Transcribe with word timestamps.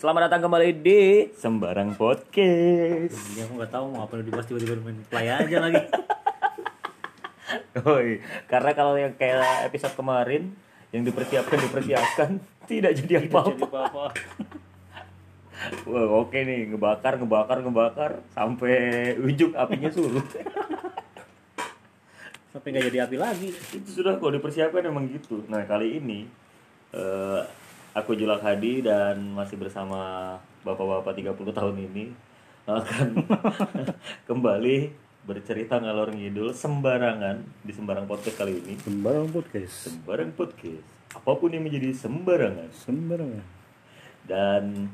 selamat 0.00 0.32
datang 0.32 0.48
kembali 0.48 0.80
di 0.80 1.28
Sembarang 1.36 1.92
Podcast. 1.92 3.36
Ya 3.36 3.44
aku 3.44 3.60
nggak 3.60 3.68
tahu 3.68 3.84
mau 3.92 4.08
apa 4.08 4.24
dibahas 4.24 4.48
tiba-tiba 4.48 4.80
main 4.80 4.96
play 5.12 5.28
aja 5.28 5.60
lagi. 5.60 5.84
Oi, 7.84 8.24
karena 8.48 8.72
kalau 8.72 8.96
yang 8.96 9.12
kayak 9.20 9.68
episode 9.68 9.92
kemarin 9.92 10.56
yang 10.88 11.04
dipersiapkan 11.04 11.68
dipersiapkan 11.68 12.40
tidak 12.72 12.96
jadi 12.96 13.28
apa-apa. 13.28 14.16
Wah, 15.92 16.06
oke 16.24 16.38
nih, 16.48 16.72
ngebakar, 16.72 17.20
ngebakar, 17.20 17.60
ngebakar 17.60 18.24
sampai 18.32 19.12
ujung 19.20 19.52
apinya 19.52 19.92
surut. 19.92 20.24
Sampai 22.48 22.68
nggak 22.72 22.88
jadi 22.88 23.04
api 23.04 23.16
lagi. 23.20 23.52
Itu 23.52 24.00
sudah 24.00 24.16
kalau 24.16 24.32
dipersiapkan 24.32 24.80
emang 24.80 25.12
gitu. 25.12 25.44
Nah, 25.44 25.60
kali 25.68 26.00
ini 26.00 26.24
eh, 26.96 27.59
aku 27.94 28.14
Julak 28.14 28.42
Hadi 28.42 28.86
dan 28.86 29.34
masih 29.34 29.58
bersama 29.58 30.36
bapak-bapak 30.62 31.16
30 31.16 31.34
tahun 31.50 31.76
ini 31.90 32.04
akan 32.70 33.26
kembali 34.28 34.76
bercerita 35.26 35.82
ngalor 35.82 36.14
ngidul 36.14 36.54
sembarangan 36.54 37.42
di 37.66 37.72
sembarang 37.74 38.06
podcast 38.06 38.36
kali 38.40 38.62
ini. 38.62 38.74
Sembarang 38.80 39.28
podcast. 39.28 39.74
Sembarang 39.90 40.30
podcast. 40.32 40.86
Apa 41.12 41.34
pun 41.34 41.50
yang 41.50 41.66
menjadi 41.66 41.90
sembarangan. 41.92 42.70
Sembarangan. 42.72 43.46
Dan 44.24 44.86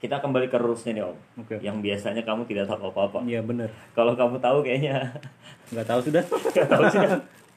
kita 0.00 0.22
kembali 0.22 0.48
ke 0.48 0.56
rulesnya 0.56 0.92
nih 0.96 1.04
om. 1.04 1.18
Oke. 1.42 1.60
Yang 1.60 1.76
biasanya 1.84 2.22
kamu 2.24 2.48
tidak 2.48 2.70
tahu 2.70 2.88
apa-apa. 2.88 3.20
Iya 3.26 3.44
bener. 3.44 3.68
Kalau 3.92 4.16
kamu 4.16 4.40
tahu 4.40 4.64
kayaknya 4.64 5.12
Nggak 5.70 5.86
tahu 5.86 6.00
sudah. 6.06 6.22
nggak 6.54 6.68
tahu 6.70 6.84
sih. 6.88 7.00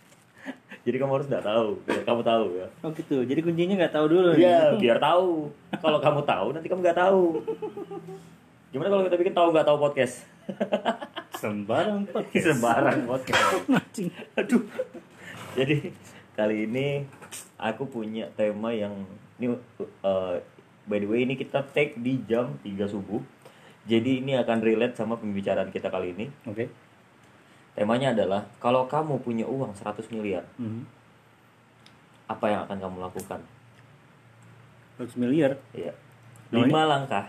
Jadi 0.84 0.96
kamu 1.00 1.12
harus 1.16 1.28
nggak 1.32 1.46
tahu. 1.48 1.68
Biar 1.88 2.04
kamu 2.04 2.22
tahu 2.28 2.46
ya. 2.60 2.68
Oh 2.84 2.92
gitu. 2.92 3.18
Jadi 3.24 3.40
kuncinya 3.40 3.76
nggak 3.80 3.94
tahu 3.96 4.06
dulu. 4.12 4.30
nih. 4.36 4.44
Iya, 4.44 4.60
biar 4.76 4.98
tahu. 5.00 5.48
Kalau 5.80 6.00
kamu 6.04 6.22
tahu, 6.28 6.48
nanti 6.52 6.68
kamu 6.68 6.82
nggak 6.84 7.00
tahu. 7.00 7.24
Gimana 8.76 8.90
kalau 8.92 9.04
kita 9.08 9.18
bikin 9.22 9.36
tahu 9.38 9.48
nggak 9.56 9.68
tahu 9.70 9.78
podcast? 9.80 10.16
Sembarang 11.42 12.04
podcast. 12.12 12.46
Sembarang 12.52 13.00
podcast. 13.08 13.64
Aduh. 14.40 14.64
Jadi 15.56 15.96
kali 16.36 16.68
ini 16.68 17.08
aku 17.56 17.88
punya 17.88 18.28
tema 18.34 18.74
yang 18.76 19.08
ini 19.40 19.56
uh, 20.04 20.36
by 20.84 20.98
the 21.00 21.08
way 21.08 21.24
ini 21.24 21.40
kita 21.40 21.64
take 21.72 21.96
di 21.96 22.20
jam 22.28 22.60
3 22.60 22.76
subuh. 22.92 23.24
Jadi 23.88 24.20
ini 24.20 24.36
akan 24.36 24.60
relate 24.60 25.00
sama 25.00 25.16
pembicaraan 25.16 25.72
kita 25.72 25.88
kali 25.88 26.12
ini. 26.12 26.28
Oke. 26.48 26.83
Temanya 27.74 28.14
adalah 28.14 28.46
kalau 28.62 28.86
kamu 28.86 29.18
punya 29.20 29.46
uang 29.50 29.74
100 29.74 30.06
miliar, 30.14 30.46
Hmm. 30.56 30.86
apa 32.30 32.46
yang 32.46 32.62
akan 32.70 32.78
kamu 32.78 32.98
lakukan? 33.02 33.42
100 34.98 35.18
miliar. 35.18 35.58
Iya. 35.74 35.94
Lima 36.54 36.86
langkah. 36.86 37.26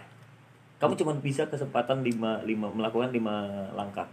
Kamu 0.76 1.00
cuma 1.00 1.16
bisa 1.16 1.48
kesempatan 1.48 2.04
lima, 2.04 2.44
lima 2.44 2.68
melakukan 2.68 3.08
lima 3.08 3.48
langkah. 3.72 4.04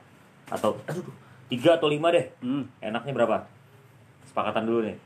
Atau 0.47 0.79
aduh, 0.87 1.03
tiga 1.52 1.75
atau 1.75 1.91
lima 1.91 2.15
deh. 2.15 2.31
Hmm. 2.39 2.63
Enaknya 2.79 3.11
berapa? 3.11 3.43
Sepakatan 4.23 4.63
dulu 4.63 4.87
nih. 4.87 4.97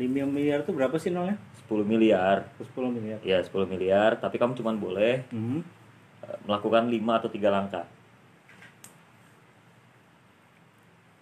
5 0.00 0.24
miliar 0.24 0.64
itu 0.64 0.72
berapa 0.72 0.96
sih 0.96 1.12
nolnya? 1.12 1.36
10 1.68 1.84
miliar. 1.84 2.48
10 2.56 2.88
miliar. 2.88 3.20
Ya, 3.20 3.44
10 3.44 3.68
miliar, 3.68 4.16
tapi 4.16 4.40
kamu 4.40 4.56
cuma 4.56 4.72
boleh 4.72 5.28
Hmm. 5.28 5.60
eh, 6.24 6.38
melakukan 6.48 6.88
lima 6.88 7.20
atau 7.20 7.28
tiga 7.28 7.52
langkah. 7.52 7.84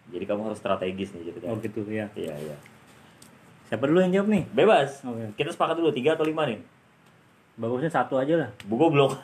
Jadi 0.08 0.24
kamu 0.24 0.48
harus 0.48 0.58
strategis 0.58 1.12
nih 1.12 1.22
jadi. 1.32 1.38
Oh 1.48 1.56
gitu 1.60 1.84
ya. 1.88 2.08
Iya, 2.16 2.34
iya. 2.34 2.56
Siapa 3.68 3.84
dulu 3.84 4.00
yang 4.00 4.12
jawab 4.16 4.28
nih? 4.32 4.44
Bebas. 4.56 5.04
Oke. 5.04 5.36
Kita 5.36 5.52
sepakat 5.52 5.76
dulu 5.76 5.92
tiga 5.92 6.16
atau 6.16 6.24
lima 6.24 6.48
nih. 6.48 6.60
Bagusnya 7.58 7.90
satu 7.90 8.16
aja 8.16 8.34
lah. 8.38 8.50
Bu 8.64 8.78
goblok. 8.80 9.18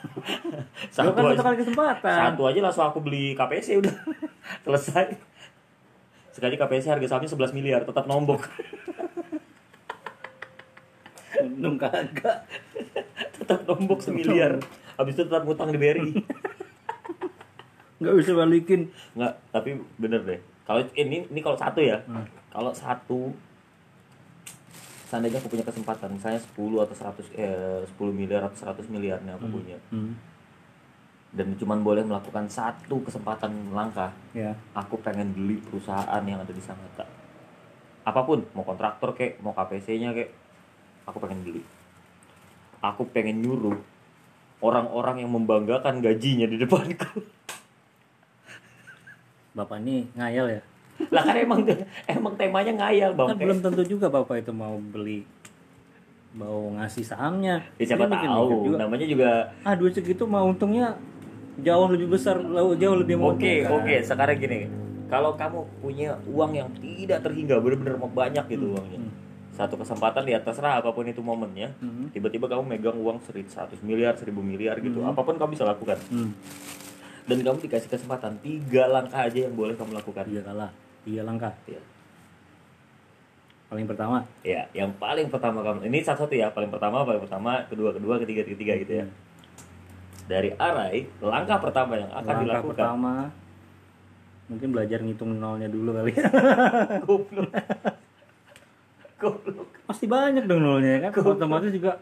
Satu 0.93 1.15
kan 1.15 1.33
aja. 1.33 1.41
kali 1.41 1.57
kesempatan. 1.63 2.17
Satu 2.29 2.43
aja 2.45 2.59
langsung 2.61 2.85
aku 2.85 2.99
beli 3.01 3.33
KPC 3.33 3.79
udah. 3.81 3.95
Selesai. 4.67 5.15
Sekali 6.35 6.59
KPC 6.59 6.91
harga 6.91 7.07
sahamnya 7.07 7.31
11 7.31 7.55
miliar, 7.55 7.81
tetap 7.87 8.05
nombok. 8.05 8.43
Untung 11.39 11.79
kagak. 11.79 12.43
tetap 13.39 13.63
nombok 13.63 14.03
semiliar. 14.03 14.59
Habis 14.99 15.15
itu 15.15 15.23
tetap 15.25 15.47
ngutang 15.47 15.71
di 15.71 15.79
BRI. 15.79 16.11
Nggak 18.03 18.15
bisa 18.19 18.31
balikin. 18.35 18.91
Enggak, 19.15 19.33
tapi 19.55 19.79
bener 19.95 20.21
deh. 20.27 20.39
Kalau 20.65 20.81
ini 20.93 21.23
ini 21.23 21.39
kalau 21.39 21.55
satu 21.55 21.79
ya. 21.79 22.01
Hmm. 22.03 22.25
Kalau 22.49 22.71
satu 22.71 23.29
seandainya 25.05 25.37
aku 25.37 25.47
punya 25.47 25.61
kesempatan 25.61 26.09
misalnya 26.11 26.41
10 26.41 26.81
atau 26.81 26.95
100 26.97 27.29
eh 27.31 27.85
10 27.87 28.09
miliar 28.11 28.41
atau 28.43 28.57
100 28.67 28.89
miliar 28.89 29.21
nih 29.21 29.31
aku 29.31 29.47
punya 29.47 29.77
Hmm. 29.87 30.17
dan 31.29 31.53
cuman 31.53 31.85
boleh 31.85 32.01
melakukan 32.01 32.49
satu 32.49 32.99
kesempatan 32.99 33.53
langkah 33.69 34.09
Ya. 34.33 34.57
aku 34.73 34.97
pengen 34.99 35.29
beli 35.31 35.61
perusahaan 35.61 36.19
yang 36.19 36.41
ada 36.41 36.49
di 36.49 36.59
Sangatta 36.59 37.05
apa 38.01 38.21
pun 38.25 38.49
mau 38.51 38.65
kontraktor 38.65 39.13
kek 39.13 39.37
mau 39.39 39.53
KPC-nya 39.53 40.09
kek 40.11 40.33
aku 41.05 41.21
pengen 41.21 41.45
beli 41.45 41.61
aku 42.81 43.05
pengen 43.07 43.39
nyuruh 43.39 43.77
orang-orang 44.59 45.21
yang 45.21 45.29
membanggakan 45.29 46.01
gajinya 46.01 46.49
di 46.49 46.57
depanku 46.57 47.21
Bapak 49.55 49.79
ini 49.79 50.05
ngayal 50.13 50.47
ya. 50.51 50.61
lah 51.09 51.23
kan 51.23 51.35
emang 51.35 51.59
emang 52.07 52.33
temanya 52.35 52.71
ngayal 52.73 53.11
bang 53.11 53.27
Kan 53.27 53.35
belum 53.37 53.59
tentu 53.59 53.83
juga 53.85 54.07
bapak 54.07 54.39
itu 54.39 54.51
mau 54.51 54.79
beli 54.79 55.27
mau 56.31 56.71
ngasih 56.73 57.03
sahamnya. 57.05 57.63
ya, 57.75 57.83
siapa 57.85 58.07
Dia 58.09 58.27
tahu 58.27 58.47
juga. 58.65 58.75
namanya 58.77 59.03
juga 59.03 59.51
Ah 59.63 59.71
duit 59.73 59.91
segitu 59.91 60.23
mah 60.23 60.43
untungnya 60.43 60.95
jauh 61.57 61.87
lebih 61.89 62.07
besar, 62.09 62.39
jauh 62.75 62.95
lebih 62.95 63.15
oke 63.15 63.53
oke 63.65 63.95
sekarang 64.01 64.35
gini 64.37 64.67
kalau 65.05 65.31
kamu 65.33 65.63
punya 65.79 66.15
uang 66.25 66.51
yang 66.53 66.67
tidak 66.75 67.19
terhingga 67.21 67.55
bener-bener 67.57 67.95
banyak 68.01 68.43
gitu 68.49 68.71
uangnya 68.71 68.99
Hmm. 69.01 69.11
satu 69.53 69.75
kesempatan 69.77 70.23
ya 70.25 70.35
terserah 70.37 70.79
apa 70.79 70.91
pun 70.91 71.03
itu 71.05 71.19
momennya 71.21 71.71
Hmm. 71.77 72.07
tiba-tiba 72.09 72.47
kamu 72.49 72.63
megang 72.69 72.97
uang 72.97 73.19
seri- 73.21 73.43
100 73.45 73.79
miliar 73.81 74.11
1000 74.13 74.31
miliar 74.37 74.75
gitu 74.77 74.99
apa 75.01 75.15
pun 75.17 75.35
kamu 75.35 75.55
bisa 75.55 75.63
lakukan 75.63 75.95
Hmm. 76.07 76.31
Dan 77.25 77.37
kamu 77.41 77.57
dikasih 77.65 77.89
kesempatan 77.89 78.37
tiga 78.45 78.85
langkah 78.85 79.25
aja 79.25 79.49
yang 79.49 79.53
boleh 79.57 79.73
kamu 79.73 79.97
lakukan. 79.97 80.25
Tiga 80.29 80.41
kalah, 80.45 80.71
tiga 81.01 81.21
langkah. 81.25 81.53
ya. 81.65 81.81
Paling 83.65 83.89
pertama, 83.89 84.21
ya 84.45 84.69
yang 84.77 84.93
paling 85.01 85.27
pertama 85.33 85.65
kamu. 85.65 85.89
Ini 85.89 86.05
satu-satu 86.05 86.37
ya 86.37 86.53
paling 86.53 86.69
pertama 86.69 87.01
paling 87.01 87.21
pertama 87.25 87.65
kedua 87.65 87.97
kedua 87.97 88.21
ketiga 88.21 88.45
ketiga 88.45 88.73
gitu 88.77 88.93
ya. 89.01 89.05
Dari 90.29 90.53
Arai 90.57 91.09
langkah 91.21 91.57
pertama 91.57 91.97
yang 91.97 92.13
akan 92.13 92.25
langkah 92.25 92.43
dilakukan. 92.45 92.69
pertama 92.77 93.13
mungkin 94.45 94.69
belajar 94.69 95.01
ngitung 95.01 95.41
nolnya 95.41 95.65
dulu 95.65 95.97
kali. 95.97 96.13
Ya. 96.13 96.29
goblok. 97.09 97.49
Goblok. 99.17 99.69
Pasti 99.89 100.05
banyak 100.05 100.45
dong 100.45 100.61
nolnya 100.61 101.01
ya 101.01 101.09
kan. 101.09 101.25
Otomatis 101.25 101.73
juga 101.73 101.97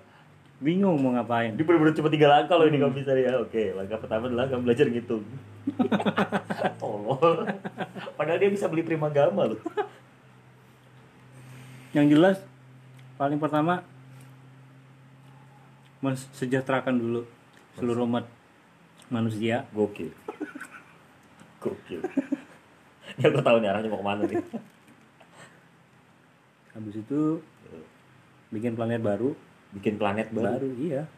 bingung 0.64 0.96
mau 0.96 1.12
ngapain. 1.12 1.52
ini 1.52 1.64
bener-bener 1.64 1.92
cuma 1.92 2.08
tiga 2.08 2.32
langkah 2.32 2.56
loh 2.56 2.72
ini 2.72 2.80
kamu 2.80 2.96
bisa 2.96 3.12
ya 3.20 3.36
oke 3.36 3.64
langkah 3.76 4.00
pertama 4.00 4.32
adalah 4.32 4.48
kamu 4.48 4.64
belajar 4.64 4.86
ngitung 4.88 5.24
tolol 6.80 7.44
padahal 8.16 8.40
dia 8.40 8.48
bisa 8.48 8.72
beli 8.72 8.88
prima 8.88 9.12
gama 9.12 9.52
loh 9.52 9.60
Yang 11.94 12.08
jelas 12.18 12.38
paling 13.22 13.38
pertama 13.38 13.86
mensejahterakan 16.02 16.98
dulu 16.98 17.22
seluruh 17.78 18.10
umat 18.10 18.26
manusia. 19.14 19.70
Gokil. 19.72 20.10
Gokil. 21.62 22.02
ya 23.22 23.30
aku 23.30 23.40
tahu 23.46 23.62
nih 23.62 23.70
arahnya 23.70 23.94
mau 23.94 24.02
ke 24.02 24.06
mana 24.10 24.22
nih. 24.26 24.42
Habis 26.74 26.96
itu 26.98 27.22
bikin 28.50 28.74
planet 28.74 29.06
baru. 29.06 29.38
Bikin 29.74 29.98
planet 29.98 30.30
baru. 30.30 30.62
Baru, 30.62 30.70
iya. 30.78 31.10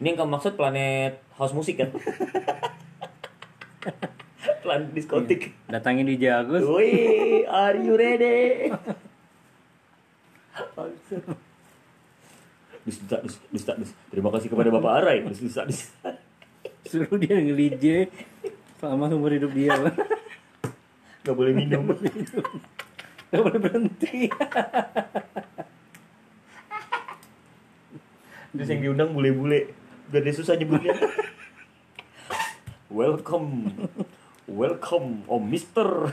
Ini 0.00 0.16
yang 0.16 0.24
kamu 0.24 0.34
maksud 0.34 0.56
planet 0.58 1.20
house 1.36 1.54
musik 1.54 1.78
kan? 1.78 1.92
planet 4.64 4.90
diskotik. 4.96 5.52
Datangin 5.68 6.08
di 6.08 6.16
Jagus. 6.18 6.64
Wih, 6.64 7.46
are 7.46 7.78
you 7.78 7.94
ready? 7.94 8.72
Terima 14.10 14.30
kasih 14.34 14.48
kepada 14.50 14.74
Bapak 14.74 14.92
Arai. 15.02 15.22
Dis, 15.30 15.38
dis, 15.38 15.54
dis. 15.54 15.80
Suruh 16.82 17.14
dia 17.14 17.38
ngelije 17.38 18.10
selama 18.82 19.06
seumur 19.06 19.30
hidup 19.30 19.54
dia. 19.54 19.78
Gak 21.22 21.36
boleh 21.38 21.54
minum. 21.54 21.94
Gak 23.30 23.38
boleh 23.38 23.60
berhenti. 23.62 24.26
Terus 28.52 28.68
yang 28.68 28.80
diundang 28.84 29.16
bule-bule. 29.16 29.72
Biar 30.12 30.22
dia 30.28 30.34
susah 30.36 30.60
nyebutnya. 30.60 30.92
Welcome. 32.92 33.72
Welcome, 34.44 35.24
Om 35.24 35.42
Mister. 35.48 36.12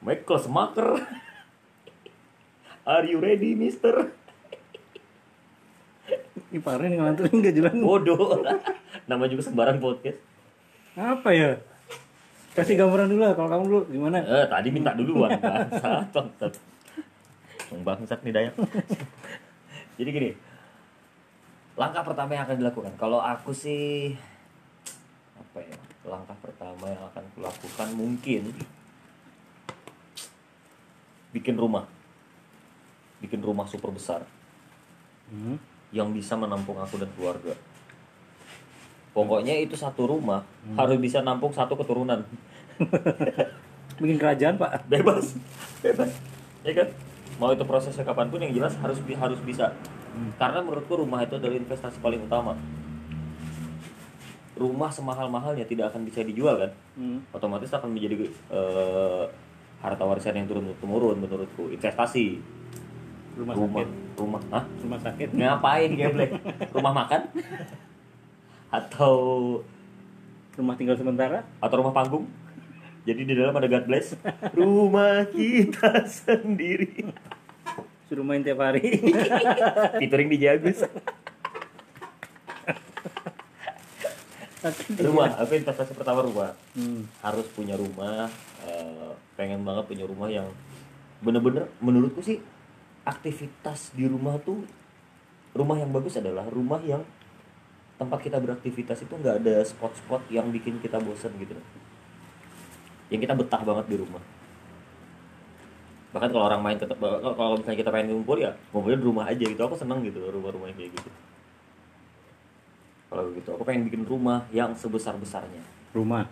Michael 0.00 0.40
Smaker. 0.40 1.04
Are 2.88 3.04
you 3.04 3.20
ready, 3.20 3.52
Mister? 3.52 4.08
Ini 6.48 6.64
parah 6.64 6.88
nih 6.88 6.96
ngelanturin 6.96 7.44
nggak 7.44 7.54
jelas. 7.54 7.76
Bodoh. 7.76 8.40
Nama 9.04 9.24
juga 9.28 9.44
sembarang 9.44 9.76
podcast. 9.76 10.16
Apa 10.96 11.30
ya? 11.36 11.60
Kasih 12.56 12.74
gambaran 12.74 13.06
dulu 13.06 13.22
lah, 13.22 13.36
kalau 13.38 13.46
kamu 13.46 13.64
dulu 13.68 13.80
gimana? 13.94 14.18
Eh, 14.24 14.46
tadi 14.48 14.68
minta 14.74 14.96
duluan. 14.96 15.36
Bangsat, 15.38 16.08
bangsat. 16.10 16.52
Bangsat 17.84 18.18
nih 18.24 18.32
Dayak. 18.32 18.54
Jadi 20.00 20.08
gini. 20.10 20.30
Langkah 21.80 22.04
pertama 22.04 22.36
yang 22.36 22.44
akan 22.44 22.60
dilakukan. 22.60 22.92
Kalau 23.00 23.24
aku 23.24 23.56
sih 23.56 24.12
apa 25.32 25.64
ya? 25.64 25.78
Langkah 26.04 26.36
pertama 26.44 26.92
yang 26.92 27.00
akan 27.08 27.24
kulakukan 27.32 27.88
mungkin 27.96 28.52
bikin 31.32 31.56
rumah. 31.56 31.88
Bikin 33.24 33.40
rumah 33.40 33.64
super 33.64 33.88
besar 33.96 34.28
Hmm. 35.30 35.56
yang 35.94 36.10
bisa 36.10 36.34
menampung 36.36 36.76
aku 36.76 37.00
dan 37.00 37.08
keluarga. 37.16 37.54
Pokoknya 39.14 39.56
itu 39.56 39.78
satu 39.78 40.04
rumah 40.04 40.42
harus 40.76 40.98
bisa 41.00 41.22
nampung 41.24 41.54
satu 41.54 41.78
keturunan. 41.78 42.26
Bikin 44.02 44.18
kerajaan 44.18 44.58
pak. 44.58 44.84
bebas 44.90 45.38
bebas 45.80 46.10
ya 46.64 46.72
kan 46.76 46.88
mau 47.40 47.52
itu 47.52 47.64
prosesnya 47.64 48.04
kapan 48.04 48.28
pun 48.28 48.40
yang 48.40 48.52
jelas 48.52 48.76
harus 48.80 49.00
harus 49.00 49.40
bisa 49.44 49.72
karena 50.34 50.60
menurutku 50.60 50.94
rumah 50.96 51.20
itu 51.20 51.34
adalah 51.34 51.56
investasi 51.56 51.98
paling 51.98 52.20
utama 52.20 52.54
rumah 54.54 54.88
semahal-mahalnya 54.88 55.64
tidak 55.64 55.88
akan 55.88 56.04
bisa 56.04 56.20
dijual 56.20 56.56
kan 56.58 56.70
Hmm. 56.92 57.24
otomatis 57.30 57.70
akan 57.70 57.90
menjadi 57.90 58.28
eh, 58.50 59.24
harta 59.78 60.04
warisan 60.04 60.34
yang 60.34 60.44
turun 60.44 60.68
temurun 60.76 61.16
menurutku 61.18 61.70
investasi 61.70 62.36
Rumah, 63.30 63.54
rumah 63.54 63.80
sakit. 63.80 63.88
rumah 64.18 64.40
Hah? 64.50 64.64
Rumah 64.84 65.00
sakit. 65.00 65.28
ngapain 65.32 65.90
geblek 65.90 66.30
rumah 66.76 66.92
makan 66.94 67.20
atau 68.68 69.14
Rumah 70.50 70.74
tinggal 70.76 70.92
sementara. 70.94 71.40
atau 71.56 71.74
rumah 71.78 71.94
panggung 71.94 72.28
jadi 73.00 73.24
di 73.24 73.32
dalam 73.32 73.56
ada 73.56 73.64
God 73.64 73.86
bless 73.86 74.12
rumah 74.52 75.24
kita 75.26 76.04
sendiri 76.20 77.08
Suruh 78.10 78.26
main 78.26 78.42
tiap 78.42 78.58
hari. 78.58 78.82
featuring 80.02 80.26
di 80.26 80.42
Jagus 80.42 80.82
rumah 85.00 85.32
aku 85.40 85.56
investasi 85.56 85.92
pertama 85.96 86.20
rumah 86.20 86.52
Hmm. 86.76 87.08
harus 87.24 87.46
punya 87.56 87.74
rumah 87.74 88.28
eh, 88.62 89.10
pengen 89.34 89.64
banget 89.64 89.84
punya 89.88 90.04
rumah 90.04 90.28
yang 90.28 90.46
bener-bener 91.24 91.66
menurutku 91.80 92.20
sih 92.20 92.38
aktivitas 93.08 93.96
di 93.96 94.04
rumah 94.04 94.36
tuh 94.44 94.62
rumah 95.56 95.80
yang 95.80 95.90
bagus 95.90 96.20
adalah 96.20 96.46
rumah 96.46 96.78
yang 96.84 97.02
tempat 97.96 98.20
kita 98.20 98.36
beraktivitas 98.40 99.02
itu 99.04 99.12
nggak 99.12 99.44
ada 99.44 99.64
spot-spot 99.64 100.28
yang 100.28 100.48
bikin 100.52 100.78
kita 100.80 101.00
bosan 101.00 101.32
gitu 101.40 101.56
yang 103.10 103.20
kita 103.20 103.34
betah 103.34 103.60
banget 103.64 103.86
di 103.90 103.96
rumah 103.96 104.22
bahkan 106.10 106.28
kalau 106.30 106.44
orang 106.50 106.62
main 106.62 106.74
tetap 106.74 106.98
kalau 106.98 107.54
misalnya 107.54 107.78
kita 107.78 107.90
pengen 107.94 108.18
ngumpul 108.18 108.34
ya 108.38 108.50
ngumpulnya 108.74 108.98
di 108.98 109.06
rumah 109.06 109.24
aja 109.30 109.44
gitu 109.46 109.62
aku 109.62 109.78
seneng 109.78 110.02
gitu 110.02 110.18
rumah-rumah 110.26 110.66
kayak 110.74 110.90
gitu 110.90 111.10
kalau 113.10 113.22
begitu 113.30 113.48
aku 113.54 113.62
pengen 113.62 113.82
bikin 113.86 114.02
rumah 114.06 114.42
yang 114.50 114.74
sebesar 114.74 115.14
besarnya 115.18 115.62
Rumah. 115.94 116.26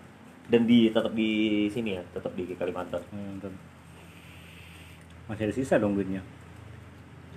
dan 0.51 0.67
di 0.67 0.91
tetap 0.91 1.15
di 1.15 1.67
sini 1.71 1.99
ya 1.99 2.03
tetap 2.15 2.35
di 2.35 2.47
Kalimantan 2.59 3.03
Hmm. 3.15 3.39
Masih 5.29 5.45
ada 5.45 5.53
sisa 5.53 5.77
dong 5.77 5.93
duitnya. 5.93 6.25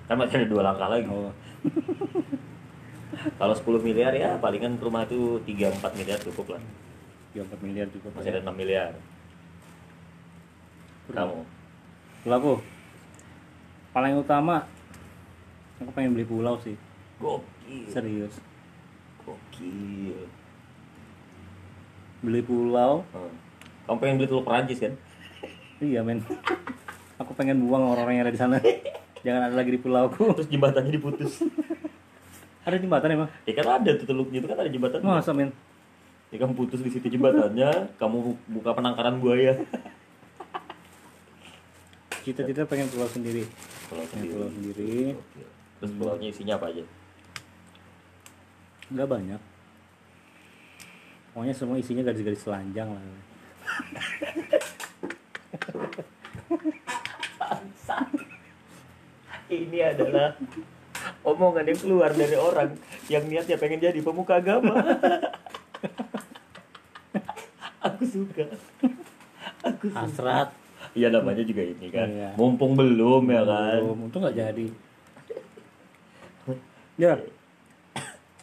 kan 0.07 0.15
masih 0.15 0.39
ada 0.39 0.47
dua 0.47 0.63
langkah 0.63 0.87
lagi 0.87 1.07
Oh. 1.11 1.27
kalau 3.39 3.51
10 3.53 3.83
miliar 3.83 4.15
ya 4.15 4.39
palingan 4.39 4.79
rumah 4.79 5.03
itu 5.03 5.37
3-4 5.43 5.99
miliar 5.99 6.19
cukup 6.23 6.55
lah 6.55 6.61
3 7.35 7.43
miliar 7.59 7.87
cukup. 7.91 8.15
masih 8.15 8.31
ada 8.31 8.41
6 8.47 8.55
miliar 8.55 8.91
kamu 11.11 11.43
Kalau 12.21 12.35
aku 12.37 12.53
paling 13.91 14.15
utama 14.15 14.63
aku 15.81 15.89
pengen 15.91 16.13
beli 16.13 16.25
pulau 16.25 16.55
sih. 16.61 16.77
gokil 17.17 17.89
Serius. 17.89 18.37
gokil 19.25 20.29
Beli 22.21 22.41
pulau. 22.41 23.01
Hmm. 23.11 23.33
kamu 23.89 23.97
pengen 23.97 24.15
beli 24.21 24.27
telur 24.29 24.45
Perancis 24.45 24.77
kan 24.79 24.93
Iya 25.81 26.05
men. 26.05 26.21
Aku 27.17 27.33
pengen 27.33 27.57
buang 27.65 27.81
orang-orang 27.89 28.21
yang 28.21 28.25
ada 28.29 28.33
di 28.33 28.37
sana. 28.37 28.57
Jangan 29.25 29.49
ada 29.49 29.55
lagi 29.57 29.73
di 29.73 29.81
pulauku. 29.81 30.33
terus 30.37 30.49
jembatannya 30.49 30.93
diputus 30.93 31.41
Ada 32.61 32.77
jembatan 32.77 33.09
emang? 33.17 33.29
ya 33.49 33.53
kan 33.57 33.81
ada 33.81 33.91
tuh 33.97 34.05
teluknya 34.05 34.37
itu 34.37 34.45
kan 34.45 34.57
ada 34.61 34.69
jembatan 34.69 35.01
Masa 35.01 35.33
men? 35.33 35.49
ya 36.29 36.37
kamu 36.37 36.53
putus 36.53 36.79
di 36.79 36.93
situ 36.93 37.09
jembatannya 37.09 37.97
kamu 37.97 38.17
buka 38.53 38.71
penangkaran 38.71 39.17
buaya 39.17 39.57
Cita-cita 42.21 42.61
pengen 42.69 42.87
pulau 42.93 43.09
sendiri. 43.09 43.43
pulau 43.89 44.05
Pengen 44.05 44.13
sendiri 44.13 44.33
pulau 44.33 44.49
sendiri. 44.53 44.93
Terus 45.81 45.91
pulaunya 45.97 46.27
isinya 46.29 46.53
apa 46.61 46.69
aja 46.69 46.83
Enggak 48.93 49.09
banyak. 49.09 49.41
Pokoknya 51.33 51.55
semua 51.55 51.81
isinya 51.81 52.05
garis-garis 52.05 52.43
telanjang 52.43 52.89
lah. 52.91 53.01
ini 59.51 59.83
adalah 59.83 60.31
omongan 61.27 61.67
yang 61.67 61.79
keluar 61.79 62.11
dari 62.15 62.37
orang 62.39 62.71
yang 63.11 63.23
niatnya 63.27 63.59
pengen 63.59 63.83
jadi 63.83 63.99
pemuka 63.99 64.39
agama. 64.39 64.75
aku 67.87 68.03
suka. 68.05 68.45
Aku 69.65 69.85
suka. 69.91 70.07
Hasrat. 70.07 70.60
Iya 70.91 71.07
namanya 71.07 71.43
juga 71.43 71.63
ini 71.63 71.87
kan. 71.87 72.07
Iya. 72.07 72.29
Mumpung 72.35 72.75
belum 72.75 73.23
ya 73.27 73.41
kan. 73.43 73.79
Belum, 73.79 73.97
untung 74.07 74.21
nggak 74.21 74.35
jadi. 74.35 74.67
Ya. 76.99 77.15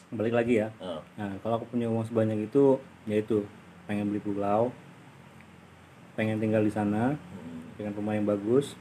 Balik 0.09 0.33
lagi 0.33 0.65
ya. 0.65 0.73
Oh, 0.81 1.05
Nah, 1.21 1.37
kalau 1.45 1.61
aku 1.61 1.69
punya 1.69 1.85
uang 1.87 2.09
sebanyak 2.09 2.49
itu, 2.49 2.81
yaitu 3.05 3.45
pengen 3.85 4.09
beli 4.09 4.19
pulau, 4.19 4.73
pengen 6.17 6.41
tinggal 6.41 6.65
di 6.65 6.73
sana 6.73 7.13
hmm, 7.13 7.77
dengan 7.77 7.93
rumah 7.93 8.17
yang 8.17 8.25
bagus 8.25 8.73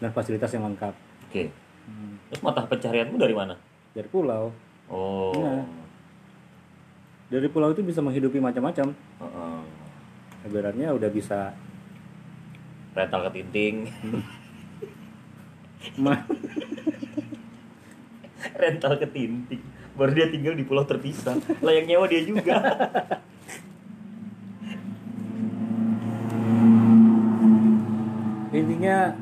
dan 0.00 0.10
fasilitas 0.10 0.48
yang 0.50 0.64
lengkap. 0.64 0.96
Oke. 1.28 1.52
Hmm, 1.84 2.16
Terus 2.32 2.40
mata 2.40 2.64
pencarianmu 2.64 3.20
dari 3.20 3.36
mana? 3.36 3.54
Dari 3.92 4.08
pulau, 4.08 4.48
Oh. 4.84 5.32
Iya. 5.32 5.64
dari 7.30 7.48
pulau 7.48 7.72
itu 7.72 7.80
bisa 7.80 8.00
menghidupi 8.00 8.36
macam-macam. 8.36 8.92
Heeh. 8.92 9.60
Ibaratnya 10.44 10.92
udah 10.92 11.08
bisa 11.08 11.52
rental 12.94 13.20
ketinting, 13.28 13.90
ma- 15.98 16.24
rental 18.62 18.94
ketinting. 18.96 19.62
Baru 19.94 20.10
dia 20.10 20.26
tinggal 20.26 20.54
di 20.54 20.66
pulau 20.66 20.82
terpisah. 20.82 21.38
Lah 21.62 21.70
yang 21.70 21.86
nyewa 21.86 22.06
dia 22.10 22.22
juga. 22.22 22.58
intinya 28.54 29.18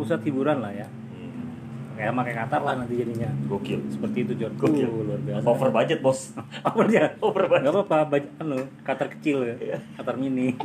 pusat 0.00 0.24
hiburan 0.24 0.64
lah 0.64 0.72
ya. 0.72 0.88
Hmm, 0.88 1.96
Kayak 1.96 2.12
pakai 2.16 2.34
Qatar 2.34 2.60
lah 2.64 2.74
nanti 2.80 2.94
jadinya. 2.96 3.28
Gokil. 3.44 3.80
Seperti 3.92 4.18
itu 4.24 4.32
John. 4.40 4.52
Gokil. 4.56 4.88
Uh, 4.88 5.04
luar 5.04 5.20
biasa. 5.20 5.44
Over 5.44 5.68
budget, 5.70 5.98
Bos. 6.00 6.32
Over 6.68 6.84
dia. 6.88 7.04
Over 7.20 7.44
budget. 7.46 7.68
Gak 7.68 7.74
apa-apa, 7.76 7.98
budget 8.08 8.32
anu, 8.40 8.58
Qatar 8.82 9.08
kecil 9.12 9.38
ya. 9.44 9.54
Iya. 9.60 9.78
Qatar 10.00 10.14
mini. 10.16 10.56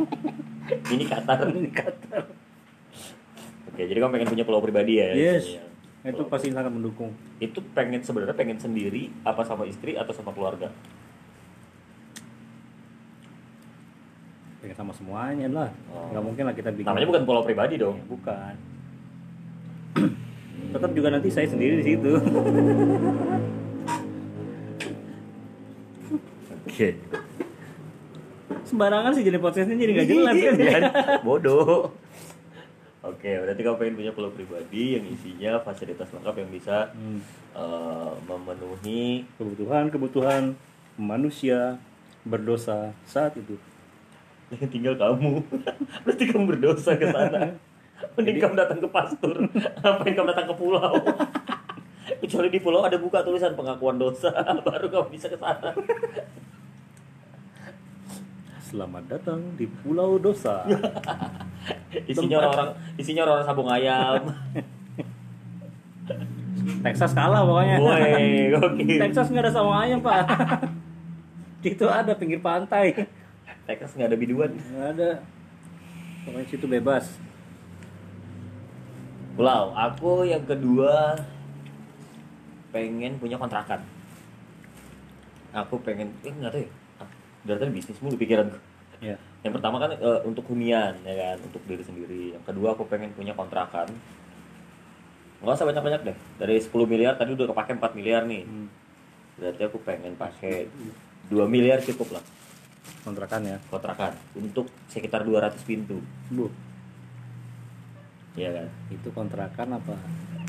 Ini 0.66 1.04
Qatar. 1.06 1.38
Ini 1.52 1.70
Qatar. 1.76 2.24
Oke, 3.76 3.92
jadi 3.92 4.00
kamu 4.00 4.12
pengen 4.16 4.30
punya 4.32 4.48
pulau 4.48 4.64
pribadi 4.64 5.04
ya? 5.04 5.12
Yes. 5.12 5.52
Iya. 5.52 6.16
Itu 6.16 6.24
pasti 6.32 6.48
sangat 6.48 6.72
mendukung. 6.72 7.12
Itu 7.44 7.60
pengen 7.76 8.00
sebenarnya 8.00 8.32
pengen 8.32 8.56
sendiri 8.56 9.12
apa 9.28 9.44
sama 9.44 9.68
istri 9.68 10.00
atau 10.00 10.16
sama 10.16 10.32
keluarga? 10.32 10.72
Pengen 14.64 14.80
sama 14.80 14.96
semuanya 14.96 15.52
lah. 15.52 15.70
Oh. 15.92 16.08
Gak 16.16 16.24
mungkin 16.24 16.44
lah 16.48 16.56
kita 16.56 16.72
bikin. 16.72 16.88
Namanya 16.88 17.08
bukan 17.12 17.24
pulau 17.28 17.44
pribadi 17.44 17.76
dong. 17.76 18.00
Ya, 18.00 18.08
bukan. 18.08 18.54
Tetap 20.80 20.92
juga 20.96 21.08
nanti 21.12 21.28
saya 21.28 21.48
sendiri 21.52 21.84
di 21.84 21.86
situ. 21.92 22.12
Oke. 26.64 26.96
Sembarangan 28.64 29.12
sih 29.20 29.28
jadi 29.28 29.36
podcastnya 29.36 29.76
jadi 29.76 29.92
gak 30.00 30.08
jelas. 30.08 30.34
Iya 30.40 30.52
kan? 30.56 30.82
Bodoh. 31.28 32.05
Oke, 33.06 33.30
berarti 33.38 33.62
kamu 33.62 33.78
pengen 33.78 33.96
punya 33.96 34.12
pulau 34.12 34.34
pribadi 34.34 34.98
yang 34.98 35.06
isinya 35.06 35.62
fasilitas 35.62 36.10
lengkap 36.10 36.36
yang 36.42 36.50
bisa 36.50 36.90
Hmm. 36.90 37.22
eh, 37.54 38.12
memenuhi 38.26 39.24
Kebutuhan-kebutuhan 39.38 40.58
manusia 40.98 41.78
berdosa 42.26 42.92
saat 43.06 43.38
itu. 43.38 43.56
yang 44.50 44.70
tinggal 44.70 44.94
kamu. 44.96 45.42
Berarti 46.06 46.24
kamu 46.30 46.46
berdosa 46.46 46.94
ke 46.94 47.10
sana. 47.10 47.54
Mending 48.18 48.38
kamu 48.38 48.54
datang 48.54 48.78
ke 48.78 48.90
pastur. 48.90 49.36
Ngapain 49.82 50.14
kamu 50.14 50.28
datang 50.34 50.48
ke 50.50 50.56
pulau? 50.56 50.94
kecuali 52.06 52.50
di 52.50 52.62
pulau 52.62 52.86
ada 52.86 52.98
buka 52.98 53.26
tulisan 53.26 53.58
pengakuan 53.58 53.98
dosa 53.98 54.30
baru 54.62 54.90
kamu 54.90 55.10
bisa 55.10 55.26
ke 55.26 55.38
sana 55.38 55.74
Selamat 58.66 59.06
datang 59.06 59.38
di 59.54 59.70
Pulau 59.70 60.18
Dosa. 60.18 60.66
isinya 62.10 62.42
orang-orang 62.42 62.70
isinya 62.98 63.22
orang 63.30 63.46
sabung 63.46 63.70
ayam 63.70 64.22
Texas 66.86 67.14
kalah 67.14 67.46
pokoknya. 67.46 67.78
woi 67.78 68.50
gokil 68.54 69.00
Texas 69.06 69.30
nggak 69.30 69.46
ada 69.46 69.54
sama 69.54 69.86
ayam 69.86 70.02
pak. 70.02 70.26
Itu 71.62 71.86
ada 71.86 72.18
pinggir 72.18 72.42
pantai. 72.42 73.06
Texas 73.70 73.94
nggak 73.94 74.10
ada 74.10 74.18
biduan 74.18 74.50
Nggak 74.50 74.88
ada. 74.98 75.10
Pokoknya 76.26 76.46
situ 76.50 76.66
bebas. 76.66 77.06
pulau 79.36 79.76
aku 79.76 80.24
yang 80.24 80.48
kedua 80.48 81.12
pengen 82.72 83.20
punya 83.20 83.36
kontrakan 83.36 83.84
aku 85.52 85.76
pengen 85.84 86.08
eh 86.24 86.32
nggak 86.32 86.56
tahu 86.56 86.64
ya 86.64 86.72
dari 87.46 87.56
tadi 87.56 87.72
bisnis 87.72 88.00
mulu 88.00 88.16
pikiranku 88.16 88.56
Ya. 88.98 89.16
yang 89.44 89.52
pertama 89.52 89.76
kan 89.76 89.92
eh, 89.92 90.20
untuk 90.24 90.44
hunian 90.48 90.96
ya 91.04 91.14
kan 91.14 91.36
untuk 91.44 91.60
diri 91.64 91.84
sendiri 91.84 92.32
yang 92.32 92.42
kedua 92.42 92.72
aku 92.72 92.84
pengen 92.84 93.12
punya 93.12 93.32
kontrakan 93.32 93.86
nggak 95.38 95.52
usah 95.52 95.64
banyak 95.64 95.84
banyak 95.84 96.02
deh 96.06 96.16
dari 96.36 96.56
10 96.58 96.72
miliar 96.86 97.14
tadi 97.14 97.32
udah 97.32 97.46
kepake 97.46 97.76
4 97.76 97.94
miliar 97.94 98.24
nih 98.24 98.44
Hmm. 98.44 98.68
berarti 99.36 99.62
aku 99.62 99.78
pengen 99.84 100.16
pakai 100.16 100.66
2 101.28 101.46
miliar 101.46 101.78
cukup 101.82 102.14
lah 102.14 102.24
Kontrakan 103.04 103.42
ya. 103.44 103.58
kontrakan 103.68 104.12
untuk 104.34 104.66
sekitar 104.88 105.22
200 105.22 105.60
pintu 105.62 106.00
Bu, 106.28 106.50
ya 108.34 108.50
kan 108.52 108.68
itu 108.90 109.08
kontrakan 109.12 109.76
apa? 109.76 109.94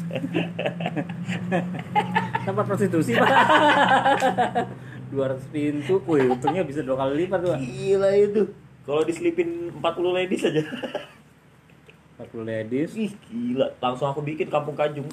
Tempat 2.47 2.65
prostitusi 2.65 3.12
pak. 3.12 3.29
200 5.11 5.55
pintu, 5.55 6.03
wih 6.07 6.27
untungnya 6.35 6.67
bisa 6.67 6.83
dua 6.83 6.99
kali 6.99 7.27
lipat 7.27 7.39
tuh. 7.43 7.55
Gila 7.55 8.11
itu. 8.17 8.43
Kalau 8.87 9.03
diselipin 9.03 9.71
40 9.75 9.83
ladies 10.15 10.43
aja. 10.47 10.63
40 12.23 12.47
ladies. 12.47 12.91
ih 12.95 13.13
gila. 13.29 13.67
Langsung 13.83 14.09
aku 14.11 14.23
bikin 14.23 14.47
kampung 14.47 14.79
kajung. 14.79 15.07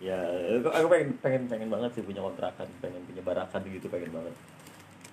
Ya 0.00 0.16
aku 0.56 0.88
pengen 0.88 1.12
pengen 1.20 1.42
pengen 1.44 1.68
banget 1.68 1.90
sih 1.92 2.02
punya 2.02 2.24
kontrakan. 2.24 2.66
Pengen 2.80 3.02
punya 3.04 3.22
barakan 3.22 3.60
gitu 3.68 3.86
pengen 3.92 4.10
banget. 4.10 4.34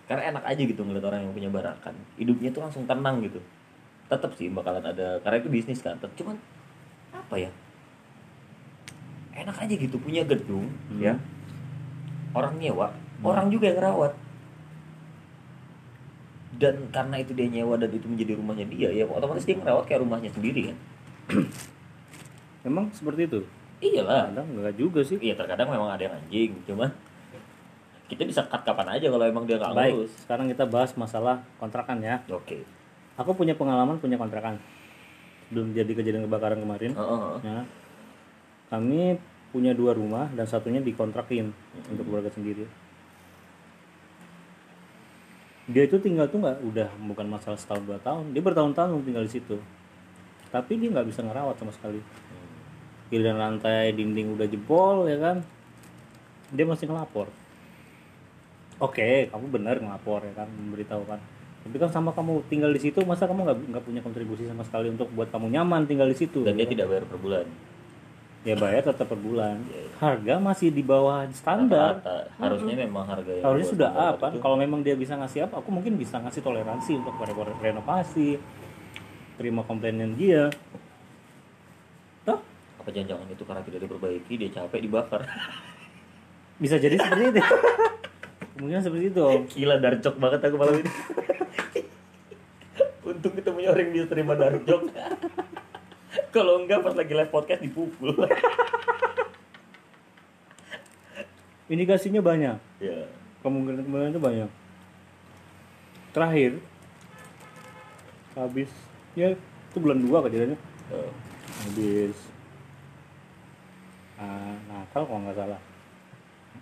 Karena 0.08 0.24
enak 0.32 0.44
aja 0.48 0.62
gitu 0.64 0.82
ngeliat 0.88 1.04
orang 1.04 1.28
yang 1.28 1.34
punya 1.36 1.50
barakan. 1.52 1.94
Hidupnya 2.16 2.50
tuh 2.56 2.64
langsung 2.64 2.88
tenang 2.88 3.20
gitu. 3.20 3.44
Tetap 4.08 4.32
sih 4.40 4.48
bakalan 4.48 4.86
ada 4.88 5.20
karena 5.22 5.38
itu 5.44 5.50
bisnis 5.52 5.84
kan. 5.84 6.00
Cuman 6.00 6.40
apa 7.12 7.36
ya 7.36 7.52
enak 9.38 9.56
aja 9.56 9.74
gitu 9.74 9.96
punya 9.98 10.22
gedung 10.24 10.66
Hmm. 10.90 11.00
ya 11.00 11.14
orang 12.34 12.58
nyewa 12.58 12.90
orang 13.22 13.48
juga 13.48 13.70
yang 13.70 13.78
ngerawat 13.78 14.14
dan 16.58 16.76
karena 16.90 17.16
itu 17.18 17.32
dia 17.32 17.48
nyewa 17.48 17.78
dan 17.78 17.90
itu 17.90 18.06
menjadi 18.06 18.34
rumahnya 18.34 18.66
dia 18.66 18.90
ya 18.92 19.06
otomatis 19.06 19.46
dia 19.46 19.54
ngerawat 19.56 19.86
kayak 19.86 20.02
rumahnya 20.02 20.30
sendiri 20.32 20.74
kan 20.74 20.78
Memang 22.66 22.92
seperti 22.92 23.24
itu. 23.26 23.40
iyalah 23.80 24.28
Kadang 24.28 24.48
enggak 24.52 24.76
juga 24.76 25.00
sih. 25.00 25.16
iya 25.22 25.32
terkadang 25.32 25.70
memang 25.70 25.88
ada 25.88 26.02
yang 26.02 26.18
anjing 26.18 26.52
cuman 26.66 26.90
kita 28.08 28.24
bisa 28.24 28.42
cut 28.44 28.60
kapan 28.62 28.88
aja 28.90 29.08
kalau 29.08 29.24
emang 29.24 29.44
dia 29.44 29.56
nggak 29.56 29.72
Baik, 29.72 29.94
ngurus 29.94 30.12
sekarang 30.18 30.46
kita 30.48 30.64
bahas 30.66 30.92
masalah 30.94 31.40
kontrakan 31.58 32.00
ya. 32.00 32.20
oke 32.28 32.64
Aku 33.16 33.34
punya 33.34 33.52
pengalaman 33.52 33.98
punya 33.98 34.14
kontrakan. 34.14 34.62
Belum 35.50 35.74
jadi 35.74 35.90
kejadian 35.90 36.30
kebakaran 36.30 36.60
kemarin. 36.60 36.94
Heeh, 36.94 37.18
heeh. 37.18 37.40
Ya. 37.42 37.60
Kami 38.68 39.16
punya 39.56 39.72
dua 39.72 39.96
rumah 39.96 40.28
dan 40.36 40.44
satunya 40.44 40.84
dikontrakin 40.84 41.50
untuk 41.88 42.04
keluarga 42.04 42.28
sendiri. 42.32 42.68
Dia 45.68 45.84
itu 45.88 46.00
tinggal 46.00 46.32
tuh 46.32 46.40
nggak 46.44 46.64
udah 46.64 46.90
bukan 47.12 47.28
masalah 47.28 47.60
setahun 47.60 47.84
dua 47.84 48.00
tahun, 48.00 48.32
dia 48.32 48.44
bertahun-tahun 48.44 49.04
tinggal 49.04 49.24
di 49.28 49.32
situ. 49.32 49.56
Tapi 50.48 50.80
dia 50.80 50.92
nggak 50.92 51.08
bisa 51.12 51.24
ngerawat 51.24 51.60
sama 51.60 51.76
sekali. 51.76 52.00
Giliran 53.12 53.40
lantai 53.40 53.92
dinding 53.96 54.36
udah 54.36 54.48
jebol 54.48 55.08
ya 55.08 55.20
kan, 55.20 55.38
dia 56.52 56.64
masih 56.68 56.88
ngelapor. 56.88 57.28
Oke, 58.80 59.32
kamu 59.32 59.46
benar 59.52 59.80
ngelapor 59.80 60.24
ya 60.28 60.34
kan, 60.44 60.48
memberitahukan. 60.48 61.20
Tapi 61.68 61.76
kan 61.84 61.92
sama 61.92 62.16
kamu 62.16 62.48
tinggal 62.48 62.72
di 62.72 62.80
situ, 62.80 63.04
masa 63.04 63.28
kamu 63.28 63.44
nggak 63.44 63.58
nggak 63.76 63.84
punya 63.84 64.02
kontribusi 64.04 64.48
sama 64.48 64.64
sekali 64.64 64.88
untuk 64.92 65.12
buat 65.12 65.28
kamu 65.32 65.52
nyaman 65.52 65.84
tinggal 65.84 66.08
di 66.08 66.16
situ? 66.16 66.48
dan 66.48 66.56
ya 66.56 66.64
dia 66.64 66.68
kan? 66.68 66.72
tidak 66.76 66.86
bayar 66.92 67.04
per 67.08 67.20
bulan 67.20 67.48
ya 68.48 68.56
bayar 68.56 68.88
tetap 68.88 69.12
per 69.12 69.20
bulan. 69.20 69.60
Harga 70.00 70.40
masih 70.40 70.72
di 70.72 70.80
bawah 70.80 71.28
standar. 71.36 72.00
Rata-rata. 72.00 72.32
harusnya 72.40 72.80
memang 72.80 73.04
harga 73.04 73.32
yang 73.36 73.44
harusnya 73.44 73.72
sudah 73.76 73.90
up 73.92 74.16
kan? 74.24 74.32
kalau 74.40 74.56
memang 74.56 74.80
dia 74.80 74.96
bisa 74.96 75.20
ngasih 75.20 75.52
apa 75.52 75.60
aku 75.60 75.68
mungkin 75.68 76.00
bisa 76.00 76.16
ngasih 76.24 76.40
toleransi 76.40 77.04
untuk 77.04 77.12
re- 77.20 77.60
renovasi 77.60 78.40
terima 79.36 79.68
komplainan 79.68 80.16
dia. 80.16 80.48
Toh? 82.24 82.40
Apa 82.80 82.88
jangan-jangan 82.88 83.28
itu 83.28 83.44
karena 83.44 83.62
tidak 83.68 83.80
diperbaiki 83.84 84.34
dia 84.40 84.50
capek 84.56 84.80
dibakar? 84.80 85.28
Bisa 86.64 86.82
jadi 86.82 86.98
seperti 86.98 87.38
itu. 87.38 87.42
Kemungkinan 88.58 88.82
seperti 88.82 89.14
itu 89.14 89.26
gila 89.54 89.78
darjok 89.78 90.18
banget 90.18 90.42
aku 90.42 90.58
malam 90.58 90.82
ini. 90.82 90.90
Untung 93.14 93.34
ketemunya 93.38 93.70
orang 93.70 93.88
yang 93.88 93.94
bisa 93.94 94.08
terima 94.10 94.34
darjok 94.34 94.90
kalau 96.36 96.64
enggak 96.64 96.82
pas 96.84 96.96
lagi 96.96 97.14
live 97.14 97.32
podcast 97.32 97.62
dipukul. 97.62 98.14
Indikasinya 101.74 102.24
banyak. 102.24 102.58
Ya 102.80 102.98
kemungkinan 103.44 103.84
kemungkinan 103.84 104.14
itu 104.16 104.24
banyak. 104.24 104.50
Terakhir 106.16 106.52
habis 108.38 108.70
ya 109.18 109.34
itu 109.36 109.78
bulan 109.78 110.00
dua 110.00 110.24
kejadiannya. 110.26 110.60
Eh, 110.94 111.12
habis 111.68 112.16
ah, 114.16 114.56
Natal 114.72 115.04
kalau 115.06 115.20
nggak 115.28 115.38
salah. 115.38 115.60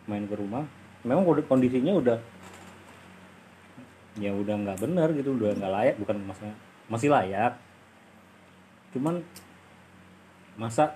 Main 0.09 0.25
ke 0.25 0.35
rumah. 0.37 0.65
Memang 1.05 1.25
kondisinya 1.45 1.93
udah 1.93 2.17
ya 4.15 4.31
udah 4.31 4.55
nggak 4.55 4.79
benar 4.79 5.11
gitu 5.11 5.35
udah 5.35 5.51
nggak 5.59 5.73
layak 5.75 5.95
bukan 6.01 6.17
maksudnya 6.25 6.55
masih 6.89 7.13
layak. 7.13 7.53
Cuman 8.95 9.21
masa 10.55 10.95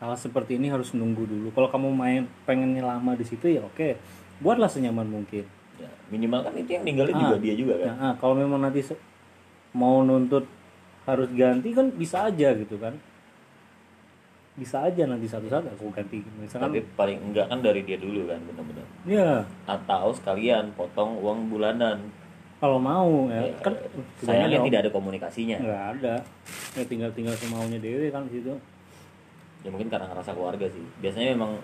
hal 0.00 0.16
seperti 0.16 0.56
ini 0.56 0.72
harus 0.72 0.96
nunggu 0.96 1.28
dulu? 1.28 1.48
Kalau 1.52 1.68
kamu 1.68 1.88
main 1.92 2.22
pengennya 2.48 2.80
lama 2.84 3.12
di 3.12 3.24
situ 3.24 3.52
ya 3.52 3.60
oke. 3.60 3.96
Buatlah 4.40 4.72
senyaman 4.72 5.04
mungkin. 5.04 5.44
Ya, 5.76 5.88
minimal 6.08 6.40
kan 6.48 6.52
itu 6.56 6.72
yang 6.72 6.84
ninggalin 6.88 7.12
Ah. 7.12 7.20
juga 7.28 7.36
dia 7.40 7.54
juga 7.56 7.74
kan. 7.76 7.88
Nah, 7.92 7.98
ah, 8.00 8.14
kalau 8.16 8.34
memang 8.36 8.60
nanti 8.64 8.80
mau 9.76 10.00
nuntut 10.00 10.48
harus 11.04 11.28
ganti 11.36 11.76
kan 11.76 11.92
bisa 11.92 12.28
aja 12.32 12.56
gitu 12.56 12.80
kan. 12.80 12.96
Bisa 14.56 14.84
aja 14.84 15.08
nanti 15.08 15.28
satu 15.28 15.48
saat 15.48 15.64
aku 15.68 15.92
ganti. 15.92 16.24
Misalkan 16.40 16.72
tapi 16.72 16.80
paling 16.96 17.20
enggak 17.20 17.48
kan 17.48 17.60
dari 17.60 17.80
dia 17.84 17.96
dulu 18.00 18.28
kan 18.28 18.40
benar-benar 18.44 18.86
ya 19.08 19.44
atau 19.64 20.12
sekalian 20.12 20.72
potong 20.76 21.16
uang 21.20 21.48
bulanan. 21.48 22.00
Kalau 22.60 22.76
mau 22.76 23.28
ya. 23.32 23.40
Ya, 23.48 23.56
kan 23.64 23.72
sayangnya 24.20 24.60
kebanyakan 24.60 24.66
tidak 24.68 24.80
ada 24.84 24.90
komunikasinya. 24.92 25.56
Nggak 25.64 25.84
ada. 25.96 26.14
Ya 26.76 26.84
tinggal 26.84 27.10
tinggal 27.16 27.32
semaunya 27.40 27.80
dewe 27.80 28.08
kan 28.12 28.28
di 28.28 28.40
situ 28.40 28.52
ya 29.60 29.68
mungkin 29.68 29.92
karena 29.92 30.08
ngerasa 30.08 30.32
keluarga 30.32 30.66
sih. 30.68 30.84
Biasanya 31.04 31.36
memang 31.36 31.60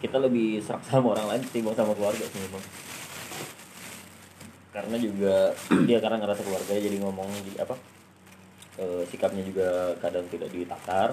kita 0.00 0.16
lebih 0.20 0.60
serak 0.60 0.84
sama 0.84 1.16
orang 1.16 1.26
lain 1.32 1.42
ketimbang 1.48 1.76
sama 1.76 1.92
keluarga 1.96 2.24
sih 2.24 2.40
memang. 2.40 2.64
Karena 4.72 4.96
juga 5.00 5.34
dia 5.88 5.98
karena 6.04 6.18
ngerasa 6.20 6.42
keluarga 6.44 6.72
jadi 6.76 6.98
ngomong 7.00 7.28
jadi 7.44 7.64
apa 7.64 7.74
eh, 8.80 9.02
sikapnya 9.08 9.42
juga 9.44 9.96
kadang 10.00 10.24
tidak 10.28 10.52
ditakar. 10.52 11.10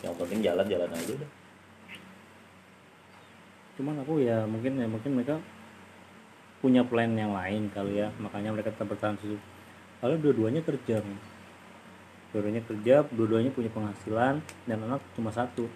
Yang 0.00 0.14
penting 0.16 0.40
jalan-jalan 0.40 0.90
aja 0.90 1.12
deh. 1.18 1.30
Cuman 3.74 3.98
aku 4.00 4.22
ya 4.22 4.46
mungkin 4.46 4.78
ya 4.78 4.86
mungkin 4.86 5.18
mereka 5.18 5.36
punya 6.62 6.80
plan 6.86 7.12
yang 7.12 7.34
lain 7.34 7.68
kali 7.74 8.00
ya. 8.00 8.08
Makanya 8.22 8.54
mereka 8.54 8.70
tetap 8.72 8.88
bertahan 8.88 9.18
situ. 9.18 9.36
Kalau 9.98 10.16
dua-duanya 10.16 10.62
kerja. 10.62 11.02
Dua-duanya 12.34 12.66
kerja 12.66 13.06
dua-duanya 13.14 13.54
punya 13.54 13.70
penghasilan 13.70 14.42
dan 14.66 14.78
anak 14.82 14.98
cuma 15.14 15.30
satu. 15.30 15.70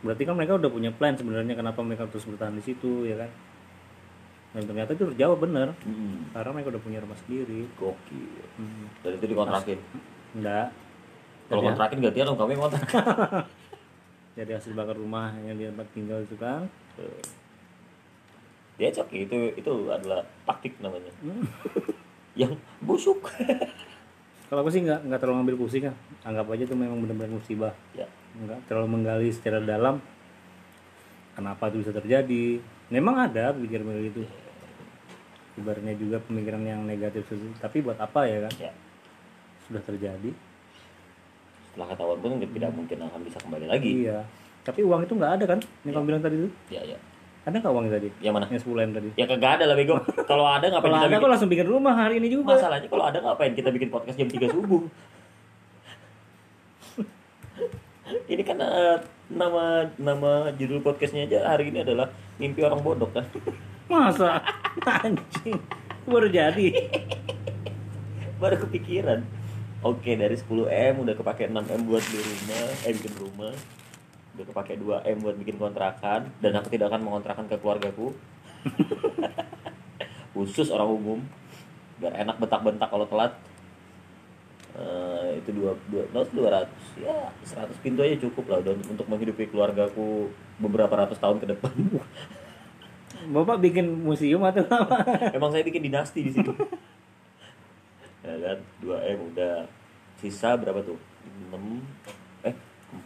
Berarti 0.00 0.24
kan 0.24 0.32
mereka 0.32 0.56
udah 0.56 0.72
punya 0.72 0.88
plan 0.88 1.12
sebenarnya 1.12 1.52
kenapa 1.52 1.84
mereka 1.84 2.08
terus 2.08 2.24
bertahan 2.24 2.56
di 2.56 2.64
situ 2.64 3.04
ya 3.04 3.20
kan? 3.20 3.28
Dan 4.56 4.64
ternyata 4.64 4.96
itu 4.96 5.04
terjawab 5.12 5.44
bener. 5.44 5.76
Hmm, 5.84 6.32
karena 6.32 6.50
mereka 6.56 6.72
udah 6.72 6.82
punya 6.82 6.98
rumah 7.04 7.18
sendiri. 7.20 7.68
Gokil. 7.76 8.40
Hmm. 8.56 8.88
dan 9.04 9.12
itu 9.20 9.26
dikontrakin? 9.28 9.78
Enggak. 10.40 10.72
Kalau 11.46 11.60
Jadi- 11.60 11.68
kontrakin 11.68 11.98
gantian 12.00 12.26
dong 12.32 12.40
kami 12.40 12.52
kontrak 12.56 12.88
dari 14.40 14.52
hasil 14.56 14.72
bakar 14.72 14.96
rumah 14.96 15.36
yang 15.44 15.60
dia 15.60 15.68
tempat 15.68 15.88
tinggal 15.92 16.18
itu 16.24 16.36
kan. 16.40 16.64
Dia 18.80 18.88
cok 18.88 19.08
itu 19.12 19.52
itu 19.52 19.70
adalah 19.92 20.24
taktik 20.48 20.80
namanya. 20.80 21.12
Hmm. 21.20 21.44
yang 22.40 22.52
busuk 22.84 23.20
kalau 24.46 24.60
aku 24.62 24.70
sih 24.70 24.82
nggak 24.86 25.10
nggak 25.10 25.18
terlalu 25.18 25.36
ngambil 25.42 25.56
pusing 25.58 25.90
ya 25.90 25.94
anggap 26.22 26.46
aja 26.54 26.62
itu 26.66 26.76
memang 26.78 26.98
benar-benar 27.02 27.32
musibah. 27.34 27.74
Ya. 27.96 28.06
Nggak 28.38 28.58
terlalu 28.70 28.88
menggali 28.94 29.28
secara 29.34 29.58
dalam 29.58 29.98
kenapa 31.34 31.68
itu 31.72 31.82
bisa 31.82 31.92
terjadi. 31.94 32.62
Memang 32.90 33.26
ada 33.26 33.50
pemikiran 33.50 33.98
itu 33.98 34.22
ibaratnya 35.56 35.94
juga 35.98 36.22
pemikiran 36.22 36.62
yang 36.62 36.84
negatif 36.86 37.26
tapi 37.58 37.82
buat 37.82 37.98
apa 37.98 38.28
ya 38.30 38.46
kan 38.46 38.52
ya. 38.70 38.72
Sudah 39.66 39.82
terjadi. 39.82 40.30
Setelah 41.72 41.92
ketahuan 41.92 42.18
pun 42.22 42.38
tidak 42.38 42.70
mungkin 42.70 42.98
akan 43.02 43.20
bisa 43.26 43.38
kembali 43.42 43.66
lagi. 43.66 44.06
Iya. 44.06 44.22
Tapi 44.62 44.82
uang 44.86 45.06
itu 45.06 45.14
nggak 45.18 45.32
ada 45.42 45.44
kan? 45.56 45.58
Yang 45.82 45.92
kamu 45.98 46.04
bilang 46.06 46.22
tadi 46.22 46.36
itu 46.38 46.50
ya 46.70 46.82
ya 46.86 46.98
ada 47.46 47.62
nggak 47.62 47.74
uangnya 47.78 47.92
tadi? 47.94 48.08
Yang 48.18 48.34
mana? 48.34 48.50
Yang 48.50 48.66
10 48.66 48.74
m 48.74 48.90
tadi. 48.90 49.08
Ya 49.14 49.24
kagak 49.30 49.62
ada 49.62 49.64
lah 49.70 49.76
bego. 49.78 50.02
Kalau 50.30 50.44
ada 50.50 50.66
ngapain 50.66 50.90
kalau 50.90 50.98
kita 50.98 51.06
ada 51.06 51.14
bikin? 51.14 51.22
aku 51.22 51.30
langsung 51.30 51.50
bikin 51.54 51.66
rumah 51.70 51.94
hari 51.94 52.18
ini 52.18 52.26
juga. 52.26 52.58
Masalahnya 52.58 52.88
kalau 52.90 53.04
ada 53.06 53.18
ngapain 53.22 53.54
kita 53.54 53.70
bikin 53.70 53.88
podcast 53.94 54.18
jam 54.18 54.26
3 54.26 54.50
subuh? 54.50 54.82
Ini 58.30 58.42
kan 58.42 58.58
eh, 58.58 58.98
nama 59.30 59.86
nama 59.98 60.50
judul 60.58 60.82
podcastnya 60.82 61.26
aja 61.26 61.42
hari 61.46 61.74
ini 61.74 61.82
adalah 61.82 62.10
mimpi 62.38 62.62
orang 62.66 62.82
bodoh 62.82 63.10
kan? 63.14 63.22
Masa? 63.90 64.42
Anjing. 64.82 65.58
Baru 66.06 66.26
jadi. 66.26 66.70
Baru 68.42 68.58
kepikiran. 68.66 69.22
Oke 69.86 70.18
dari 70.18 70.34
10 70.34 70.66
m 70.66 70.94
udah 71.06 71.14
kepake 71.14 71.46
6 71.46 71.54
m 71.62 71.80
buat 71.86 72.02
beli 72.10 72.22
rumah 72.26 72.66
eh 72.82 72.92
bikin 72.94 73.14
rumah 73.22 73.54
udah 74.36 74.44
kepake 74.52 74.76
2 74.76 75.00
m 75.00 75.18
buat 75.24 75.36
bikin 75.40 75.56
kontrakan 75.56 76.28
dan 76.44 76.52
aku 76.60 76.68
tidak 76.68 76.92
akan 76.92 77.08
mengontrakan 77.08 77.48
ke 77.48 77.56
keluargaku. 77.56 78.12
Khusus 80.36 80.68
orang 80.68 80.92
umum 80.92 81.18
biar 81.96 82.12
enak 82.20 82.36
bentak-bentak 82.36 82.92
kalau 82.92 83.08
telat. 83.08 83.32
Eh, 84.76 85.40
itu 85.40 85.56
dua 85.56 85.72
dua 85.88 86.04
dua 86.28 86.48
ratus. 86.52 86.84
Ya 87.00 87.32
seratus 87.40 87.80
pintu 87.80 88.04
aja 88.04 88.20
cukup 88.20 88.52
lah 88.52 88.60
udah 88.60 88.76
untuk 88.76 89.08
menghidupi 89.08 89.48
keluargaku 89.48 90.28
beberapa 90.60 90.92
ratus 90.92 91.16
tahun 91.16 91.40
ke 91.40 91.56
depan. 91.56 91.72
Bapak 93.40 93.56
bikin 93.64 93.88
museum 94.04 94.44
atau 94.44 94.68
apa? 94.68 95.00
Emang 95.36 95.48
saya 95.48 95.64
bikin 95.64 95.80
dinasti 95.80 96.28
di 96.28 96.36
situ. 96.36 96.52
Ya 98.20 98.36
kan? 98.36 98.58
2 98.84 99.16
m 99.16 99.18
udah. 99.32 99.64
Sisa 100.20 100.52
berapa 100.60 100.84
tuh? 100.84 101.00
6 101.48 101.56
eh 101.56 102.25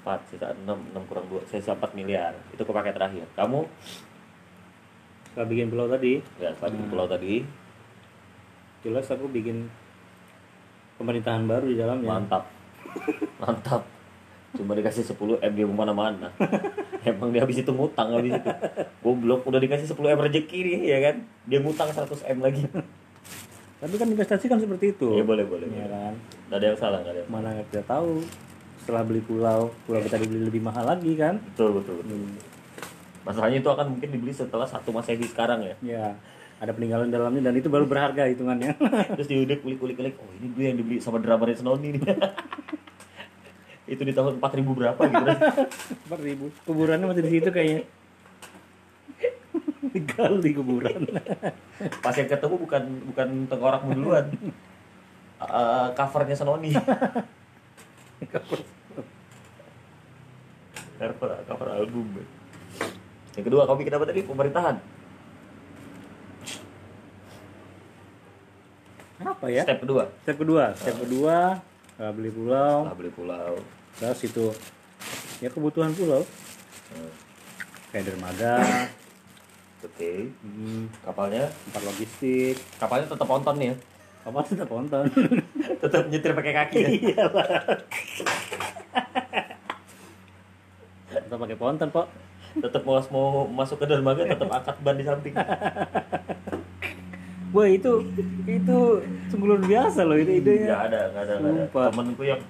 4 0.04 0.30
sisa 0.30 0.52
6 0.52 0.66
6 0.66 1.08
kurang 1.10 1.26
2 1.28 1.46
sisa 1.50 1.74
4 1.74 1.98
miliar. 1.98 2.32
Itu 2.54 2.62
kepake 2.62 2.94
terakhir. 2.94 3.26
Kamu? 3.34 3.66
Setelah 5.30 5.46
bikin 5.46 5.68
pulau 5.70 5.86
tadi. 5.86 6.22
Ya 6.38 6.50
setelah 6.54 6.70
bikin 6.74 6.88
pulau 6.90 7.06
tadi. 7.06 7.34
Jelas 8.80 9.06
aku 9.12 9.26
bikin 9.28 9.68
pemerintahan 10.96 11.44
baru 11.44 11.64
di 11.68 11.76
dalamnya. 11.76 12.08
Mantap. 12.08 12.44
Mantap. 13.42 13.82
Cuma 14.50 14.74
dikasih 14.74 15.06
10 15.06 15.38
m 15.46 15.52
dia 15.54 15.62
ke 15.62 15.70
mana-mana 15.70 16.26
emang 17.06 17.30
dia 17.30 17.46
habis 17.46 17.62
itu 17.62 17.70
ngutang 17.70 18.18
habis 18.18 18.34
itu. 18.34 18.50
Goblok 18.98 19.46
udah 19.46 19.62
dikasih 19.62 19.94
10 19.94 20.10
m 20.10 20.18
rezeki 20.26 20.58
nih 20.66 20.78
ya 20.90 20.98
kan? 21.06 21.16
Dia 21.46 21.58
ngutang 21.62 21.94
100 21.94 22.34
m 22.34 22.38
lagi. 22.42 22.66
Tapi 23.80 23.94
kan 23.94 24.08
investasi 24.10 24.50
kan 24.50 24.58
seperti 24.58 24.92
itu. 24.92 25.16
Ya 25.16 25.24
boleh 25.24 25.46
boleh, 25.46 25.70
ya 25.70 25.86
kan? 25.86 26.12
Nggak 26.50 26.58
ada 26.58 26.66
yang 26.66 26.78
salah 26.82 26.98
nggak 26.98 27.14
ada 27.14 27.20
yang 27.22 27.30
mana 27.30 27.48
nggak 27.62 27.86
tahu 27.86 28.26
setelah 28.90 29.06
beli 29.06 29.22
pulau 29.22 29.70
pulau 29.86 30.02
kita 30.02 30.18
dibeli 30.18 30.50
lebih 30.50 30.66
mahal 30.66 30.82
lagi 30.82 31.14
kan? 31.14 31.38
Betul 31.54 31.78
betul 31.78 32.02
betul. 32.02 32.18
Masalahnya 33.22 33.62
itu 33.62 33.70
akan 33.70 33.86
mungkin 33.94 34.08
dibeli 34.10 34.34
setelah 34.34 34.66
satu 34.66 34.90
masehi 34.90 35.22
sekarang 35.30 35.62
ya. 35.62 35.74
Ya 35.78 36.04
ada 36.58 36.74
peninggalan 36.74 37.06
dalamnya 37.06 37.46
dan 37.46 37.54
itu 37.54 37.70
baru 37.70 37.86
berharga 37.86 38.26
hitungannya. 38.26 38.74
Terus 39.14 39.30
diudik 39.30 39.62
kulik 39.62 39.78
kulik 39.78 39.94
kulik 39.94 40.14
oh 40.18 40.26
ini 40.42 40.50
dulu 40.50 40.62
yang 40.66 40.74
dibeli 40.74 40.98
sama 40.98 41.22
drama 41.22 41.46
Senoni 41.54 41.94
nih 41.94 42.02
itu 43.90 44.02
di 44.06 44.14
tahun 44.14 44.38
4000 44.38 44.70
berapa 44.70 45.02
gitu. 45.02 45.26
Empat 46.06 46.20
ribu. 46.22 46.46
Kuburannya 46.62 47.06
masih 47.10 47.26
di 47.26 47.30
situ 47.38 47.50
kayaknya. 47.50 47.82
Digali 49.94 50.50
kuburan. 50.54 51.10
Pas 51.98 52.14
yang 52.14 52.30
ketemu 52.30 52.54
bukan 52.58 52.82
bukan 53.10 53.28
tengkorakmu 53.50 53.90
duluan. 53.98 54.30
Eh, 55.42 55.88
covernya 55.94 56.38
Senoni 56.38 56.70
cover 58.28 58.60
cover 61.00 61.68
album 61.72 62.20
yang 63.38 63.44
kedua 63.46 63.62
kamu 63.62 63.76
bikin 63.86 63.94
apa 63.94 64.04
tadi? 64.10 64.20
Pemerintahan? 64.26 64.76
Apa 69.20 69.46
ya? 69.52 69.62
Step 69.62 69.80
kedua. 69.86 70.02
Step 70.26 70.36
kedua. 70.36 70.64
Step 70.74 70.96
kedua 70.98 71.36
eh, 72.00 72.12
beli 72.12 72.30
pulau. 72.34 72.84
Setelah 72.84 72.98
beli 72.98 73.12
pulau. 73.14 73.52
Terus 73.96 74.20
itu 74.26 74.46
ya 75.38 75.48
kebutuhan 75.52 75.94
pulau. 75.94 76.26
Hmm, 76.90 77.12
kayak 77.94 78.04
dermaga. 78.10 78.58
Oke. 79.86 80.34
Hmm, 80.42 80.90
kapalnya? 81.06 81.46
Tempat 81.70 81.82
logistik. 81.86 82.58
Kapalnya 82.82 83.06
tetap 83.06 83.24
ponton 83.30 83.56
nih 83.56 83.68
ya? 83.70 83.76
Apa 84.20 84.44
tetap 84.44 84.68
nonton 84.68 85.08
tetap 85.82 86.12
nyetir 86.12 86.36
pakai 86.36 86.52
kaki 86.52 87.16
ya 87.16 87.24
tetap 91.30 91.38
pakai 91.38 91.54
ponton 91.54 91.88
kok 91.88 92.10
tetap 92.50 92.82
mau 92.82 92.98
mau 93.08 93.26
masuk 93.46 93.78
ke 93.78 93.86
dermaga 93.86 94.26
tetap 94.26 94.50
akad 94.50 94.74
ban 94.82 94.98
di 94.98 95.06
samping. 95.06 95.30
Wah 97.50 97.66
itu 97.66 98.02
itu 98.44 98.78
sungguh 99.26 99.46
luar 99.48 99.58
biasa 99.60 100.02
loh 100.02 100.14
itu 100.14 100.38
idenya. 100.38 100.66
nggak 100.68 100.82
ada 100.86 101.00
nggak 101.08 101.22
ada 101.22 101.34
nggak 101.38 101.52
ada. 101.52 101.64
Temenku 101.70 102.22
yang 102.22 102.42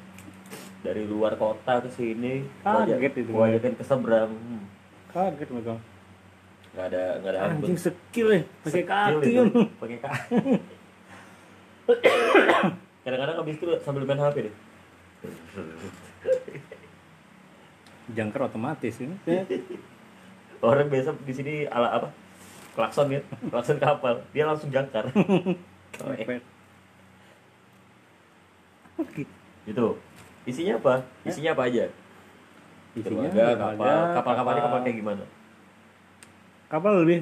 dari 0.80 1.04
luar 1.04 1.36
kota 1.36 1.84
ke 1.84 1.92
sini 1.92 2.40
Kaget 2.64 3.12
itu. 3.14 3.28
gua 3.28 3.48
ajakin 3.48 3.76
ke 3.76 3.84
seberang. 3.84 4.32
Hmm, 4.32 4.64
Kaget 5.08 5.48
mereka. 5.50 5.76
nggak 6.70 6.86
ada 6.86 7.02
nggak 7.18 7.32
ada 7.32 7.40
Anjing 7.50 7.76
skill 7.76 8.28
ya, 8.30 8.40
pakai 8.62 8.72
Skill 8.72 8.86
kaki 8.86 9.30
kan. 9.34 9.46
pakai 9.76 9.98
kaki. 9.98 10.36
Kadang-kadang 13.04 13.36
habis 13.36 13.56
itu 13.56 13.66
sambil 13.80 14.04
main 14.04 14.16
HP 14.16 14.36
deh 14.48 14.54
Jangkar 18.16 18.50
otomatis 18.50 18.94
ini. 19.00 19.16
orang 20.66 20.92
biasa 20.92 21.16
di 21.24 21.32
sini 21.32 21.52
ala 21.68 21.88
apa? 21.96 22.08
Klakson 22.76 23.10
ya 23.10 23.20
klakson 23.48 23.78
kapal. 23.80 24.20
Dia 24.32 24.44
langsung 24.46 24.70
jangkar. 24.70 25.08
Itu 29.68 29.96
isinya 30.48 30.76
apa? 30.80 30.94
Isinya 31.24 31.52
apa 31.56 31.62
aja? 31.68 31.84
Isinya 32.96 33.28
dermaga 33.28 33.54
dermaga, 33.54 33.56
kapal. 33.56 34.14
kapal. 34.14 34.32
Kapalnya 34.36 34.62
kapal 34.64 34.80
kayak 34.84 34.96
gimana? 34.96 35.24
Kapal 36.70 36.92
lebih. 37.02 37.20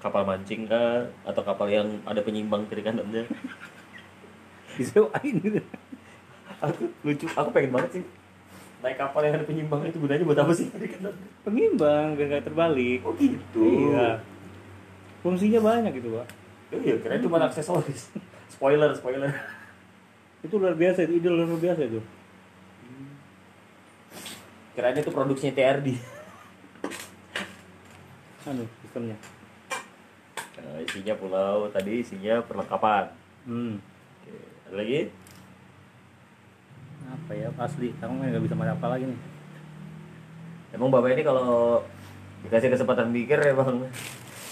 Kapal 0.00 0.22
mancing 0.24 0.62
kah? 0.64 1.04
Atau 1.26 1.42
kapal 1.44 1.68
yang 1.70 1.88
ada 2.08 2.20
penyimbang 2.24 2.66
kiri 2.70 2.82
kanannya 2.82 3.26
disewain 4.78 5.34
gitu. 5.44 5.60
aku 6.60 6.92
lucu. 7.04 7.26
Aku 7.36 7.48
pengen 7.52 7.72
banget 7.72 8.00
sih 8.00 8.04
naik 8.80 8.96
kapal 8.96 9.20
yang 9.20 9.34
ada 9.34 9.44
penyimbang 9.44 9.84
itu 9.84 9.96
gunanya 9.96 10.24
buat 10.24 10.38
apa 10.38 10.52
sih 10.52 10.68
Pengimbang 11.40 12.14
biar 12.14 12.26
nggak 12.30 12.44
terbalik. 12.44 13.00
oh 13.02 13.12
gitu 13.14 13.60
Iya. 13.90 14.20
Fungsinya 15.20 15.60
banyak 15.60 15.92
gitu, 15.94 16.14
Pak. 16.14 16.26
oh 16.70 16.80
iya 16.80 16.96
kira 16.96 17.18
cuma 17.18 17.42
aksesoris 17.42 18.08
spoiler 18.48 18.88
spoiler 18.92 19.28
Itu 20.40 20.56
luar 20.56 20.72
biasa 20.72 21.04
itu, 21.04 21.12
ide 21.14 21.28
luar 21.28 21.44
biasa 21.52 21.84
itu. 21.84 22.00
kirain 24.70 24.96
itu 24.96 25.10
produksinya 25.10 25.52
TRD 25.52 25.86
Anu 28.42 28.64
sistemnya. 28.80 29.16
nah, 30.56 30.80
isinya 30.80 31.14
pulau 31.14 31.68
tadi 31.68 32.00
isinya 32.00 32.40
perlengkapan 32.40 33.12
Hmm. 33.40 33.80
Oke, 34.20 34.36
ada 34.64 34.76
lagi 34.76 35.08
Apa 37.06 37.32
ya 37.32 37.48
asli? 37.56 37.94
Kamu 37.96 38.20
nggak 38.20 38.44
bisa 38.44 38.54
makan 38.54 38.76
apa 38.76 38.86
lagi 38.90 39.06
nih? 39.08 39.20
emang 40.70 40.86
bapak 40.86 41.18
ini 41.18 41.26
kalau 41.26 41.82
dikasih 42.46 42.70
kesempatan 42.70 43.10
mikir 43.10 43.42
emang 43.42 43.90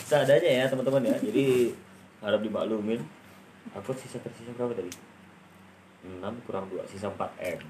seadanya 0.03 0.51
ya 0.51 0.65
teman-teman 0.67 1.07
ya 1.07 1.17
jadi 1.23 1.71
harap 2.19 2.43
dimaklumin 2.43 2.99
aku 3.71 3.95
sisa 3.95 4.19
tersisa 4.19 4.51
berapa 4.59 4.75
tadi 4.75 4.91
6 6.03 6.19
kurang 6.43 6.67
2 6.75 6.91
sisa 6.91 7.07
4 7.07 7.23
M 7.39 7.63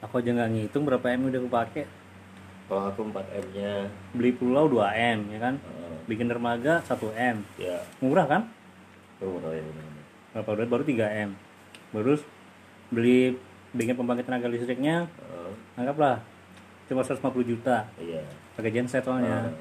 Aku 0.00 0.16
aja 0.16 0.32
nggak 0.32 0.48
ngitung 0.48 0.88
berapa 0.88 1.12
M 1.12 1.28
udah 1.28 1.44
aku 1.44 1.50
pakai. 1.52 1.84
kalau 2.72 2.88
aku 2.88 3.00
4 3.12 3.20
M 3.36 3.46
nya 3.52 3.72
Beli 4.16 4.32
pulau 4.32 4.64
2 4.64 4.80
M 5.12 5.18
ya 5.28 5.38
kan? 5.44 5.54
eh, 5.60 5.96
Bikin 6.08 6.24
dermaga 6.24 6.80
1 6.88 7.04
M. 7.36 7.36
ya 7.60 7.84
Murah 8.00 8.24
kan? 8.24 8.42
benar 9.20 9.52
ya 9.52 9.60
benar 9.60 9.84
benar. 9.84 10.04
Berapa 10.32 10.50
duit 10.56 10.70
baru 10.72 10.84
3 10.88 11.28
M. 11.28 11.30
Terus 11.92 12.24
beli 12.90 13.38
bikin 13.70 13.94
pembangkit 13.94 14.26
tenaga 14.26 14.50
listriknya 14.50 15.06
Eh, 15.22 15.50
anggaplah. 15.78 16.20
Cuma 16.90 17.06
150 17.06 17.46
juta. 17.46 17.86
Iya. 17.96 18.26
Pakai 18.58 18.70
genset 18.74 19.06
soalnya. 19.06 19.46
Eh, 19.46 19.54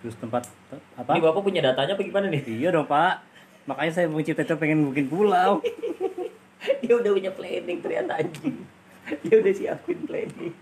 terus 0.00 0.16
tempat 0.16 0.48
apa? 0.96 1.16
Ini 1.16 1.20
bapak 1.20 1.40
punya 1.44 1.60
datanya 1.60 1.92
apa 1.96 2.02
gimana 2.02 2.32
nih? 2.32 2.42
Iya 2.48 2.72
dong 2.72 2.88
pak. 2.88 3.20
Makanya 3.68 3.92
saya 3.92 4.06
mencipta 4.08 4.44
itu 4.44 4.56
pengen 4.56 4.88
bikin 4.92 5.08
pulau. 5.08 5.60
Dia 6.84 6.96
udah 6.96 7.10
punya 7.12 7.32
planning 7.32 7.78
ternyata 7.84 8.16
anjing. 8.16 8.56
Dia 9.20 9.36
udah 9.36 9.52
siapin 9.52 10.00
planning. 10.08 10.52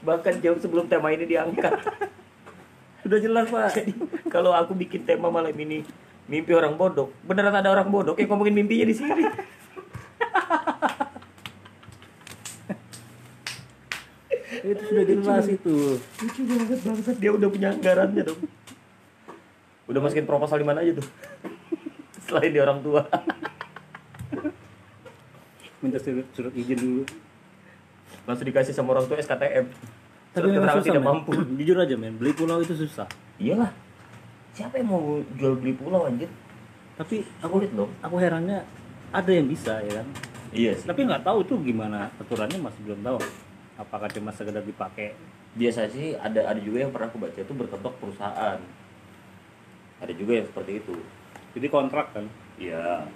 Bahkan 0.00 0.40
jauh 0.40 0.56
sebelum 0.56 0.88
tema 0.88 1.12
ini 1.12 1.28
diangkat. 1.28 1.76
Sudah 3.04 3.20
jelas, 3.20 3.46
Pak. 3.52 3.70
jadi 3.76 3.92
kalau 4.32 4.50
aku 4.56 4.72
bikin 4.72 5.04
tema 5.04 5.28
malam 5.28 5.52
ini 5.52 5.84
mimpi 6.26 6.56
orang 6.56 6.74
bodoh. 6.74 7.12
Beneran 7.22 7.52
ada 7.52 7.68
orang 7.68 7.86
bodoh? 7.86 8.16
Yang 8.16 8.32
ngomongin 8.32 8.56
mimpinya 8.56 8.88
di 8.88 8.96
sini 8.96 9.22
itu 14.66 14.82
sudah 14.82 15.04
jelas 15.06 15.46
itu. 15.46 15.74
lucu 15.98 16.40
banget 16.42 16.78
bangsat 16.82 17.16
dia 17.18 17.30
udah 17.30 17.48
punya 17.48 17.68
anggarannya 17.70 18.22
dong 18.26 18.40
udah 19.86 20.00
masukin 20.02 20.26
proposal 20.26 20.58
di 20.58 20.66
mana 20.66 20.82
aja 20.82 20.98
tuh 20.98 21.06
selain 22.26 22.50
di 22.50 22.58
orang 22.58 22.82
tua 22.82 23.06
Minta 25.76 26.00
surat, 26.00 26.24
surat 26.32 26.50
izin 26.56 26.78
dulu. 26.80 27.02
langsung 28.24 28.48
dikasih 28.48 28.72
sama 28.72 28.96
orang 28.96 29.06
tua 29.06 29.20
SKTM 29.20 29.68
Tapi 30.32 30.46
memang 30.50 30.80
susah, 30.80 30.88
tidak 30.88 31.04
mampu 31.04 31.30
Jujur 31.60 31.76
aja, 31.78 31.94
men. 31.94 32.16
Beli 32.16 32.32
pulau 32.32 32.58
itu 32.58 32.74
susah. 32.74 33.06
iyalah 33.38 33.70
siapa 34.50 34.80
yang 34.80 34.88
mau 34.88 35.20
jual 35.36 35.54
beli 35.60 35.76
pulau 35.76 36.08
anjir 36.08 36.32
Tapi 36.96 37.22
aku 37.38 37.60
sulit 37.60 37.70
loh 37.76 37.92
aku 38.00 38.16
herannya 38.18 38.64
ada 39.12 39.30
yang 39.30 39.46
bisa 39.46 39.78
ya 39.84 40.02
kan. 40.02 40.06
Iya 40.56 40.72
sih 40.72 40.88
Tapi 40.88 41.04
nggak 41.04 41.22
tahu 41.22 41.44
itu 41.44 41.54
gimana 41.62 42.08
aturannya 42.16 42.58
masih 42.58 42.80
belum 42.82 43.00
tahu. 43.04 43.18
Apakah 43.76 44.08
cuma 44.08 44.32
sekedar 44.32 44.64
dipakai? 44.64 45.12
biasa 45.56 45.88
sih 45.88 46.12
ada 46.12 46.52
ada 46.52 46.60
juga 46.60 46.84
yang 46.84 46.92
pernah 46.92 47.08
aku 47.08 47.16
baca 47.16 47.40
itu 47.40 47.48
berketok 47.48 47.96
perusahaan 47.96 48.60
ada 49.96 50.12
juga 50.12 50.36
yang 50.36 50.44
seperti 50.44 50.84
itu 50.84 50.92
Jadi 51.56 51.66
kontrak 51.72 52.12
kan? 52.12 52.28
Iya 52.60 53.08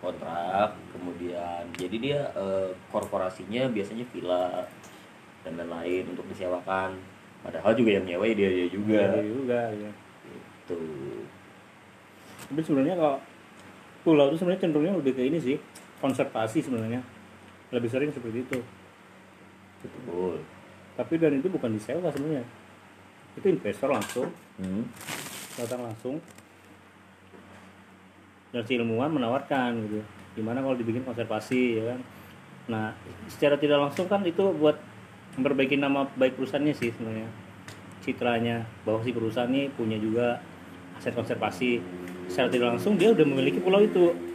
kontrak 0.00 0.72
kemudian 0.96 1.68
jadi 1.76 1.96
dia 2.00 2.20
eh, 2.32 2.72
korporasinya 2.88 3.68
biasanya 3.68 4.08
villa 4.10 4.64
dan 5.44 5.60
lain-lain 5.60 6.16
untuk 6.16 6.24
disewakan 6.32 6.96
padahal 7.44 7.76
juga 7.76 8.00
yang 8.00 8.08
nyewa 8.08 8.24
ya 8.26 8.34
dia 8.34 8.48
dia 8.50 8.68
juga 8.72 8.98
Iya 9.12 9.22
juga 9.28 9.60
ya. 9.76 9.90
itu 10.32 10.80
Tapi 12.48 12.60
sebenarnya 12.64 12.96
kalau 12.96 13.16
pulau 14.02 14.26
itu 14.32 14.40
sebenarnya 14.40 14.62
cenderungnya 14.64 14.96
lebih 14.96 15.12
ke 15.14 15.22
ini 15.28 15.36
sih 15.36 15.56
konservasi 16.02 16.66
sebenarnya. 16.66 17.00
Lebih 17.70 17.88
sering 17.88 18.10
seperti 18.10 18.42
itu. 18.42 18.58
betul. 19.82 20.42
Tapi 20.98 21.14
dan 21.16 21.38
itu 21.38 21.48
bukan 21.48 21.72
disewa 21.72 22.10
sebenarnya. 22.10 22.44
Itu 23.38 23.46
investor 23.48 23.88
langsung. 23.94 24.28
Hmm. 24.58 24.84
datang 25.52 25.84
langsung. 25.84 26.16
Dan 28.52 28.62
si 28.64 28.76
ilmuwan 28.76 29.12
menawarkan 29.12 29.70
gitu. 29.88 30.00
Gimana 30.36 30.64
kalau 30.64 30.76
dibikin 30.76 31.04
konservasi 31.04 31.80
ya 31.80 31.94
kan? 31.94 32.00
Nah 32.68 32.86
secara 33.28 33.56
tidak 33.60 33.84
langsung 33.88 34.08
kan 34.08 34.24
itu 34.24 34.52
buat 34.56 34.76
memperbaiki 35.36 35.80
nama 35.80 36.08
baik 36.16 36.36
perusahaannya 36.36 36.74
sih 36.76 36.92
sebenarnya. 36.92 37.28
Citranya 38.04 38.64
bahwa 38.84 39.00
si 39.04 39.12
perusahaan 39.12 39.48
ini 39.48 39.72
punya 39.72 39.96
juga 40.00 40.40
aset 40.96 41.12
konservasi. 41.16 41.80
Secara 42.28 42.48
tidak 42.48 42.76
langsung 42.76 42.96
dia 42.96 43.12
udah 43.12 43.24
memiliki 43.28 43.60
pulau 43.60 43.80
itu 43.84 44.31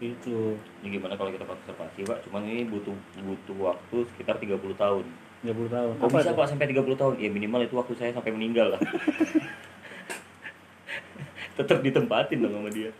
itu. 0.00 0.56
Ini 0.80 0.96
gimana 0.96 1.14
kalau 1.14 1.28
kita 1.28 1.44
konservasi 1.44 2.08
pak 2.08 2.24
cuman 2.24 2.48
ini 2.48 2.64
butuh 2.64 2.96
butuh 3.20 3.56
waktu 3.72 3.96
sekitar 4.16 4.40
30 4.40 4.56
tahun. 4.74 5.04
30 5.44 5.68
tahun. 5.68 5.92
Kok 6.00 6.08
bisa 6.08 6.32
itu? 6.32 6.40
pak 6.40 6.46
sampai 6.48 6.66
30 6.72 6.96
tahun? 6.96 7.14
Ya 7.20 7.28
minimal 7.28 7.60
itu 7.68 7.76
waktu 7.76 7.92
saya 8.00 8.10
sampai 8.16 8.32
meninggal 8.32 8.76
lah. 8.76 8.80
Tetap 11.60 11.84
ditempatin 11.84 12.40
dong 12.40 12.56
sama 12.56 12.72
dia. 12.72 12.90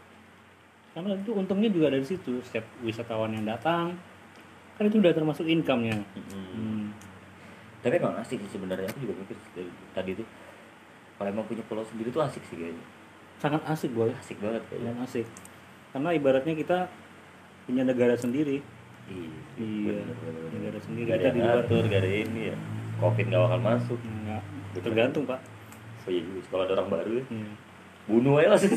Karena 0.93 1.17
itu 1.17 1.33
untungnya 1.33 1.73
juga 1.73 1.89
dari 1.89 2.05
situ. 2.05 2.45
Setiap 2.45 2.69
wisatawan 2.85 3.33
yang 3.33 3.49
datang 3.49 3.97
kan 4.77 4.89
itu 4.89 4.97
udah 4.97 5.13
termasuk 5.13 5.45
income-nya. 5.45 5.93
Hmm. 6.17 6.89
tapi 7.81 7.97
emang 7.97 8.17
asik 8.21 8.41
sih 8.45 8.57
sebenarnya. 8.57 8.89
Aku 8.93 9.09
juga 9.09 9.17
mikir 9.17 9.37
dari 9.57 9.73
tadi 9.97 10.13
tuh 10.13 10.29
kalau 11.17 11.33
emang 11.33 11.49
punya 11.49 11.65
pulau 11.65 11.85
sendiri 11.85 12.13
tuh 12.13 12.25
asik 12.25 12.45
sih 12.49 12.57
kayaknya. 12.61 12.85
Sangat 13.41 13.65
asik 13.69 13.93
boy. 13.97 14.13
Asik 14.21 14.37
banget 14.41 14.61
kayaknya. 14.69 14.93
Asik 15.01 15.25
karena 15.91 16.09
ibaratnya 16.13 16.55
kita 16.55 16.79
punya 17.65 17.83
negara 17.83 18.15
sendiri. 18.15 18.63
Iya 19.07 19.39
Iya, 19.57 20.01
negara 20.51 20.79
sendiri. 20.81 21.07
Gak 21.07 21.17
ada 21.17 21.21
kita 21.21 21.31
di 21.31 21.41
luar. 21.41 21.55
ngatur 21.59 21.83
gak 21.85 22.01
ada 22.01 22.11
ini 22.11 22.43
ya. 22.47 22.57
Covid 22.97 23.25
gak 23.27 23.41
bakal 23.41 23.61
masuk. 23.61 23.99
Enggak. 24.01 24.43
tergantung 24.73 25.25
pak. 25.25 25.41
Oh 26.01 26.11
iya 26.11 26.23
kalau 26.47 26.63
ada 26.65 26.73
orang 26.75 26.89
baru 26.91 27.13
ya. 27.13 27.25
Iya. 27.29 27.53
bunuh 28.09 28.35
aja 28.37 28.49
langsung 28.51 28.75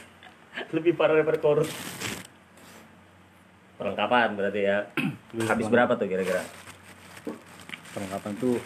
lebih 0.74 0.92
parah 0.94 1.14
daripada 1.14 1.38
korut 1.38 1.68
perlengkapan 3.76 4.28
berarti 4.34 4.60
ya. 4.62 4.78
Habis 5.36 5.66
berapa 5.68 5.92
tuh 5.94 6.06
kira-kira? 6.06 6.42
Perlengkapan 7.92 8.32
tuh 8.36 8.56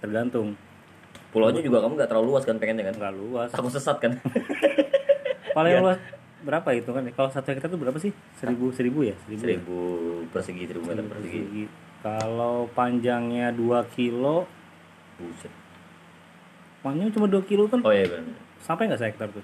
tergantung. 0.00 0.48
Pulaunya 1.28 1.60
juga 1.60 1.78
kamu 1.80 1.92
gak 1.96 2.08
terlalu 2.08 2.26
luas 2.26 2.42
kan 2.42 2.56
pengennya 2.56 2.88
kan? 2.88 2.94
Nggak 2.96 3.14
luas. 3.14 3.48
Takut 3.52 3.70
sesat 3.70 3.96
kan? 3.98 4.16
Paling 5.52 5.72
Iya. 5.72 5.80
luas 5.80 5.98
berapa 6.38 6.68
itu 6.70 6.90
kan 6.94 7.02
kalau 7.14 7.30
satu 7.34 7.50
hektar 7.50 7.66
tuh 7.70 7.80
berapa 7.80 7.98
sih? 7.98 8.14
Seribu 8.38 8.70
seribu 8.70 9.02
ya? 9.02 9.16
Seribu, 9.26 9.42
ya? 9.42 9.42
seribu 9.42 9.78
persegi 10.30 10.62
seribu 10.70 10.84
meter 10.86 11.04
persegi. 11.06 11.38
persegi. 11.42 11.64
kalau 11.98 12.70
panjangnya 12.78 13.50
2 13.50 13.94
kilo 13.98 14.46
buset. 15.18 15.50
panjangnya 16.78 17.10
cuma 17.10 17.26
2 17.26 17.42
kilo 17.42 17.66
kan? 17.66 17.82
Oh 17.82 17.90
iya 17.90 18.06
benar. 18.06 18.38
Sampai 18.62 18.86
nggak 18.86 19.02
sehektar 19.02 19.26
tuh? 19.34 19.42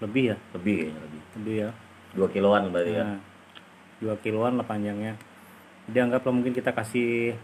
Lebih 0.00 0.32
ya? 0.32 0.36
Lebih 0.56 0.74
kayaknya 0.80 1.00
lebih. 1.04 1.20
Lebih 1.36 1.54
ya? 1.60 1.70
Dua 2.16 2.28
kiloan 2.32 2.72
berarti 2.72 2.92
ya? 2.96 3.04
Nah, 3.04 3.20
dua 4.00 4.14
kiloan 4.24 4.56
lah 4.56 4.64
panjangnya. 4.64 5.12
Jadi 5.92 5.98
anggaplah 6.00 6.32
mungkin 6.32 6.56
kita 6.56 6.72
kasih 6.72 7.36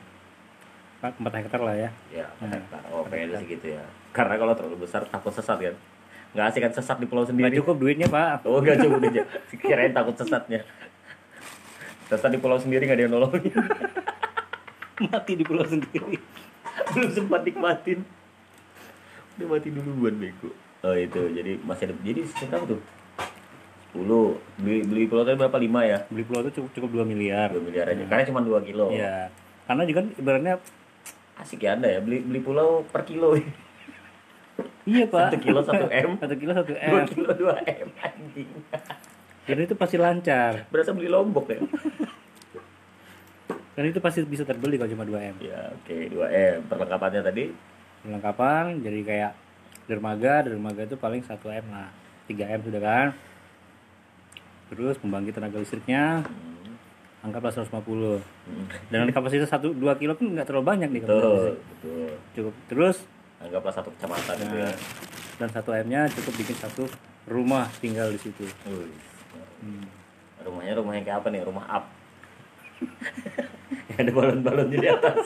4 1.04 1.20
hektar 1.20 1.60
lah 1.60 1.76
ya. 1.76 1.90
Ya 2.08 2.26
Nah, 2.40 2.48
hektar. 2.48 2.80
Oh 2.88 3.04
pengennya 3.04 3.44
segitu 3.44 3.76
ya. 3.76 3.84
Karena 4.16 4.40
kalau 4.40 4.56
terlalu 4.56 4.88
besar 4.88 5.04
takut 5.04 5.36
sesat 5.36 5.60
kan 5.60 5.76
nggak 6.34 6.46
asik 6.50 6.60
kan 6.66 6.72
sesat 6.74 6.98
di 6.98 7.06
pulau 7.06 7.22
sendiri. 7.22 7.54
Cukup 7.62 7.78
duitnya 7.78 8.10
pak. 8.10 8.42
Oh 8.44 8.58
nggak 8.58 8.82
cukup 8.82 9.00
aja 9.06 9.22
kirain 9.54 9.94
takut 9.94 10.18
sesatnya. 10.18 10.66
Sesat 12.10 12.30
di 12.34 12.38
pulau 12.42 12.58
sendiri 12.58 12.90
nggak 12.90 12.98
ada 12.98 13.04
yang 13.06 13.14
nolongin. 13.14 13.54
Mati 15.10 15.32
di 15.38 15.44
pulau 15.46 15.62
sendiri. 15.64 16.18
Belum 16.90 17.10
sempat 17.14 17.46
nikmatin. 17.46 18.02
Udah 19.38 19.46
mati 19.46 19.68
duluan 19.70 20.14
bego. 20.18 20.50
Oh 20.82 20.94
itu. 20.94 21.22
Jadi 21.30 21.62
masih 21.62 21.90
ada 21.90 21.94
jadi 22.02 22.20
berapa 22.50 22.66
tuh? 22.76 22.80
10 23.94 24.02
beli 24.58 24.78
beli 24.82 25.02
pulau 25.06 25.22
tadi 25.22 25.38
berapa? 25.38 25.54
5 25.54 25.70
ya? 25.86 25.98
Beli 26.10 26.24
pulau 26.26 26.40
itu 26.42 26.52
cukup 26.58 26.70
cukup 26.74 26.90
2 27.06 27.10
miliar. 27.14 27.54
2 27.54 27.62
miliar 27.62 27.86
aja. 27.94 28.04
Karena 28.10 28.26
cuma 28.26 28.42
2 28.42 28.58
kilo. 28.66 28.90
Iya. 28.90 29.30
karena 29.64 29.88
juga 29.88 30.04
kan 30.04 30.08
ibaratnya 30.20 30.54
asik 31.40 31.62
ya 31.62 31.78
anda 31.78 31.88
ya. 31.88 32.02
Beli 32.02 32.26
beli 32.26 32.40
pulau 32.42 32.82
per 32.84 33.06
kilo 33.06 33.38
iya 34.84 35.04
pak. 35.08 35.32
Satu 35.32 35.38
kilo 35.40 35.60
satu 35.64 35.86
m. 35.88 36.10
Satu 36.20 36.34
kilo 36.36 36.52
satu 36.52 36.70
dua 36.72 37.00
m 37.00 37.06
kilo 37.08 37.30
dua 37.36 37.54
m 37.64 37.88
anjing. 38.00 38.50
Dan 39.44 39.56
itu 39.60 39.74
pasti 39.76 39.96
lancar. 40.00 40.64
Berasa 40.72 40.96
beli 40.96 41.08
lombok 41.12 41.52
ya? 41.52 41.60
Dan 43.74 43.90
itu 43.90 43.98
pasti 43.98 44.22
bisa 44.22 44.46
terbeli 44.46 44.78
kalau 44.78 44.90
cuma 44.94 45.02
2 45.02 45.34
m. 45.34 45.36
Ya 45.42 45.74
oke 45.74 45.96
2 46.08 46.14
m. 46.30 46.58
Perlengkapannya 46.70 47.20
tadi? 47.26 47.44
Perlengkapan 48.06 48.80
jadi 48.80 49.00
kayak 49.02 49.32
dermaga 49.90 50.46
dermaga 50.46 50.86
itu 50.86 50.96
paling 50.96 51.20
1 51.26 51.34
m 51.42 51.66
lah. 51.74 51.90
3 52.30 52.54
m 52.54 52.60
sudah 52.62 52.80
kan? 52.80 53.08
Terus 54.72 54.96
pembangkit 55.02 55.34
tenaga 55.36 55.58
listriknya 55.58 56.22
hmm. 56.24 57.26
anggaplah 57.26 57.52
150 57.52 58.22
Hmm. 58.44 58.68
dengan 58.92 59.08
kapasitas 59.10 59.48
1 59.50 59.76
2 59.76 60.00
kilo 60.00 60.12
kan 60.14 60.26
nggak 60.28 60.46
terlalu 60.46 60.64
banyak 60.68 60.88
nih 60.94 61.00
kapasitas 61.04 61.20
betul 61.20 61.52
betul. 61.58 62.10
Cukup. 62.38 62.54
Terus 62.70 62.96
anggaplah 63.44 63.74
satu 63.76 63.92
kecamatan 63.92 64.36
itu 64.40 64.56
ya. 64.56 64.72
Nah, 64.72 64.76
dan 65.34 65.50
1 65.50 65.82
m 65.84 65.86
nya 65.90 66.00
cukup 66.08 66.34
bikin 66.40 66.56
satu 66.56 66.88
rumah 67.28 67.68
tinggal 67.78 68.08
di 68.08 68.20
situ. 68.20 68.44
Hmm. 68.64 69.84
rumahnya 70.44 70.76
rumah 70.76 70.92
yang 70.96 71.04
kayak 71.08 71.18
apa 71.24 71.28
nih? 71.32 71.40
Rumah 71.44 71.64
up. 71.68 71.84
Ada 74.00 74.10
balon-balonnya 74.12 74.76
di 74.76 74.88
atas. 74.88 75.16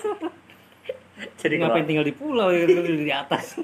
Jadi 1.39 1.55
ngapain 1.59 1.83
kalau 1.83 1.91
tinggal 1.91 2.07
di 2.07 2.15
pulau 2.15 2.49
ya? 2.55 2.67
Di 2.67 3.15
atas. 3.15 3.59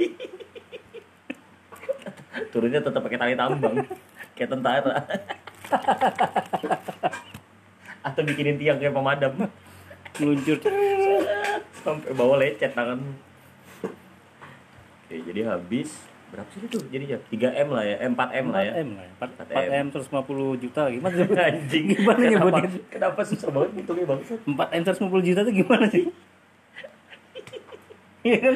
Turunnya 2.52 2.82
tetap 2.82 3.02
pakai 3.02 3.18
tali 3.18 3.34
tambang. 3.38 3.86
Kayak 4.34 4.50
tentara. 4.58 4.94
Atau 8.06 8.22
bikinin 8.26 8.58
tiang 8.58 8.78
kayak 8.82 8.94
pemadam. 8.94 9.32
Meluncur. 10.18 10.58
Sampai 11.86 12.10
bawa 12.14 12.38
lecet 12.42 12.74
tangan 12.74 12.98
oke 15.04 15.16
jadi 15.24 15.40
habis 15.46 15.90
berapa 16.24 16.48
sih 16.50 16.60
itu 16.62 16.78
jadinya 16.88 17.18
3 17.30 17.62
m 17.62 17.68
lah 17.70 17.84
ya 17.84 17.96
eh, 17.96 18.08
4 18.08 18.18
m 18.42 18.46
lah 18.50 18.60
ya 18.60 18.72
4 18.74 18.80
m 18.80 18.88
lah 18.90 19.04
ya 19.04 19.12
4, 19.22 19.54
4M. 19.54 19.70
m 19.70 19.86
150 19.94 20.62
juta 20.64 20.82
gimana 20.90 21.14
sih 21.14 21.26
anjing 21.46 21.84
Gimana 21.92 22.18
kenapa, 22.18 22.58
nyebutin? 22.58 22.82
kenapa 22.88 23.20
susah 23.22 23.48
banget 23.48 23.70
ngitungnya 23.76 24.04
bang 24.04 24.20
4 24.42 24.50
m 24.50 24.82
150 24.82 25.28
juta 25.28 25.40
itu 25.42 25.52
gimana 25.56 25.86
sih 25.86 26.04
Iya 28.24 28.38
kan? 28.40 28.54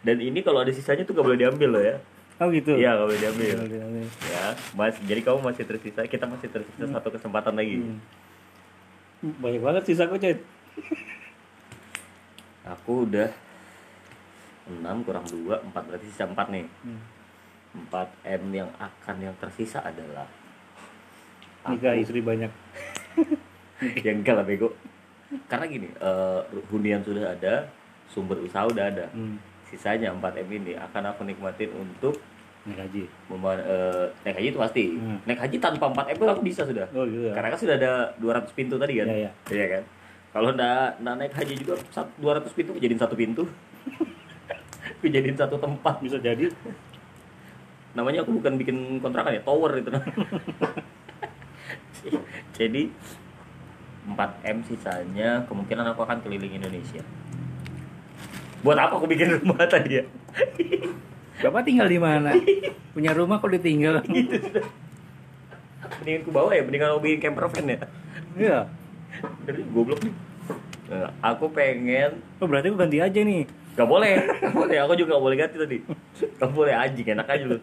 dan 0.00 0.16
ini 0.16 0.40
kalau 0.40 0.62
ada 0.62 0.70
sisanya 0.70 1.02
tuh 1.02 1.12
gak 1.12 1.26
boleh 1.26 1.36
diambil 1.36 1.68
loh 1.70 1.84
ya 1.84 1.96
Oh 2.40 2.48
gitu. 2.48 2.72
iya 2.72 2.96
nggak 2.96 3.04
boleh 3.04 3.20
diambil 3.20 3.44
Nggak 3.44 3.60
boleh 3.60 3.74
diambil. 3.76 4.06
ya 4.24 4.44
mas 4.72 4.96
jadi 5.04 5.20
kamu 5.20 5.38
masih 5.44 5.64
tersisa 5.66 6.00
kita 6.06 6.24
masih 6.24 6.48
tersisa 6.48 6.84
satu 6.88 7.08
kesempatan 7.10 7.52
lagi 7.52 7.84
Banyak 9.20 9.60
banget 9.60 9.82
sisa 9.84 10.08
kok, 10.08 10.16
Coy. 10.16 10.40
aku 12.62 13.04
udah 13.04 13.28
6 14.72 14.80
kurang 15.02 15.24
2 15.24 15.50
4 15.66 15.74
berarti 15.74 16.06
sisa 16.06 16.24
4 16.24 16.36
nih 16.48 16.66
Hmm. 16.80 17.00
4 17.86 18.06
M 18.24 18.42
yang 18.52 18.70
akan 18.74 19.16
yang 19.20 19.34
tersisa 19.36 19.78
adalah 19.80 20.26
Nikah 21.62 21.92
istri 21.94 22.18
banyak. 22.20 22.48
ya 24.00 24.10
enggak 24.10 24.34
lah 24.34 24.42
bego 24.42 24.72
karena 25.46 25.66
gini 25.66 25.88
eh, 25.92 26.40
hunian 26.66 27.00
sudah 27.00 27.30
ada 27.30 27.68
sumber 28.06 28.38
usaha 28.38 28.64
udah 28.64 28.84
ada 28.86 29.06
Hmm. 29.10 29.36
sisanya 29.64 30.10
4 30.10 30.18
M 30.40 30.48
ini 30.52 30.72
akan 30.74 31.02
aku 31.08 31.22
nikmatin 31.22 31.70
untuk 31.72 32.18
Nikah 32.60 32.84
haji. 32.84 33.04
eh, 33.30 34.06
naik 34.20 34.36
haji 34.36 34.48
itu 34.48 34.58
pasti 34.58 34.84
Hmm. 34.90 35.16
naik 35.24 35.38
haji 35.38 35.56
tanpa 35.56 35.86
4 35.86 36.10
M 36.10 36.18
aku 36.28 36.42
bisa 36.42 36.62
sudah 36.62 36.84
Oh 36.90 37.04
gitu 37.04 37.28
ya. 37.28 37.32
karena 37.32 37.48
kan 37.48 37.58
sudah 37.58 37.74
ada 37.74 37.92
200 38.16 38.50
pintu 38.50 38.74
tadi 38.76 38.94
kan 38.96 39.06
Iya, 39.06 39.16
iya. 39.16 39.30
Iya 39.48 39.66
kan 39.70 39.82
kalau 40.30 40.48
ndak 40.52 40.88
naik 40.98 41.32
haji 41.32 41.54
juga 41.56 41.74
sat- 41.88 42.12
200 42.16 42.50
pintu 42.52 42.74
jadiin 42.74 42.98
satu 42.98 43.14
pintu 43.14 43.44
aku 44.96 45.06
jadiin 45.06 45.34
satu 45.34 45.56
tempat 45.56 45.98
Bisa 46.00 46.18
jadi. 46.18 46.50
namanya 47.90 48.22
aku 48.22 48.38
bukan 48.38 48.54
bikin 48.54 48.98
kontrakan 48.98 49.34
ya 49.34 49.42
tower 49.42 49.74
itu 49.74 49.90
jadi 52.58 52.82
4 54.06 54.14
M 54.46 54.58
sisanya 54.62 55.42
kemungkinan 55.44 55.84
aku 55.90 56.00
akan 56.02 56.22
keliling 56.22 56.54
Indonesia 56.54 57.02
buat 58.62 58.78
apa 58.78 58.94
aku 58.94 59.10
bikin 59.10 59.38
rumah 59.38 59.66
tadi 59.66 59.98
ya 59.98 60.04
Bapak 61.40 61.64
tinggal 61.64 61.88
di 61.88 61.96
mana? 61.96 62.36
Punya 62.92 63.16
rumah 63.16 63.40
kok 63.40 63.48
ditinggal? 63.48 64.04
mendingan 66.00 66.22
ku 66.22 66.30
bawa 66.30 66.52
ya 66.52 66.62
mendingan 66.62 66.92
aku 66.92 67.00
bikin 67.02 67.20
camper 67.20 67.48
van 67.48 67.66
ya 67.66 67.78
Iya. 68.38 68.58
dari 69.44 69.62
goblok 69.68 70.00
nih 70.00 70.14
Nah, 70.90 71.10
aku 71.22 71.50
pengen 71.50 72.22
Oh 72.38 72.46
berarti 72.50 72.66
aku 72.66 72.74
ganti 72.74 72.98
aja 72.98 73.22
nih. 73.22 73.46
Gak 73.80 73.88
boleh, 73.88 74.12
gak 74.44 74.52
boleh. 74.52 74.76
Aku 74.84 74.92
juga 74.92 75.16
gak 75.16 75.24
boleh 75.24 75.36
ganti 75.40 75.56
tadi. 75.56 75.78
Gak 76.36 76.52
boleh 76.52 76.76
anjing, 76.76 77.16
enak 77.16 77.32
aja 77.32 77.44
lu. 77.48 77.56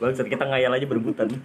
Bangsat 0.00 0.32
kita 0.32 0.48
ngayal 0.48 0.72
aja 0.72 0.86
berebutan. 0.88 1.28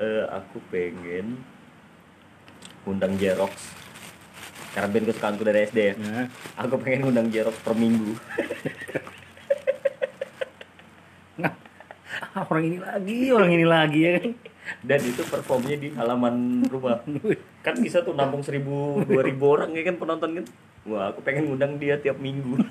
Eh, 0.00 0.24
aku 0.32 0.56
pengen 0.72 1.36
undang 2.88 3.20
Jerox. 3.20 3.52
Karena 4.72 4.88
band 4.88 5.12
kesukaanku 5.12 5.44
dari 5.44 5.68
SD 5.68 5.76
ya. 5.76 5.94
Nah, 6.00 6.24
Aku 6.56 6.80
pengen 6.80 7.12
undang 7.12 7.28
Jerox 7.28 7.52
per 7.60 7.76
minggu. 7.76 8.16
ah, 12.32 12.48
orang 12.48 12.64
ini 12.64 12.78
lagi, 12.80 13.18
orang 13.28 13.50
ini 13.52 13.66
lagi 13.68 14.00
ya 14.00 14.10
kan. 14.24 14.32
Dan 14.80 15.00
itu 15.04 15.20
performnya 15.28 15.76
di 15.76 15.92
halaman 15.92 16.64
rumah. 16.72 17.04
Kan 17.66 17.76
bisa 17.84 18.00
tuh 18.00 18.16
nampung 18.16 18.40
seribu, 18.40 19.04
dua 19.04 19.20
ribu 19.20 19.52
orang 19.52 19.76
ya 19.76 19.84
kan 19.84 20.00
penonton 20.00 20.40
kan. 20.40 20.46
Wah, 20.88 21.12
aku 21.12 21.20
pengen 21.20 21.52
undang 21.52 21.76
dia 21.76 22.00
tiap 22.00 22.16
minggu. 22.16 22.56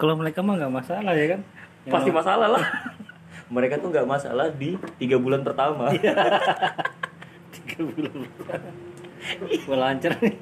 Kalau 0.00 0.16
mereka 0.16 0.40
mah 0.40 0.56
nggak 0.56 0.72
masalah 0.72 1.12
ya 1.12 1.36
kan. 1.36 1.40
Yang 1.84 1.92
Pasti 1.96 2.10
masalah 2.12 2.48
lah. 2.56 2.64
Mereka 3.54 3.78
tuh 3.78 3.94
nggak 3.94 4.08
masalah 4.10 4.50
di 4.50 4.74
tiga 4.98 5.16
bulan 5.22 5.46
pertama. 5.46 5.92
tiga 7.54 7.78
bulan. 7.78 8.14
Wah 9.70 9.78
lancar 9.78 10.18
nih. 10.18 10.34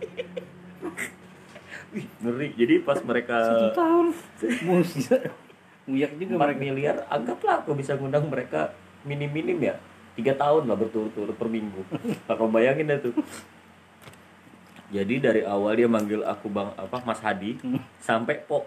Ngeri. 2.24 2.48
Jadi 2.56 2.74
pas 2.80 2.98
mereka 3.04 3.36
Satu 3.44 3.68
tahun. 3.76 4.06
Musia. 4.64 5.18
Muyak 5.84 6.16
juga 6.16 6.48
4 6.48 6.56
miliar, 6.56 7.04
anggaplah 7.12 7.60
aku 7.60 7.76
bisa 7.76 7.92
ngundang 8.00 8.24
mereka 8.32 8.72
minim-minim 9.04 9.60
ya. 9.60 9.76
Tiga 10.16 10.32
tahun 10.32 10.64
lah 10.64 10.80
berturut-turut 10.80 11.36
per 11.36 11.52
minggu. 11.52 11.84
Kakak 12.24 12.48
bayangin 12.48 12.88
dah 12.88 12.98
tuh. 13.04 13.12
Jadi 14.94 15.18
dari 15.18 15.42
awal 15.42 15.74
dia 15.74 15.90
manggil 15.90 16.22
aku 16.22 16.46
bang 16.46 16.70
apa 16.78 17.02
Mas 17.02 17.18
Hadi 17.18 17.58
sampai 17.98 18.38
Po. 18.46 18.62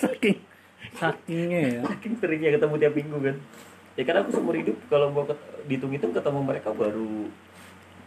saking 0.00 0.40
sakingnya 0.96 1.60
ya. 1.60 1.80
Saking 1.84 2.14
seringnya 2.16 2.56
ketemu 2.56 2.74
tiap 2.80 2.94
minggu 2.96 3.18
kan. 3.20 3.36
Ya 4.00 4.02
karena 4.08 4.24
aku 4.24 4.32
seumur 4.32 4.56
hidup 4.56 4.80
kalau 4.88 5.12
mau 5.12 5.28
ket- 5.28 5.44
dihitung-hitung 5.68 6.16
ketemu 6.16 6.40
mereka 6.40 6.72
baru 6.72 7.28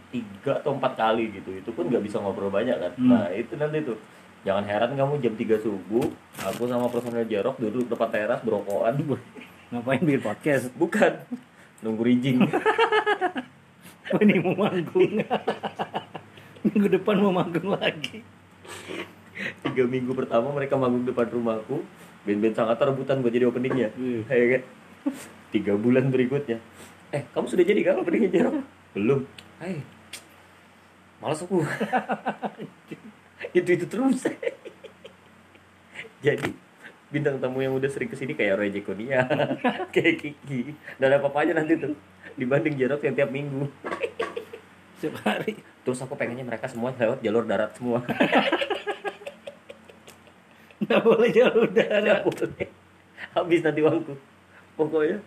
tiga 0.10 0.58
atau 0.58 0.74
empat 0.74 0.98
kali 0.98 1.30
gitu. 1.38 1.54
Itu 1.54 1.70
pun 1.78 1.86
nggak 1.94 2.02
bisa 2.02 2.18
ngobrol 2.18 2.50
banyak 2.50 2.74
kan. 2.74 2.92
Hmm. 2.98 3.10
Nah 3.14 3.30
itu 3.30 3.54
nanti 3.54 3.86
tuh. 3.86 4.02
Jangan 4.44 4.68
heran 4.68 4.92
kamu 5.00 5.24
jam 5.24 5.40
3 5.40 5.56
subuh, 5.64 6.04
aku 6.44 6.68
sama 6.68 6.92
personel 6.92 7.24
Jarok 7.24 7.64
duduk 7.64 7.88
depan 7.88 8.12
teras 8.12 8.44
berokokan. 8.44 9.00
Ngapain 9.72 10.04
bikin 10.04 10.20
podcast? 10.20 10.68
Bukan. 10.76 11.16
Nunggu 11.84 12.04
rijing. 12.08 12.40
Oh, 14.14 14.20
ini 14.22 14.38
mau 14.38 14.54
manggung. 14.54 15.26
Minggu 16.68 16.88
depan 16.92 17.18
mau 17.18 17.34
manggung 17.34 17.74
lagi. 17.74 18.22
Tiga 19.66 19.90
minggu 19.90 20.14
pertama 20.14 20.54
mereka 20.54 20.78
manggung 20.78 21.08
depan 21.08 21.34
rumahku. 21.34 21.82
Band-band 22.22 22.54
sangat 22.54 22.78
rebutan 22.84 23.26
buat 23.26 23.34
jadi 23.34 23.50
openingnya. 23.50 23.90
Iya. 23.98 24.20
Kayak 24.30 24.46
kan. 24.54 24.62
Tiga 25.50 25.74
bulan 25.80 26.14
berikutnya. 26.14 26.62
Eh, 27.10 27.26
kamu 27.34 27.48
sudah 27.48 27.66
jadi 27.66 27.82
kan 27.82 28.06
openingnya 28.06 28.30
Jarok? 28.30 28.56
Belum. 28.94 29.20
Hai. 29.58 29.82
Malas 31.18 31.42
aku. 31.42 31.66
itu 33.58 33.70
itu 33.74 33.86
terus. 33.90 34.30
jadi 36.22 36.54
bintang 37.14 37.38
tamu 37.38 37.62
yang 37.62 37.78
udah 37.78 37.86
sering 37.94 38.10
ke 38.10 38.18
sini 38.18 38.34
kayak 38.34 38.58
Roy 38.58 38.74
Jekonia, 38.74 39.30
kayak 39.94 40.18
Kiki, 40.18 40.74
dan 40.98 41.14
apa 41.14 41.30
apa 41.30 41.46
aja 41.46 41.54
nanti 41.54 41.78
tuh 41.78 41.94
dibanding 42.34 42.74
Jarok 42.74 43.06
yang 43.06 43.14
tiap 43.14 43.30
minggu. 43.30 43.70
Setiap 44.98 45.22
hari. 45.22 45.62
Terus 45.86 46.02
aku 46.02 46.18
pengennya 46.18 46.42
mereka 46.42 46.66
semua 46.66 46.90
lewat 46.98 47.22
jalur 47.22 47.46
darat 47.46 47.70
semua. 47.78 48.02
Nggak 50.84 51.02
boleh 51.06 51.30
jalur 51.30 51.70
Nggak 51.70 51.90
darat. 51.92 52.22
boleh. 52.26 52.68
Habis 53.38 53.60
nanti 53.62 53.80
uangku. 53.86 54.14
Pokoknya 54.74 55.22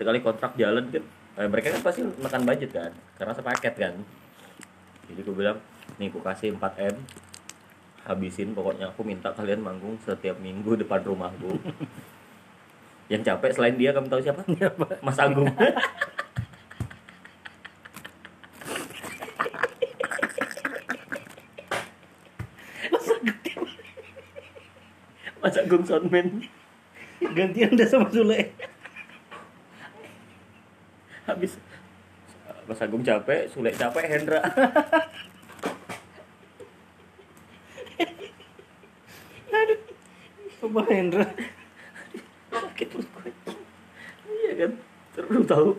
sekali 0.00 0.24
kontrak 0.24 0.56
jalan 0.56 0.88
kan, 0.88 1.04
eh, 1.36 1.48
mereka 1.50 1.76
kan 1.76 1.82
pasti 1.84 2.00
makan 2.06 2.42
budget 2.48 2.70
kan, 2.72 2.92
karena 3.20 3.32
sepaket 3.36 3.74
kan. 3.76 3.94
Jadi 5.12 5.20
aku 5.20 5.32
bilang, 5.36 5.58
nih 6.00 6.08
aku 6.08 6.24
kasih 6.24 6.54
4 6.56 6.88
m, 6.88 6.96
habisin 8.08 8.56
pokoknya 8.56 8.88
aku 8.88 9.04
minta 9.04 9.28
kalian 9.36 9.60
manggung 9.60 10.00
setiap 10.00 10.40
minggu 10.40 10.80
depan 10.80 11.04
rumahku. 11.04 11.60
Yang 13.12 13.28
capek 13.28 13.52
selain 13.52 13.76
dia 13.76 13.92
kamu 13.92 14.08
tahu 14.08 14.24
siapa? 14.24 14.40
Siapa? 14.48 15.04
Mas 15.04 15.20
Agung. 15.20 15.52
Mas 25.38 25.54
Agung 25.54 25.86
soundman 25.86 26.42
Gantian 27.32 27.72
udah 27.72 27.88
sama 27.88 28.10
Sule. 28.10 28.52
habis 31.28 31.60
Mas 32.64 32.80
Agung 32.80 33.04
capek, 33.04 33.48
Sule 33.52 33.72
capek, 33.72 34.04
Hendra 34.08 34.40
Coba 40.58 40.82
Hendra. 40.90 41.24
sakit 42.48 42.86
perut 42.90 43.08
gue 43.14 43.30
iya 44.42 44.52
kan? 44.66 44.72
Seru 45.14 45.42
tahu. 45.44 45.70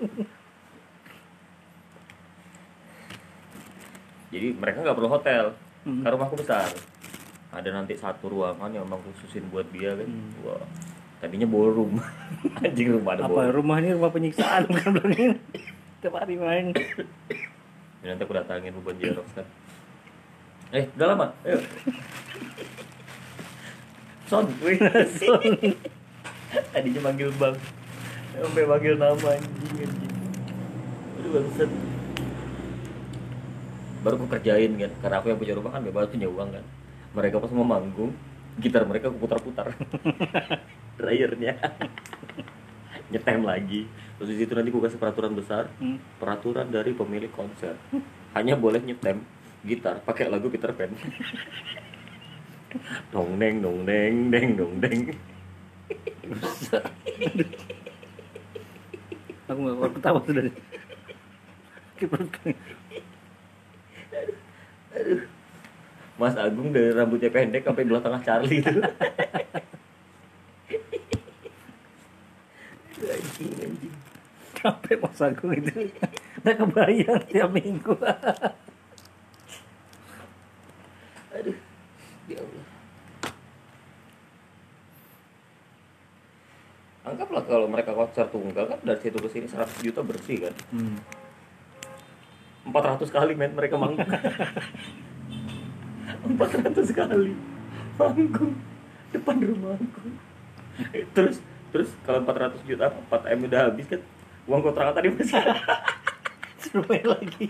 Jadi 4.30 4.48
mereka 4.54 4.78
nggak 4.86 4.98
perlu 4.98 5.10
hotel. 5.10 5.46
Hmm. 5.88 6.04
karena 6.04 6.16
rumahku 6.20 6.36
besar. 6.36 6.68
Ada 7.50 7.72
nanti 7.72 7.96
satu 7.96 8.30
ruangan 8.30 8.70
yang 8.70 8.84
memang 8.84 9.00
khususin 9.10 9.48
buat 9.50 9.66
dia 9.72 9.96
kan? 9.96 10.10
Wah. 10.44 10.62
Tadinya 11.24 11.48
ballroom. 11.48 12.00
Anjing 12.64 13.00
rumah 13.00 13.16
ada 13.16 13.26
Apa 13.26 13.32
ballroom. 13.32 13.56
rumah 13.64 13.76
ini 13.80 13.90
rumah 13.96 14.12
penyiksaan? 14.12 14.68
Bilang 14.70 15.12
ini. 15.16 15.36
Tiap 16.00 16.16
hari 16.16 16.36
main. 16.36 16.76
Ya, 18.00 18.16
nanti 18.16 18.24
aku 18.24 18.32
datangin 18.32 18.72
Ruben 18.76 18.96
Jerox 18.96 19.28
kan 19.36 19.44
eh 20.70 20.86
udah 20.94 21.08
lama? 21.10 21.28
Ayo 21.42 21.58
Son, 24.30 24.46
wih, 24.62 24.78
Son. 25.18 25.42
Tadinya 26.74 27.02
manggil 27.02 27.34
bang, 27.34 27.56
sampai 28.38 28.64
manggil 28.66 28.94
nama 28.94 29.18
anjing 29.18 29.90
anjing. 29.90 30.14
Aduh 31.18 31.30
bangsat. 31.34 31.70
Baru 34.00 34.16
aku 34.22 34.28
kerjain 34.32 34.72
kan, 34.78 34.92
karena 35.02 35.16
aku 35.18 35.28
yang 35.34 35.40
punya 35.42 35.54
rumah 35.58 35.72
kan 35.74 35.82
bebas 35.82 36.14
punya 36.14 36.30
uang 36.30 36.50
kan. 36.54 36.66
Mereka 37.18 37.42
pas 37.42 37.52
mau 37.58 37.66
manggung, 37.66 38.14
gitar 38.62 38.86
mereka 38.86 39.10
aku 39.10 39.18
putar-putar. 39.18 39.74
Dryernya. 41.02 41.58
Nyetem 43.12 43.42
lagi. 43.42 43.90
Terus 44.22 44.30
di 44.30 44.38
situ 44.38 44.54
nanti 44.54 44.70
aku 44.70 44.86
kasih 44.86 45.02
peraturan 45.02 45.34
besar, 45.34 45.74
Hmm. 45.82 45.98
peraturan 46.22 46.70
dari 46.70 46.94
pemilik 46.94 47.34
konser. 47.34 47.74
Hanya 48.38 48.54
boleh 48.54 48.78
nyetem 48.78 49.26
gitar 49.66 50.00
pakai 50.06 50.32
lagu 50.32 50.48
Peter 50.48 50.72
Pan 50.72 50.94
dong 53.10 53.42
deng 53.42 53.62
dong 53.66 53.86
deng 53.86 54.30
deng 54.30 54.48
dong 54.54 54.74
deng 54.78 55.02
aku 59.50 59.60
nggak 59.66 59.78
kuat 59.82 59.92
ketawa 59.98 60.20
sudah. 60.22 60.46
Mas 66.20 66.36
Agung 66.36 66.70
dari 66.70 66.92
rambutnya 66.94 67.34
pendek 67.34 67.66
sampai 67.66 67.88
belah 67.88 68.04
tengah 68.04 68.22
Charlie 68.22 68.62
itu. 68.62 68.78
Anjing 73.00 73.54
anjing 73.58 73.96
sampai 74.60 74.94
mas 75.02 75.20
Agung 75.24 75.52
itu. 75.58 75.90
Udah 76.44 76.56
kebayang 76.56 77.24
tiap 77.26 77.50
minggu. 77.50 77.96
Aduh 81.34 81.69
ya 82.30 82.38
Allah. 82.40 82.66
Anggaplah 87.10 87.42
kalau 87.50 87.66
mereka 87.66 87.98
konser 87.98 88.30
tunggal 88.30 88.70
kan 88.70 88.78
dari 88.86 89.02
situ 89.02 89.18
ke 89.18 89.26
sini 89.34 89.50
100 89.50 89.82
juta 89.82 90.06
bersih 90.06 90.46
kan? 90.46 90.54
Hmm. 90.70 91.02
400 92.70 93.10
kali 93.10 93.34
men 93.34 93.58
mereka 93.58 93.82
manggung. 93.82 94.06
400 94.06 96.86
kali 96.94 97.34
manggung. 97.98 98.54
Depan 99.10 99.42
rumahku 99.42 100.30
terus 101.12 101.44
terus 101.70 101.92
kalau 102.08 102.24
400 102.24 102.64
juta 102.64 102.88
4 103.10 103.34
m 103.36 103.40
udah 103.50 103.62
habis 103.74 103.86
kan? 103.90 104.02
Uang 104.46 104.62
kontrakan 104.62 104.94
tadi 104.94 105.10
masih 105.10 105.38
ada. 105.38 105.54
lagi 107.18 107.50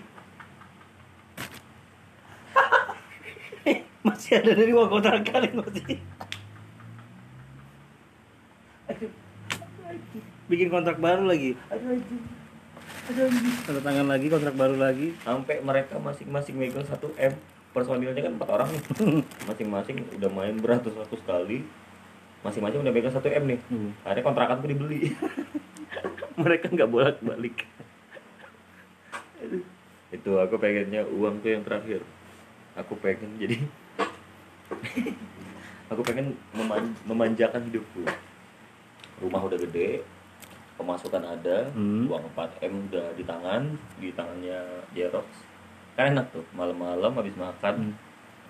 masih 4.10 4.32
ada 4.42 4.52
dari 4.58 4.72
uang 4.74 4.90
kontrakan 4.90 5.42
yang 5.46 5.58
masih 5.62 5.98
bikin 10.50 10.68
kontrak 10.74 10.98
baru 10.98 11.30
lagi. 11.30 11.54
Aduh 11.70 12.02
aduh 13.10 13.30
tanda 13.66 13.82
tangan 13.86 14.08
lagi 14.10 14.28
kontrak 14.30 14.56
baru 14.58 14.76
lagi. 14.82 15.14
Sampai 15.22 15.62
mereka 15.62 16.02
masing-masing 16.02 16.56
megang 16.58 16.86
1 16.86 16.98
m. 17.18 17.34
Personilnya 17.70 18.22
kan 18.26 18.34
empat 18.34 18.50
orang 18.50 18.70
nih. 18.74 18.84
Masing-masing 19.50 19.96
udah 20.18 20.30
main 20.34 20.58
beratus-ratus 20.58 21.22
kali. 21.22 21.62
Masing-masing 22.42 22.82
udah 22.82 22.94
megang 22.94 23.14
1 23.14 23.22
m 23.22 23.44
nih. 23.46 23.60
Hmm. 23.70 23.90
akhirnya 24.02 24.26
kontrakan 24.26 24.58
tuh 24.66 24.70
dibeli. 24.74 25.14
Mereka 26.42 26.74
nggak 26.74 26.90
bolak 26.90 27.22
balik 27.22 27.70
itu 30.10 30.32
aku 30.42 30.58
pengennya 30.58 31.06
uang 31.06 31.42
tuh 31.46 31.54
yang 31.54 31.64
terakhir. 31.64 32.02
Aku 32.78 32.98
pengen 32.98 33.38
jadi 33.38 33.62
aku 35.92 36.02
pengen 36.04 36.34
meman- 36.52 36.96
memanjakan 37.04 37.62
hidupku. 37.64 38.06
Rumah 39.20 39.42
udah 39.44 39.60
gede 39.60 40.02
pemasukan 40.76 41.20
ada 41.22 41.68
Hmm. 41.72 42.08
uang 42.08 42.24
4 42.32 42.64
m 42.64 42.88
udah 42.88 43.12
di 43.12 43.24
tangan 43.24 43.68
di 44.00 44.16
tangannya 44.16 44.64
Jerox 44.90 45.28
kan 45.92 46.08
enak 46.10 46.32
tuh 46.32 46.48
malam-malam 46.54 47.12
habis 47.12 47.36
makan 47.36 47.92
Hmm. 47.92 47.96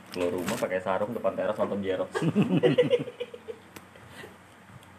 keluar 0.10 0.32
rumah 0.32 0.54
pakai 0.54 0.78
sarung 0.78 1.10
depan 1.10 1.34
teras 1.34 1.58
nonton 1.58 1.82
Jerox 1.82 2.14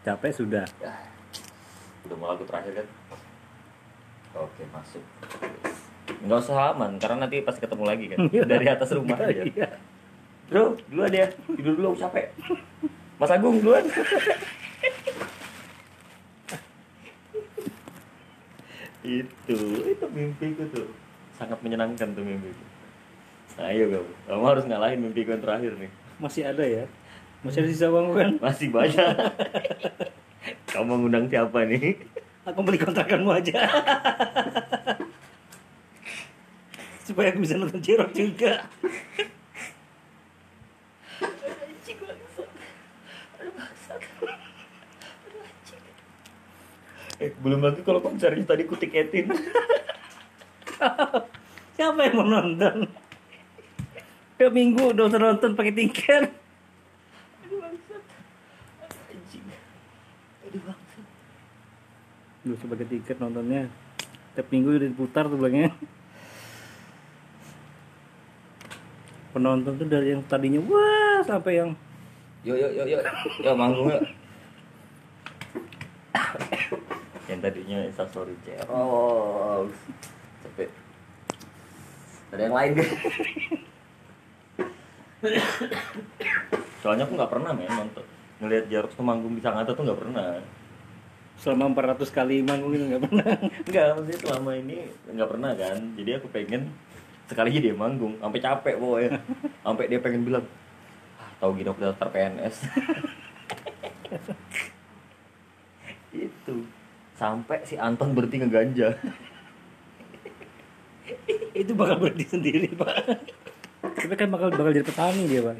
capek 0.01 0.31
sudah. 0.33 0.65
Ya 0.81 0.91
udah 2.03 2.17
mau 2.17 2.27
lagu 2.27 2.43
terakhir 2.43 2.83
kan? 2.83 2.87
Oke 4.33 4.63
masuk. 4.67 5.03
Nggak 6.19 6.39
usah 6.41 6.73
aman 6.73 6.97
karena 6.97 7.23
nanti 7.23 7.39
pasti 7.39 7.61
ketemu 7.61 7.83
lagi 7.85 8.05
kan? 8.09 8.17
Dari 8.51 8.67
atas 8.67 8.91
rumah 8.91 9.15
aja. 9.15 9.43
Iya. 9.45 9.69
Bro 10.51 10.75
duluan 10.91 11.15
ya. 11.15 11.31
Tidur 11.55 11.73
dulu 11.79 11.95
aku 11.95 12.03
capek. 12.03 12.27
Mas 13.15 13.31
Agung 13.31 13.63
duluan. 13.63 13.87
Itu 19.01 19.57
itu 19.87 20.05
mimpiku 20.11 20.67
tuh. 20.75 20.91
Sangat 21.39 21.57
menyenangkan 21.63 22.11
tuh 22.11 22.21
mimpiku 22.21 22.71
ayo 23.61 23.85
kamu 23.93 24.09
kamu 24.25 24.43
harus 24.47 24.63
ngalahin 24.65 24.99
mimpiku 25.03 25.29
yang 25.37 25.43
terakhir 25.43 25.71
nih. 25.77 25.91
Masih 26.17 26.43
ada 26.49 26.63
ya? 26.65 26.85
Masih 27.45 27.65
ada 27.65 27.69
sisa 27.69 27.87
uang 27.89 28.13
kan? 28.13 28.31
Masih 28.41 28.67
banyak. 28.69 29.15
Kamu 30.69 30.85
mengundang 30.87 31.25
siapa 31.29 31.65
nih? 31.65 31.97
Aku 32.45 32.65
beli 32.65 32.81
kontrakanmu 32.81 33.29
aja. 33.29 33.69
Supaya 37.05 37.33
aku 37.33 37.43
bisa 37.43 37.57
nonton 37.57 37.81
Jerok 37.81 38.13
juga 38.13 38.65
eh 47.21 47.29
belum 47.37 47.61
lagi 47.61 47.85
kalau 47.85 48.01
konsernya 48.01 48.41
tadi 48.41 48.65
ku 48.65 48.73
tiketin 48.73 49.29
siapa 51.77 52.09
yang 52.09 52.15
mau 52.17 52.25
nonton? 52.25 52.89
Tiap 54.41 54.49
minggu 54.49 54.97
nonton 54.97 55.21
nonton 55.21 55.53
pakai 55.53 55.73
tiket 55.73 56.33
Lu 62.41 62.57
sebagai 62.57 62.89
tiket 62.89 63.21
nontonnya. 63.21 63.69
Tiap 64.33 64.49
minggu 64.49 64.73
udah 64.73 64.89
diputar 64.89 65.29
tuh 65.29 65.37
bilangnya. 65.37 65.69
Penonton 69.31 69.77
tuh 69.77 69.85
dari 69.85 70.17
yang 70.17 70.25
tadinya 70.25 70.59
wah 70.65 71.21
sampai 71.23 71.61
yang 71.61 71.69
yuk 72.41 72.57
yuk 72.57 72.71
yuk 72.73 72.87
yuk 72.89 73.01
yuk 73.45 73.53
manggung 73.53 73.93
yuk 73.93 74.01
yang 77.29 77.30
tadinya 77.41 77.83
instastory 77.83 78.37
ceros 78.45 79.73
capek 80.45 80.69
ada 82.31 82.41
yang 82.47 82.55
lain? 82.55 82.71
Kan 82.79 82.87
soalnya 86.81 87.03
aku 87.05 87.13
nggak 87.13 87.31
pernah 87.31 87.51
men 87.53 87.69
nonton. 87.69 88.05
Ngelihat 88.41 88.65
Jarox 88.73 88.97
tuh 88.97 89.05
manggung 89.05 89.37
di 89.37 89.41
Sangatta 89.43 89.75
tuh 89.75 89.85
nggak 89.85 89.99
pernah. 89.99 90.41
Selama 91.37 91.75
400 91.77 92.09
kali 92.09 92.41
manggung 92.41 92.73
itu 92.73 92.87
nggak 92.87 93.03
pernah. 93.05 93.27
Nggak 93.69 93.87
maksudnya 93.93 94.17
selama 94.17 94.51
ini 94.57 94.77
nggak 95.11 95.29
pernah 95.29 95.51
kan? 95.53 95.77
Jadi 95.99 96.09
aku 96.17 96.27
pengen 96.31 96.73
sekali 97.29 97.47
aja 97.53 97.61
dia 97.61 97.75
manggung 97.75 98.17
sampai 98.17 98.39
capek 98.41 98.75
pokoknya. 98.79 99.11
Sampai 99.61 99.85
dia 99.91 99.99
pengen 100.01 100.23
bilang 100.25 100.45
ah, 101.21 101.29
tahu 101.37 101.53
gini 101.59 101.69
aku 101.69 101.85
daftar 101.85 102.09
PNS 102.09 102.55
itu 106.17 106.55
sampai 107.21 107.61
si 107.69 107.77
Anton 107.77 108.17
berhenti 108.17 108.41
ngeganja. 108.41 108.97
Itu 111.53 111.77
bakal 111.77 112.01
berhenti 112.01 112.25
sendiri 112.25 112.73
pak. 112.73 112.97
Tapi 113.85 114.13
kan 114.17 114.33
bakal 114.33 114.49
bakal 114.49 114.73
jadi 114.73 114.81
petani 114.81 115.29
dia 115.29 115.45
pak. 115.45 115.55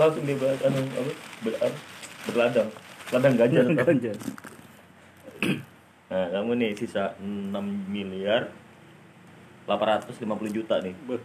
Langsung 0.00 0.24
dia 0.24 0.40
bahas 0.40 0.60
anu 0.64 0.80
apa 0.80 1.12
ber, 1.44 1.52
apa, 1.60 1.76
berladang. 2.24 2.68
Ladang 3.12 3.34
ganja. 3.36 3.60
Ganja. 3.84 4.12
nah 6.12 6.28
kamu 6.28 6.60
nih 6.60 6.70
sisa 6.76 7.12
6 7.20 7.52
miliar 7.92 8.48
850 9.68 10.56
juta 10.56 10.80
nih. 10.80 10.96
Beuh, 11.04 11.20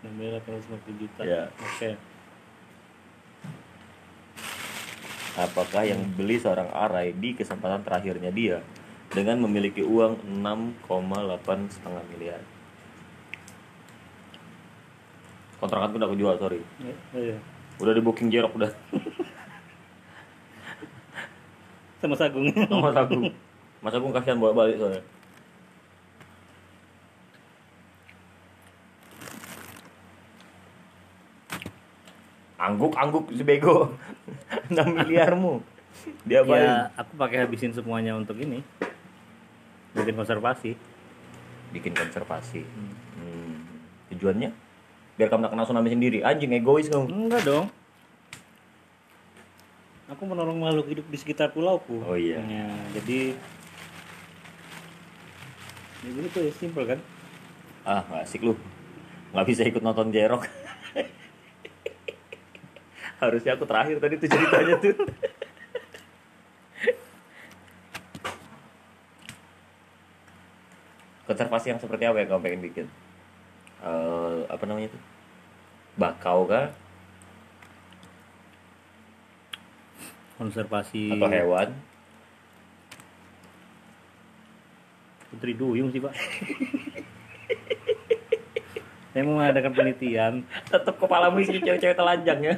6 0.00 0.16
miliar 0.16 0.40
850 0.40 0.96
juta. 1.04 1.20
Ya. 1.28 1.52
oke. 1.52 1.90
Apakah 5.38 5.84
yang 5.84 6.00
beli 6.16 6.40
seorang 6.40 6.72
arai 6.72 7.12
di 7.14 7.36
kesempatan 7.36 7.84
terakhirnya 7.84 8.32
dia 8.32 8.58
dengan 9.08 9.40
memiliki 9.44 9.80
uang 9.80 10.20
6,8 10.42 11.72
setengah 11.72 12.04
miliar? 12.12 12.40
Kontrakan 15.58 15.98
udah 15.98 16.06
aku 16.06 16.16
jual, 16.16 16.34
sorry. 16.38 16.60
Ya, 16.78 16.94
iya. 17.18 17.36
Udah 17.82 17.92
di 17.94 18.02
booking 18.02 18.30
jerok 18.30 18.54
udah 18.54 18.70
sama 21.98 22.14
Sagung 22.14 22.46
sama 22.54 22.90
Mas 22.90 22.96
Agung. 22.98 23.22
Mas 23.82 23.94
Agung 23.94 24.12
kasihan 24.14 24.38
bawa 24.38 24.54
balik 24.54 24.78
soalnya. 24.78 25.02
Angguk-angguk 32.58 33.30
si 33.34 33.42
bego. 33.42 33.94
6 34.70 34.78
miliarmu. 34.78 35.62
Dia 36.22 36.42
ya 36.42 36.42
balik. 36.46 36.70
aku 36.94 37.12
pakai 37.18 37.38
habisin 37.42 37.74
semuanya 37.74 38.14
untuk 38.14 38.38
ini 38.38 38.62
bikin 39.98 40.14
konservasi 40.14 40.72
bikin 41.68 41.92
konservasi. 41.92 42.64
Hmm. 42.64 43.60
Tujuannya 44.14 44.50
biar 45.18 45.28
kamu 45.28 45.42
tak 45.44 45.52
kena 45.52 45.64
tsunami 45.66 45.90
sendiri. 45.90 46.18
Anjing 46.22 46.54
egois 46.54 46.86
kamu. 46.88 47.06
enggak 47.10 47.42
dong 47.44 47.66
aku 50.08 50.22
menolong 50.24 50.56
makhluk 50.56 50.88
hidup 50.88 51.06
di 51.06 51.18
sekitar 51.20 51.52
pulauku 51.52 52.00
Oh 52.00 52.16
iya. 52.16 52.40
Ya, 52.40 52.68
jadi 52.96 53.36
ya 56.00 56.10
gitu 56.14 56.38
ya 56.40 56.52
simpel 56.56 56.84
kan 56.88 57.00
Ah, 57.84 58.00
nggak 58.08 58.24
asik 58.24 58.40
lu. 58.40 58.56
nggak 59.28 59.44
bisa 59.44 59.62
ikut 59.68 59.84
nonton 59.84 60.08
Jerok 60.08 60.48
harusnya 63.20 63.52
aku 63.52 63.68
terakhir 63.68 64.00
tadi 64.00 64.14
tuh 64.16 64.28
ceritanya 64.30 64.74
tuh 64.80 64.94
konservasi 71.28 71.76
yang 71.76 71.80
seperti 71.80 72.08
apa 72.08 72.24
yang 72.24 72.28
kamu 72.32 72.40
pengen 72.40 72.64
bikin? 72.64 72.86
Eh, 73.84 74.38
apa 74.48 74.64
namanya 74.64 74.88
tuh 74.96 75.02
bakau 76.00 76.48
kah? 76.48 76.72
Konservasi 80.40 81.12
atau 81.12 81.28
hewan? 81.28 81.68
Putri 85.28 85.52
duyung 85.52 85.92
sih 85.92 86.00
pak. 86.00 86.16
Saya 89.12 89.22
mau 89.26 89.36
mengadakan 89.36 89.74
penelitian. 89.74 90.46
Tetap 90.70 90.94
kepalamu 90.96 91.42
isi 91.42 91.60
cewek-cewek 91.60 91.98
telanjang 91.98 92.40
ya. 92.40 92.54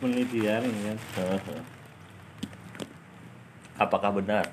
Penelitian 0.00 0.62
ya. 0.64 0.94
Apakah 3.74 4.10
benar, 4.12 4.44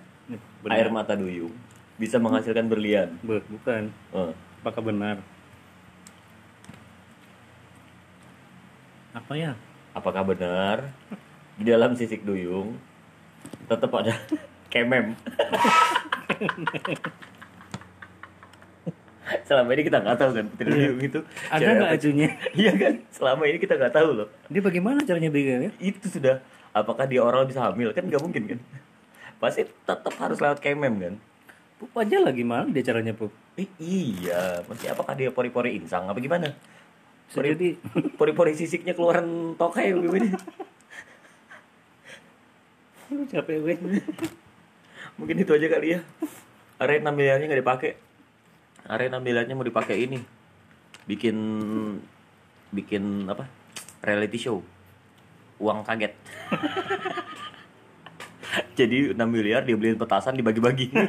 Benar. 0.61 0.71
air 0.73 0.87
mata 0.89 1.13
duyung 1.13 1.53
bisa 1.95 2.17
menghasilkan 2.17 2.65
berlian? 2.65 3.13
Be- 3.21 3.45
bukan. 3.45 3.93
Eh, 4.11 4.31
apakah 4.61 4.81
benar? 4.81 5.17
Apa 9.11 9.33
ya? 9.35 9.51
Apakah 9.91 10.23
benar? 10.23 10.87
Di 11.59 11.67
dalam 11.67 11.93
sisik 11.93 12.23
duyung 12.23 12.79
tetap 13.67 13.91
ada 13.93 14.15
kemem. 14.71 15.13
Selama 19.47 19.71
ini 19.71 19.83
kita 19.85 20.01
nggak 20.01 20.17
tahu 20.17 20.31
kan 20.33 20.45
putri 20.49 20.67
duyung 20.67 20.99
itu 20.99 21.19
ada 21.47 21.63
nggak 21.71 21.91
acunya? 21.95 22.27
Iya 22.59 22.71
kan? 22.75 22.93
Selama 23.13 23.43
ini 23.47 23.57
kita 23.59 23.75
nggak 23.77 23.93
tahu 23.93 24.09
loh. 24.15 24.27
Dia 24.49 24.59
bagaimana 24.59 24.99
caranya 25.03 25.29
bikinnya 25.29 25.71
itu 25.77 26.07
sudah 26.09 26.39
apakah 26.71 27.05
dia 27.07 27.21
oral 27.23 27.45
bisa 27.45 27.63
hamil? 27.63 27.91
Kan 27.93 28.07
nggak 28.09 28.19
mungkin 28.19 28.43
kan 28.47 28.59
pasti 29.41 29.65
tetap 29.65 30.13
harus 30.21 30.37
lewat 30.37 30.61
kemem 30.61 30.95
kan? 31.01 31.15
Pup 31.81 31.89
aja 31.97 32.21
lah 32.21 32.29
gimana 32.29 32.69
dia 32.69 32.85
caranya 32.85 33.17
pup? 33.17 33.33
Eh, 33.57 33.65
iya. 33.81 34.61
Maksudnya 34.69 34.93
apakah 34.93 35.17
dia 35.17 35.33
pori-pori 35.33 35.81
insang 35.81 36.05
apa 36.05 36.21
gimana? 36.21 36.53
Pori- 37.33 37.57
jadi. 37.57 37.69
pori-pori 38.21 38.53
sisiknya 38.53 38.93
keluaran 38.93 39.57
tokai 39.57 39.89
gimana? 39.97 40.37
Aduh, 43.09 43.25
capek 43.27 43.57
gue. 43.65 43.75
Mungkin 45.17 45.35
itu 45.41 45.51
aja 45.57 45.67
kali 45.73 45.97
ya. 45.97 45.99
Area 46.77 47.01
6 47.01 47.11
miliarnya 47.11 47.45
nggak 47.49 47.61
dipakai. 47.65 47.91
Area 48.85 49.09
6 49.09 49.25
miliarnya 49.25 49.57
mau 49.57 49.65
dipakai 49.65 50.05
ini. 50.05 50.21
Bikin 51.09 51.35
bikin 52.69 53.25
apa? 53.25 53.49
Reality 54.05 54.37
show. 54.37 54.61
Uang 55.57 55.81
kaget 55.81 56.13
jadi 58.79 59.13
6 59.15 59.19
miliar 59.27 59.63
dia 59.63 59.75
beliin 59.77 59.97
petasan 59.97 60.35
dibagi-bagi. 60.35 60.91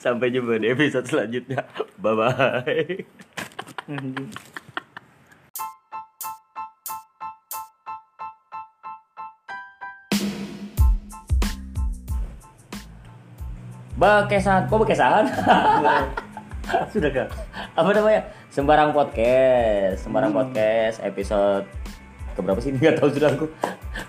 Sampai 0.00 0.32
jumpa 0.32 0.56
di 0.56 0.72
episode 0.72 1.04
selanjutnya. 1.04 1.64
Bye 2.00 2.16
bye. 2.16 3.04
Bekesan, 14.00 14.64
kok 14.72 14.80
bekesan? 14.80 15.28
sudah 16.94 17.10
kak 17.10 17.28
apa 17.74 17.90
namanya? 17.92 18.22
Sembarang 18.48 18.94
podcast 18.94 20.06
sembarang 20.06 20.32
podcast 20.32 21.02
episode 21.02 21.79
keberapa 22.40 22.60
sih? 22.64 22.72
Nggak 22.76 22.94
tahu 22.98 23.08
sudah 23.12 23.30
aku. 23.36 23.46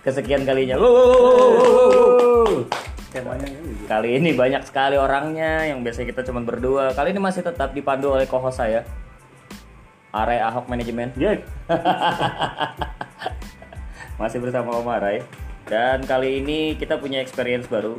Kesekian 0.02 0.48
kalinya. 0.48 0.80
Wow, 0.80 2.64
gitu 3.12 3.28
kali 3.92 4.24
ini 4.24 4.32
banyak 4.32 4.64
sekali 4.64 4.96
orangnya 4.96 5.68
yang 5.68 5.84
biasanya 5.84 6.16
kita 6.16 6.24
cuma 6.32 6.40
berdua. 6.40 6.96
Kali 6.96 7.12
ini 7.12 7.20
masih 7.20 7.44
tetap 7.44 7.76
dipandu 7.76 8.16
oleh 8.16 8.24
co-host 8.24 8.64
saya. 8.64 8.88
Are 10.12 10.36
Ahok 10.44 10.68
Manajemen 10.68 11.16
ya 11.16 11.40
masih 14.20 14.44
bersama 14.44 14.76
Om 14.80 14.90
Arai. 14.92 15.24
Dan 15.68 16.04
kali 16.04 16.44
ini 16.44 16.76
kita 16.76 17.00
punya 17.00 17.24
experience 17.24 17.68
baru. 17.68 17.96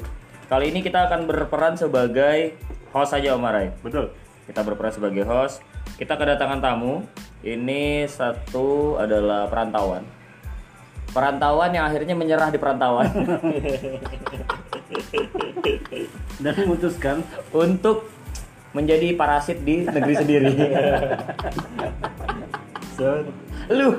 Kali 0.48 0.68
ini 0.68 0.84
kita 0.84 1.08
akan 1.08 1.24
berperan 1.24 1.76
sebagai 1.76 2.56
host 2.92 3.16
saja 3.16 3.32
Om 3.36 3.48
Arai. 3.48 3.72
Betul. 3.80 4.12
Kita 4.44 4.60
berperan 4.64 4.92
sebagai 4.92 5.24
host. 5.24 5.64
Kita 5.96 6.16
kedatangan 6.16 6.60
tamu. 6.60 7.04
Ini 7.42 8.06
satu 8.06 9.00
adalah 9.00 9.48
perantauan. 9.48 10.04
Perantauan 11.12 11.76
yang 11.76 11.84
akhirnya 11.84 12.16
menyerah 12.16 12.48
di 12.48 12.56
perantauan 12.56 13.04
dan 16.40 16.52
memutuskan 16.64 17.20
untuk 17.52 18.08
menjadi 18.72 19.12
parasit 19.14 19.60
di 19.60 19.84
negeri 19.84 20.14
sendiri. 20.16 20.48
so, 22.96 23.28
Lu. 23.68 23.92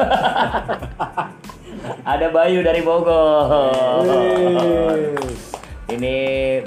Ada 2.04 2.28
Bayu 2.34 2.66
dari 2.66 2.82
Bogor. 2.82 4.02
Ini 5.94 6.16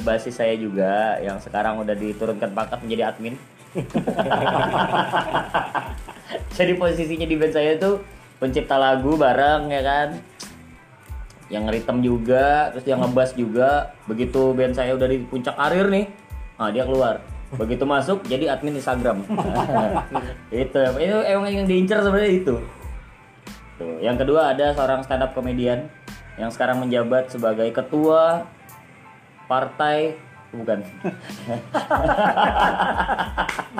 basis 0.06 0.38
saya 0.38 0.54
juga 0.54 1.18
yang 1.18 1.42
sekarang 1.42 1.82
udah 1.82 1.98
diturunkan 1.98 2.54
pangkat 2.54 2.78
menjadi 2.86 3.10
admin. 3.10 3.34
Jadi 6.56 6.72
posisinya 6.78 7.26
di 7.28 7.36
band 7.36 7.52
saya 7.52 7.76
tuh 7.76 8.00
pencipta 8.36 8.76
lagu 8.76 9.16
bareng 9.16 9.68
ya 9.72 9.82
kan. 9.82 10.08
Yang 11.46 11.62
ngeritem 11.70 11.98
juga, 12.02 12.74
terus 12.74 12.84
yang 12.90 13.00
ngebass 13.02 13.32
juga. 13.38 13.94
Begitu 14.10 14.50
band 14.50 14.74
saya 14.74 14.98
udah 14.98 15.06
di 15.06 15.22
puncak 15.22 15.54
karir 15.54 15.86
nih, 15.86 16.10
nah 16.58 16.74
dia 16.74 16.82
keluar. 16.82 17.22
Begitu 17.54 17.86
masuk 17.86 18.26
jadi 18.26 18.50
admin 18.50 18.82
Instagram. 18.82 19.22
itu, 20.50 20.80
itu 20.98 21.18
emang 21.30 21.46
yang 21.46 21.66
diincar 21.70 22.02
sebenarnya 22.02 22.32
itu. 22.34 22.54
Tuh. 23.78 24.02
Yang 24.02 24.26
kedua 24.26 24.50
ada 24.56 24.74
seorang 24.74 25.06
stand 25.06 25.22
up 25.22 25.30
komedian 25.36 25.86
yang 26.34 26.50
sekarang 26.50 26.82
menjabat 26.82 27.30
sebagai 27.30 27.70
ketua 27.70 28.42
partai 29.46 30.18
bukan. 30.50 30.82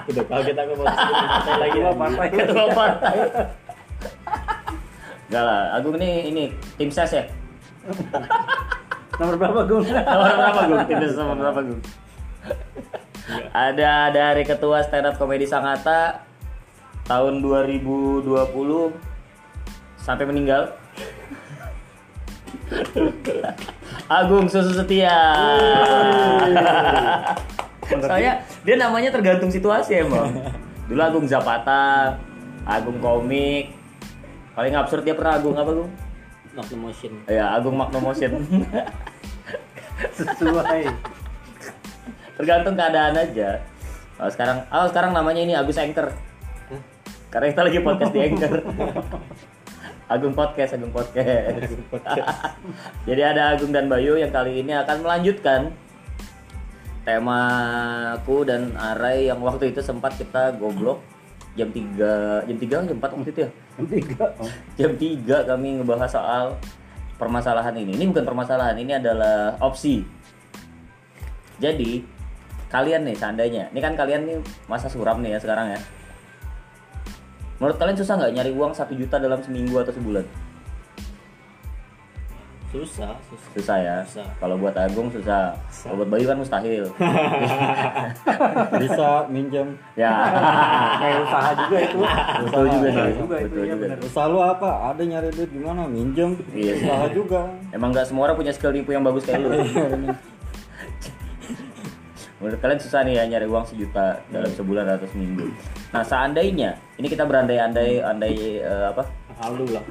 Udah 0.06 0.24
kaget 0.30 0.56
aku 0.56 0.72
mau 0.78 0.86
partai 0.86 1.54
lagi. 1.58 1.78
Ketua 1.82 1.92
partai. 1.98 2.28
Ketua 2.30 2.66
partai. 2.70 3.16
Enggak 5.26 5.42
lah, 5.42 5.74
Agung 5.74 5.98
ini 5.98 6.30
ini 6.30 6.44
tim 6.78 6.90
ses 6.90 7.10
ya. 7.10 7.24
nomor 9.18 9.34
berapa 9.40 9.60
gue 9.64 9.80
Nomor 9.94 10.32
berapa 10.36 10.60
Gung? 10.70 10.80
Tim 10.86 10.98
ses 11.02 11.16
nomor 11.18 11.36
berapa 11.38 11.60
Gung? 11.66 11.80
Ada 13.50 14.14
dari 14.14 14.42
ketua 14.46 14.86
stand 14.86 15.10
up 15.10 15.18
komedi 15.18 15.46
Sangatta 15.48 16.22
tahun 17.10 17.42
2020 17.42 18.22
sampai 19.98 20.24
meninggal. 20.30 20.70
Agung 24.06 24.46
Susu 24.46 24.74
Setia. 24.78 25.18
Soalnya 27.86 28.42
dia 28.62 28.76
namanya 28.78 29.10
tergantung 29.10 29.50
situasi 29.50 30.06
emang. 30.06 30.30
Dulu 30.86 31.02
Agung 31.02 31.26
Zapata, 31.26 32.14
Agung 32.62 33.02
Komik. 33.02 33.75
Paling 34.56 34.72
absurd 34.72 35.04
dia 35.04 35.12
pernah 35.12 35.36
Agung 35.36 35.52
apa 35.52 35.68
Gung? 35.68 35.92
Magnum 36.56 36.88
Motion. 36.88 37.12
Ya 37.28 37.52
Agung 37.52 37.76
Magnomotion. 37.76 38.32
sesuai 40.16 40.88
tergantung 42.40 42.72
keadaan 42.72 43.20
aja. 43.20 43.60
Oh, 44.16 44.32
sekarang, 44.32 44.64
oh 44.72 44.88
sekarang 44.88 45.12
namanya 45.12 45.44
ini 45.44 45.52
Agus 45.52 45.76
Anchor. 45.76 46.08
Karena 47.28 47.52
kita 47.52 47.62
lagi 47.68 47.78
podcast 47.84 48.12
di 48.16 48.20
Anchor. 48.24 48.54
Agung 50.06 50.32
Podcast, 50.38 50.78
Agung 50.78 50.94
Podcast. 50.94 51.76
Jadi 53.10 53.20
ada 53.20 53.52
Agung 53.52 53.76
dan 53.76 53.90
Bayu 53.92 54.16
yang 54.16 54.32
kali 54.32 54.64
ini 54.64 54.72
akan 54.72 55.04
melanjutkan 55.04 55.74
temaku 57.04 58.46
dan 58.48 58.72
Arai 58.78 59.28
yang 59.28 59.42
waktu 59.42 59.74
itu 59.74 59.84
sempat 59.84 60.16
kita 60.16 60.56
goblok 60.56 61.02
jam 61.56 61.68
3 61.72 62.46
jam 62.46 62.56
3 62.56 62.68
jam 62.68 62.96
4 63.00 63.00
waktu 63.00 63.32
itu 63.32 63.40
ya 63.42 63.50
yang 63.80 63.88
tiga 63.88 64.24
oh. 64.36 64.50
jam 64.78 64.92
3 64.92 65.48
kami 65.48 65.68
ngebahas 65.80 66.10
soal 66.12 66.46
permasalahan 67.16 67.74
ini. 67.76 67.96
Ini 67.96 68.04
bukan 68.12 68.24
permasalahan, 68.24 68.76
ini 68.76 68.92
adalah 68.96 69.56
opsi. 69.60 70.04
Jadi 71.56 72.04
kalian 72.68 73.08
nih 73.08 73.16
seandainya, 73.16 73.64
ini 73.72 73.80
kan 73.80 73.96
kalian 73.96 74.28
nih 74.28 74.36
masa 74.68 74.92
suram 74.92 75.24
nih 75.24 75.36
ya 75.36 75.38
sekarang 75.40 75.72
ya. 75.72 75.80
Menurut 77.56 77.80
kalian 77.80 77.96
susah 77.96 78.20
nggak 78.20 78.32
nyari 78.36 78.52
uang 78.52 78.72
satu 78.76 78.92
juta 78.92 79.16
dalam 79.16 79.40
seminggu 79.40 79.80
atau 79.80 79.92
sebulan? 79.96 80.24
Susah 82.78 83.12
susah 83.24 83.48
Susah 83.52 83.76
ya. 83.78 83.96
Susah. 84.02 84.26
Kalau 84.36 84.56
buat 84.56 84.72
Agung 84.72 85.08
susah. 85.08 85.56
Kalau 85.82 85.96
buat 85.96 86.08
Bayu 86.08 86.24
kan 86.24 86.36
mustahil. 86.36 86.84
bisa 88.82 89.08
minjem 89.26 89.68
ya. 89.94 90.12
kayak 91.00 91.18
usaha 91.22 91.50
juga 91.56 91.76
itu 91.80 91.98
Betul 92.42 92.64
juga 92.68 92.86
Usaha 92.86 93.06
sih. 93.06 93.14
juga 93.16 93.36
itu 93.36 93.48
Betul 93.48 93.62
ya 93.62 93.66
juga. 93.68 93.82
benar 93.82 93.98
usaha 94.00 94.26
lu 94.26 94.38
apa 94.38 94.70
ada 94.86 95.02
nyari 95.02 95.28
duit 95.30 95.50
gimana 95.50 95.82
minjem 95.86 96.30
Iya. 96.50 96.72
usaha 96.76 97.06
juga 97.10 97.40
Emang 97.70 97.90
nggak 97.90 98.06
semua 98.06 98.22
orang 98.24 98.36
punya 98.36 98.52
skill 98.52 98.70
nipu 98.70 98.90
yang 98.90 99.02
bagus 99.02 99.22
kayak 99.22 99.40
lu. 99.40 99.48
Menurut 102.36 102.60
kalian 102.60 102.76
susah 102.76 103.00
nih 103.00 103.16
ya 103.16 103.24
nyari 103.26 103.46
uang 103.46 103.64
sejuta 103.64 104.20
dalam 104.28 104.50
sebulan 104.50 104.84
atau 104.86 105.08
seminggu. 105.08 105.48
Nah 105.88 106.04
seandainya 106.04 106.76
ini 106.94 107.08
kita 107.08 107.24
berandai-andai 107.24 108.00
andai 108.00 108.34
eh, 108.60 108.86
apa? 108.86 109.08
halu 109.36 109.68
lah 109.68 109.84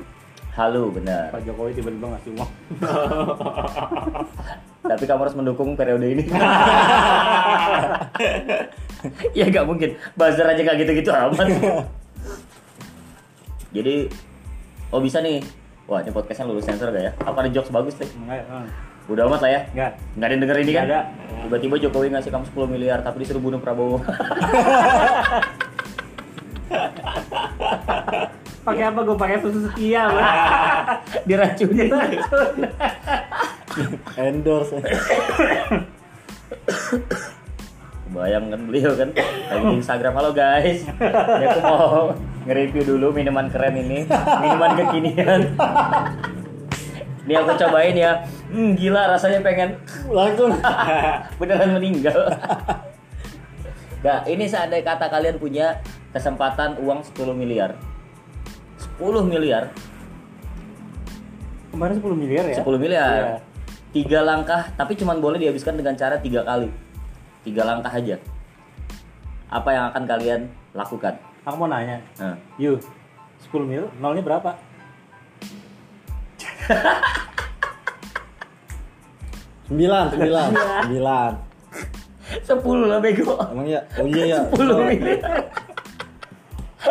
Halu 0.56 0.88
benar. 0.96 1.36
Pak 1.36 1.44
Jokowi 1.44 1.76
tiba-tiba 1.76 2.16
ngasih 2.16 2.32
uang 2.32 2.48
Tapi 4.86 5.04
kamu 5.04 5.22
harus 5.28 5.36
mendukung 5.36 5.76
periode 5.76 6.08
ini. 6.08 6.24
ya 9.38 9.46
nggak 9.52 9.66
mungkin. 9.68 10.00
Buzzer 10.16 10.48
aja 10.48 10.62
nggak 10.62 10.78
gitu-gitu 10.86 11.12
amat. 11.12 11.48
Jadi, 13.76 14.08
oh 14.94 15.02
bisa 15.02 15.20
nih. 15.20 15.42
Wah 15.90 16.06
ini 16.06 16.14
podcastnya 16.14 16.50
lulus 16.50 16.66
sensor 16.70 16.94
gak 16.94 17.04
ya? 17.04 17.12
Apa 17.22 17.46
ada 17.46 17.50
jokes 17.50 17.70
bagus 17.70 17.94
deh? 17.98 18.10
enggak 18.10 18.46
ah. 18.50 18.66
Udah 19.10 19.26
amat 19.30 19.42
lah 19.44 19.52
ya. 19.52 19.62
enggak 19.74 19.92
Nggak 20.16 20.26
ada 20.26 20.34
yang 20.34 20.42
denger 20.46 20.58
ini 20.62 20.72
kan? 20.72 20.86
Ada. 20.86 21.00
Tiba-tiba 21.46 21.76
Jokowi 21.82 22.08
ngasih 22.14 22.32
kamu 22.32 22.46
10 22.54 22.74
miliar 22.74 23.00
tapi 23.02 23.20
disuruh 23.26 23.42
bunuh 23.42 23.60
Prabowo. 23.60 23.98
Pakai 28.66 28.84
apa 28.90 29.00
gue 29.06 29.14
pakai 29.14 29.38
susu 29.46 29.70
setia 29.70 30.10
Bang. 30.10 30.26
Diracunin. 31.30 31.90
endorse 34.18 34.82
Bayang 38.10 38.48
kan 38.50 38.62
beliau 38.66 38.96
kan 38.98 39.10
lagi 39.14 39.66
di 39.70 39.76
Instagram 39.78 40.14
halo 40.18 40.32
guys. 40.34 40.88
Ya 40.98 41.46
aku 41.52 41.60
mau 41.62 42.16
nge-review 42.48 42.96
dulu 42.96 43.12
minuman 43.12 43.52
keren 43.52 43.76
ini, 43.76 44.08
minuman 44.40 44.72
kekinian. 44.80 45.42
Ini 47.28 47.34
aku 47.42 47.52
cobain 47.60 47.98
ya. 47.98 48.24
Hmm, 48.48 48.78
gila 48.78 49.12
rasanya 49.12 49.44
pengen 49.44 49.76
langsung 50.08 50.54
beneran 51.42 51.76
meninggal. 51.76 52.30
Gak, 54.00 54.30
ini 54.32 54.46
seandainya 54.48 54.96
kata 54.96 55.10
kalian 55.12 55.36
punya 55.42 55.82
kesempatan 56.16 56.80
uang 56.80 57.04
10 57.04 57.36
miliar. 57.36 57.76
10 58.96 59.28
miliar, 59.28 59.64
kemarin 61.72 61.96
10 62.00 62.16
miliar 62.16 62.46
ya 62.48 62.58
10 62.64 62.80
miliar. 62.80 63.12
Iya. 63.20 63.38
Tiga 63.96 64.20
langkah, 64.28 64.76
tapi 64.76 65.00
cuman 65.00 65.24
boleh 65.24 65.40
dihabiskan 65.40 65.80
dengan 65.80 65.96
cara 65.96 66.20
tiga 66.20 66.44
kali. 66.44 66.68
Tiga 67.48 67.64
langkah 67.64 67.92
aja. 67.92 68.20
Apa 69.48 69.72
yang 69.72 69.88
akan 69.88 70.04
kalian 70.04 70.42
lakukan? 70.76 71.16
aku 71.46 71.56
mau 71.62 71.70
nanya 71.70 72.02
Nah, 72.18 72.36
Yu 72.58 72.82
10 73.46 73.70
mil 73.70 73.86
nolnya 74.02 74.26
berapa 74.26 74.58
sembilan 79.70 80.06
sembilan 80.10 80.50
sembilan 80.90 81.32
10 82.42 82.90
lah 82.90 83.00
bego. 83.02 83.38
emang 83.54 83.70
ya 83.70 83.82
oh 84.02 84.08
iya 84.10 84.24
ya 84.26 84.40
10 84.50 84.90
miliar. 84.90 85.22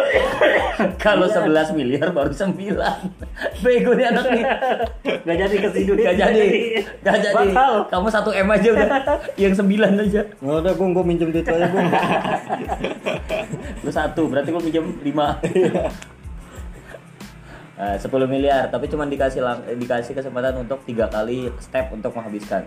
Kalau 1.04 1.26
11 1.30 1.76
miliar 1.78 2.10
baru 2.10 2.32
9. 2.34 2.50
Bego 3.62 3.92
nih 3.94 4.06
anak 4.10 4.26
nih. 4.30 4.44
Gak 5.22 5.36
jadi 5.46 5.56
ke 5.60 5.68
situ 5.70 5.92
Gak 5.94 6.16
jadi. 6.18 6.46
Gak 7.00 7.16
jadi. 7.22 7.46
Batal. 7.54 7.72
Kamu 7.88 8.08
1 8.10 8.42
M 8.44 8.48
aja 8.50 8.68
udah. 8.74 8.88
Yang 9.42 9.54
9 9.62 10.02
aja. 10.02 10.22
nggak 10.42 10.58
ada 10.60 10.70
bung 10.74 10.90
gua 10.92 11.04
minjem 11.06 11.30
duit 11.30 11.46
aja 11.46 11.66
bung 11.70 11.86
Lu 13.84 13.90
satu, 13.92 14.26
berarti 14.26 14.50
lu 14.50 14.60
minjem 14.60 14.86
5. 15.02 15.04
Nah, 17.74 17.98
10 17.98 18.06
miliar, 18.30 18.70
tapi 18.70 18.86
cuma 18.86 19.02
dikasih 19.02 19.42
lang- 19.42 19.66
eh, 19.66 19.74
dikasih 19.74 20.14
kesempatan 20.14 20.62
untuk 20.62 20.78
tiga 20.86 21.10
kali 21.10 21.50
step 21.58 21.90
untuk 21.90 22.14
menghabiskan. 22.14 22.62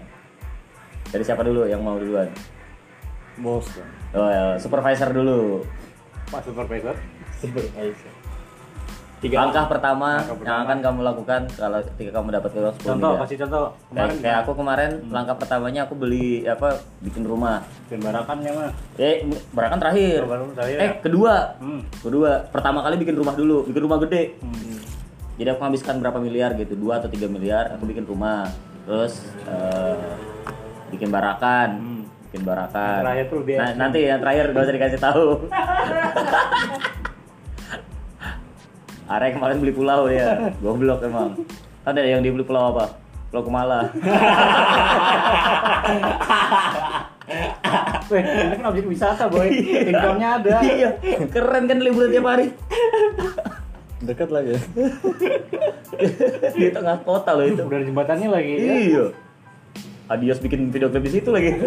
Dari 1.08 1.24
siapa 1.24 1.48
dulu 1.48 1.64
yang 1.64 1.80
mau 1.80 1.96
duluan? 1.96 2.28
bos 3.38 3.70
Oh, 4.18 4.28
ya, 4.28 4.58
supervisor 4.58 5.14
dulu. 5.14 5.62
Pak 6.28 6.44
Supervisor 6.44 6.96
tiga 9.18 9.36
Langkah 9.40 9.66
pertama 9.66 10.22
Langkah 10.22 10.46
yang 10.46 10.62
akan 10.64 10.78
kamu 10.80 11.00
lakukan 11.02 11.42
kalau 11.52 11.80
ketika 11.84 12.12
kamu 12.14 12.30
dapat 12.32 12.50
uang 12.54 12.70
10 12.72 12.86
contoh 12.86 13.10
miliar. 13.10 13.22
kasih 13.26 13.38
contoh 13.42 13.66
Kayak, 13.66 13.90
kemarin 13.90 14.16
kayak 14.22 14.38
aku 14.38 14.52
kemarin 14.54 14.92
langkah 15.10 15.36
pertamanya 15.36 15.82
aku 15.84 15.94
beli 15.96 16.30
apa 16.46 16.70
bikin 17.02 17.24
rumah. 17.24 17.66
bikin 17.84 18.00
barakan 18.00 18.38
ya 18.40 18.52
mah 18.52 18.70
Eh, 18.96 19.16
barakan 19.50 19.78
terakhir. 19.80 20.20
Terakhir 20.54 20.76
Eh, 20.76 20.86
ya? 20.86 20.92
kedua. 21.00 21.36
Hmm. 21.58 21.82
Kedua, 21.98 22.46
pertama 22.48 22.82
kali 22.82 22.96
bikin 22.96 23.16
rumah 23.16 23.34
dulu, 23.34 23.66
bikin 23.66 23.82
rumah 23.82 23.98
gede. 24.00 24.38
Hmm. 24.38 24.78
Jadi 25.36 25.48
aku 25.48 25.60
menghabiskan 25.60 25.96
berapa 25.98 26.18
miliar 26.18 26.54
gitu, 26.54 26.74
2 26.76 26.98
atau 26.98 27.10
3 27.10 27.26
miliar, 27.26 27.74
aku 27.74 27.86
bikin 27.86 28.06
rumah. 28.06 28.46
Terus 28.86 29.26
eh, 29.44 30.14
bikin 30.88 31.10
barakan, 31.10 31.70
Hmm. 31.76 32.02
bikin 32.28 32.42
barakan. 32.44 32.86
Yang 32.92 33.02
terakhir 33.04 33.26
tuh 33.26 33.38
lebih 33.42 33.54
Nah, 33.56 33.70
nanti 33.76 34.00
yang 34.04 34.20
terakhir 34.20 34.46
gak 34.48 34.62
usah 34.62 34.76
dikasih 34.76 35.02
tahu. 35.02 35.26
Are 39.08 39.24
kemarin 39.32 39.58
beli 39.58 39.72
pulau 39.72 40.05
dia, 40.05 40.51
goblok 40.60 41.01
emang. 41.01 41.34
Ada 41.82 42.03
yang 42.03 42.20
dia 42.20 42.30
beli 42.30 42.43
pulau 42.43 42.76
apa? 42.76 42.91
Pulau 43.28 43.43
Kemala. 43.43 43.91
Weh, 48.08 48.24
ini 48.24 48.55
kan 48.55 48.66
objek 48.66 48.88
wisata 48.88 49.28
boy 49.28 49.51
income-nya 49.51 50.39
ada 50.39 50.64
iya, 50.64 50.95
keren 51.28 51.68
kan 51.68 51.84
liburan 51.84 52.08
tiap 52.08 52.24
hari. 52.24 52.55
dekat 53.99 54.32
lagi 54.32 54.55
ya 54.55 54.60
Di 56.55 56.72
tengah 56.72 57.03
kota 57.03 57.36
loh 57.36 57.43
itu. 57.43 57.60
udah 57.60 57.84
jembatannya 57.84 58.32
lagi 58.32 58.51
ya 58.55 58.64
Iya. 58.64 59.05
Adios 60.08 60.39
bikin 60.39 60.72
video 60.72 60.88
klip 60.88 61.03
di 61.03 61.20
situ 61.20 61.28
lagi. 61.28 61.51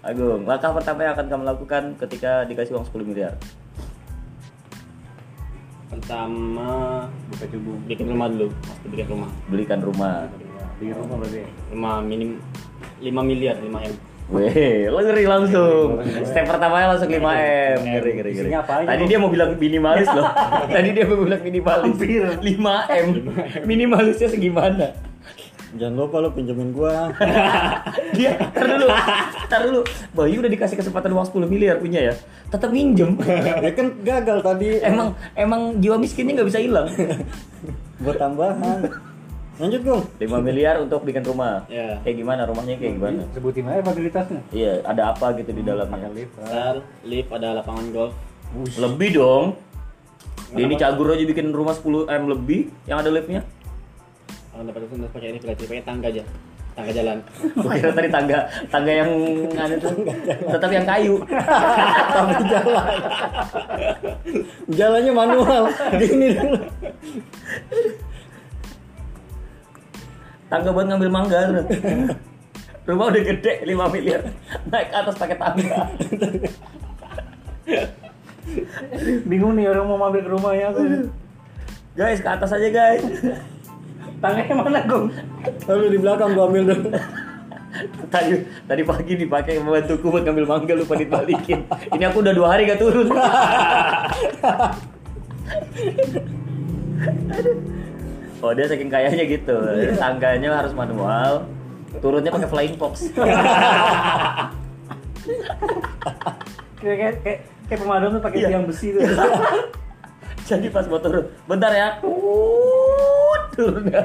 Agung, 0.00 0.48
langkah 0.48 0.72
pertama 0.72 1.04
yang 1.04 1.12
akan 1.12 1.26
kamu 1.28 1.44
lakukan 1.44 1.82
ketika 2.00 2.48
dikasih 2.48 2.72
uang 2.72 2.88
10 2.88 3.04
miliar. 3.04 3.34
pertama 5.90 6.70
buka 7.34 7.44
cubung 7.50 7.82
bikin 7.90 8.06
rumah 8.06 8.30
dulu 8.30 8.46
pasti 8.62 8.86
bikin 8.94 9.06
rumah 9.10 9.30
Belikan 9.50 9.82
rumah. 9.82 10.30
di 10.80 10.94
rumah 10.94 11.16
berarti 11.20 11.42
rumah 11.74 11.94
minim 12.00 12.38
5 13.02 13.10
miliar 13.26 13.58
5 13.58 13.68
m 13.68 13.94
Weh, 14.30 14.86
lo 14.86 15.02
ngeri 15.02 15.26
langsung. 15.26 15.98
Step 16.22 16.46
pertamanya 16.46 16.94
langsung 16.94 17.10
5 17.10 17.18
M. 17.18 17.78
Ngeri, 17.82 18.10
ngeri, 18.14 18.30
ngeri. 18.38 18.50
Tadi 18.62 19.02
dia 19.10 19.18
mau 19.18 19.26
bilang 19.26 19.58
minimalis 19.58 20.06
loh. 20.06 20.22
Tadi 20.78 20.94
dia 20.94 21.02
mau 21.02 21.18
bilang 21.18 21.42
minimalis. 21.42 21.98
Hampir. 21.98 22.38
5 22.38 22.46
M. 22.94 23.08
Minimalisnya 23.66 24.30
segimana? 24.30 25.09
Jangan 25.78 25.94
lupa 25.94 26.16
lo 26.18 26.28
pinjemin 26.34 26.70
gua 26.74 27.10
Dia, 28.16 28.34
tar 28.50 28.66
dulu, 28.66 28.86
tar 29.46 29.60
dulu. 29.64 29.80
Bayu 30.12 30.42
udah 30.42 30.50
dikasih 30.50 30.76
kesempatan 30.76 31.14
uang 31.14 31.30
10 31.30 31.46
miliar 31.46 31.78
punya 31.78 32.10
ya. 32.10 32.14
Tetap 32.50 32.74
minjem. 32.74 33.16
ya 33.64 33.70
kan 33.72 33.86
gagal 34.02 34.38
tadi 34.42 34.82
emang 34.82 35.14
emang 35.38 35.78
jiwa 35.78 35.96
miskinnya 35.96 36.42
nggak 36.42 36.48
bisa 36.50 36.60
hilang. 36.60 36.90
buat 38.04 38.16
tambahan 38.16 38.88
lanjut 39.60 39.80
gong 39.84 40.02
5 40.16 40.40
miliar 40.40 40.80
untuk 40.80 41.04
bikin 41.04 41.20
rumah. 41.20 41.68
Ya. 41.68 42.00
Kayak 42.00 42.16
gimana 42.16 42.48
rumahnya 42.48 42.80
kayak 42.80 42.96
gimana? 42.96 43.20
sebutin 43.36 43.68
aja 43.68 43.84
fasilitasnya 43.84 44.40
Iya, 44.56 44.72
ada 44.88 45.12
apa 45.12 45.36
gitu 45.36 45.52
di 45.52 45.60
dalamnya? 45.60 46.08
lift 46.16 46.32
Ntar 46.40 46.80
lift 47.04 47.28
ada 47.28 47.60
lapangan 47.60 47.86
golf 47.92 48.14
Lebih 48.80 49.20
dong. 49.20 49.46
Dia 50.50 50.66
ini 50.66 50.74
cagur 50.74 51.12
aja 51.14 51.22
bikin 51.22 51.54
rumah 51.54 51.76
10 51.76 52.10
M 52.10 52.22
lebih 52.26 52.72
yang 52.88 52.98
ada 53.04 53.12
liftnya. 53.12 53.46
Kalau 54.60 54.76
dapat 54.76 54.92
itu 54.92 55.08
pakai 55.08 55.28
ini 55.32 55.38
berarti 55.40 55.64
pakai 55.64 55.84
tangga 55.88 56.06
aja 56.12 56.22
tangga 56.76 56.92
jalan 56.92 57.18
kira 57.80 57.92
tadi 57.96 58.08
tangga 58.12 58.38
tangga 58.68 58.92
yang 58.92 59.10
anu 59.56 59.74
tuh. 59.80 59.92
Tetap 60.52 60.68
yang 60.68 60.84
kayu. 60.84 61.16
tapi 62.12 62.44
jalan 62.44 62.96
jalannya 64.68 65.12
manual 65.16 65.62
gini 65.96 66.36
dulu 66.36 66.60
Tangga 70.52 70.70
buat 70.76 70.86
ngambil 70.92 71.08
mangga. 71.08 71.40
Rumah 72.84 73.06
udah 73.16 73.22
gede 73.22 73.64
5 73.64 73.94
miliar. 73.96 74.28
Naik 74.68 74.92
ke 74.92 74.96
atas 75.00 75.16
pakai 75.16 75.40
tangga. 75.40 75.88
bingung 79.24 79.56
nih 79.56 79.72
orang 79.72 79.88
mau 79.88 79.96
mampir 79.96 80.20
ke 80.20 80.28
rumahnya 80.28 80.68
aku 80.74 81.08
Guys, 81.96 82.20
ke 82.20 82.28
atas 82.28 82.52
aja 82.52 82.68
guys. 82.68 83.02
Tangannya 84.20 84.54
mana 84.54 84.80
gong 84.84 85.06
lalu 85.66 85.84
di 85.90 85.98
belakang 85.98 86.30
gua 86.32 86.44
ambil 86.46 86.64
dulu 86.70 86.90
Tadi 88.10 88.34
tadi 88.66 88.82
pagi 88.82 89.14
dipakai 89.14 89.62
membantuku 89.62 90.02
buat 90.10 90.26
ngambil 90.26 90.42
mangga 90.42 90.74
lupa 90.74 90.98
dibalikin. 90.98 91.62
Ini 91.94 92.02
aku 92.10 92.18
udah 92.18 92.34
dua 92.34 92.50
hari 92.50 92.66
gak 92.66 92.82
turun. 92.82 93.06
Oh 98.40 98.56
dia 98.56 98.64
saking 98.64 98.88
kayanya 98.88 99.20
gitu, 99.22 99.52
tangganya 100.00 100.64
harus 100.64 100.72
manual, 100.72 101.44
turunnya 102.00 102.32
pakai 102.32 102.48
flying 102.48 102.74
fox. 102.74 103.12
kayak 106.80 106.96
kayak 106.96 107.14
kayak, 107.20 107.38
kayak 107.68 107.80
pemadam 107.84 108.16
tuh 108.16 108.22
pakai 108.24 108.38
Iya. 108.40 108.48
tiang 108.50 108.64
besi 108.64 108.96
tuh 108.96 109.04
Jadi 110.50 110.66
pas 110.74 110.82
mau 110.90 110.98
turun, 110.98 111.30
bentar 111.46 111.70
ya, 111.70 112.02
Uut, 112.02 113.42
turun 113.54 113.86
ya. 113.86 114.02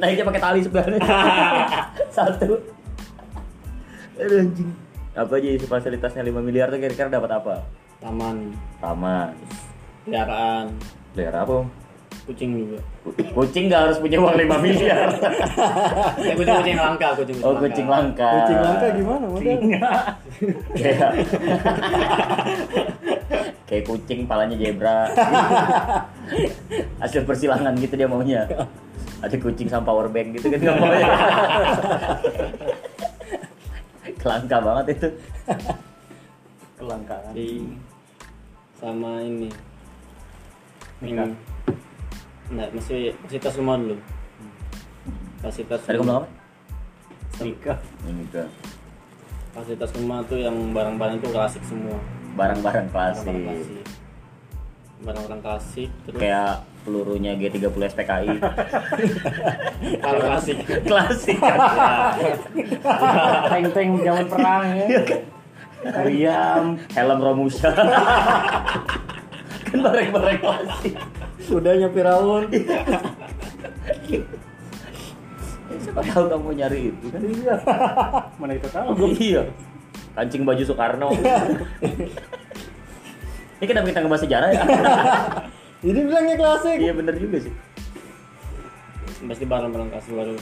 Naiknya 0.00 0.24
pakai 0.24 0.40
tali 0.40 0.60
sebenarnya. 0.64 1.00
Satu. 2.16 2.56
Aduh 4.16 4.40
anjing. 4.40 4.72
Apa 5.12 5.36
aja 5.36 5.48
isi 5.52 5.66
fasilitasnya 5.68 6.24
5 6.24 6.40
miliar 6.40 6.72
tuh 6.72 6.80
kira-kira 6.80 7.12
dapat 7.12 7.30
apa? 7.36 7.54
Taman, 8.00 8.54
Taman. 8.80 9.34
peliharaan, 10.06 10.66
Daerah 11.12 11.42
apa? 11.44 11.52
Om? 11.60 11.66
Kucing 12.28 12.60
juga. 12.60 12.78
Kucing 13.32 13.72
nggak 13.72 13.80
harus 13.88 13.96
punya 14.04 14.20
uang 14.20 14.36
5 14.36 14.60
miliar. 14.60 15.08
Ya, 16.28 16.36
kucing 16.36 16.56
kucing 16.60 16.76
langka, 16.76 17.08
kucing 17.16 17.36
Oh 17.40 17.56
kucing 17.56 17.88
langka. 17.88 18.44
Kucing 18.44 18.60
langka 18.60 18.86
gimana 18.92 19.24
model? 19.32 19.58
Kayak 20.76 21.10
kayak 23.68 23.84
kucing 23.88 24.28
palanya 24.28 24.60
zebra. 24.60 25.08
Hasil 27.00 27.24
persilangan 27.24 27.72
gitu 27.80 27.96
dia 27.96 28.04
maunya. 28.04 28.44
Ada 29.24 29.40
kucing 29.40 29.72
sama 29.72 29.88
power 29.88 30.12
bank 30.12 30.36
gitu 30.36 30.52
kan 30.52 30.60
nggak 30.60 30.76
mau 30.76 30.92
ya. 30.92 31.08
Kelangka 34.20 34.56
banget 34.60 35.00
itu. 35.00 35.08
kelangkaan 36.78 37.34
Di 37.34 37.66
sama 38.78 39.18
ini. 39.24 39.50
Nikah. 41.02 41.57
Ini. 42.48 42.56
Nah, 42.56 42.66
masih 42.72 43.12
fasilitas 43.20 43.54
rumah 43.60 43.76
dulu. 43.76 43.96
Fasilitas 45.38 45.80
Tadi 45.84 45.96
kamu 46.00 46.06
bilang 46.08 46.24
apa? 46.24 46.28
nikah 47.38 47.78
ke 48.34 48.42
fasilitas 49.54 49.90
rumah 49.94 50.26
tuh 50.26 50.38
yang 50.42 50.54
barang-barang 50.74 51.22
itu 51.22 51.28
klasik 51.30 51.62
semua. 51.62 51.98
barang-barang 52.34 52.90
Barang-barang 52.90 52.90
klasik. 52.90 53.34
klasik. 53.46 53.86
Barang-barang 54.98 55.40
klasik 55.42 55.90
terus 56.02 56.18
Kayak 56.18 56.52
pelurunya 56.82 57.32
G30 57.38 57.82
SPKI. 57.94 58.28
kalau 60.04 60.20
klasik. 60.26 60.56
klasik 60.82 61.38
kan. 61.38 61.58
tank-tank 63.50 63.90
zaman 64.02 64.26
perang 64.26 64.62
ya 64.74 64.86
meriam 65.78 66.64
Helm 66.94 67.18
Romusha. 67.22 67.70
kan 69.70 69.78
barang-barang 69.78 70.38
klasik. 70.42 70.94
Kudanya 71.48 71.88
Firaun. 71.88 72.44
Siapa 75.78 76.00
tahu 76.04 76.24
kamu 76.28 76.50
nyari 76.56 76.80
itu 76.92 77.06
kan? 77.12 77.20
iya 77.24 77.54
mana 78.40 78.52
kita 78.56 78.68
tahu 78.72 78.88
Iya. 79.16 79.42
Kancing 80.16 80.42
baju 80.42 80.62
Soekarno. 80.64 81.08
Ini 83.58 83.64
kenapa 83.66 83.86
kita 83.90 84.00
ngebahas 84.02 84.22
sejarah 84.22 84.48
ya? 84.54 84.62
Ini 85.78 86.00
bilangnya 86.10 86.34
klasik. 86.34 86.78
iya 86.78 86.90
bener 86.94 87.14
juga 87.18 87.38
sih. 87.42 87.52
Pasti 89.26 89.44
barang-barang 89.46 89.88
klasik 89.90 90.12
baru. 90.14 90.34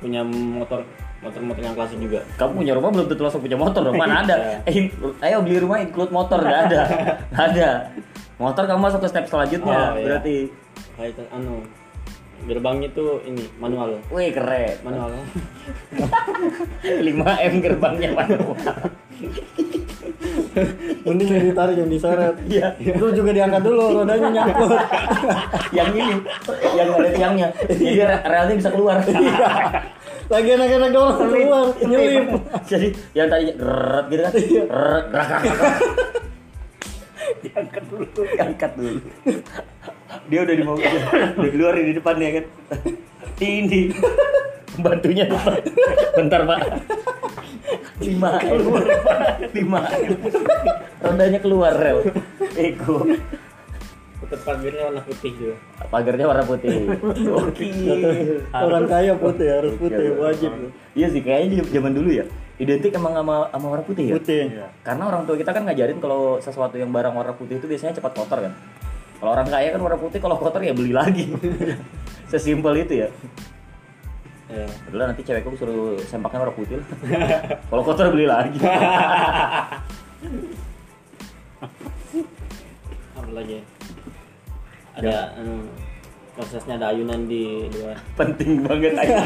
Punya 0.00 0.20
motor 0.24 0.84
motor-motor 1.22 1.62
yang 1.62 1.76
klasik 1.78 1.98
juga. 1.98 2.20
Kamu 2.34 2.52
punya 2.58 2.72
rumah 2.74 2.90
belum 2.90 3.06
tentu 3.06 3.22
langsung 3.22 3.40
punya 3.40 3.54
motor 3.54 3.80
dong. 3.80 3.94
Mana 3.94 4.20
ada? 4.20 4.34
Eh, 4.66 4.90
ayo 5.22 5.38
beli 5.40 5.58
rumah 5.58 5.78
include 5.78 6.10
motor 6.10 6.38
nggak 6.38 6.60
ada. 6.68 6.82
Nggak 7.32 7.46
ada. 7.48 7.70
Motor 8.36 8.64
kamu 8.66 8.80
masuk 8.82 9.00
ke 9.00 9.08
step 9.08 9.24
selanjutnya 9.26 9.70
Oh, 9.70 9.94
iya. 9.94 10.04
berarti. 10.04 10.36
Kayak 10.98 11.30
anu 11.30 11.62
gerbangnya 12.42 12.90
tuh 12.90 13.22
ini 13.22 13.46
manual. 13.56 14.02
Wih 14.10 14.34
keren. 14.34 14.74
Manual. 14.82 15.14
5M 16.82 17.52
gerbangnya 17.62 18.10
manual. 18.12 18.74
Mending 21.02 21.28
yang 21.30 21.44
ditarik 21.48 21.76
yang 21.78 21.86
diseret. 21.86 22.34
Iya. 22.44 22.74
Itu 22.76 23.14
juga 23.14 23.30
diangkat 23.30 23.62
dulu 23.62 24.02
rodanya 24.02 24.28
nyangkut. 24.32 24.70
yang 25.70 25.90
ini, 25.94 26.18
yang 26.74 26.86
nggak 26.90 26.98
ada 26.98 27.10
tiangnya. 27.14 27.48
Jadi 27.64 27.86
re- 28.00 28.24
relnya 28.26 28.54
bisa 28.58 28.70
keluar. 28.74 28.98
Iya. 30.32 30.40
Lagi 30.40 30.48
enak-enak 30.56 30.90
doang 30.96 31.16
keluar 31.20 31.66
nyelip. 31.84 32.26
Jadi 32.72 32.88
yang 33.12 33.28
tadi 33.28 33.44
geret 33.52 34.04
gitu 34.08 34.22
kan. 34.24 34.32
Gerak, 34.32 35.04
gerak. 35.12 35.42
diangkat 37.42 37.84
dulu 37.86 38.06
Angkat 38.40 38.72
dulu. 38.72 38.98
Dia 40.32 40.40
udah 40.44 40.54
di 40.56 40.64
mobil, 40.64 40.88
udah 41.36 41.50
di 41.52 41.58
luar 41.60 41.74
di 41.76 41.92
depan 41.92 42.16
ya 42.16 42.30
kan. 42.40 42.44
Ini 43.44 43.80
pembantunya 44.72 45.24
depan. 45.28 45.60
Bentar 46.16 46.40
pak. 46.48 46.60
Lima 48.00 48.30
keluar. 48.40 48.84
Lima. 49.52 49.80
Rodanya 51.04 51.38
keluar 51.44 51.72
rel. 51.76 52.08
Ego. 52.56 53.04
Tetap 54.22 54.40
pagarnya 54.46 54.82
warna 54.86 55.02
putih 55.02 55.30
juga. 55.34 55.54
Pagarnya 55.90 56.26
warna 56.30 56.44
putih. 56.46 56.74
Oke. 57.42 57.68
Orang 58.54 58.84
kaya 58.86 59.12
putih 59.18 59.48
harus 59.50 59.74
putih 59.74 60.06
wajib. 60.14 60.52
Iya 60.94 61.06
sih 61.10 61.20
kayaknya 61.26 61.58
di 61.58 61.74
zaman 61.74 61.92
dulu 61.92 62.10
ya. 62.14 62.24
Identik 62.62 62.94
emang 62.94 63.18
sama 63.18 63.50
sama 63.50 63.66
warna 63.66 63.84
putih 63.84 64.04
ya. 64.06 64.14
Putih. 64.14 64.42
Karena 64.86 65.02
orang 65.10 65.26
tua 65.26 65.34
kita 65.34 65.50
kan 65.50 65.66
ngajarin 65.66 65.98
kalau 65.98 66.38
sesuatu 66.38 66.78
yang 66.78 66.94
barang 66.94 67.10
warna 67.10 67.34
putih 67.34 67.58
itu 67.58 67.66
biasanya 67.66 67.98
cepat 67.98 68.14
kotor 68.14 68.38
kan. 68.46 68.54
Kalau 69.18 69.30
orang 69.34 69.48
kaya 69.50 69.74
kan 69.74 69.80
warna 69.82 69.98
putih 69.98 70.18
kalau 70.22 70.38
kotor 70.38 70.62
ya 70.62 70.70
beli 70.70 70.94
lagi. 70.94 71.30
Sesimpel 72.30 72.86
itu 72.86 73.02
ya. 73.02 73.08
Ya. 74.52 74.68
Padahal 74.86 75.10
nanti 75.10 75.24
cewekku 75.26 75.56
suruh 75.58 75.98
sempaknya 76.06 76.46
warna 76.46 76.54
putih 76.54 76.78
lah. 76.78 76.88
kalau 77.74 77.82
kotor 77.82 78.14
beli 78.14 78.30
lagi. 78.30 78.58
Apa 83.18 83.30
lagi? 83.34 83.81
Ada 84.92 85.40
anu 85.40 85.64
prosesnya 86.32 86.80
ada 86.80 86.86
ayunan 86.92 87.28
di 87.28 87.68
luar. 87.72 87.96
Penting 88.20 88.64
banget 88.64 88.92
aja. 88.96 89.16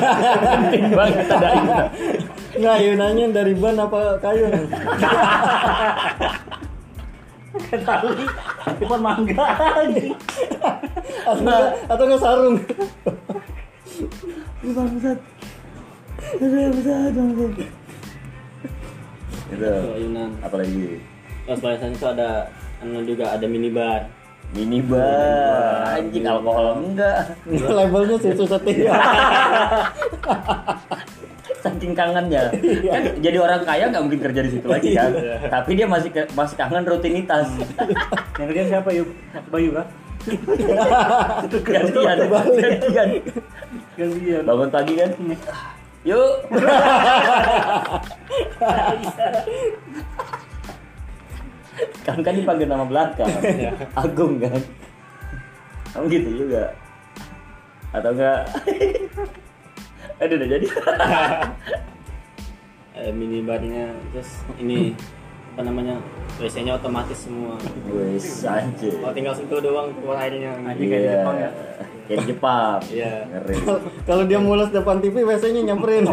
Penting 0.58 0.84
banget 0.94 1.26
ada 1.26 1.48
ini. 1.54 1.74
Nggak 2.56 2.74
ayunannya 2.82 3.26
dari 3.34 3.54
ban 3.58 3.78
apa 3.78 4.18
kayu? 4.22 4.46
tali 7.66 8.26
tipe 8.78 8.96
mangga 9.00 9.46
anjing. 9.80 10.14
Atau 11.26 11.42
nggak 11.42 11.62
atau 11.90 12.04
nggak 12.06 12.22
sarung? 12.22 12.56
Itu. 14.62 14.82
Itu 19.50 19.70
ayunan. 19.94 20.30
Apalagi 20.42 21.00
Terus 21.46 21.62
biasanya 21.62 21.94
itu 21.94 22.06
ada 22.10 22.30
anu 22.82 23.06
juga 23.06 23.30
ada 23.30 23.46
minibar. 23.46 24.10
Minibar. 24.52 25.96
Anjing 25.96 26.24
alkohol 26.24 26.78
enggak. 26.78 27.34
Labelnya 27.48 28.16
susu 28.20 28.44
setia. 28.44 28.94
saking 31.56 31.98
kangennya. 31.98 32.54
Kan 32.86 33.02
jadi 33.18 33.38
orang 33.38 33.66
kaya 33.66 33.90
nggak 33.90 34.02
mungkin 34.02 34.20
kerja 34.22 34.40
di 34.42 34.50
situ 34.54 34.66
lagi 34.66 34.94
kan? 34.94 35.10
Tapi 35.50 35.70
dia 35.74 35.86
masih 35.86 36.10
ke- 36.14 36.30
masih 36.32 36.54
kangen 36.54 36.86
rutinitas. 36.86 37.50
Yang 38.38 38.46
kerja 38.54 38.62
siapa 38.68 38.90
yuk 38.92 39.08
Bayu 39.50 39.74
kah 39.74 39.86
gantian. 41.66 42.18
Gantian. 42.26 43.08
Gantian. 43.94 44.42
Bangun 44.42 44.68
pagi 44.70 44.94
kan? 44.94 45.10
Yuk 46.02 46.30
kan 52.02 52.18
kan 52.20 52.34
dipanggil 52.34 52.66
nama 52.66 52.84
belakang 52.84 53.28
Agung 53.94 54.40
kan 54.40 54.60
kamu 55.92 56.06
gitu 56.08 56.30
juga 56.44 56.72
atau 57.92 58.12
enggak 58.12 58.44
aduh 60.16 60.36
udah 60.36 60.48
jadi 60.48 60.66
Ada 62.96 63.12
minibarnya 63.18 63.92
terus 64.12 64.40
ini 64.56 64.96
apa 65.56 65.64
namanya 65.64 65.96
WC-nya 66.36 66.76
otomatis 66.76 67.24
semua. 67.24 67.56
Wes 67.88 68.44
anjir 68.44 68.92
Kalau 69.00 69.16
tinggal 69.16 69.32
sentuh 69.32 69.56
doang 69.56 69.88
keluar 69.96 70.20
airnya. 70.20 70.52
Anjing 70.60 70.84
kayak 70.84 71.00
di 71.00 71.08
Iya. 71.08 71.16
Jepang 71.16 71.36
ya. 71.40 71.50
Kayak 72.04 72.18
di 72.20 72.26
Jepang. 72.28 72.78
Iya. 72.92 73.12
Ngeri. 73.24 73.56
Kalau 74.04 74.22
dia 74.28 74.36
mules 74.36 74.68
depan 74.68 75.00
TV, 75.00 75.24
WC-nya 75.24 75.64
nyamperin. 75.64 76.04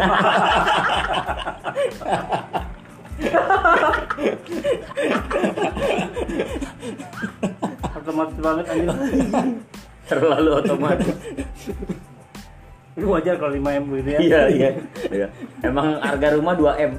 otomatis 7.94 8.38
banget 8.38 8.64
anjing 8.68 8.90
Terlalu 10.04 10.50
otomatis. 10.54 11.16
itu 12.94 13.06
wajar 13.10 13.34
kalau 13.34 13.50
5 13.50 13.58
m 13.58 13.84
gitu 13.98 14.08
ya 14.08 14.18
iya, 14.22 14.40
iya. 14.46 14.70
Iya. 15.10 15.26
Emang 15.66 15.98
harga 15.98 16.38
rumah 16.38 16.54
2 16.54 16.78
M. 16.78 16.92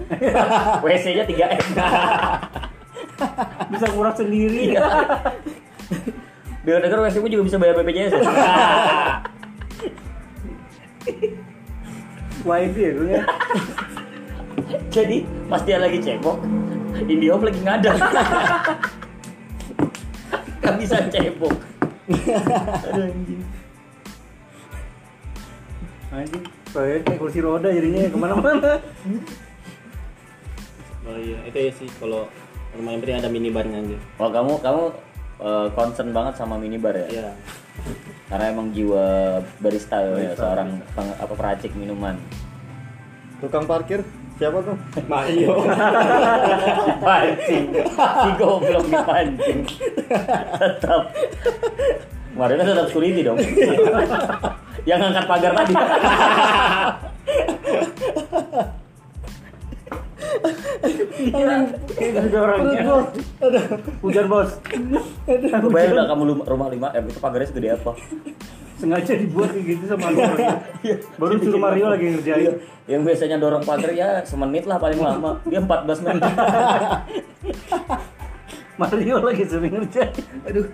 WC-nya 0.84 1.24
3 1.24 1.56
M. 1.56 1.66
bisa 3.72 3.88
kurang 3.94 4.12
sendiri 4.12 4.76
Iya. 4.76 4.84
Dengan 6.68 6.82
negara 6.84 7.00
WC 7.00 7.16
juga 7.22 7.46
bisa 7.46 7.56
bayar 7.56 7.80
BPJS 7.80 8.12
ya? 8.12 8.22
Wah 12.44 12.60
itu 12.60 12.76
ya 12.78 12.92
gue 12.92 13.08
ya. 13.08 13.22
Jadi 14.90 15.28
pas 15.52 15.62
dia 15.64 15.78
lagi 15.78 16.00
cebok, 16.00 16.40
Indihome 17.06 17.52
lagi 17.52 17.60
ngadang. 17.60 18.00
Gak 20.64 20.76
bisa 20.80 20.98
cebok. 21.12 21.56
Aduh 22.90 23.06
anjing. 23.06 23.42
Anjing, 26.16 26.44
toilet 26.72 27.04
kayak 27.04 27.20
kursi 27.20 27.40
roda 27.44 27.68
jadinya 27.68 28.08
ke 28.08 28.18
mana-mana. 28.18 28.80
Oh 31.06 31.18
iya, 31.20 31.38
itu 31.46 31.58
ya 31.60 31.72
sih 31.76 31.90
kalau 32.00 32.26
rumah 32.74 32.96
yang 32.96 33.02
penting 33.04 33.20
ada 33.20 33.30
minibarnya 33.30 33.78
anjir. 33.84 34.00
Oh 34.18 34.32
kamu 34.32 34.54
kamu 34.64 34.84
eh, 35.44 35.68
concern 35.76 36.10
banget 36.16 36.34
sama 36.40 36.56
minibar 36.56 36.96
ya? 36.96 37.08
Iya. 37.12 37.30
Karena 38.32 38.46
emang 38.50 38.72
jiwa 38.72 39.38
barista, 39.60 40.02
ya, 40.02 40.34
seorang 40.34 40.82
peng- 40.96 41.20
apa 41.20 41.34
peracik 41.36 41.76
minuman. 41.76 42.16
Tukang 43.44 43.68
parkir 43.68 44.02
siapa 44.36 44.58
tuh? 44.64 44.76
Mario. 45.08 45.64
Dipancing, 46.86 47.66
si 47.96 48.30
goblok 48.36 48.86
dipancing. 48.88 49.60
tetap. 50.60 51.02
Mario 52.36 52.56
kan 52.60 52.68
tetap 52.68 52.88
security 52.92 53.22
dong. 53.24 53.40
Yang 54.84 55.00
ngangkat 55.02 55.26
pagar 55.26 55.52
tadi. 55.56 55.74
Kayak 61.96 62.16
ada 62.28 62.38
orangnya. 62.42 62.82
Hujan 64.04 64.26
bos. 64.28 64.50
Kebayang 65.26 65.92
nggak 65.96 66.08
kamu 66.12 66.24
rumah 66.44 66.68
5 66.70 66.98
M 67.00 67.04
itu 67.10 67.20
pagarnya 67.20 67.48
segede 67.50 67.70
apa? 67.74 67.92
Sengaja 68.76 69.16
dibuat 69.16 69.56
kayak 69.56 69.66
gitu 69.72 69.84
sama 69.88 70.12
Mario. 70.12 70.52
Baru 71.16 71.34
suruh 71.40 71.62
Mario 71.62 71.86
lagi 71.88 72.06
ngerjain. 72.12 72.60
Yang 72.86 73.02
biasanya 73.08 73.38
dorong 73.40 73.64
pagar 73.64 73.92
ya 73.96 74.20
semenit 74.28 74.68
lah 74.68 74.78
paling 74.78 75.00
lama. 75.00 75.40
Dia 75.48 75.64
14 75.64 76.04
menit. 76.06 76.24
Mario 78.82 79.16
lagi 79.24 79.44
sering 79.48 79.74
ngerjain. 79.80 80.12
Aduh. 80.44 80.68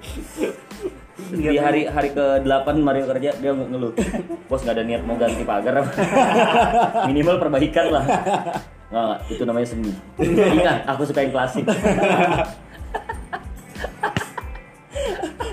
Di 1.31 1.55
hari 1.61 1.85
hari 1.85 2.09
ke-8 2.17 2.67
Mario 2.81 3.05
kerja 3.05 3.37
dia 3.37 3.53
ngeluh. 3.53 3.93
Bos 4.49 4.65
nggak 4.65 4.75
ada 4.81 4.83
niat 4.83 5.05
mau 5.05 5.15
ganti 5.21 5.45
pagar. 5.45 5.85
Minimal 7.07 7.37
perbaikan 7.37 7.85
lah. 7.93 8.05
Nggak, 8.91 9.03
nggak, 9.07 9.19
itu 9.31 9.43
namanya 9.47 9.67
seni. 9.71 9.91
Ingat, 10.59 10.83
aku 10.83 11.01
suka 11.07 11.23
yang 11.23 11.31
klasik. 11.31 11.63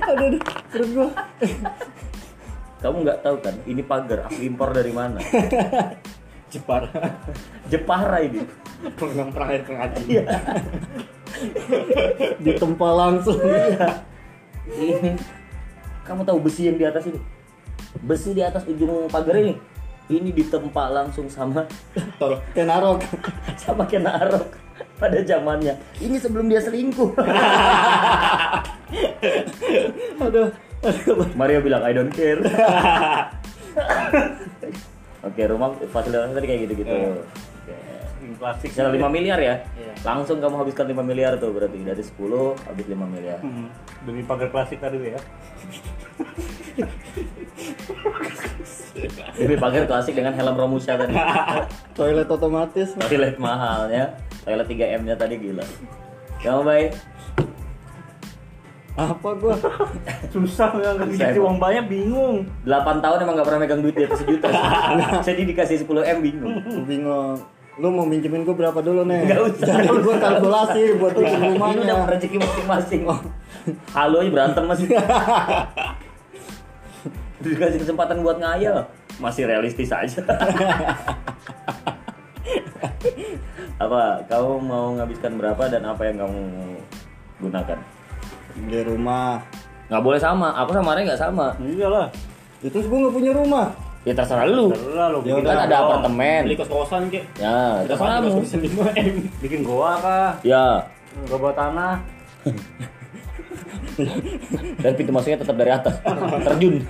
Aduh, 0.09 0.25
aduh, 0.25 0.41
perut 0.73 0.91
gua. 0.97 1.09
Kamu 2.81 2.97
nggak 3.05 3.21
tahu 3.21 3.37
kan, 3.45 3.55
ini 3.69 3.85
pagar 3.85 4.25
aku 4.25 4.41
impor 4.41 4.73
dari 4.73 4.89
mana? 4.89 5.21
Jepar. 6.53 6.89
Jepara 7.69 8.25
ini. 8.25 8.41
Pengang 8.97 9.29
perang 9.29 9.53
air 9.53 9.63
pengaji. 9.69 10.03
Iya. 10.09 10.25
Ditempa 12.41 12.89
langsung. 12.89 13.37
Ini. 14.65 15.13
Kamu 16.09 16.25
tahu 16.25 16.41
besi 16.41 16.73
yang 16.73 16.81
di 16.81 16.89
atas 16.89 17.05
ini? 17.05 17.21
Besi 18.01 18.33
di 18.33 18.41
atas 18.41 18.65
ujung 18.65 19.13
pagar 19.13 19.37
ini. 19.37 19.61
Ini 20.09 20.33
ditempa 20.33 20.89
langsung 20.89 21.29
sama. 21.29 21.69
Kenarok. 22.57 23.05
sama 23.63 23.85
kena 23.85 24.17
arok 24.25 24.69
pada 24.99 25.23
zamannya. 25.23 25.77
Ini 26.03 26.17
sebelum 26.19 26.51
dia 26.51 26.65
selingkuh. 26.65 27.15
Aduh. 30.25 30.49
Aduh. 30.83 31.27
Mario 31.39 31.61
bilang 31.63 31.85
I 31.87 31.93
don't 31.95 32.11
care. 32.11 32.41
Oke, 35.29 35.43
rumah 35.45 35.75
fasilitasnya 35.93 36.35
tadi 36.35 36.47
kayak 36.47 36.61
gitu-gitu. 36.67 36.97
Oke. 37.15 37.77
Klasik. 38.39 38.71
Misalnya 38.71 39.11
5 39.11 39.17
miliar 39.19 39.39
ya. 39.43 39.55
Iya. 39.75 39.93
Langsung 40.07 40.39
kamu 40.39 40.63
habiskan 40.63 40.87
5 40.87 41.03
miliar 41.03 41.35
tuh 41.43 41.51
berarti 41.51 41.83
dari 41.83 42.03
10 42.03 42.55
habis 42.55 42.87
5 42.87 42.95
miliar. 43.03 43.39
Hmm, 43.43 43.67
Demi 44.07 44.23
pagar 44.23 44.49
klasik 44.55 44.79
tadi 44.79 45.11
ya. 45.11 45.19
Demi 49.39 49.57
pagar 49.59 49.85
klasik 49.87 50.15
dengan 50.15 50.35
helm 50.35 50.55
Romusha 50.59 50.99
tadi. 50.99 51.15
Toilet 51.99 52.29
otomatis. 52.31 52.95
Toilet 52.99 53.37
mahalnya, 53.39 54.15
toilet 54.43 54.67
3M-nya 54.67 55.15
tadi 55.19 55.35
gila. 55.39 55.65
Kamu 56.43 56.63
baik? 56.63 56.91
Apa 58.99 59.29
gua? 59.39 59.55
Susah 60.35 60.75
ya 60.75 60.91
emang. 60.99 61.15
uang 61.15 61.59
banyak 61.63 61.85
bingung. 61.87 62.43
8 62.67 62.99
tahun 62.99 63.19
emang 63.23 63.35
gak 63.39 63.47
pernah 63.47 63.61
megang 63.63 63.83
duit 63.83 63.95
di 63.95 64.03
atas 64.03 64.19
sejuta. 64.27 64.51
Jadi 65.23 65.43
dikasih 65.55 65.87
10 65.87 65.87
M 65.87 66.19
bingung. 66.19 66.55
Gua 66.59 66.83
bingung. 66.83 67.39
Lu 67.79 67.95
mau 67.95 68.03
minjemin 68.03 68.43
gua 68.43 68.59
berapa 68.59 68.83
dulu 68.83 69.07
nih? 69.07 69.23
Nggak 69.23 69.41
usah. 69.55 69.75
Jadi 69.79 69.89
gua 70.03 70.17
kalkulasi 70.19 70.83
buat 70.99 71.15
bikin 71.15 71.39
Ini 71.39 71.47
udah 71.47 71.55
rumahnya. 71.55 71.95
rezeki 72.11 72.37
masing-masing. 72.43 73.01
Halo 73.95 74.17
aja 74.19 74.31
berantem 74.35 74.65
masih. 74.67 74.87
Dikasih 77.39 77.79
kesempatan 77.79 78.19
buat 78.21 78.43
ngayal, 78.43 78.83
masih 79.23 79.47
realistis 79.47 79.95
aja. 79.95 80.19
apa? 83.79 84.03
Kamu 84.27 84.53
mau 84.59 84.91
ngabiskan 84.99 85.39
berapa 85.39 85.71
dan 85.71 85.87
apa 85.87 86.03
yang 86.03 86.27
kamu 86.27 86.43
gunakan? 87.39 87.79
Beli 88.67 88.83
rumah. 88.83 89.39
Nggak 89.87 90.03
boleh 90.03 90.21
sama. 90.21 90.51
Aku 90.59 90.75
sama 90.75 90.99
Ray 90.99 91.07
nggak 91.07 91.21
sama. 91.21 91.55
Iyalah. 91.63 92.11
Itu 92.59 92.83
gua 92.91 93.07
nggak 93.07 93.15
punya 93.15 93.31
rumah. 93.31 93.67
Ya 94.03 94.15
terserah 94.19 94.47
lu. 94.49 94.75
Terlah 94.75 95.07
lo 95.15 95.19
Ya 95.23 95.39
Kan 95.39 95.59
ada 95.63 95.77
goa. 95.79 95.79
apartemen. 95.95 96.41
Beli 96.43 96.57
kos-kosan 96.59 97.03
kek. 97.07 97.23
Ya, 97.39 97.83
Kita 97.87 97.95
terserah 97.95 98.19
kamu. 98.19 98.27
kos-kosan 98.35 98.61
5 98.67 98.99
M. 98.99 99.17
bikin 99.39 99.61
goa 99.63 99.93
kah? 100.03 100.31
Ya, 100.43 100.83
bawa 101.31 101.53
tanah. 101.55 101.95
dan 104.83 104.93
pintu 104.95 105.11
masuknya 105.11 105.39
tetap 105.41 105.57
dari 105.59 105.71
atas. 105.75 105.95
Terjun. 106.47 106.83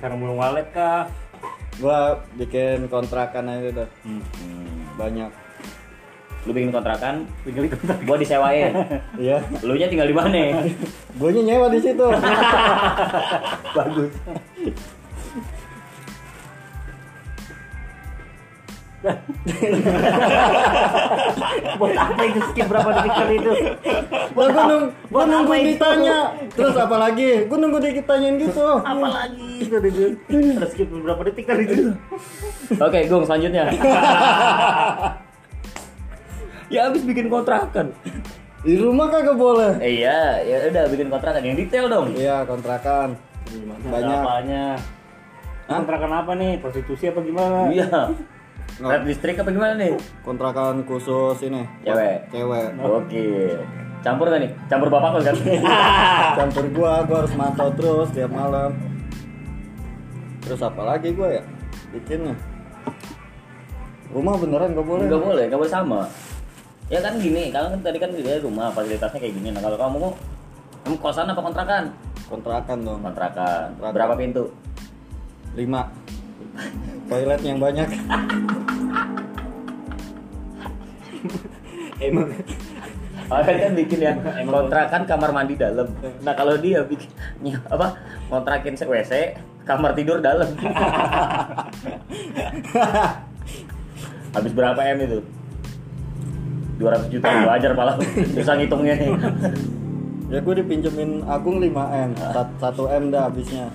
Sarang 0.00 0.18
burung 0.20 0.40
walet 0.40 0.68
kah? 0.72 1.08
Gua 1.80 2.20
bikin 2.36 2.88
kontrakan 2.92 3.48
aja 3.48 3.84
tuh. 3.84 3.88
Hmm. 4.04 4.22
Banyak. 5.00 5.30
Lu 6.48 6.56
bikin 6.56 6.72
kontrakan, 6.72 7.28
Tinggal 7.44 7.68
ikut 7.68 7.80
gua 8.08 8.16
disewain. 8.16 8.72
Iya. 9.20 9.44
Lu 9.60 9.76
nya 9.76 9.92
tinggal 9.92 10.08
di 10.08 10.16
mana? 10.16 10.64
Gua 11.20 11.28
nyewa 11.32 11.68
di 11.68 11.80
situ. 11.80 12.06
bagus. 13.76 14.12
Buat 21.80 21.96
apa 21.96 22.20
itu 22.28 22.40
skip 22.52 22.68
berapa 22.68 23.00
detik 23.00 23.16
kali 23.16 23.40
itu? 23.40 23.52
Gua 24.36 24.52
gua 24.52 24.68
nung, 24.68 24.92
gua 25.08 25.24
Buat 25.24 25.32
nunggu 25.32 25.56
ditanya. 25.72 26.36
Terus 26.52 26.76
apa 26.76 27.00
lagi? 27.00 27.48
Gua 27.48 27.64
nunggu 27.64 27.80
ditanyain 27.80 28.36
gitu. 28.36 28.60
Apalagi. 28.84 29.72
Ada 30.28 30.68
skip 30.68 30.92
berapa 30.92 31.16
detik 31.32 31.48
kali 31.48 31.64
itu? 31.64 31.96
Oke, 32.84 33.08
Gung, 33.08 33.24
selanjutnya. 33.24 33.72
ya 36.74 36.92
habis 36.92 37.00
bikin 37.00 37.32
kontrakan. 37.32 37.96
Di 38.60 38.76
rumah 38.76 39.08
kagak 39.08 39.40
boleh. 39.40 39.80
Eh, 39.80 40.04
iya, 40.04 40.44
ya 40.44 40.68
udah 40.68 40.84
bikin 40.92 41.08
kontrakan 41.08 41.40
yang 41.40 41.56
detail 41.56 41.88
dong. 41.88 42.12
Iya, 42.12 42.44
kontrakan. 42.44 43.16
Banyak. 43.88 44.20
apanya? 44.20 44.76
Kontrakan 45.64 46.12
apa 46.12 46.36
nih? 46.36 46.60
Prostitusi 46.60 47.08
apa 47.08 47.24
gimana? 47.24 47.72
Iya. 47.72 48.12
Red 48.80 49.04
listrik 49.04 49.36
apa 49.36 49.52
gimana 49.52 49.76
nih? 49.76 49.92
Kontrakan 50.24 50.88
khusus 50.88 51.36
ini. 51.44 51.68
Cewek. 51.84 52.32
Cewek. 52.32 52.68
Oke. 52.80 53.28
Campur 54.00 54.32
gak 54.32 54.40
nih? 54.40 54.50
Campur 54.72 54.88
bapak 54.88 55.20
kan? 55.20 55.36
Campur 56.40 56.64
gua, 56.72 57.04
gua 57.04 57.16
harus 57.20 57.34
mantau 57.36 57.68
terus 57.76 58.08
tiap 58.16 58.32
malam. 58.32 58.72
Terus 60.40 60.64
apa 60.64 60.80
lagi 60.80 61.12
gua 61.12 61.28
ya? 61.28 61.42
Bikinnya. 61.92 62.32
Rumah 64.16 64.34
beneran 64.40 64.72
gak 64.72 64.86
boleh. 64.88 65.04
Enggak 65.04 65.22
boleh, 65.28 65.44
enggak 65.44 65.60
boleh 65.60 65.72
sama. 65.72 66.00
Ya 66.88 66.98
kan 67.04 67.20
gini, 67.20 67.52
kalau 67.52 67.76
kan 67.76 67.80
tadi 67.84 67.98
kan 68.00 68.10
dia 68.16 68.40
rumah 68.40 68.72
fasilitasnya 68.72 69.20
kayak 69.20 69.34
gini. 69.36 69.52
Nah, 69.52 69.62
kalau 69.62 69.76
kamu 69.76 69.96
mau 70.00 70.12
kamu 70.88 70.96
kosan 70.98 71.28
apa 71.28 71.38
kontrakan? 71.44 71.84
Kontrakan 72.26 72.78
dong. 72.80 73.00
Kontrakan. 73.04 73.76
Kontrakan. 73.76 73.94
Berapa 73.94 74.14
pintu? 74.16 74.48
Lima. 75.52 75.86
Toilet 77.10 77.40
yang 77.42 77.58
banyak. 77.58 77.88
Emang 82.00 82.28
Oh, 83.30 83.38
kan 83.38 83.78
bikin 83.78 84.02
ya 84.02 84.10
kontrakan 84.42 85.06
kamar 85.06 85.30
mandi 85.30 85.54
dalam. 85.54 85.86
Nah 86.26 86.34
kalau 86.34 86.58
dia 86.58 86.82
bikin 86.82 87.14
apa 87.70 87.94
kontrakin 88.26 88.74
WC 88.74 89.38
kamar 89.62 89.94
tidur 89.94 90.18
dalam. 90.18 90.50
Habis 94.34 94.50
berapa 94.50 94.82
m 94.82 94.98
itu? 95.06 95.22
200 96.82 97.06
juta 97.12 97.28
wajar 97.46 97.70
malah 97.78 97.94
susah 98.34 98.58
ngitungnya 98.58 98.98
nih. 98.98 99.14
Ya 100.30 100.38
gue 100.42 100.54
dipinjemin 100.62 101.22
Agung 101.26 101.62
5M, 101.62 102.10
1 102.18 102.98
M 102.98 103.04
dah 103.14 103.30
habisnya. 103.30 103.66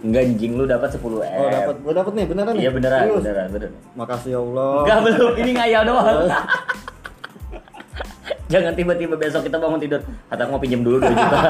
Enggak 0.00 0.22
anjing 0.24 0.52
lu 0.56 0.64
dapat 0.64 0.88
10 0.96 1.02
M. 1.02 1.10
Oh 1.36 1.48
dapat, 1.50 1.76
gue 1.80 1.92
dapat 1.92 2.12
nih 2.16 2.26
beneran 2.28 2.52
nih. 2.56 2.62
Iya 2.64 2.70
beneran, 2.72 3.00
Serius? 3.02 3.16
beneran, 3.20 3.46
beneran. 3.52 3.72
Makasih 3.96 4.30
ya 4.32 4.38
Allah. 4.40 4.74
Enggak 4.84 4.98
belum, 5.04 5.32
ini 5.40 5.50
ngayal 5.52 5.82
doang. 5.84 6.26
Jangan 8.52 8.72
tiba-tiba 8.76 9.14
besok 9.16 9.42
kita 9.48 9.56
bangun 9.56 9.80
tidur. 9.80 10.00
Kata 10.28 10.42
mau 10.48 10.60
pinjam 10.60 10.84
dulu 10.84 11.00
2 11.00 11.10
juta. 11.10 11.38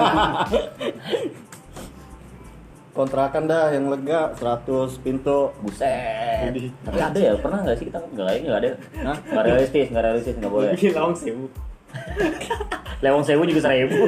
Kontrakan 2.95 3.51
dah 3.51 3.75
yang 3.75 3.91
lega 3.91 4.31
100 4.39 5.03
pintu. 5.03 5.51
Buset. 5.59 6.55
Tapi 6.87 6.99
ada 7.03 7.19
ya, 7.19 7.35
pernah 7.35 7.67
nggak 7.67 7.77
sih 7.83 7.91
kita 7.91 7.99
nggak 7.99 8.39
ini 8.39 8.47
nggak 8.47 8.63
ada? 8.63 8.71
Hah? 9.03 9.17
Nggak 9.19 9.45
realistis, 9.51 9.87
nggak 9.91 10.05
realistis, 10.07 10.35
nggak 10.39 10.53
boleh. 10.55 10.71
Lawang 10.95 11.19
sewu. 11.19 11.51
Lewong 13.05 13.25
sewu 13.27 13.43
juga 13.47 13.61
seribu. 13.67 14.07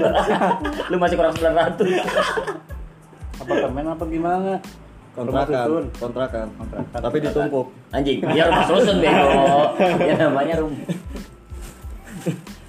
Lu 0.91 0.97
masih 0.99 1.17
kurang 1.19 1.35
900 1.35 1.77
Apartemen 3.41 3.85
apa 3.85 4.05
gimana? 4.09 4.53
Kontrakan, 5.17 5.89
kontrakan. 5.97 6.47
Kontrakan. 6.61 7.01
Tapi 7.01 7.17
ditumpuk. 7.25 7.67
Anjing, 7.89 8.21
dia 8.21 8.45
rumah 8.53 8.67
susun 8.69 8.97
bego. 9.01 9.29
Ya 9.81 10.15
namanya 10.21 10.55
rumah. 10.61 10.81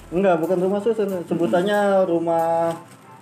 Enggak, 0.07 0.35
bukan 0.39 0.57
rumah 0.63 0.79
susun, 0.79 1.11
sebutannya 1.27 2.07
rumah 2.07 2.71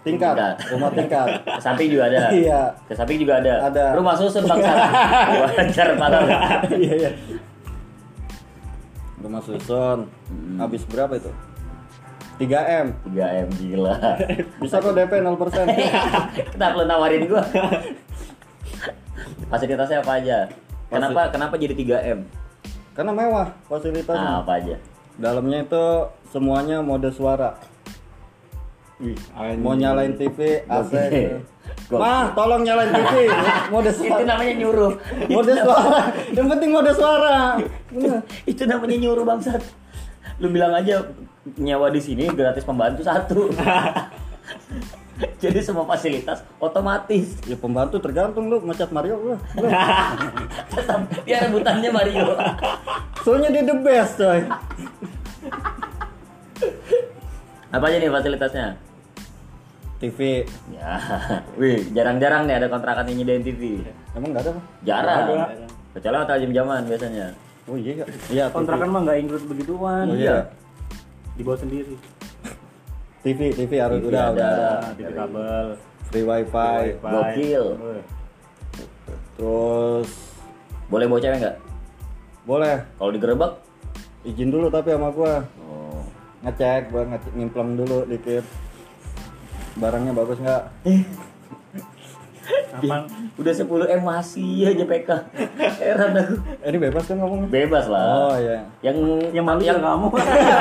tingkat. 0.05 0.37
Tingkat. 0.37 0.55
Rumah 0.77 0.89
tingkat. 0.93 1.27
Ke 1.41 1.61
samping 1.61 1.89
juga 1.89 2.03
ada. 2.13 2.29
Iya. 2.29 2.61
Ke 2.85 2.93
samping 2.93 3.17
juga 3.17 3.41
ada. 3.41 3.53
Ada. 3.65 3.85
Rumah 3.97 4.13
susun 4.13 4.43
bangsa. 4.45 4.73
Wajar 5.41 5.89
padahal. 5.97 6.27
Iya, 6.77 6.93
iya. 6.93 7.11
Rumah 9.25 9.41
susun. 9.41 10.05
Hmm. 10.05 10.57
Habis 10.61 10.85
berapa 10.85 11.17
itu? 11.17 11.33
3M. 12.35 12.85
3 13.11 13.41
M 13.45 13.47
gila. 13.55 13.95
Bisa 14.61 14.83
kok 14.83 14.93
DP 14.93 15.23
0%. 15.23 15.35
Kenapa 16.55 16.73
lu 16.75 16.83
nawarin 16.83 17.23
gua? 17.31 17.43
Fasilitasnya 19.47 20.03
apa 20.03 20.11
aja? 20.19 20.37
Kenapa 20.91 21.31
kenapa 21.31 21.53
jadi 21.55 21.73
3 21.73 22.11
M? 22.15 22.19
Karena 22.95 23.11
mewah 23.11 23.47
fasilitasnya. 23.67 24.19
Nah, 24.19 24.37
apa 24.43 24.51
aja? 24.59 24.75
Dalamnya 25.15 25.63
itu 25.63 25.83
semuanya 26.31 26.83
mode 26.83 27.11
suara. 27.11 27.55
Wih, 28.95 29.19
Mau 29.59 29.75
nyalain 29.75 30.15
TV, 30.15 30.63
AC. 30.71 30.91
Gokil. 30.95 31.43
Mah, 31.91 32.31
tolong 32.31 32.63
nyalain 32.63 32.87
TV. 32.95 33.27
Mode 33.73 33.91
Itu 33.91 34.07
suara. 34.07 34.23
namanya 34.23 34.53
nyuruh. 34.55 34.93
Mode 35.27 35.53
suara. 35.53 35.99
Yang 36.31 36.47
penting 36.55 36.69
mode 36.71 36.91
suara. 36.95 37.37
Bener. 37.91 38.23
Itu 38.55 38.63
namanya 38.63 38.95
nyuruh 38.95 39.23
bangsat. 39.27 39.61
Lu 40.39 40.47
bilang 40.47 40.71
aja 40.71 41.03
nyewa 41.53 41.93
di 41.93 42.01
sini 42.01 42.25
gratis 42.33 42.65
pembantu 42.65 43.05
satu. 43.05 43.53
Jadi 45.15 45.59
semua 45.63 45.87
fasilitas 45.87 46.43
otomatis. 46.59 47.39
Ya 47.47 47.55
pembantu 47.55 48.01
tergantung 48.03 48.51
lu 48.51 48.59
ngecat 48.67 48.91
Mario 48.91 49.15
lu. 49.15 49.35
Tetap 50.73 51.07
dia 51.27 51.39
rebutannya 51.47 51.89
Mario. 51.93 52.35
Soalnya 53.23 53.49
dia 53.53 53.63
the 53.63 53.77
best, 53.79 54.19
coy. 54.19 54.43
Apa 57.71 57.85
aja 57.87 57.97
nih 57.99 58.11
fasilitasnya? 58.11 58.67
TV. 60.03 60.43
Ya, 60.75 60.99
wih, 61.55 61.79
jarang-jarang 61.95 62.43
nih 62.43 62.59
ada 62.59 62.67
kontrakan 62.67 63.07
yang 63.07 63.23
nyediain 63.23 63.43
TV. 63.47 63.79
Emang 64.11 64.35
enggak 64.35 64.43
ada, 64.47 64.51
Pak? 64.51 64.63
Jarang. 64.83 65.23
Nggak. 65.31 65.49
Kecuali 65.95 66.17
hotel 66.19 66.37
jam-jaman 66.43 66.81
biasanya. 66.91 67.27
Oh 67.71 67.75
iya. 67.79 68.03
Iya, 68.27 68.45
TV. 68.51 68.55
kontrakan 68.55 68.87
mah 68.91 69.01
nggak 69.07 69.17
include 69.23 69.45
begituan. 69.47 70.11
Oh 70.11 70.17
iya. 70.19 70.51
Dibawa 71.35 71.57
sendiri. 71.57 71.95
TV, 73.21 73.39
TV 73.51 73.71
harus 73.75 73.99
TV 73.99 74.07
udah, 74.07 74.23
ada. 74.29 74.33
udah 74.33 74.49
ada. 74.53 74.93
TV 74.93 75.09
kabel. 75.11 75.67
Free 76.07 76.23
wifi. 76.23 76.77
Gokil. 77.01 77.65
Wih. 77.75 78.03
Terus 79.35 80.09
Boleh 80.85 81.09
bawa 81.09 81.17
cewek 81.17 81.39
nggak? 81.41 81.57
boleh 82.45 82.77
Kalau 82.95 83.09
digerebek? 83.09 83.51
izin 84.21 84.53
dulu 84.53 84.69
tapi 84.69 84.93
sama 84.93 85.09
gua 85.09 85.41
Oh. 85.57 86.05
ngecek 86.41 86.93
gua 86.93 87.09
ngecek 87.09 87.33
ngimplang 87.33 87.73
dulu 87.73 88.05
dikit 88.05 88.45
barangnya 89.75 90.13
bagus 90.13 90.37
nggak 90.37 90.63
Aman. 92.75 93.01
Udah 93.35 93.51
10 93.51 93.65
M 93.89 94.01
masih 94.01 94.67
aja 94.67 94.83
PK. 94.83 95.09
Heran 95.79 96.11
aku. 96.13 96.35
eh, 96.59 96.67
ini 96.69 96.77
bebas 96.77 97.03
kan 97.03 97.17
ngomongnya 97.17 97.47
Bebas 97.47 97.85
lah. 97.87 98.05
oh 98.27 98.35
iya 98.35 98.61
Yang 98.81 98.97
Yang 99.31 99.45
malu 99.45 99.61
yang 99.61 99.79
kamu. 99.79 100.07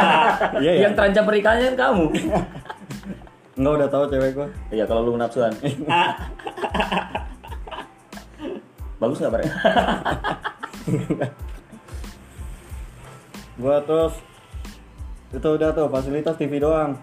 iya 0.62 0.72
ya 0.72 0.80
yang 0.86 0.92
terancam 0.94 1.24
pernikahannya 1.24 1.64
kan 1.68 1.76
kamu. 1.90 2.06
nggak 3.54 3.74
udah 3.76 3.88
tahu 3.88 4.04
cewek 4.08 4.30
gua 4.32 4.48
Iya 4.68 4.84
kalau 4.84 5.00
lu 5.04 5.14
nafsuan. 5.14 5.54
Bagus 8.96 9.18
nggak 9.18 9.32
bareng? 9.32 9.50
gua 13.54 13.76
terus 13.80 14.14
itu 15.34 15.48
udah 15.50 15.70
tuh 15.70 15.86
fasilitas 15.86 16.34
TV 16.34 16.56
doang 16.56 16.94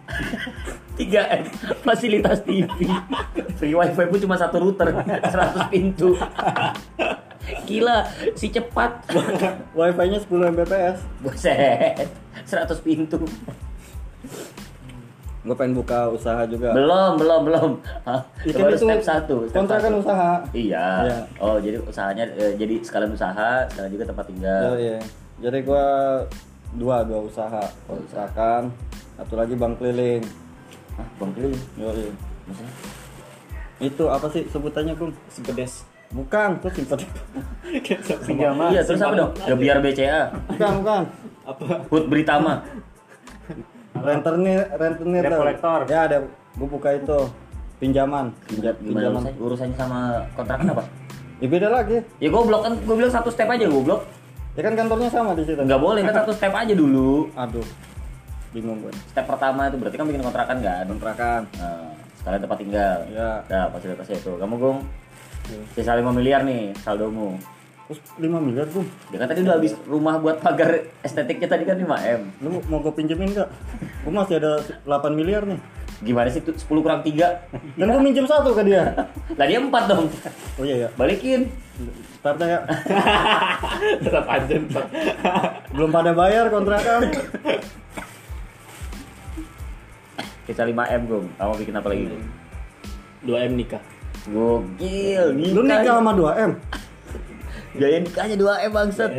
3 0.96 1.08
M 1.34 1.44
fasilitas 1.82 2.40
TV. 2.42 2.70
Free 3.58 3.74
wifi 3.74 4.04
pun 4.06 4.20
cuma 4.20 4.36
satu 4.36 4.60
router, 4.60 4.94
100 5.34 5.68
pintu. 5.68 6.14
Gila, 7.68 8.06
si 8.32 8.48
cepat. 8.48 9.02
wifi 9.72 10.06
nya 10.08 10.20
10 10.20 10.30
Mbps 10.52 10.98
Buset, 11.20 12.06
100 12.46 12.86
pintu. 12.86 13.18
gua 15.42 15.58
pengen 15.58 15.74
buka 15.74 16.06
usaha 16.08 16.46
juga 16.46 16.70
Belum, 16.70 17.18
belum, 17.18 17.42
belum. 17.44 17.72
Hah, 18.06 18.22
Ya 18.46 18.54
kan 18.54 18.70
itu 18.70 18.86
step 18.86 19.02
satu. 19.02 19.36
step 19.44 19.58
kontrakan 19.58 19.90
satu. 19.90 20.02
usaha 20.06 20.32
Iya. 20.54 20.88
Iya. 21.02 21.18
Oh, 21.42 21.58
jadi 21.58 21.82
usahanya 21.82 22.30
eh, 22.32 22.54
jadi 22.54 22.78
sekalian 22.78 23.10
usaha, 23.12 23.66
sekalian 23.66 23.90
juga 23.92 24.06
tempat 24.06 24.26
tinggal. 24.30 24.64
Oh, 24.68 24.78
iya. 24.78 25.02
jadi 25.42 25.58
gua 25.66 25.86
dua 26.74 27.04
dua 27.04 27.20
usaha 27.22 27.60
kontrakan 27.84 28.72
satu 29.16 29.34
lagi 29.36 29.54
bank 29.54 29.78
keliling 29.78 30.24
Hah, 30.92 31.08
Bang 31.16 31.32
Kling. 31.32 31.56
Yoi. 31.78 32.12
Maksudnya? 32.44 32.72
itu 33.80 34.04
apa 34.06 34.28
sih 34.28 34.44
sebutannya 34.46 34.94
kum 34.94 35.10
Sepedes. 35.28 35.88
bukan 36.12 36.60
tuh 36.60 36.68
simpen 36.70 37.00
Pinjaman. 38.28 38.70
Iya, 38.70 38.84
terus 38.84 39.00
apa 39.00 39.16
dong? 39.16 39.32
Ya 39.42 39.56
biar 39.56 39.80
BCA. 39.80 40.22
bukan 40.48 40.72
bukan 40.84 41.02
Apa? 41.42 41.64
Hut 41.88 42.06
Britama. 42.06 42.60
rentenir 43.94 44.68
rentenir 44.70 45.22
Debt 45.22 45.32
tuh. 45.32 45.40
collector. 45.40 45.80
ya 45.88 46.00
ada 46.06 46.18
gua 46.54 46.68
buka 46.70 46.90
itu 46.92 47.18
pinjaman 47.78 48.36
Gimana 48.46 48.76
pinjaman 48.76 49.22
urusannya, 49.38 49.76
sama 49.76 50.00
kontrakan 50.34 50.68
apa? 50.70 50.84
ya 51.40 51.48
beda 51.48 51.68
lagi 51.70 51.98
Ya 52.18 52.30
goblok 52.30 52.62
kan, 52.62 52.74
gue 52.78 52.96
bilang 52.96 53.10
satu 53.10 53.30
step 53.30 53.48
aja 53.48 53.66
goblok. 53.66 54.04
Ya 54.52 54.62
kan 54.62 54.74
kantornya 54.76 55.08
sama 55.08 55.32
di 55.32 55.44
situ 55.44 55.60
Enggak 55.60 55.80
boleh 55.80 56.02
kan 56.02 56.14
satu 56.18 56.32
step 56.32 56.52
aja 56.52 56.74
dulu. 56.74 57.32
aduh 57.34 57.64
bingung 58.52 58.80
gue 58.80 58.92
Step 59.08 59.24
pertama 59.24 59.66
itu 59.66 59.76
berarti 59.76 59.96
kan 59.96 60.06
bikin 60.06 60.20
kontrakan 60.22 60.58
kan? 60.60 60.84
kontrakan 60.86 61.42
Nah, 61.56 61.88
sekalian 62.14 62.42
tempat 62.42 62.58
tinggal. 62.60 62.98
ya 63.10 63.40
Nah, 63.48 63.72
fasilitasnya 63.72 64.18
itu. 64.18 64.34
Kamu 64.36 64.56
Gung, 64.56 64.80
sisa 65.72 65.96
5 65.96 66.12
miliar 66.12 66.44
nih 66.44 66.76
saldomu. 66.78 67.40
terus 67.88 68.00
5 68.18 68.28
miliar 68.40 68.68
kum 68.68 68.84
Dia 69.08 69.20
kan 69.20 69.28
tadi 69.28 69.42
udah 69.42 69.56
habis 69.56 69.76
rumah 69.84 70.16
buat 70.16 70.40
pagar 70.40 70.70
estetiknya 71.00 71.48
tadi 71.48 71.64
kan 71.64 71.76
5 71.76 71.88
M. 72.10 72.22
lu 72.40 72.60
mau 72.66 72.80
gue 72.80 72.92
pinjemin 72.92 73.32
nggak 73.32 73.50
gue 74.04 74.12
masih 74.12 74.36
ada 74.38 74.60
8 74.86 75.12
miliar 75.12 75.44
nih 75.44 75.60
Gimana 76.02 76.28
sih 76.28 76.40
tuh 76.40 76.52
10 76.52 76.68
kurang 76.78 77.04
3? 77.04 77.14
dan 77.76 77.88
gue 77.88 78.02
minjem 78.02 78.24
satu 78.24 78.52
ke 78.52 78.64
dia 78.64 78.96
Lah 79.34 79.44
dia 79.44 79.60
4 79.60 79.68
dong. 79.88 80.08
oh 80.56 80.64
iya 80.64 80.76
ya 80.78 80.90
Balikin. 80.94 81.48
Ntar 82.22 82.38
deh 82.38 82.48
ya 82.54 82.60
Tetap 84.06 84.26
aja. 84.30 84.56
Pak. 84.70 84.86
belum 85.74 85.90
pada 85.90 86.12
bayar 86.14 86.54
kontrakan 86.54 87.10
Sisa 90.46 90.68
5 90.68 90.74
M 90.74 91.02
Gung. 91.08 91.28
Kamu 91.40 91.54
bikin 91.64 91.74
apa 91.80 91.88
lagi? 91.88 92.04
Gung? 92.12 92.26
2 93.30 93.48
M 93.48 93.54
nikah. 93.56 93.82
Gokil, 94.30 95.26
nikah. 95.34 95.54
lu 95.56 95.62
nikah 95.66 95.94
sama 95.98 96.12
2M 96.14 96.52
Gaya 97.80 97.98
nikahnya 98.04 98.36
2 98.38 98.66
M 98.68 98.72
bangsat. 98.76 99.10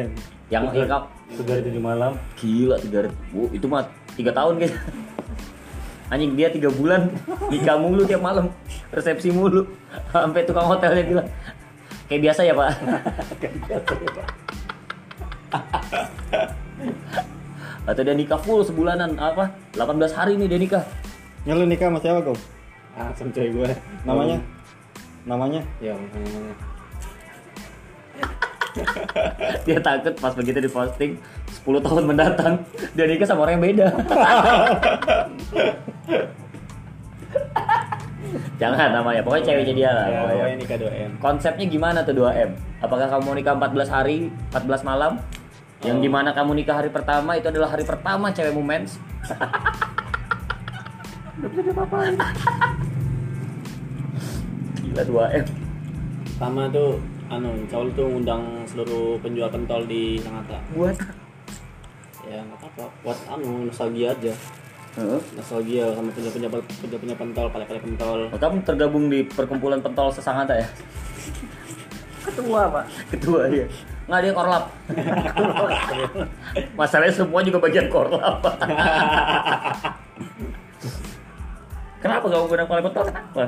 Yang 0.53 0.65
yang 0.77 0.89
kap 0.91 1.09
Segar 1.33 1.65
tujuh 1.65 1.81
malam. 1.81 2.13
gila 2.37 2.77
3 2.77 3.09
oh, 3.33 3.49
itu 3.51 3.67
mah 3.67 3.89
3 4.15 4.29
tahun 4.29 4.55
guys. 4.61 4.75
Anjing 6.13 6.37
dia 6.37 6.53
3 6.53 6.69
bulan 6.77 7.09
nikah 7.49 7.81
mulu 7.81 8.05
tiap 8.05 8.21
malam, 8.21 8.53
resepsi 8.93 9.33
mulu. 9.33 9.65
Sampai 10.13 10.45
tukang 10.45 10.69
hotelnya 10.69 11.01
bilang, 11.09 11.29
kayak 12.13 12.29
biasa 12.29 12.45
ya, 12.45 12.53
Pak. 12.53 12.71
Atau 17.83 18.05
dia 18.05 18.13
nikah 18.13 18.37
full 18.37 18.61
sebulanan 18.61 19.17
apa? 19.17 19.49
18 19.73 19.89
hari 20.13 20.37
nih 20.37 20.45
dia 20.47 20.61
nikah. 20.61 20.85
ya 21.43 21.57
lu 21.57 21.65
nikah 21.65 21.89
sama 21.89 21.99
siapa 21.99 22.21
kum 22.23 22.37
Ah, 22.93 23.09
sama 23.17 23.33
cewek 23.33 23.51
gue. 23.51 23.73
namanya 24.05 24.37
namanya 25.25 25.65
Ya, 25.81 25.97
namanya. 25.97 26.53
Dia 29.67 29.81
takut 29.81 30.15
pas 30.17 30.33
begitu 30.33 30.57
diposting 30.59 31.17
10 31.59 31.81
tahun 31.83 32.05
mendatang 32.07 32.61
dia 32.93 33.05
nikah 33.05 33.27
sama 33.27 33.45
orang 33.45 33.57
yang 33.57 33.65
beda. 33.67 33.87
Jangan 38.61 38.89
namanya, 38.95 39.21
pokoknya 39.27 39.45
ceweknya 39.53 39.75
dia 39.75 39.91
lah. 39.91 40.07
Ya, 40.07 40.15
pokoknya. 40.23 40.35
pokoknya 40.39 40.57
nikah 40.57 40.79
2M. 40.79 41.11
Konsepnya 41.19 41.67
gimana 41.67 41.99
tuh 42.07 42.15
2M? 42.15 42.51
Apakah 42.79 43.07
kamu 43.11 43.23
mau 43.27 43.35
nikah 43.35 43.55
14 43.59 43.91
hari, 43.91 44.19
14 44.55 44.83
malam? 44.87 45.13
Yang 45.83 45.99
Oh. 45.99 46.03
di 46.07 46.11
mana 46.11 46.31
kamu 46.31 46.63
nikah 46.63 46.79
hari 46.79 46.91
pertama 46.95 47.35
itu 47.35 47.51
adalah 47.51 47.75
hari 47.75 47.83
pertama 47.83 48.31
cewekmu 48.31 48.63
mens. 48.63 49.03
Gila 54.83 55.03
2M. 55.03 55.47
Sama 56.39 56.71
tuh 56.71 57.03
anu, 57.27 57.51
Caul 57.67 57.89
tuh 57.97 58.07
ngundang 58.07 58.63
seluruh 58.69 59.19
penjual 59.19 59.49
pentol 59.51 59.83
di 59.89 60.21
Sangatta. 60.23 60.59
Buat 60.75 60.97
Ya 62.23 62.39
nggak 62.39 62.55
apa-apa, 62.55 62.85
buat 63.03 63.19
anu 63.29 63.67
nostalgia 63.67 64.15
aja. 64.15 64.31
Nostalgia 64.93 65.89
sama 65.97 66.13
penjual-penjual 66.13 66.61
penjual-penjual 66.61 67.17
pentol, 67.17 67.47
kale-kale 67.49 67.81
pentol. 67.81 68.29
Oh, 68.29 68.37
kamu 68.37 68.61
tergabung 68.61 69.09
di 69.09 69.25
perkumpulan 69.25 69.81
pentol 69.81 70.13
sesangata 70.13 70.53
ya? 70.53 70.69
Ketua 72.29 72.69
pak. 72.69 72.85
Ketua 73.09 73.49
dia. 73.49 73.65
Nggak 74.05 74.21
dia 74.21 74.33
korlap. 74.37 74.65
Masalahnya 76.79 77.15
semua 77.17 77.41
juga 77.41 77.57
bagian 77.57 77.89
korlap. 77.89 78.45
Kenapa 82.05 82.27
kamu 82.29 82.47
bilang 82.53 82.69
paling 82.69 82.85
pentol? 82.85 83.05
Kenapa? 83.09 83.45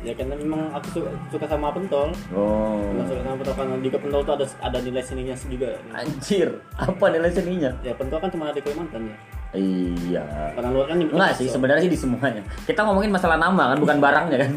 Ya 0.00 0.16
karena 0.16 0.32
memang 0.32 0.72
aku 0.72 0.86
suka, 0.96 1.10
suka 1.28 1.44
sama 1.44 1.68
pentol. 1.76 2.08
Oh. 2.32 2.80
Memang 2.88 3.04
suka 3.04 3.20
sama 3.20 3.36
pentol 3.36 3.54
karena 3.54 3.74
juga 3.84 3.98
pentol 4.00 4.20
tuh 4.24 4.34
ada 4.40 4.46
ada 4.64 4.78
nilai 4.80 5.02
seninya 5.04 5.34
juga. 5.36 5.70
Anjir, 5.92 6.48
apa 6.72 7.04
nilai 7.12 7.28
seninya? 7.28 7.70
Ya 7.84 7.92
pentol 7.92 8.16
kan 8.16 8.32
cuma 8.32 8.48
ada 8.48 8.56
di 8.56 8.64
Kalimantan 8.64 9.12
ya. 9.12 9.16
Iya. 9.50 10.24
Karena 10.56 10.68
luar 10.72 10.86
kan 10.88 10.96
Enggak 10.96 11.32
sih, 11.36 11.46
sebenarnya 11.52 11.82
sih 11.84 11.92
di 11.92 11.98
semuanya. 12.00 12.40
Kita 12.64 12.80
ngomongin 12.86 13.12
masalah 13.12 13.36
nama 13.36 13.74
kan, 13.74 13.78
bukan 13.78 13.96
barangnya 14.00 14.38
kan. 14.40 14.52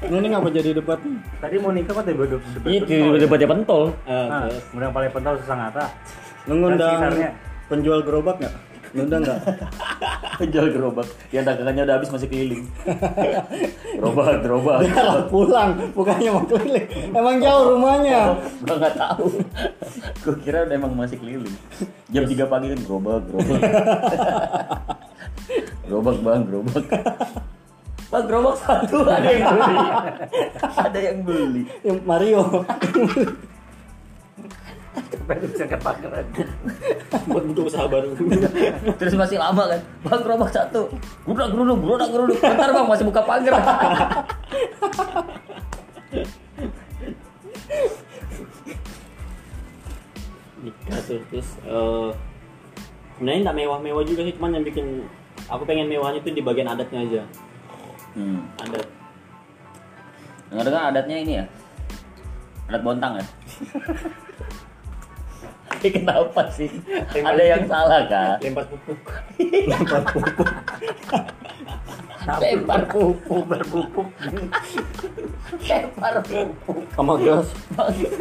Ini 0.00 0.26
ngapa 0.32 0.48
jadi 0.48 0.70
debat? 0.72 0.96
Tadi 1.38 1.54
mau 1.60 1.70
nikah 1.70 1.92
kok 1.92 2.08
tiba 2.08 2.24
debat 2.24 2.66
Itu 2.66 2.96
debatnya 3.20 3.48
pentol. 3.52 3.92
Eh, 4.08 4.26
Nah, 4.26 4.48
terus 4.48 4.64
kemudian 4.72 4.92
paling 4.96 5.10
pentol 5.12 5.34
sesangata. 5.38 5.84
Lu 6.48 6.56
ngundang 6.56 6.80
Dan 6.80 6.90
sekitarnya. 7.12 7.30
penjual 7.68 8.00
gerobak 8.02 8.36
nggak? 8.40 8.54
Ngundang 8.90 9.22
nggak? 9.22 9.40
Jual 10.50 10.66
gerobak. 10.74 11.06
Yang 11.30 11.44
dagangannya 11.46 11.82
udah 11.86 11.96
habis 12.00 12.10
masih 12.10 12.26
keliling. 12.26 12.66
gerobak, 13.94 14.42
gerobak. 14.42 14.82
Kalau 14.90 15.22
pulang, 15.30 15.70
bukannya 15.94 16.30
mau 16.34 16.44
keliling. 16.48 16.88
Emang 17.14 17.36
jauh 17.38 17.64
rumahnya. 17.76 18.34
Gua 18.66 18.76
nggak 18.82 18.94
tahu. 18.98 19.26
Gua 20.26 20.34
kira 20.42 20.66
udah 20.66 20.74
emang 20.74 20.92
masih 20.98 21.22
keliling. 21.22 21.54
Jam 22.10 22.26
3 22.26 22.50
pagi 22.50 22.66
kan 22.74 22.80
gerobak, 22.82 23.22
gerobak. 23.30 23.60
gerobak 25.86 26.16
bang, 26.26 26.40
gerobak. 26.50 26.84
Bang, 28.10 28.24
gerobak 28.26 28.56
satu 28.58 29.06
ada 29.06 29.30
yang 29.30 29.54
beli. 29.54 29.78
ada 30.66 30.98
yang 30.98 31.18
beli. 31.22 31.62
Mario. 32.02 32.42
Supaya 35.30 35.46
bisa 35.46 35.62
kepakeran. 35.70 36.26
buat 37.30 37.44
butuh 37.46 37.64
usaha 37.70 37.86
baru. 37.86 38.18
Terus 38.98 39.14
masih 39.14 39.38
lama 39.38 39.62
kan. 39.70 39.78
Bang, 40.02 40.26
gerobak 40.26 40.50
satu. 40.50 40.90
Geruduk, 41.22 41.54
geruduk, 41.54 41.78
geruduk, 41.86 42.08
geruduk. 42.10 42.38
Bentar 42.42 42.74
bang, 42.74 42.86
masih 42.90 43.06
buka 43.06 43.22
pagar. 43.22 43.54
nikah 50.60 51.00
tuh 51.08 51.22
terus 51.32 51.56
eh 51.64 52.10
sebenarnya 53.16 53.40
nggak 53.48 53.58
mewah-mewah 53.64 54.04
juga 54.04 54.28
sih 54.28 54.36
cuman 54.36 54.60
yang 54.60 54.64
bikin 54.66 55.08
aku 55.48 55.64
pengen 55.64 55.88
mewahnya 55.88 56.20
tuh 56.20 56.36
di 56.36 56.44
bagian 56.44 56.68
adatnya 56.68 57.00
aja 57.00 57.22
Hmm. 58.12 58.42
adat 58.58 58.84
Dengar 60.50 60.64
dengar 60.66 60.82
adatnya 60.90 61.16
ini 61.22 61.32
ya? 61.40 61.44
Adat 62.66 62.82
bontang 62.82 63.22
ya? 63.22 63.24
Tapi 65.80 65.96
kenapa 65.96 66.44
sih? 66.52 66.68
Ada 67.08 67.40
yang 67.40 67.64
salah 67.64 68.04
kah? 68.04 68.36
lempar 68.36 68.68
pupuk 68.68 69.00
Lempar 72.20 72.84
pupuk, 72.84 73.42
berpupuk. 73.48 74.08
Lempar 75.64 76.20
pupuk. 76.20 76.84
Sama 76.92 77.16
gas. 77.16 77.48
Aduh, 77.80 78.12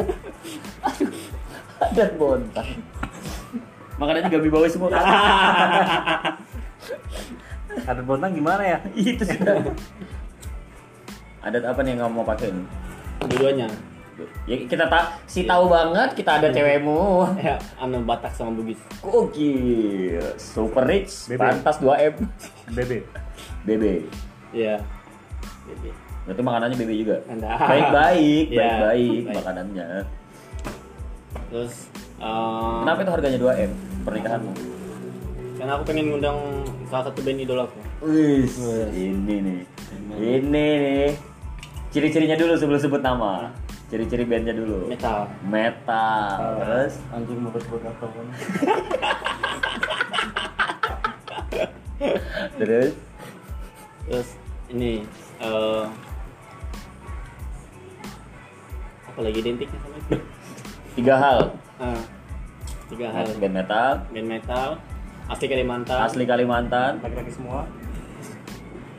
adat 1.84 2.16
bontang. 2.16 2.70
Makanya 4.00 4.32
juga 4.32 4.48
bawah 4.56 4.70
semua 4.72 4.88
kan? 4.96 5.04
Adat 7.92 8.06
bontang 8.08 8.32
gimana 8.40 8.64
ya? 8.64 8.80
Itu 8.96 9.28
sudah. 9.28 9.68
Adat 11.44 11.68
apa 11.68 11.84
nih 11.84 12.00
yang 12.00 12.08
kamu 12.08 12.24
mau 12.24 12.24
pakai 12.24 12.56
dua-duanya 13.20 13.68
Ya 14.44 14.56
kita 14.58 14.86
tak 14.86 15.22
si 15.24 15.44
tahu 15.44 15.68
banget 15.68 16.14
kita 16.14 16.38
ada 16.38 16.48
cewekmu. 16.50 17.24
ya 17.38 17.56
anu 17.78 18.02
Batak 18.02 18.32
sama 18.32 18.52
Bugis 18.52 18.80
Gokil, 19.00 20.20
super 20.36 20.84
rich, 20.84 21.28
BB. 21.28 21.38
pantas 21.38 21.78
2M. 21.78 22.14
BB. 22.70 22.92
BB. 23.64 23.84
ya 24.52 24.82
Jadi, 25.66 25.90
Berarti 26.26 26.42
makanannya 26.42 26.76
BB 26.76 26.92
juga. 27.00 27.18
Anda. 27.26 27.58
Baik-baik, 27.58 28.46
Ya, 28.50 28.60
baik-baik 28.86 29.22
baik. 29.24 29.36
makanannya. 29.36 29.88
terus 31.48 31.74
eh, 32.18 32.78
Kenapa 32.80 33.00
itu 33.00 33.12
harganya 33.12 33.40
2M 33.40 33.72
pernikahanmu? 34.04 34.54
karena 35.56 35.76
aku 35.76 35.84
pengen 35.86 36.06
ngundang 36.08 36.40
salah 36.88 37.12
satu 37.12 37.20
band 37.20 37.36
idolaku 37.38 37.76
Wih, 38.00 38.48
ini 38.96 39.36
nih. 39.44 39.62
Ini 40.16 40.40
nih. 40.48 41.08
Ciri-cirinya 41.90 42.34
dulu 42.34 42.56
sebelum 42.56 42.80
sebut 42.80 43.02
nama. 43.02 43.52
Ciri-ciri 43.90 44.22
bandnya 44.22 44.54
dulu. 44.54 44.86
metal. 44.86 45.26
Metal. 45.50 46.38
Terus? 46.62 46.94
Anjing 47.10 47.42
gua 47.42 47.80
gatal 47.82 48.10
kan. 48.14 48.26
terus? 52.62 52.94
Terus 54.06 54.30
ini 54.70 55.04
eh 55.42 55.84
apa 59.10 59.20
lagi 59.26 59.38
identiknya 59.42 59.80
sama 59.82 59.98
itu? 59.98 60.16
Tiga 60.96 61.16
hal. 61.18 61.40
Ah, 61.82 62.02
tiga 62.94 63.08
hal. 63.10 63.26
Band 63.42 63.54
metal, 63.58 63.92
band 64.14 64.28
metal. 64.30 64.70
Asli 65.30 65.46
Kalimantan. 65.46 65.98
Asli 66.10 66.26
Kalimantan, 66.26 66.92
Laki-laki 67.06 67.32
semua. 67.34 67.66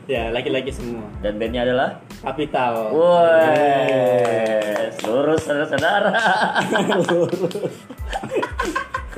ya 0.07 0.31
laki-laki 0.31 0.71
semua. 0.71 1.03
Dan 1.19 1.39
bandnya 1.39 1.63
adalah 1.67 1.99
kapital 2.21 2.93
Woi, 2.93 3.33
seluruh 5.01 5.37
saudara-saudara. 5.41 6.13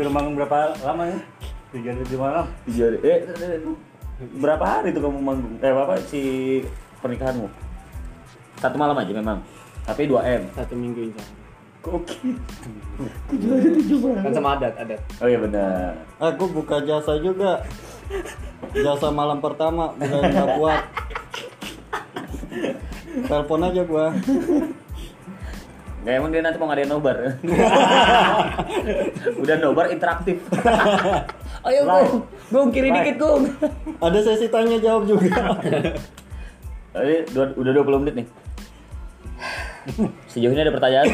Manggung 0.13 0.35
berapa 0.39 0.71
lama 0.83 1.09
ya? 1.09 1.19
Tiga 1.73 1.89
hari 1.95 2.05
di 2.05 2.17
malam. 2.17 2.45
Jadi, 2.69 2.97
eh, 3.01 3.25
berapa 4.37 4.61
hari 4.61 4.93
tuh 4.93 5.01
kamu 5.03 5.19
manggung? 5.19 5.57
Eh, 5.59 5.73
apa 5.73 5.97
si 6.05 6.21
pernikahanmu? 7.01 7.49
Satu 8.61 8.77
malam 8.77 8.95
aja 8.95 9.09
memang. 9.09 9.41
Tapi 9.83 10.07
2 10.07 10.21
M. 10.23 10.43
satu 10.55 10.73
minggu 10.77 11.11
insya 11.11 11.19
Allah. 11.19 11.41
Oke. 11.83 12.15
kan 14.23 14.31
sama 14.31 14.55
adat 14.55 14.71
adat 14.79 15.01
Oh 15.19 15.27
iya 15.27 15.35
benar. 15.35 15.99
Aku 16.21 16.47
buka 16.47 16.79
jasa 16.87 17.19
juga. 17.19 17.59
Jasa 18.71 19.11
malam 19.11 19.43
pertama, 19.43 19.91
udah 19.99 20.21
nggak 20.23 20.49
kuat. 20.55 20.81
Telepon 23.29 23.63
aja 23.63 23.81
gua. 23.83 24.07
Nggak 26.03 26.15
emang 26.19 26.31
dia 26.35 26.41
nanti 26.43 26.59
mau 26.59 26.67
ngadain 26.67 26.91
nobar. 26.91 27.17
Udah 29.41 29.55
nobar 29.63 29.87
interaktif. 29.87 30.43
Ayo 31.63 31.87
Gung, 31.87 32.27
Gung 32.51 32.69
kiri 32.75 32.91
Live. 32.91 32.99
dikit 32.99 33.15
Gung. 33.23 33.43
Ada 34.03 34.19
sesi 34.19 34.51
tanya 34.51 34.75
jawab 34.83 35.07
juga. 35.07 35.55
Tadi 36.91 37.15
dua- 37.31 37.55
udah 37.55 37.71
20 37.71 38.01
menit 38.03 38.13
nih. 38.19 38.27
Sejauh 40.31 40.51
ini 40.51 40.67
ada 40.67 40.75
pertanyaan? 40.75 41.07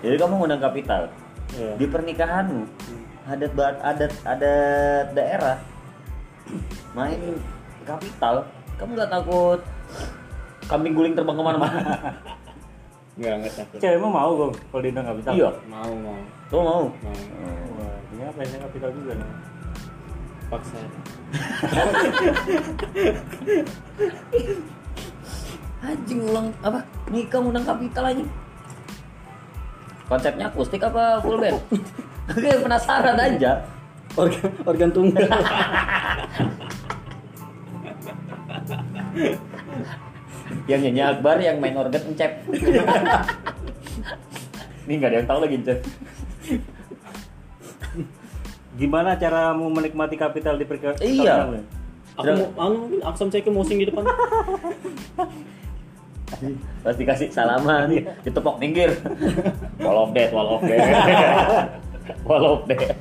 Jadi 0.00 0.14
kamu 0.16 0.34
ngundang 0.38 0.62
kapital 0.62 1.02
Iya. 1.50 1.72
di 1.78 1.86
pernikahanmu 1.90 2.62
adat 3.26 3.52
adat 3.82 4.12
adat 4.26 5.06
daerah 5.14 5.58
main 6.94 7.38
kapital 7.86 8.46
kamu 8.80 8.96
nggak 8.96 9.12
takut? 9.12 9.60
Kambing 10.64 10.96
guling 10.96 11.12
terbang 11.12 11.36
ke 11.36 11.44
mana-mana. 11.44 12.00
Nggak 13.20 13.34
nggak 13.44 13.52
takut. 13.60 13.76
Cewekmu 13.76 14.08
mau 14.08 14.32
gong 14.32 14.56
kalau 14.72 14.80
diundang 14.80 15.04
kapital? 15.04 15.36
iya. 15.36 15.52
Mau 15.68 15.92
mau. 16.00 16.16
Lo 16.48 16.64
mau? 16.64 16.88
Mau. 16.88 17.20
Wah, 17.76 17.96
ini 18.16 18.24
apa 18.24 18.40
ya 18.40 18.56
kapital 18.64 18.88
juga 18.96 19.12
nih? 19.20 19.28
paksa. 20.50 20.80
Anjing 25.86 26.20
ulang 26.24 26.48
apa? 26.64 26.80
Nikah 27.12 27.44
undang 27.44 27.68
kapital 27.68 28.04
aja 28.16 28.24
Konsepnya 30.10 30.50
akustik 30.50 30.82
apa 30.82 31.22
full 31.22 31.38
band? 31.38 31.62
Kayak 32.34 32.66
penasaran 32.66 33.14
aja. 33.14 33.62
organ 34.18 34.50
organ 34.66 34.90
tunggal 34.90 35.30
Yang 40.66 40.80
nyanyi 40.82 41.02
Akbar, 41.06 41.38
yang 41.38 41.62
main 41.62 41.78
organ 41.78 42.02
encep. 42.10 42.42
Ini 44.86 44.92
nggak 44.98 45.10
ada 45.14 45.16
yang 45.22 45.28
tahu 45.30 45.38
lagi 45.46 45.54
encep. 45.62 45.78
Gimana 48.74 49.14
caramu 49.14 49.70
menikmati 49.70 50.18
kapital 50.18 50.58
di 50.58 50.66
perka? 50.66 50.98
Iya. 50.98 51.54
Aku 52.18 52.34
mau, 52.58 52.74
mungkin 52.74 52.98
aku 53.06 53.14
sama 53.14 53.30
cewek 53.30 53.54
mosing 53.54 53.78
di 53.78 53.86
depan. 53.86 54.02
Pas 56.84 56.96
dikasih 56.96 57.28
salaman, 57.34 57.90
ditepok 58.22 58.56
minggir. 58.62 58.94
Wall 59.82 59.98
of 60.06 60.10
death, 60.14 60.32
wall 60.32 60.58
of 60.58 60.62
death. 60.64 60.84
wall 62.28 62.44
of 62.56 62.60
death. 62.66 62.96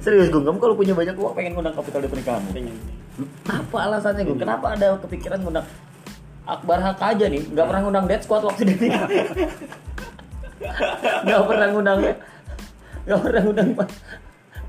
Serius 0.00 0.30
gue, 0.30 0.42
kamu 0.42 0.58
kalau 0.58 0.74
punya 0.78 0.94
banyak 0.94 1.14
uang 1.18 1.34
pengen 1.34 1.52
ngundang 1.58 1.76
kapital 1.76 2.00
di 2.02 2.08
pernikahanmu? 2.10 2.50
Pengen. 2.54 2.76
Apa 3.46 3.76
alasannya 3.90 4.22
gue? 4.26 4.36
Kenapa 4.38 4.74
ada 4.74 4.98
kepikiran 4.98 5.38
ngundang 5.42 5.66
Akbar 6.44 6.78
Hak 6.82 7.00
aja 7.00 7.26
nih? 7.30 7.40
Nggak 7.40 7.66
pernah 7.72 7.82
ngundang 7.86 8.06
Dead 8.10 8.20
Squad 8.20 8.44
waktu 8.44 8.68
nikah. 8.68 9.04
Nggak 11.24 11.42
pernah 11.44 11.66
ngundang 11.72 11.98
Nggak 13.04 13.20
pernah 13.20 13.40
ngundang 13.44 13.68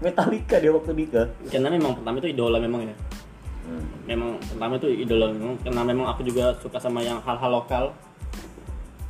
Metallica 0.04 0.56
dia 0.60 0.72
waktu 0.72 0.92
nikah. 0.96 1.28
Karena 1.52 1.70
memang 1.72 2.00
pertama 2.00 2.20
itu 2.20 2.28
idola 2.32 2.58
memang 2.60 2.88
ya. 2.88 2.96
Memang 4.06 4.38
pertama 4.38 4.74
itu 4.78 4.88
idola 4.92 5.34
memang 5.34 5.58
karena 5.62 5.82
memang 5.82 6.06
aku 6.10 6.22
juga 6.22 6.54
suka 6.62 6.78
sama 6.78 7.02
yang 7.02 7.18
hal-hal 7.26 7.52
lokal. 7.52 7.86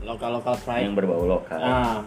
Lokal 0.06 0.38
lokal 0.38 0.56
pride. 0.64 0.86
Yang 0.88 0.95
berbau 1.03 1.26
lokal. 1.26 1.60
Ah, 1.60 1.99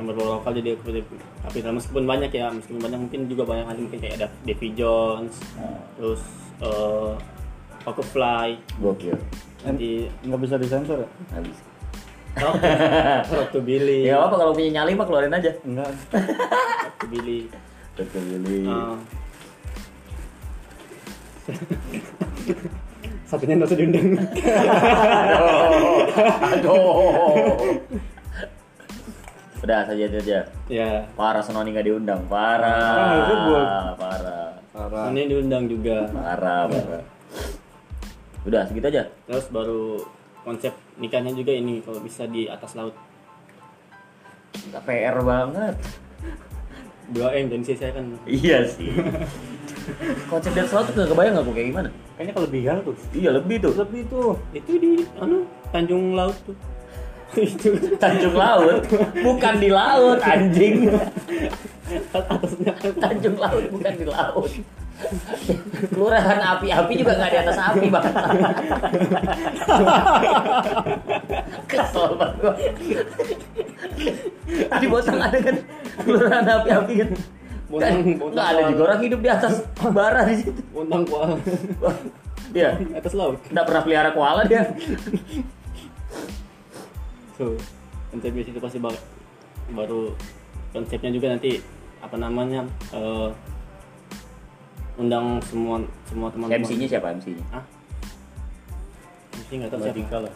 yang 0.00 0.08
berbau 0.08 0.40
lokal 0.40 0.56
jadi 0.56 0.80
aku 0.80 0.96
kapital 1.44 1.76
meskipun 1.76 2.04
banyak 2.08 2.32
ya 2.32 2.48
meskipun 2.48 2.80
banyak 2.80 3.00
mungkin 3.04 3.20
juga 3.28 3.42
banyak 3.44 3.68
hal 3.68 3.76
mungkin 3.76 4.00
kayak 4.00 4.14
ada 4.16 4.28
Davy 4.48 4.72
Jones 4.72 5.36
terus 6.00 6.22
eh 6.64 7.12
Pocket 7.84 8.08
Fly 8.12 8.48
Gokil. 8.80 9.16
nanti 9.64 10.08
nggak 10.24 10.40
bisa 10.40 10.56
disensor 10.56 11.04
ya 11.04 11.08
Habis. 11.36 11.58
Rock 12.40 12.56
to, 12.62 13.32
Rock 13.36 13.48
to 13.52 13.60
Billy 13.60 14.06
Ya 14.08 14.22
apa 14.22 14.38
kalau 14.38 14.54
punya 14.56 14.80
nyali 14.80 14.94
mah 14.94 15.04
keluarin 15.04 15.34
aja. 15.34 15.52
enggak 15.66 15.92
Rock 15.92 16.96
to 16.96 17.06
Billy 17.10 17.50
Betul 17.98 18.22
Billy. 18.40 18.64
Ah. 18.64 18.96
Satunya 23.26 23.54
nggak 23.56 23.68
usah 23.70 23.78
diundang 23.78 24.06
Aduh. 26.50 27.78
Udah 29.60 29.84
saja 29.84 30.06
saja. 30.08 30.38
ya 30.66 31.04
Parah 31.12 31.44
Sononi 31.44 31.70
nggak 31.70 31.86
diundang. 31.86 32.20
Ah, 32.26 32.30
Parah. 32.30 33.12
itu 33.20 33.34
gua. 33.44 33.62
Parah. 33.94 34.50
parah 34.70 35.04
ini 35.10 35.28
diundang 35.28 35.64
juga 35.66 36.08
Parah, 36.08 36.64
parah. 36.66 37.04
Udah 38.42 38.62
segitu 38.64 38.88
aja. 38.88 39.04
terus 39.28 39.46
baru 39.48 40.00
konsep 40.40 40.72
nikahnya 40.96 41.30
juga 41.30 41.52
ini 41.52 41.84
kalau 41.84 42.00
bisa 42.00 42.24
di 42.24 42.48
atas 42.48 42.72
laut 42.74 42.96
Nggak 44.60 44.82
PR 44.82 45.16
banget. 45.20 45.76
2 47.10 47.20
m 47.26 47.46
dan 47.48 47.60
saya 47.62 47.90
kan 47.92 48.04
Iya 48.24 48.64
sih. 48.66 48.90
Konsep 50.26 50.52
dan 50.54 50.66
selalu 50.66 50.84
tuh 50.86 50.92
nggak 50.96 51.10
kebayang 51.12 51.36
aku 51.38 51.50
kayak 51.54 51.68
gimana. 51.72 51.88
Kayaknya 52.16 52.32
kelebihan 52.36 52.74
tuh. 52.82 52.94
Iya 53.14 53.30
lebih 53.34 53.56
tuh. 53.62 53.72
Lebih 53.76 54.02
tuh. 54.10 54.32
itu 54.54 54.72
di 54.78 54.92
anu 55.18 55.46
Tanjung 55.70 56.18
Laut 56.18 56.36
tuh 56.42 56.56
itu 57.38 57.78
Tanjung 58.02 58.34
Laut, 58.34 58.82
bukan 59.22 59.54
di 59.62 59.70
laut 59.70 60.18
anjing. 60.18 60.90
atasnya 62.10 62.74
Tanjung 62.98 63.38
Laut 63.38 63.64
bukan 63.70 63.92
di 63.94 64.06
laut. 64.06 64.50
Kelurahan 65.94 66.40
api-api 66.42 66.92
juga 66.92 67.16
nggak 67.16 67.30
di 67.32 67.38
atas 67.40 67.56
api 67.56 67.86
bang. 67.88 68.04
Kesel 71.70 72.10
banget 72.20 72.36
gua. 72.36 72.54
Di 74.76 74.86
Botang 74.90 75.18
ada 75.24 75.38
kan 75.40 75.56
kelurahan 76.04 76.44
api-api 76.44 76.94
kan. 77.00 77.10
Botang 77.70 78.02
nggak 78.18 78.46
ada 78.50 78.62
juga 78.74 78.82
orang 78.90 79.00
hidup 79.06 79.20
di 79.22 79.30
atas 79.30 79.62
bara 79.96 80.26
di 80.26 80.42
situ. 80.42 80.60
undang 80.74 81.06
kuala 81.06 81.38
Iya, 82.50 82.82
atas 82.98 83.14
laut 83.14 83.38
nggak 83.46 83.62
pernah 83.62 83.82
pelihara 83.86 84.10
koala 84.10 84.42
dia. 84.42 84.66
so 87.38 87.54
konsepnya 88.10 88.42
situ 88.42 88.58
pasti 88.58 88.82
baru, 88.82 88.98
baru 89.70 90.00
konsepnya 90.74 91.14
juga 91.14 91.30
nanti 91.30 91.62
apa 92.02 92.16
namanya 92.18 92.66
eh, 92.90 93.30
undang 94.98 95.38
semua 95.46 95.78
semua 96.10 96.28
teman-teman 96.34 96.66
MC-nya 96.66 96.86
siapa 96.90 97.14
MC-nya? 97.16 97.44
ah 97.54 97.64
MC 99.38 99.50
nggak 99.62 99.70
tahu 99.70 99.80
siapa 99.86 100.16
lah. 100.26 100.34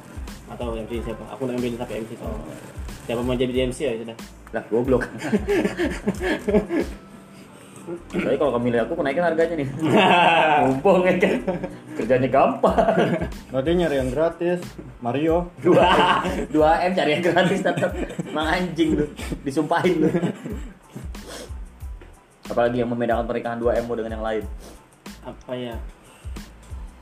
atau 0.55 0.67
MC 0.79 0.93
siapa 1.03 1.25
aku 1.29 1.41
nggak 1.51 1.57
ambil 1.59 1.73
sampai 1.83 1.97
MC 2.07 2.11
soalnya 2.17 2.57
siapa 3.05 3.21
mau 3.21 3.35
jadi 3.37 3.53
MC 3.69 3.79
ya 3.85 3.95
sudah 4.01 4.17
Lah 4.55 4.63
goblok. 4.71 5.03
Tapi 7.85 8.37
kalau 8.41 8.57
kamu 8.57 8.65
milih 8.73 8.81
aku 8.89 8.93
kenaikin 8.97 9.21
harganya 9.21 9.55
nih. 9.61 9.69
Mumpung 10.69 11.05
ya 11.05 11.15
kan. 11.21 11.37
Kerjanya 12.01 12.29
gampang. 12.33 12.97
berarti 13.53 13.71
nyari 13.77 13.97
yang 14.01 14.11
gratis 14.11 14.61
Mario 15.05 15.53
Dua, 15.61 15.85
dua 16.49 16.81
M 16.89 16.93
cari 16.97 17.21
yang 17.21 17.25
gratis 17.25 17.61
tetap. 17.61 17.93
Mang 18.33 18.49
anjing 18.49 18.97
lu. 18.97 19.07
Disumpahin 19.45 20.01
lu. 20.01 20.09
Apalagi 22.45 22.81
yang 22.81 22.89
membedakan 22.93 23.25
pernikahan 23.25 23.57
2M 23.57 23.85
dengan 23.89 24.13
yang 24.21 24.25
lain. 24.25 24.45
apa 25.25 25.53
ya 25.57 25.73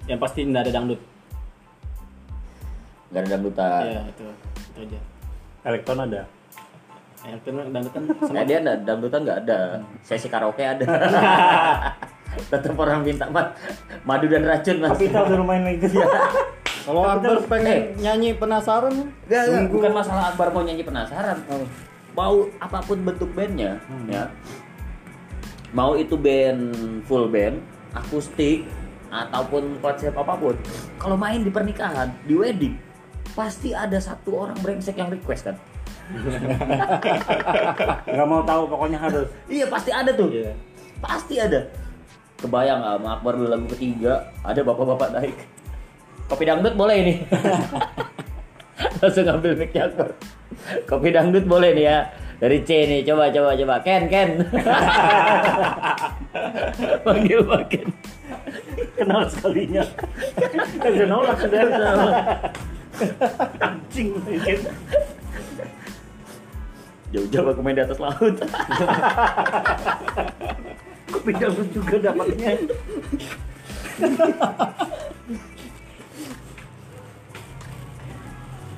yang 0.06 0.18
pasti 0.22 0.46
nggak 0.46 0.62
ada 0.70 0.72
dangdut 0.78 1.00
Gak 3.10 3.26
ada 3.26 3.30
dangdutan. 3.34 3.82
ya 3.82 4.00
itu 4.06 4.24
itu 4.72 4.78
aja 4.86 5.00
Elektron 5.62 6.00
ada. 6.06 6.22
Ya 7.22 7.34
itu 7.38 7.48
dangdutan 7.50 8.02
Eh 8.10 8.26
sama 8.26 8.42
dia 8.42 8.58
ada, 8.58 8.72
dangdutan 8.78 9.20
nggak 9.22 9.38
ada. 9.46 9.58
Sesi 10.02 10.26
karaoke 10.26 10.62
ada. 10.62 10.84
Tetap 12.50 12.72
orang 12.74 13.04
minta 13.04 13.28
mat, 13.28 13.52
madu 14.02 14.24
dan 14.26 14.42
racun 14.42 14.80
mas. 14.80 14.96
Kapital 14.96 15.28
udah 15.28 15.38
lumayan 15.38 15.62
lagi. 15.68 15.84
kalau 16.88 17.06
Akbar 17.06 17.38
pengen 17.46 17.68
Eh. 17.68 17.80
nyanyi 18.00 18.34
penasaran 18.34 18.90
Gak, 19.28 19.30
gak, 19.30 19.44
Tunggu. 19.46 19.72
bukan 19.78 19.92
masalah 19.94 20.22
Akbar 20.32 20.48
mau 20.50 20.64
nyanyi 20.64 20.82
penasaran. 20.82 21.38
Oh. 21.46 21.62
Mau 22.12 22.34
apa 22.58 22.82
pun 22.82 22.98
bentuk 23.00 23.32
bandnya, 23.32 23.80
ya. 24.04 24.28
Mau 25.72 25.96
itu 25.96 26.12
band 26.12 26.72
full 27.08 27.28
band, 27.28 27.56
akustik, 27.92 28.68
ataupun 29.08 29.80
konsep 29.80 30.12
apa 30.12 30.36
pun. 30.36 30.56
Kalau 30.96 31.16
main 31.16 31.40
di 31.40 31.48
pernikahan, 31.48 32.12
di 32.24 32.36
wedding, 32.36 32.76
pasti 33.32 33.72
ada 33.72 33.96
satu 33.96 34.44
orang 34.44 34.56
brengsek 34.60 34.96
yang 34.96 35.08
request 35.08 35.48
kan. 35.48 35.56
Gak 38.16 38.28
mau 38.28 38.42
tahu 38.44 38.62
pokoknya 38.68 38.98
harus. 39.00 39.28
Iya 39.48 39.66
pasti 39.68 39.90
ada 39.90 40.10
tuh, 40.12 40.28
Iya. 40.28 40.52
pasti 41.02 41.34
ada. 41.40 41.60
Kebayang 42.42 42.78
nggak 42.82 42.94
sama 42.98 43.08
Akbar 43.18 43.32
dulu 43.38 43.48
lagu 43.48 43.66
ketiga, 43.70 44.34
ada 44.42 44.60
bapak-bapak 44.66 45.08
naik. 45.14 45.36
Kopi 46.26 46.42
dangdut 46.42 46.74
boleh 46.74 46.96
ini. 46.98 47.14
Langsung 48.98 49.24
ngambil 49.26 49.52
mic 49.62 49.74
Akbar. 49.78 50.10
Kopi 50.90 51.08
dangdut 51.14 51.46
boleh 51.46 51.70
nih 51.74 51.86
ya. 51.86 51.98
Dari 52.42 52.58
C 52.66 52.70
nih, 52.90 53.00
coba 53.06 53.30
coba 53.30 53.54
coba. 53.54 53.74
Ken 53.86 54.10
Ken. 54.10 54.42
Panggil 57.06 57.38
Pak 57.46 57.62
Ken. 57.70 57.86
Kenal 58.98 59.22
sekalinya. 59.30 59.86
Kan 60.82 60.90
udah 60.90 61.06
nolak 61.06 61.38
sudah. 61.38 61.62
Anjing. 63.62 64.10
Jauh-jauh 67.12 67.48
aku 67.52 67.60
main 67.60 67.76
di 67.76 67.84
atas 67.84 68.00
laut. 68.00 68.36
Kopi 71.12 71.30
dangdut 71.36 71.68
juga 71.76 71.96
dapatnya. 72.00 72.56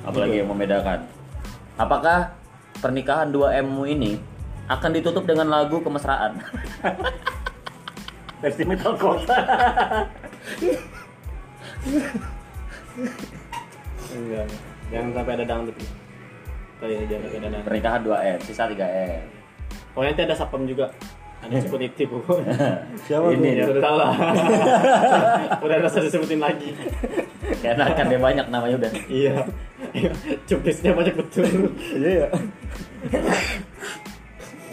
Apalagi 0.03 0.35
yang 0.43 0.51
membedakan. 0.51 0.99
Apakah 1.79 2.35
pernikahan 2.83 3.31
2M-mu 3.31 3.87
ini 3.87 4.19
akan 4.67 4.91
ditutup 4.91 5.23
dengan 5.23 5.47
lagu 5.47 5.79
kemesraan? 5.79 6.35
Versi 8.43 8.67
metal 8.67 8.99
kota. 8.99 9.39
enggak 14.15 14.47
jangan 14.87 15.11
sampai 15.11 15.33
ada 15.35 15.45
dangdut 15.45 15.75
oh 16.81 17.61
Pernikahan 17.63 18.01
2M, 18.03 18.37
sisa 18.43 18.67
3M. 18.67 19.23
pokoknya 19.95 20.09
nanti 20.11 20.23
ada 20.27 20.35
sapem 20.35 20.67
juga 20.67 20.91
ada 21.45 21.55
security 21.61 22.03
pokoknya 22.09 22.57
siapa 23.05 23.31
Ini 23.31 23.37
tuh 23.37 23.53
ya 23.53 23.65
udah 23.69 23.83
tahu 23.83 23.95
lah 23.95 24.13
udah 25.65 25.77
rasa 25.83 25.97
disebutin 26.03 26.41
lagi 26.41 26.73
Keenakan 27.45 28.05
dia 28.09 28.19
banyak 28.19 28.45
namanya 28.49 28.75
udah. 28.81 28.91
Iya. 29.05 29.35
Cuplisnya 30.49 30.91
banyak 30.97 31.15
betul. 31.17 31.45
Iya 31.93 32.09
ya. 32.25 32.27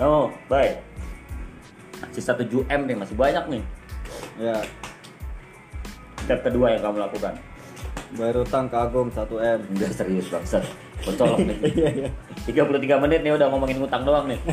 Oh, 0.01 0.33
baik. 0.49 0.81
Sisa 2.13 2.33
7 2.37 2.49
M 2.69 2.83
nih 2.89 2.97
masih 2.97 3.17
banyak 3.17 3.45
nih. 3.49 3.63
Ya. 4.41 4.57
Step 6.25 6.41
kedua 6.45 6.77
yang 6.77 6.83
kamu 6.83 6.99
lakukan. 7.01 7.35
Bayar 8.17 8.37
utang 8.45 8.69
ke 8.69 8.77
Agung 8.77 9.09
1 9.13 9.21
M. 9.41 9.61
Enggak 9.77 9.93
serius 9.93 10.29
bangsat. 10.33 10.65
Nih. 11.03 11.59
Iya 11.75 11.91
iya. 12.07 12.11
33 12.47 13.03
menit 13.03 13.27
nih 13.27 13.35
udah 13.35 13.51
ngomongin 13.51 13.83
utang 13.83 14.07
doang 14.07 14.31
nih. 14.31 14.39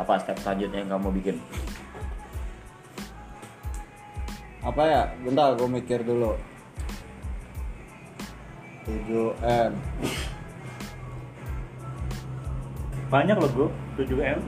Apa 0.00 0.16
step 0.20 0.36
selanjutnya 0.40 0.80
yang 0.80 0.90
kamu 0.96 1.08
bikin? 1.20 1.36
Apa 4.60 4.82
ya? 4.84 5.02
Bentar, 5.24 5.56
gue 5.56 5.68
mikir 5.68 6.04
dulu. 6.04 6.36
7 8.84 9.32
M. 9.44 9.72
Banyak 13.10 13.36
loh 13.42 13.50
bro, 13.52 13.68
7M. 13.98 14.40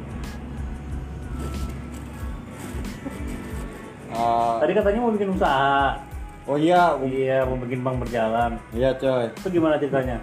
Ah, 4.13 4.61
Tadi 4.61 4.73
katanya 4.77 5.01
mau 5.01 5.13
bikin 5.13 5.33
usaha. 5.33 5.97
Oh 6.45 6.57
iya, 6.57 6.95
Iya, 6.99 7.45
mau 7.45 7.57
bikin 7.57 7.81
bank 7.81 8.03
berjalan. 8.03 8.59
iya 8.73 8.91
coy. 8.95 9.31
Itu 9.31 9.49
gimana 9.49 9.79
ceritanya? 9.79 10.19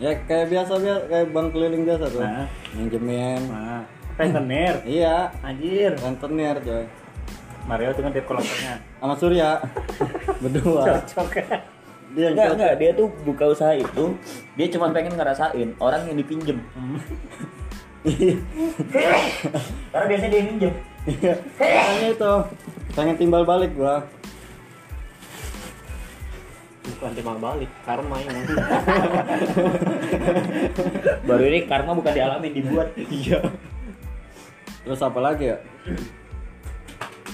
Ya 0.00 0.16
kayak 0.24 0.48
biasa 0.48 0.72
biasa 0.76 1.00
kayak 1.06 1.26
bank 1.30 1.48
keliling 1.52 1.84
biasa 1.84 2.04
tuh. 2.08 2.24
Nah. 2.24 2.48
Minjemin. 2.72 3.42
Nah, 3.48 3.82
rentenir. 4.16 4.74
Iya, 4.98 5.28
Anjir. 5.40 5.92
rentenir 5.94 6.56
coy. 6.60 6.84
Mario 7.68 7.92
kan 7.92 8.10
debt 8.10 8.24
collector-nya. 8.24 8.80
Sama 8.98 9.14
Surya. 9.14 9.60
Berdua. 10.42 11.04
Cocok. 11.04 11.36
Dia 12.10 12.26
Enggak, 12.32 12.50
cocok. 12.50 12.56
enggak, 12.58 12.72
dia 12.80 12.90
tuh 12.90 13.06
buka 13.22 13.44
usaha 13.46 13.70
itu 13.70 14.04
dia 14.58 14.66
cuma 14.66 14.90
pengen 14.90 15.14
ngerasain 15.14 15.68
orang 15.78 16.02
yang 16.10 16.16
dipinjem. 16.18 16.58
Karena 19.92 20.04
biasanya 20.08 20.30
dia 20.30 20.40
yang 20.40 20.48
minjem. 20.50 20.72
Iya. 21.06 21.34
Makanya 21.60 22.08
itu. 22.10 22.32
Pengen 22.96 23.16
timbal 23.16 23.44
balik 23.44 23.70
gua. 23.76 24.02
Bukan 26.98 27.12
timbal 27.14 27.38
balik, 27.38 27.70
karma 27.86 28.16
emang. 28.18 28.42
Baru 31.28 31.44
ini 31.46 31.58
karma 31.70 31.94
bukan 31.94 32.12
dialami 32.12 32.48
dibuat. 32.50 32.90
Iya. 32.98 33.38
Terus 34.82 35.00
apa 35.04 35.20
lagi 35.22 35.54
ya? 35.54 35.56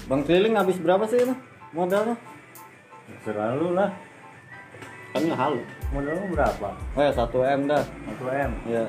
Bang 0.07 0.23
keliling 0.23 0.55
habis 0.55 0.79
berapa 0.79 1.03
sih 1.09 1.25
itu 1.25 1.35
modalnya? 1.75 2.15
Selalu 3.27 3.75
lah. 3.75 3.91
Kan 5.15 5.23
halu. 5.35 5.63
Modalnya 5.91 6.27
berapa? 6.31 6.69
Oh 6.95 7.03
ya 7.03 7.13
1 7.15 7.59
M 7.59 7.61
dah. 7.71 7.85
1M. 8.23 8.51
Iya. 8.67 8.85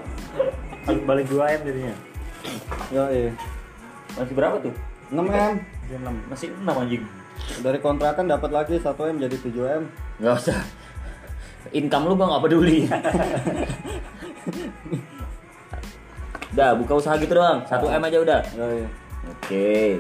Harus 0.85 1.02
balik 1.06 1.26
2M 1.30 1.60
jadinya. 1.65 1.95
Yo 2.94 3.03
iya. 3.10 3.31
Masih 4.18 4.34
berapa 4.34 4.56
tuh? 4.61 4.73
6 5.10 5.26
M. 5.26 5.56
Jadi 5.88 5.98
6. 6.03 6.30
Masih 6.30 6.48
6 6.53 6.68
anjing. 6.68 7.03
Dari 7.48 7.80
kontrakan 7.80 8.28
dapat 8.28 8.52
lagi 8.52 8.76
1 8.78 8.91
M 8.91 9.15
jadi 9.24 9.36
7 9.40 9.78
M. 9.82 9.84
Enggak 10.19 10.36
usah. 10.44 10.60
Income 11.72 12.06
lu 12.11 12.15
bang 12.15 12.30
nggak 12.32 12.44
peduli. 12.48 12.78
udah 16.57 16.69
buka 16.80 16.94
usaha 16.99 17.15
gitu 17.19 17.34
doang. 17.38 17.64
1 17.64 17.72
M 17.98 18.02
aja 18.03 18.18
udah. 18.19 18.41
Yo 18.56 18.65
iya. 18.84 18.90
Oke. 19.28 19.99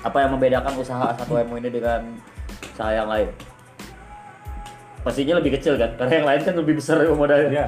Apa 0.00 0.16
yang 0.24 0.30
membedakan 0.38 0.74
usaha 0.78 1.12
1 1.12 1.26
M 1.26 1.48
ini 1.58 1.68
dengan 1.70 2.00
usaha 2.72 2.90
yang 2.94 3.08
lain? 3.10 3.28
Pastinya 5.00 5.40
lebih 5.40 5.56
kecil 5.56 5.80
kan? 5.80 5.96
Karena 5.96 6.12
yang 6.20 6.26
lain 6.28 6.40
kan 6.44 6.54
lebih 6.56 6.74
besar 6.76 7.00
modalnya. 7.10 7.64
Ya. 7.64 7.66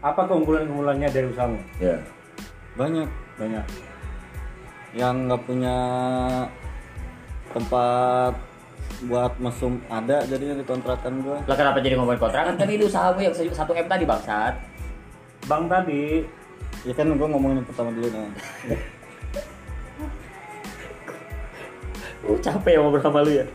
Apa 0.00 0.24
keunggulan-keunggulannya 0.28 1.08
dari 1.10 1.26
usahamu? 1.28 1.58
Ya. 1.82 1.98
Banyak 2.76 3.08
Banyak. 3.36 3.64
yang 4.96 5.28
nggak 5.28 5.44
punya 5.44 5.76
tempat 7.56 8.36
buat 9.08 9.32
mesum 9.40 9.80
ada 9.88 10.28
jadinya 10.28 10.60
di 10.60 10.64
kontrakan 10.68 11.24
gua. 11.24 11.40
Lah 11.48 11.56
kenapa 11.56 11.80
jadi 11.80 11.96
ngomongin 11.96 12.20
kontrakan? 12.20 12.60
Kan 12.60 12.68
ini 12.68 12.84
usahamu 12.84 13.24
yang 13.24 13.32
1 13.32 13.48
M 13.56 13.86
tadi 13.88 14.04
bangsat. 14.04 14.54
Bang 15.48 15.70
tadi 15.70 16.26
Ya 16.84 16.92
kan 16.92 17.08
gua 17.16 17.28
ngomongin 17.32 17.64
yang 17.64 17.68
pertama 17.68 17.90
dulu 17.90 18.08
nah. 18.12 18.28
Uh, 22.26 22.34
capek 22.42 22.74
ya 22.74 22.82
ngobrol 22.82 22.98
sama 22.98 23.22
lu 23.22 23.38
ya. 23.38 23.46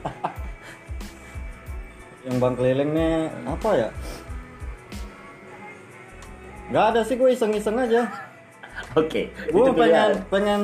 Yang 2.24 2.36
bang 2.40 2.56
keliling 2.56 2.92
nih 2.96 3.16
apa 3.44 3.70
ya? 3.76 3.90
Gak 6.72 6.86
ada 6.96 7.02
sih 7.04 7.20
gue 7.20 7.30
iseng-iseng 7.36 7.76
aja. 7.76 8.08
Oke. 8.96 9.28
Gue 9.52 9.64
itu 9.68 9.72
pengen 9.76 10.12
pengen 10.32 10.62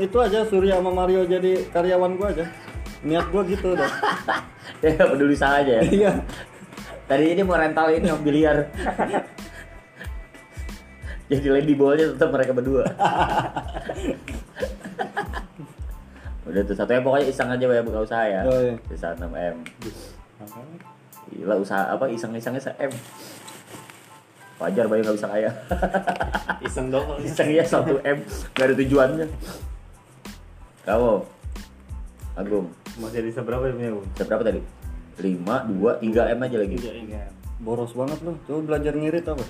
itu 0.00 0.16
aja 0.16 0.48
Surya 0.48 0.80
sama 0.80 0.96
Mario 0.96 1.28
jadi 1.28 1.60
karyawan 1.68 2.16
gue 2.16 2.28
aja. 2.40 2.46
Niat 3.02 3.26
gue 3.34 3.42
gitu 3.54 3.74
dah. 3.74 3.92
ya 4.84 5.02
peduli 5.02 5.34
saja 5.34 5.82
ya. 5.82 5.82
Iya. 5.82 6.12
Tadi 7.10 7.34
ini 7.34 7.42
mau 7.42 7.58
rental 7.58 7.90
ini 7.90 8.06
yang 8.06 8.22
biliar. 8.22 8.70
Jadi 11.26 11.48
lady 11.48 11.74
ballnya 11.74 12.14
tetap 12.14 12.30
mereka 12.30 12.52
berdua. 12.54 12.84
Udah 16.52 16.62
tuh 16.68 16.76
satu 16.76 16.92
M 16.92 17.02
pokoknya 17.06 17.26
iseng 17.32 17.48
aja 17.48 17.64
ya 17.64 17.82
buka 17.82 18.04
usaha 18.04 18.24
ya. 18.28 18.44
Oh, 18.44 18.60
iya. 18.60 18.76
Bisa 18.86 19.16
6 19.16 19.24
M. 19.24 19.56
Gila 21.32 21.56
usaha 21.56 21.88
apa 21.88 22.06
iseng-isengnya 22.12 22.60
se 22.60 22.70
M. 22.76 22.92
Wajar 24.60 24.86
bayu 24.86 25.02
nggak 25.02 25.16
bisa 25.16 25.28
kaya. 25.32 25.50
Iseng 26.60 26.92
doang. 26.92 27.18
iseng 27.26 27.48
ya 27.50 27.64
1 27.64 28.04
M 28.04 28.18
nggak 28.52 28.66
ada 28.68 28.74
tujuannya. 28.76 29.26
Kamu 30.84 31.41
Agung, 32.32 32.72
masih 32.96 33.20
ada 33.20 33.28
seberapa 33.28 33.64
ya 33.68 33.72
punya 33.76 33.90
Bu? 33.92 34.00
seberapa 34.16 34.42
tadi? 34.44 34.60
5, 35.20 35.44
2, 35.44 36.00
3 36.00 36.32
M 36.32 36.38
aja 36.40 36.56
lagi. 36.56 36.76
Iya, 36.80 36.92
iya. 37.04 37.22
Boros 37.60 37.92
banget 37.92 38.18
lu. 38.24 38.32
Coba 38.48 38.60
belajar 38.72 38.96
ngirit 38.96 39.28
apa? 39.28 39.44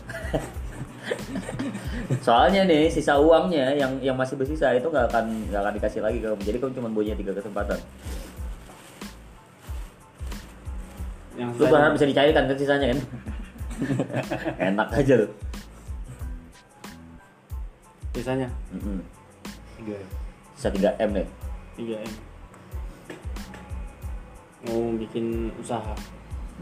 Soalnya 2.26 2.66
nih 2.66 2.90
sisa 2.90 3.18
uangnya 3.18 3.72
yang 3.78 4.02
yang 4.02 4.16
masih 4.18 4.34
bersisa 4.34 4.74
itu 4.74 4.90
nggak 4.90 5.14
akan 5.14 5.24
nggak 5.48 5.60
akan 5.62 5.72
dikasih 5.78 6.00
lagi 6.02 6.18
ke 6.18 6.26
kamu. 6.26 6.42
Jadi 6.42 6.58
kamu 6.58 6.72
cuma 6.76 6.88
punya 6.90 7.14
tiga 7.14 7.32
kesempatan. 7.32 7.78
Yang 11.38 11.48
Lu 11.56 11.64
berharap 11.70 11.92
bisa 11.96 12.06
dicairkan 12.10 12.44
kan 12.50 12.56
sisanya 12.58 12.86
kan? 12.92 13.00
Enak 14.74 14.88
aja 14.92 15.14
lu. 15.22 15.28
sisanya 18.12 18.44
Mm-mm. 18.76 19.00
Tiga. 19.80 19.96
Sisa 20.52 20.68
3 20.68 21.00
M 21.00 21.10
deh. 21.16 21.26
3 21.80 21.96
M. 21.96 22.12
Mau 24.68 24.94
bikin 24.98 25.50
usaha. 25.58 25.94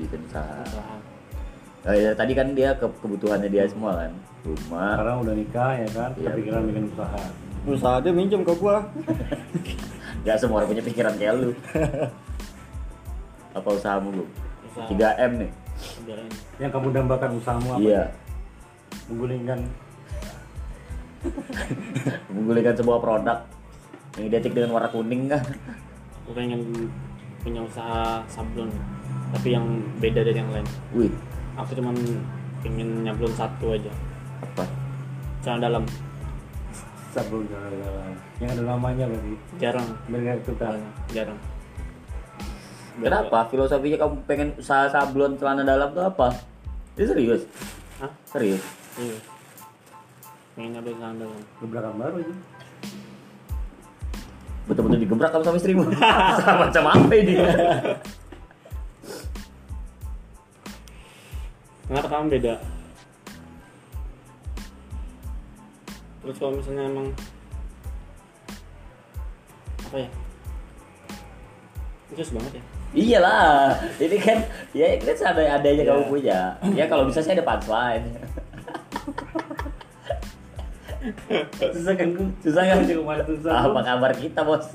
Bikin 0.01 0.21
usaha. 0.29 0.65
Usaha. 0.65 0.97
Oh, 1.81 1.97
ya, 1.97 2.13
tadi 2.13 2.37
kan 2.37 2.53
dia 2.53 2.77
ke 2.77 2.85
kebutuhannya 3.01 3.49
dia 3.49 3.65
semua 3.65 3.97
kan. 3.97 4.13
Rumah. 4.45 5.01
Sekarang 5.01 5.17
udah 5.25 5.35
nikah 5.37 5.73
ya 5.81 5.89
kan, 5.93 6.11
Iya, 6.17 6.29
kepikiran 6.33 6.63
bikin 6.69 6.85
usaha. 6.93 7.23
Usaha 7.65 7.97
dia 8.05 8.13
minjem 8.13 8.41
ke 8.45 8.53
gua. 8.57 8.85
Gak 10.29 10.37
semua 10.37 10.61
orang 10.61 10.77
punya 10.77 10.85
pikiran 10.85 11.15
kayak 11.17 11.35
lu. 11.41 11.51
Apa 13.57 13.69
usahamu 13.73 14.13
lu? 14.13 14.25
Usaha. 14.69 14.89
3 14.93 15.25
M 15.29 15.33
nih. 15.45 15.51
3 16.05 16.21
M. 16.21 16.33
Yang 16.61 16.71
kamu 16.77 16.89
dambakan 16.93 17.31
usahamu 17.41 17.69
apa? 17.77 17.81
Iya. 17.81 18.03
Menggulingkan 19.09 19.61
Menggulingkan 22.33 22.75
sebuah 22.81 22.99
produk 23.01 23.39
yang 24.17 24.25
identik 24.33 24.53
dengan 24.57 24.73
warna 24.77 24.89
kuning 24.89 25.29
kan. 25.29 25.45
Aku 26.25 26.33
pengen 26.33 26.89
punya 27.41 27.61
usaha 27.65 28.21
sablon 28.29 28.69
tapi 29.31 29.55
yang 29.55 29.67
beda 30.03 30.27
dari 30.27 30.39
yang 30.43 30.51
lain. 30.51 30.67
Wih, 30.91 31.13
Aku 31.55 31.71
cuman 31.79 31.95
pengen 32.61 33.07
nyablon 33.07 33.31
satu 33.33 33.75
aja. 33.75 33.93
apa? 34.41 34.65
Celana 35.45 35.71
dalam 35.71 35.85
sabun 37.13 37.47
jalan-jalan. 37.47 38.15
Yang 38.43 38.51
ada 38.59 38.63
namanya 38.75 39.05
berarti. 39.07 39.35
jarang. 39.61 39.89
Mereka 40.11 40.31
itu 40.41 40.53
kan. 40.59 40.81
Jarang. 41.15 41.39
Kenapa? 43.01 43.49
Filosofinya 43.49 43.99
kamu 44.03 44.15
pengen 44.27 44.49
usaha 44.59 44.91
sablon 44.91 45.39
celana 45.39 45.63
dalam 45.63 45.95
tuh 45.95 46.05
apa? 46.05 46.35
Ini 46.99 47.07
serius? 47.07 47.43
Hah? 48.03 48.11
Serius? 48.29 48.61
Iya. 48.99 49.17
Pengen 50.59 50.71
nyablon 50.75 50.97
celana 50.99 51.17
dalam. 51.23 51.41
Gebrakan 51.63 51.95
baru 51.97 52.15
aja. 52.21 52.35
Betul-betul 54.71 55.03
digebrak 55.03 55.35
kamu 55.35 55.43
sama 55.43 55.59
istrimu? 55.59 55.83
sama 56.39 56.71
macam 56.71 56.85
apa 56.87 57.15
ini? 57.19 57.35
Kenapa 61.91 62.07
kamu 62.07 62.31
beda? 62.39 62.55
Terus 66.23 66.37
kalau 66.39 66.55
misalnya 66.55 66.87
emang 66.87 67.11
apa 69.91 69.97
ya? 70.07 70.09
Khusus 72.15 72.31
banget 72.31 72.63
ya. 72.63 72.65
Iyalah, 72.91 73.75
ini 73.99 74.19
kan 74.23 74.39
ya 74.71 74.87
ini 74.95 75.03
kan 75.03 75.15
ada 75.35 75.43
adanya 75.59 75.83
kamu 75.83 76.03
Iya. 76.03 76.11
punya. 76.11 76.41
Ya 76.79 76.85
kalau 76.87 77.11
bisa 77.11 77.19
sih 77.19 77.35
ada 77.35 77.43
punchline. 77.43 78.07
susah 81.75 81.95
kan 81.97 82.09
susah 82.45 82.63
kan 82.65 82.79
rumah 82.85 83.17
susah? 83.25 83.73
Apa 83.73 83.81
kabar 83.81 84.13
kita 84.13 84.41
bos? 84.45 84.69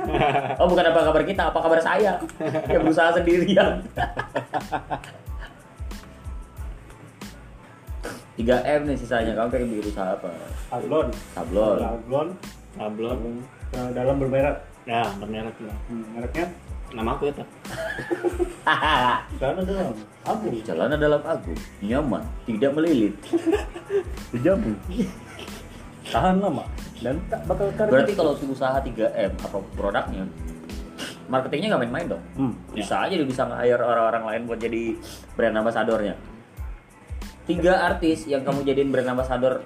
Oh 0.57 0.65
bukan 0.65 0.85
apa 0.89 0.99
kabar 1.05 1.23
kita, 1.23 1.41
apa 1.53 1.59
kabar 1.61 1.79
saya? 1.81 2.17
Yang 2.65 2.81
berusaha 2.81 3.09
sendirian. 3.13 3.85
3 8.35 8.43
M 8.67 8.81
nih 8.83 8.97
sisanya, 8.99 9.31
kamu 9.31 9.47
pengen 9.47 9.67
bikin 9.71 9.95
usaha 9.95 10.11
apa? 10.11 10.27
sablon 10.67 11.07
Sablon. 11.31 11.77
sablon 11.79 12.27
Sablon. 12.75 13.19
eh, 13.71 13.89
dalam 13.95 14.15
bermerek 14.19 14.57
Ya, 14.85 15.01
bermerek 15.17 15.55
lah. 15.65 15.77
Hmm, 15.89 16.05
mereknya 16.13 16.45
Nama 16.93 17.11
aku 17.17 17.27
itu. 17.27 17.43
karena 19.41 19.61
dalam 19.67 19.95
abu 20.23 20.45
Celana 20.63 20.95
dalam 20.95 21.21
agung, 21.25 21.59
nyaman, 21.81 22.23
tidak 22.45 22.71
melilit. 22.77 23.15
dijamu 24.31 24.77
tahan 26.05 26.37
lama 26.37 26.65
dan 27.01 27.17
tak 27.27 27.41
bakal 27.49 27.67
karya 27.73 27.91
Berarti 27.91 28.13
kalau 28.13 28.33
usaha 28.37 28.77
3M 28.79 29.31
apa 29.41 29.57
produknya, 29.73 30.23
marketingnya 31.27 31.67
nggak 31.73 31.81
main-main 31.85 32.07
dong. 32.15 32.23
hmm. 32.37 32.53
Bisa 32.77 33.05
aja 33.05 33.13
dia 33.13 33.27
bisa 33.27 33.43
nge-hire 33.49 33.81
orang-orang 33.81 34.23
lain 34.23 34.41
buat 34.45 34.59
jadi 34.61 34.95
brand 35.33 35.55
ambassadornya. 35.57 36.15
Tiga 37.45 37.85
artis 37.85 38.25
yang 38.25 38.41
kamu 38.41 38.65
jadiin 38.65 38.89
brand 38.89 39.09
ambassador 39.13 39.61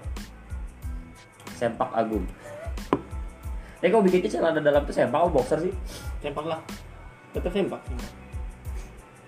Sempak 1.55 1.91
Agung. 1.91 2.23
Eh 3.79 3.87
kau 3.87 4.03
bikinnya 4.03 4.27
celana 4.27 4.59
dalam 4.59 4.83
tuh 4.83 4.95
sempak 4.95 5.19
atau 5.23 5.31
boxer 5.31 5.59
sih? 5.63 5.73
Sempak 6.19 6.43
lah. 6.47 6.59
Tetap 7.31 7.51
sempak. 7.51 7.79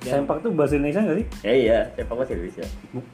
Ya. 0.01 0.17
sempak 0.17 0.41
tuh 0.41 0.49
bahasa 0.49 0.81
Indonesia 0.81 0.97
nggak 1.05 1.17
sih 1.21 1.27
Ya 1.45 1.53
iya, 1.53 1.79
sempak 1.93 2.15
bahasa 2.17 2.33
Indonesia. 2.33 2.65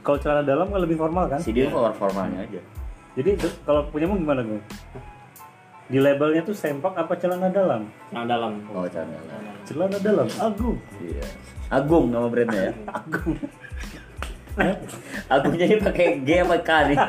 Kalau 0.02 0.18
celana 0.24 0.41
dalam 0.45 0.72
kan 0.72 0.80
lebih 0.80 0.95
formal 0.95 1.28
kan 1.28 1.36
Si 1.44 1.52
dia 1.52 1.68
formal 1.68 1.94
formalnya 1.94 2.48
aja. 2.48 2.61
Jadi 3.18 3.34
kalau 3.65 3.89
punyamu 3.89 4.22
gimana 4.22 4.45
gue 4.45 4.61
di 5.88 5.98
labelnya 5.98 6.44
tuh 6.44 6.52
sempak 6.52 6.94
apa 6.94 7.15
celana 7.15 7.48
dalam 7.48 7.88
Yang 8.11 8.26
dalam. 8.27 8.52
Oh 8.69 8.84
celana 8.85 9.18
dalam. 9.23 9.56
celana 9.64 9.98
dalam 9.98 10.27
agung 10.38 10.77
Iya. 10.99 11.26
Agung 11.68 12.06
nama 12.11 12.27
brandnya 12.27 12.61
ya. 12.69 12.73
agung 12.99 13.35
Agungnya 15.27 15.65
ini 15.65 15.77
pakai 15.80 16.07
G 16.22 16.30
apa 16.44 16.57
K 16.60 16.69
nih? 16.91 16.99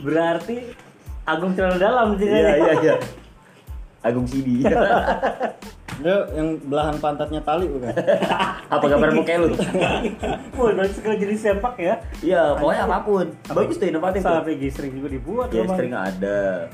berarti 0.00 0.56
agung 1.22 1.52
celana 1.52 1.76
dalam 1.76 2.08
sih 2.16 2.26
Iya 2.26 2.52
iya 2.56 2.72
iya. 2.80 2.94
Agung 4.02 4.26
CD. 4.26 4.64
Dia 6.02 6.16
yang 6.34 6.58
belahan 6.66 6.98
pantatnya 6.98 7.38
tali 7.40 7.70
bukan? 7.70 7.94
apa 8.74 8.84
kabar 8.84 9.10
muka 9.14 9.32
lu? 9.38 9.54
Wah, 10.58 10.70
berarti 10.74 10.94
sekali 10.98 11.16
jadi 11.22 11.34
sempak 11.38 11.74
ya 11.78 11.94
Iya, 12.18 12.58
pokoknya 12.58 12.82
apa 12.90 12.98
pun. 13.06 13.26
Bagus 13.46 13.78
tuh 13.78 13.86
inovatif. 13.86 14.20
sampai 14.26 14.58
G-string 14.58 14.92
juga 14.98 15.08
dibuat 15.08 15.46
Ya 15.54 15.62
string 15.64 15.94
ada. 15.94 16.66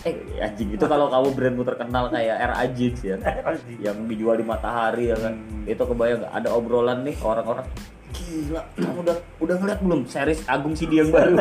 Eh 0.00 0.16
anjing 0.40 0.72
itu 0.72 0.84
kalau 0.84 1.12
kamu 1.12 1.28
brandmu 1.36 1.62
terkenal 1.64 2.08
kayak 2.08 2.36
RA 2.40 2.64
Jeans 2.72 3.00
ya, 3.04 3.16
Anjing. 3.48 3.84
yang 3.84 3.96
dijual 4.08 4.40
di 4.40 4.44
Matahari 4.48 5.12
ya 5.12 5.16
kan, 5.20 5.36
itu 5.68 5.76
kebayang 5.76 6.24
nggak 6.24 6.34
ada 6.40 6.48
obrolan 6.56 7.04
nih 7.04 7.16
orang-orang 7.20 7.68
gila 8.10 8.64
kamu 8.74 9.06
udah 9.06 9.16
udah 9.38 9.56
ngeliat 9.60 9.80
belum 9.84 10.00
series 10.08 10.40
Agung 10.48 10.72
Sidi 10.72 11.04
yang 11.04 11.12
baru 11.12 11.36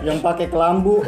yang 0.00 0.18
pakai 0.24 0.48
kelambu. 0.48 1.04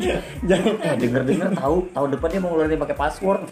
Jangan. 0.00 0.96
Denger 0.96 1.22
denger 1.28 1.50
tahu 1.54 1.76
tahun 1.92 2.08
depan 2.16 2.28
dia 2.32 2.40
mau 2.40 2.50
ngeluarin 2.56 2.80
pakai 2.80 2.96
password. 2.96 3.42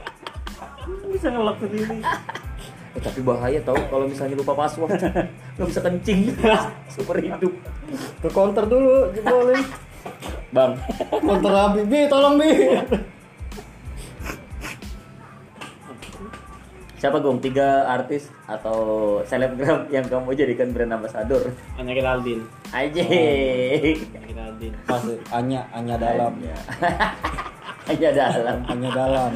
Bisa 1.12 1.28
ngelok 1.32 1.56
sendiri. 1.64 1.98
Eh, 2.96 3.00
tapi 3.04 3.20
bahaya 3.20 3.60
tahu 3.60 3.76
kalau 3.92 4.08
misalnya 4.08 4.36
lupa 4.40 4.56
password 4.56 4.96
nggak 5.56 5.68
bisa 5.68 5.80
kencing. 5.84 6.32
Super 6.94 7.20
hidup. 7.20 7.52
Ke 8.24 8.28
counter 8.32 8.64
dulu 8.64 9.12
jebolin. 9.12 9.60
bang. 10.54 10.72
Counter 11.10 11.52
Habib, 11.52 11.86
Bi, 11.90 12.00
tolong 12.08 12.40
Bi. 12.40 12.50
Siapa 16.96 17.20
gong 17.20 17.38
tiga 17.38 17.84
artis 17.86 18.32
atau 18.44 18.78
selebgram 19.22 19.84
yang 19.88 20.04
kamu 20.04 20.32
jadikan 20.32 20.72
brand 20.72 20.92
ambassador 20.92 21.52
Hanya 21.76 21.92
Geraldine. 21.92 22.42
aja 22.70 23.02
Hanya 23.04 24.24
Geraldine. 24.24 24.76
Pasti 24.84 25.14
Anya, 25.30 25.60
Anya 25.70 25.96
dalam. 25.96 26.32
hanya 27.86 28.10
dalam 28.10 28.58
Anya 28.66 28.90
dalam. 28.90 29.30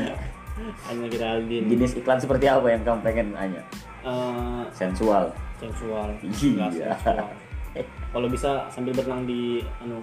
Hanya 0.88 1.06
Geraldine. 1.08 1.66
jenis 1.68 1.96
iklan 1.96 2.18
seperti 2.18 2.44
apa 2.44 2.66
yang 2.66 2.80
kamu 2.80 3.00
pengen 3.00 3.28
Anya 3.36 3.62
Eh, 4.00 4.62
sensual 4.72 5.28
sensual. 5.60 6.08
Iya. 6.24 6.72
Nggak 6.72 6.72
sensual. 6.72 7.28
Kalau 8.10 8.26
bisa 8.26 8.66
sambil 8.66 8.90
berenang 8.90 9.22
di 9.22 9.62
anu. 9.78 10.02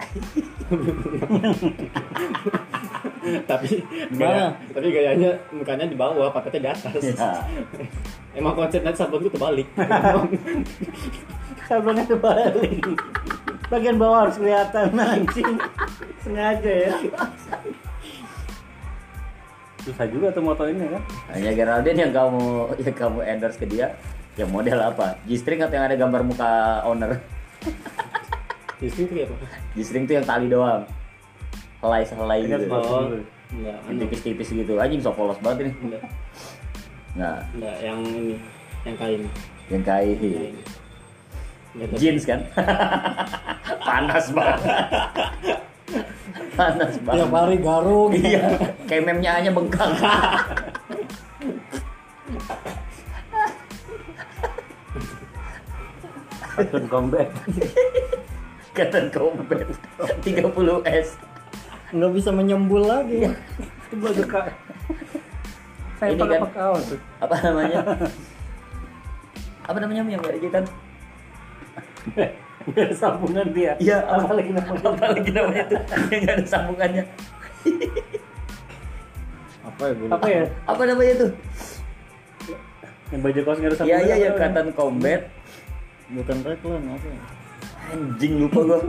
tapi 3.50 3.84
gaya- 4.16 4.56
tapi 4.72 4.88
gayanya 4.88 5.36
mukanya 5.52 5.84
di 5.84 5.96
bawah, 5.96 6.32
paketnya 6.32 6.60
di 6.64 6.70
atas. 6.72 7.02
ya. 7.04 7.44
Emang 8.32 8.56
konsepnya 8.56 8.96
sabun 8.96 9.20
itu 9.20 9.28
terbalik. 9.36 9.68
sablonnya 11.68 12.04
terbalik 12.08 12.80
bagian 13.68 14.00
bawah 14.00 14.24
harus 14.24 14.40
kelihatan 14.40 14.96
anjing 14.96 15.60
sengaja 16.24 16.72
ya 16.88 16.96
susah 19.84 20.06
juga 20.08 20.32
tuh 20.32 20.40
moto 20.40 20.64
ini 20.64 20.88
kan 20.88 21.02
hanya 21.36 21.52
Geraldine 21.52 22.08
yang 22.08 22.12
kamu 22.16 22.72
yang 22.80 22.96
kamu 22.96 23.18
endorse 23.28 23.60
ke 23.60 23.68
dia 23.68 23.92
yang 24.40 24.48
model 24.48 24.80
apa 24.80 25.20
G-string 25.28 25.60
atau 25.60 25.76
yang 25.76 25.86
ada 25.92 25.96
gambar 26.00 26.24
muka 26.24 26.50
owner 26.88 27.20
Tuh 28.78 29.06
kayak 29.06 29.26
apa? 29.26 29.46
G-string 29.74 30.04
tuh 30.04 30.14
yang 30.14 30.24
tali 30.24 30.46
doang 30.46 30.82
helai 31.78 32.02
helai 32.02 32.38
Ini 32.40 32.50
harus 32.52 32.62
gitu 32.62 32.72
masuk. 32.72 32.90
Oh, 32.90 33.02
dulu. 33.04 33.22
enggak, 33.50 33.78
yang 33.80 33.96
tipis-tipis 33.98 34.48
gitu 34.52 34.72
anjing 34.76 34.98
sok 34.98 35.14
polos 35.14 35.38
banget 35.38 35.58
ini 35.64 35.72
Enggak, 35.80 36.02
nah 37.14 37.38
enggak, 37.50 37.76
yang 37.80 37.98
ini, 38.04 38.34
yang 38.82 38.96
kain. 38.96 39.22
yang 39.68 39.82
kain 39.82 40.16
Kain. 40.18 40.54
Enggak, 41.72 41.88
tapi- 41.88 41.98
jeans 41.98 42.22
kan 42.22 42.40
panas 43.88 44.26
banget 44.28 44.60
panas 46.52 46.92
Tiap 46.94 47.06
banget 47.30 47.30
hari 47.32 47.58
garuk. 47.58 48.10
iya 48.12 48.42
kayak 48.84 49.02
memnya 49.04 49.30
hanya 49.34 49.50
bengkak 49.50 49.90
Akun 56.58 56.84
combat. 56.90 57.28
Kata 58.76 59.10
combat. 59.10 59.66
30 60.22 60.50
s. 60.86 61.08
Nggak 61.94 62.12
bisa 62.14 62.30
menyembul 62.34 62.84
lagi. 62.84 63.30
itu 63.88 63.96
baju 63.96 64.22
kak 64.28 64.52
saya 65.98 66.12
Ini 66.14 66.20
pakai 66.20 66.36
kan- 66.38 66.44
pakai 66.46 66.60
kaos 66.60 66.84
tuh. 66.92 67.00
apa 67.18 67.34
namanya? 67.42 67.80
Apa 69.68 69.84
namanya 69.84 70.00
yang 70.00 70.20
nggak 70.24 70.36
kan 70.48 70.64
nggak 72.68 72.84
ada 72.88 72.94
sambungan 72.96 73.46
dia. 73.52 73.72
Iya 73.76 74.00
apa 74.00 74.32
lagi 74.32 74.50
namanya? 74.56 74.80
apa 74.80 75.04
lagi 75.12 75.30
namanya 75.32 75.64
tuh 75.68 75.80
yang 76.08 76.20
nggak 76.24 76.36
ada 76.40 76.46
sambungannya. 76.48 77.04
Apa 79.68 79.82
ya, 79.84 79.92
Bu? 79.92 80.04
apa 80.08 80.26
ya? 80.32 80.42
Apa 80.64 80.82
namanya 80.88 81.14
tuh 81.20 81.30
yang 83.08 83.20
baju 83.24 83.40
kaos 83.40 83.58
nggak 83.60 83.72
ada 83.72 83.76
iya 83.88 83.96
sambungan 83.96 84.04
iya. 84.04 84.16
ya 84.16 84.28
apa 84.28 84.36
namanya? 84.36 84.52
katan 84.52 84.68
combat 84.76 85.20
Bukan 86.08 86.36
reklam 86.40 86.82
apa? 86.88 87.08
Ya? 87.08 87.20
anjing 87.88 88.44
lupa 88.44 88.60
gua. 88.64 88.80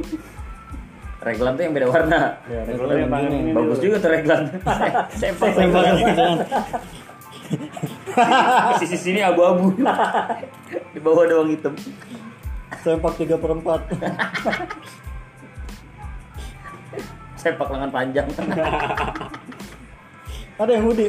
Reglan 1.20 1.52
tuh 1.60 1.64
yang 1.68 1.76
beda 1.76 1.88
warna. 1.92 2.20
Ya 2.48 2.64
Reglan 2.64 2.96
yang 2.96 3.44
ini 3.44 3.52
bagus 3.52 3.76
dulu. 3.80 3.86
juga 3.92 3.98
tuh 4.00 4.12
reglan 4.16 4.42
sepak 5.20 5.52
Sempak 5.52 5.84
reglan 5.84 6.48
sisi 8.80 8.96
sini 8.96 9.20
abu-abu. 9.20 9.76
Di 10.96 11.00
bawah 11.02 11.28
doang 11.28 11.52
hitam. 11.52 11.76
Sempak 12.80 13.20
3 13.20 13.36
per 13.36 13.52
4 13.52 13.60
sepak 17.40 17.72
lengan 17.72 17.92
panjang. 17.92 18.28
Ada 20.60 20.76
yang 20.76 20.92
hoodie 20.92 21.08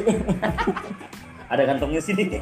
ada 1.51 1.67
kantongnya 1.67 1.99
sini 1.99 2.39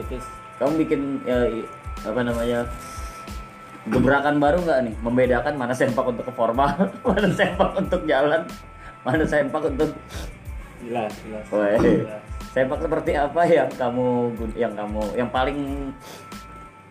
Itu. 0.00 0.16
kamu 0.60 0.72
bikin 0.86 1.00
ya, 1.26 1.38
apa 2.06 2.20
namanya 2.22 2.60
gebrakan 3.90 4.38
baru 4.38 4.62
nggak 4.62 4.78
nih 4.86 4.94
membedakan 5.02 5.54
mana 5.58 5.74
sempak 5.74 6.06
untuk 6.06 6.24
ke 6.24 6.32
formal 6.32 6.70
mana 7.08 7.28
sempak 7.34 7.70
untuk 7.74 8.00
jalan 8.06 8.46
mana 9.02 9.24
sempak 9.26 9.62
untuk 9.66 9.90
Jelas, 10.82 11.14
jelas. 11.22 11.46
Weh. 11.54 11.78
Jelas. 12.02 12.22
sempak 12.52 12.78
seperti 12.82 13.14
apa 13.14 13.42
yang 13.46 13.70
kamu 13.74 14.34
yang 14.58 14.72
kamu 14.74 15.02
yang 15.14 15.30
paling 15.30 15.58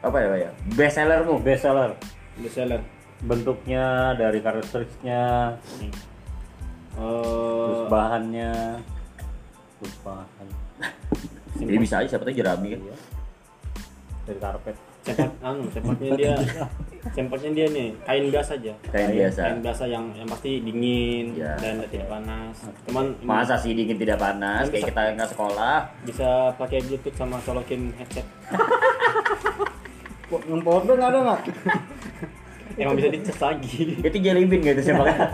apa 0.01 0.17
ya 0.17 0.49
ya 0.49 0.51
best 0.73 0.97
sellermu 0.97 1.37
best 1.43 1.63
seller 1.67 1.91
best 2.41 2.55
seller 2.57 2.81
bentuknya 3.21 4.17
dari 4.17 4.41
karakteristiknya 4.41 5.55
terus 6.91 7.81
Eh, 7.81 7.87
bahannya 7.87 8.53
terus 9.79 9.95
bahan 10.03 10.47
Jadi 11.63 11.77
bisa 11.77 11.95
aja 11.97 12.07
siapa 12.09 12.23
tahu 12.23 12.33
jerami 12.33 12.67
kan. 12.69 12.81
iya. 12.81 12.95
dari 14.21 14.37
karpet 14.37 14.75
sempat 15.01 15.33
anu 15.43 15.65
sempatnya 15.67 16.09
dia 16.13 16.33
sempatnya 17.09 17.49
dia 17.51 17.67
nih 17.67 17.89
kain 18.01 18.29
biasa 18.29 18.51
aja 18.53 18.73
Kain 18.87 19.09
biasa. 19.09 19.39
kain 19.41 19.59
biasa 19.59 19.83
yang 19.87 20.05
yang 20.13 20.29
pasti 20.29 20.61
dingin 20.61 21.33
Ya. 21.33 21.57
dan 21.57 21.81
tidak 21.87 22.05
panas 22.07 22.53
cuman 22.85 23.05
Masa 23.19 23.57
sih 23.57 23.73
dingin 23.73 23.97
tidak 23.97 24.17
panas 24.17 24.69
kayak 24.69 24.93
kita 24.93 25.01
nggak 25.15 25.25
sekolah. 25.27 25.89
bisa 26.05 26.29
pakai 26.53 26.85
bluetooth 26.85 27.13
sama 27.13 27.41
colokin 27.41 27.89
headset 27.95 28.21
Kok 30.29 30.41
yang 30.45 30.61
powerbank 30.61 31.01
ada 31.01 31.17
nggak? 31.19 31.41
emang 32.79 32.95
bisa 32.95 33.09
dicas 33.09 33.35
lagi 33.35 33.99
Itu 33.99 34.15
jelly 34.15 34.45
bean 34.45 34.61
gitu 34.63 34.81
sih 34.81 34.93
makanya. 34.93 35.27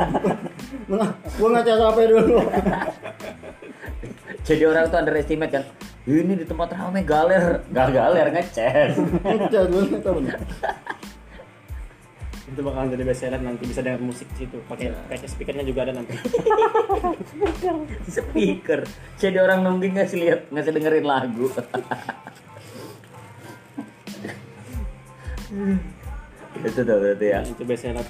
Nah, 0.88 1.12
gua 1.36 1.48
ngecas 1.54 1.80
HP 1.82 1.98
dulu. 2.08 2.40
Jadi 4.42 4.64
orang 4.64 4.88
tuh 4.88 4.98
underestimate 4.98 5.52
kan. 5.52 5.64
Ini 6.08 6.40
di 6.40 6.46
tempat 6.48 6.72
ramai 6.72 7.04
galer, 7.04 7.68
gak 7.68 7.88
galer. 7.92 8.32
Ngecas 8.32 8.96
gua 9.68 9.82
nggak 9.84 10.02
tahu 10.08 10.20
itu 12.48 12.64
bakalan 12.64 12.88
jadi 12.96 13.04
best 13.04 13.20
seller 13.22 13.44
nanti 13.44 13.68
bisa 13.68 13.84
dengar 13.84 14.00
musik 14.00 14.24
di 14.32 14.48
situ 14.48 14.58
pakai 14.72 14.96
pakai 15.12 15.28
speakernya 15.28 15.68
juga 15.68 15.84
ada 15.84 16.00
nanti 16.00 16.16
Speaker. 18.18 18.88
Jadi 19.20 19.38
orang 19.38 19.68
nungging 19.68 20.00
ngasih 20.00 20.18
lihat, 20.18 20.48
ngasih 20.48 20.72
dengerin 20.72 21.04
lagu. 21.04 21.52
itu 26.58 26.82
tuh 26.82 26.98
berarti 26.98 27.28
ya. 27.30 27.46
itu 27.46 27.62
best 27.68 27.84
seller 27.84 28.08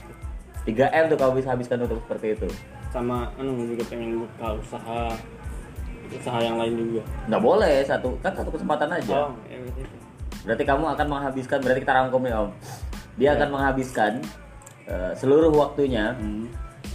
3 0.64 0.95
M 0.95 1.06
tuh 1.10 1.18
kamu 1.18 1.41
bisa 1.41 1.52
habiskan 1.52 1.82
untuk 1.84 1.99
seperti 2.06 2.38
itu. 2.38 2.48
sama 2.88 3.28
anu 3.36 3.68
juga 3.68 3.84
pengen 3.91 4.24
buka 4.24 4.56
usaha 4.64 5.11
usaha 6.15 6.39
yang 6.39 6.55
lain 6.55 6.73
juga 6.77 7.03
Nggak 7.27 7.41
boleh 7.43 7.75
satu 7.84 8.09
kan 8.23 8.31
satu 8.31 8.49
kesempatan 8.53 8.89
aja. 8.95 9.27
oh 9.27 9.31
ya 9.47 9.57
berarti 9.59 9.81
itu. 9.84 9.95
Berarti 10.47 10.63
kamu 10.63 10.85
akan 10.95 11.07
menghabiskan, 11.11 11.57
berarti 11.59 11.81
kita 11.84 11.93
rangkum 11.93 12.21
nih 12.23 12.34
om. 12.39 12.49
Dia 13.19 13.29
akan 13.35 13.49
menghabiskan 13.51 14.11
eh, 14.88 15.11
seluruh 15.19 15.51
waktunya 15.51 16.15
hmm. 16.15 16.47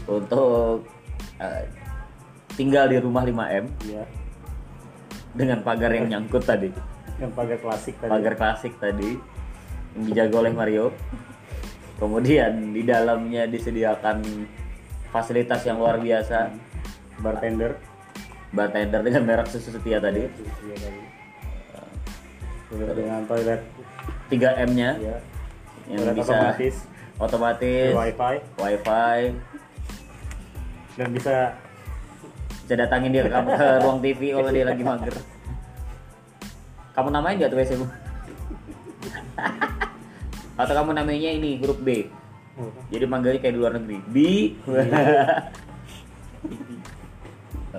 untuk 0.09 0.89
eh, 1.37 1.69
tinggal 2.57 2.89
di 2.89 2.97
rumah 3.01 3.25
5M 3.25 3.65
iya 3.89 4.05
dengan 5.33 5.65
pagar 5.65 5.93
yang 5.97 6.09
nyangkut 6.09 6.45
tadi. 6.45 6.69
yang 7.21 7.33
pagar 7.33 7.57
klasik 7.61 7.95
tadi 7.97 8.11
Pagar 8.11 8.35
klasik 8.37 8.75
tadi 8.77 9.17
yang 9.97 10.03
dijaga 10.09 10.35
oleh 10.43 10.53
Mario. 10.53 10.87
Kemudian 12.01 12.75
di 12.75 12.83
dalamnya 12.83 13.47
disediakan 13.47 14.25
fasilitas 15.13 15.63
yang 15.69 15.79
luar 15.79 16.01
biasa. 16.01 16.73
bartender 17.23 17.79
Bartender 18.53 19.01
dengan 19.01 19.23
merek 19.25 19.49
susu 19.49 19.73
setia 19.73 19.99
tadi. 19.99 20.29
iya 20.29 20.77
tadi 20.77 21.01
Toilet 22.73 22.97
dengan 22.97 23.21
toilet 23.29 23.61
3M-nya 24.33 24.91
ya 24.97 25.17
yang 25.93 26.01
toilet 26.01 26.17
bisa 26.17 26.33
otomatis 26.33 26.77
otomatis, 27.23 27.95
wifi 27.95 28.37
wifi, 28.59 29.19
dan 30.99 31.09
bisa 31.15 31.55
bisa 32.63 32.75
datangin 32.79 33.13
dia 33.13 33.23
ke, 33.27 33.31
ke 33.31 33.67
ruang 33.85 34.01
TV 34.01 34.33
kalau 34.35 34.51
dia 34.51 34.65
lagi 34.67 34.83
mager. 34.83 35.15
Kamu 36.93 37.09
namain 37.09 37.41
gak 37.41 37.51
tuh 37.53 37.57
WC 37.57 37.73
bu? 37.81 37.87
Atau 40.61 40.75
kamu 40.77 40.93
namanya 40.93 41.31
ini 41.33 41.57
huruf 41.57 41.81
B? 41.81 42.05
Jadi 42.93 43.05
manggilnya 43.09 43.41
kayak 43.41 43.55
di 43.57 43.61
luar 43.61 43.73
negeri. 43.81 43.97
B. 44.13 44.17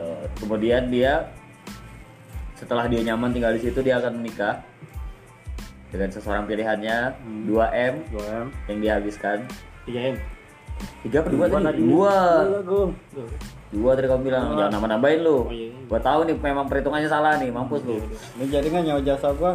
Eh, 0.04 0.26
kemudian 0.44 0.92
dia 0.92 1.32
setelah 2.60 2.88
dia 2.92 3.02
nyaman 3.04 3.32
tinggal 3.32 3.56
di 3.56 3.62
situ 3.64 3.80
dia 3.80 4.00
akan 4.00 4.20
menikah 4.20 4.60
dengan 5.92 6.10
seseorang 6.12 6.44
pilihannya 6.50 6.98
2M 7.48 7.94
2M 8.12 8.46
yang 8.68 8.80
dihabiskan. 8.82 9.48
3 9.88 10.16
m 10.16 10.18
Tiga 11.04 11.22
apa 11.22 11.30
dua 11.30 11.46
tadi? 11.48 11.64
tadi. 11.64 11.82
Dua. 11.86 12.16
Gong. 12.66 12.92
Dua 13.72 13.92
tadi 13.96 14.08
kamu 14.10 14.22
bilang 14.26 14.44
jangan 14.58 14.72
nama 14.74 14.88
nambahin 14.98 15.20
lu. 15.22 15.48
Oh, 15.48 15.54
iya, 15.54 15.70
iya. 15.70 15.82
Gua 15.88 16.00
tahu 16.02 16.20
nih 16.28 16.36
memang 16.36 16.66
perhitungannya 16.68 17.10
salah 17.10 17.38
nih, 17.40 17.50
mampus 17.54 17.82
lu. 17.86 18.02
Ini 18.42 18.46
jadi 18.50 18.68
nggak 18.68 18.84
nyawa 18.90 19.02
jasa 19.06 19.28
gua. 19.38 19.54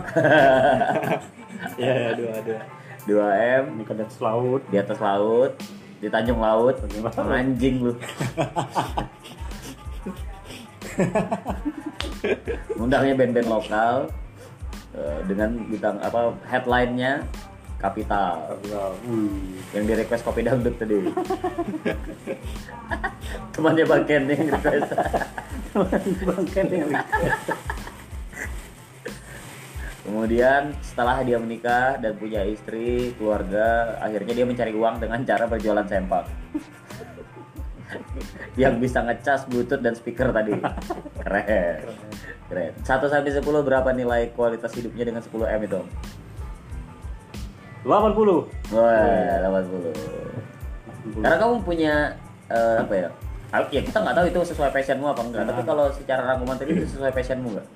ya 1.82 1.90
ya 1.90 2.10
dua 2.14 2.32
dua 2.46 2.60
2 3.08 3.16
M 3.60 3.64
ini 3.80 3.82
ke 3.88 3.92
atas 3.96 4.20
laut 4.20 4.62
di 4.68 4.76
atas 4.76 4.98
laut, 5.00 5.52
di 5.98 6.06
Tanjung 6.12 6.38
Laut. 6.38 6.76
Tanjung 6.76 7.04
Laut. 7.08 7.16
Anjing 7.18 7.76
lu. 7.82 7.92
Undangnya 12.82 13.14
band-band 13.14 13.48
lokal 13.48 13.94
eh, 14.94 15.20
dengan 15.26 15.50
bintang 15.68 15.96
apa 16.02 16.34
headline-nya 16.46 17.22
Kapital 17.78 18.58
Wih. 19.06 19.54
yang 19.70 19.86
di 19.86 19.94
request 19.94 20.26
kopi 20.26 20.42
dangdut 20.42 20.74
tadi. 20.82 20.98
Temannya 23.54 23.84
Bang 23.86 24.02
Ken 24.02 24.26
yang 24.26 24.50
request. 24.50 24.90
Bangken 26.26 26.66
yang 26.74 26.90
Kemudian 30.08 30.72
setelah 30.80 31.20
dia 31.20 31.36
menikah 31.36 32.00
dan 32.00 32.16
punya 32.16 32.40
istri, 32.48 33.12
keluarga, 33.20 34.00
akhirnya 34.00 34.32
dia 34.40 34.46
mencari 34.48 34.72
uang 34.72 35.04
dengan 35.04 35.20
cara 35.20 35.44
berjualan 35.44 35.84
sempak. 35.84 36.24
yang 38.62 38.76
bisa 38.78 39.04
ngecas 39.04 39.48
bluetooth 39.48 39.82
dan 39.82 39.94
speaker 39.96 40.30
tadi. 40.30 40.56
Keren. 41.24 41.82
Keren. 42.48 42.72
1 42.80 42.84
sampai 42.84 43.32
10 43.32 43.42
berapa 43.42 43.88
nilai 43.92 44.32
kualitas 44.32 44.72
hidupnya 44.74 45.04
dengan 45.08 45.22
10 45.24 45.32
M 45.34 45.60
itu? 45.64 45.80
80 47.86 48.74
Wah, 48.74 49.36
80. 51.14 51.22
Karena 51.22 51.36
kamu 51.40 51.54
punya 51.64 51.94
eh, 52.52 52.78
apa 52.82 52.94
ya? 52.94 53.08
Ya 53.72 53.80
kita 53.80 54.04
nggak 54.04 54.16
tahu 54.16 54.26
itu 54.28 54.40
sesuai 54.52 54.70
passionmu 54.76 55.08
apa 55.08 55.22
enggak. 55.24 55.44
Tapi 55.48 55.62
kalau 55.64 55.88
secara 55.92 56.22
rangkuman 56.34 56.56
tadi 56.60 56.76
itu 56.76 56.84
sesuai 56.84 57.12
passionmu 57.16 57.56
nggak? 57.56 57.68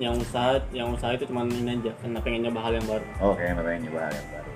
yang 0.00 0.16
usaha 0.16 0.56
yang 0.72 0.88
usaha 0.96 1.12
itu 1.12 1.28
cuma 1.28 1.44
ini 1.44 1.76
aja 1.76 1.92
karena 2.00 2.18
pengen 2.24 2.48
nyoba 2.48 2.60
hal 2.64 2.72
yang 2.72 2.86
baru 2.88 3.04
Oke, 3.20 3.44
okay, 3.44 3.52
pengen 3.52 3.80
nyoba 3.84 4.00
hal 4.08 4.12
yang 4.16 4.28
baru. 4.32 4.49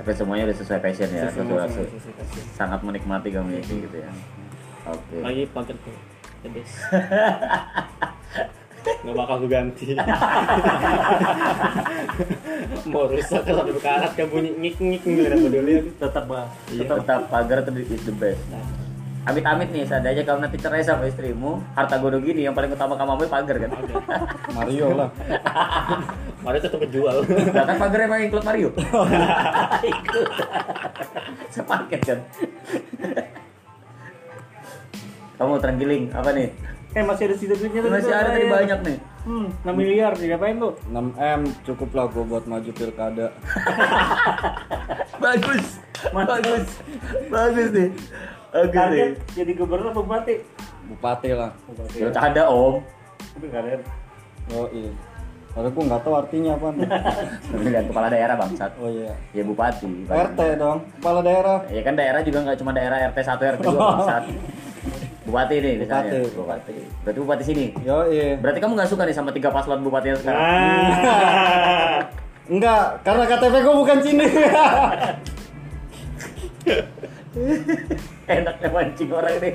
Tapi 0.00 0.16
semuanya 0.16 0.48
udah 0.48 0.56
sesuai 0.56 0.80
passion 0.80 1.08
ya, 1.08 1.28
Sesuai- 1.28 1.44
sesuai, 1.44 1.68
sesuai- 1.68 1.90
sesuai 1.92 2.14
passion. 2.16 2.44
sangat 2.50 2.80
menikmati 2.80 3.28
kamu 3.28 3.50
itu 3.58 3.84
gitu 3.84 3.96
ya. 3.98 4.08
Oke. 4.86 5.16
lagi 5.20 5.44
pagar 5.46 5.76
tuh 5.76 5.92
the 6.40 6.48
best 6.48 6.72
nggak 8.80 9.12
bakal 9.14 9.36
gue 9.38 9.50
ganti 9.50 9.92
mau 12.86 13.04
rusak 13.04 13.44
kalau 13.44 13.60
sampai 13.60 13.74
bekarat 13.76 14.10
kan 14.12 14.24
bunyi 14.26 14.50
ngik 14.56 14.76
ngik 14.78 15.02
nggak 15.04 15.26
ada 15.26 15.36
peduli 15.36 15.74
tetap 15.94 16.24
Tetap 16.66 17.20
pagar 17.28 17.58
itu 17.60 17.92
is 17.92 18.02
the 18.02 18.14
best. 18.14 18.40
Amit-amit 19.30 19.70
nih, 19.70 19.86
seandainya 19.86 20.26
kamu 20.26 20.42
nanti 20.42 20.58
cerai 20.58 20.82
sama 20.82 21.06
istrimu, 21.06 21.62
harta 21.78 22.02
gono 22.02 22.18
gini 22.18 22.42
yang 22.42 22.50
paling 22.50 22.74
utama 22.74 22.98
kamu 22.98 23.14
ambil 23.14 23.28
pagar 23.30 23.56
kan? 23.62 23.70
Mario 24.50 24.86
lah. 24.98 25.08
Mario 26.44 26.58
tetap 26.58 26.82
kejual 26.82 27.22
Nah, 27.54 27.62
kan 27.62 27.76
pagar 27.78 28.10
emang 28.10 28.26
include 28.26 28.42
Mario. 28.42 28.68
Ikut. 29.86 30.28
Sepaket 31.54 32.00
kan. 32.02 32.18
kamu 35.38 35.56
terenggiling 35.62 36.04
apa 36.10 36.34
nih? 36.34 36.50
eh 36.90 37.06
masih 37.06 37.30
ada 37.30 37.36
sisa 37.38 37.54
duitnya 37.54 37.86
tadi 37.86 37.94
Masih 38.02 38.10
tuh, 38.10 38.18
ada 38.18 38.30
tadi 38.34 38.42
eh. 38.42 38.50
banyak 38.50 38.78
nih. 38.82 38.96
hmm 39.22 39.46
6 39.62 39.78
miliar 39.78 40.12
diapain 40.18 40.58
tuh 40.58 40.74
6M 40.90 41.40
cukup 41.62 41.90
lah 41.94 42.06
gua 42.10 42.24
buat 42.26 42.44
maju 42.50 42.70
pilkada. 42.74 43.30
Bagus. 45.22 45.78
Bagus. 46.10 46.66
Bagus 47.30 47.68
nih. 47.70 47.90
Target 48.50 48.86
nih. 48.90 49.08
jadi 49.32 49.52
gubernur 49.54 49.88
apa 49.88 50.00
bupati 50.00 50.34
Bupati 50.88 51.28
lah. 51.30 51.50
bupati 51.64 51.96
Ya 51.96 52.10
ada 52.10 52.42
om. 52.46 52.82
tapi 53.30 53.46
nggak 53.46 53.62
ada 53.62 53.78
Oh 54.50 54.66
iya. 54.70 54.90
Tapi 55.50 55.66
gua 55.68 55.84
nggak 55.84 56.02
tahu 56.02 56.14
artinya 56.16 56.50
apa. 56.54 56.68
Pemilihan 57.50 57.86
kepala 57.86 58.06
daerah 58.06 58.34
bangsat. 58.34 58.70
Oh 58.76 58.86
iya. 58.86 59.14
Ya 59.30 59.42
bupati. 59.42 59.86
RT 60.06 60.38
dong, 60.56 60.78
kepala 60.98 61.20
daerah. 61.22 61.58
Ya 61.66 61.82
kan 61.82 61.94
daerah 61.94 62.20
juga 62.20 62.42
nggak 62.42 62.58
cuma 62.58 62.70
daerah 62.70 62.98
RT 63.06 63.18
1 63.18 63.38
RT 63.58 63.62
2 63.62 63.74
bangsat. 63.74 64.22
Bupati 65.22 65.54
nih 65.58 65.74
misalnya. 65.78 66.10
Bupati. 66.10 66.34
Bupati. 66.34 66.74
Berarti 67.02 67.18
bupati 67.18 67.44
sini. 67.44 67.66
Yo 67.82 68.06
iya. 68.06 68.34
Berarti 68.34 68.58
kamu 68.58 68.74
nggak 68.74 68.90
suka 68.90 69.02
nih 69.04 69.14
sama 69.14 69.30
tiga 69.30 69.50
paslon 69.50 69.78
bupati 69.80 70.10
yang 70.10 70.18
sekarang? 70.18 70.38
ah 70.38 71.98
Enggak, 72.50 72.98
karena 73.06 73.24
KTP 73.26 73.54
gua 73.62 73.74
bukan 73.78 73.98
sini. 74.02 74.26
Enaknya 78.30 78.68
mancing 78.70 79.10
orang 79.10 79.34
ini. 79.42 79.50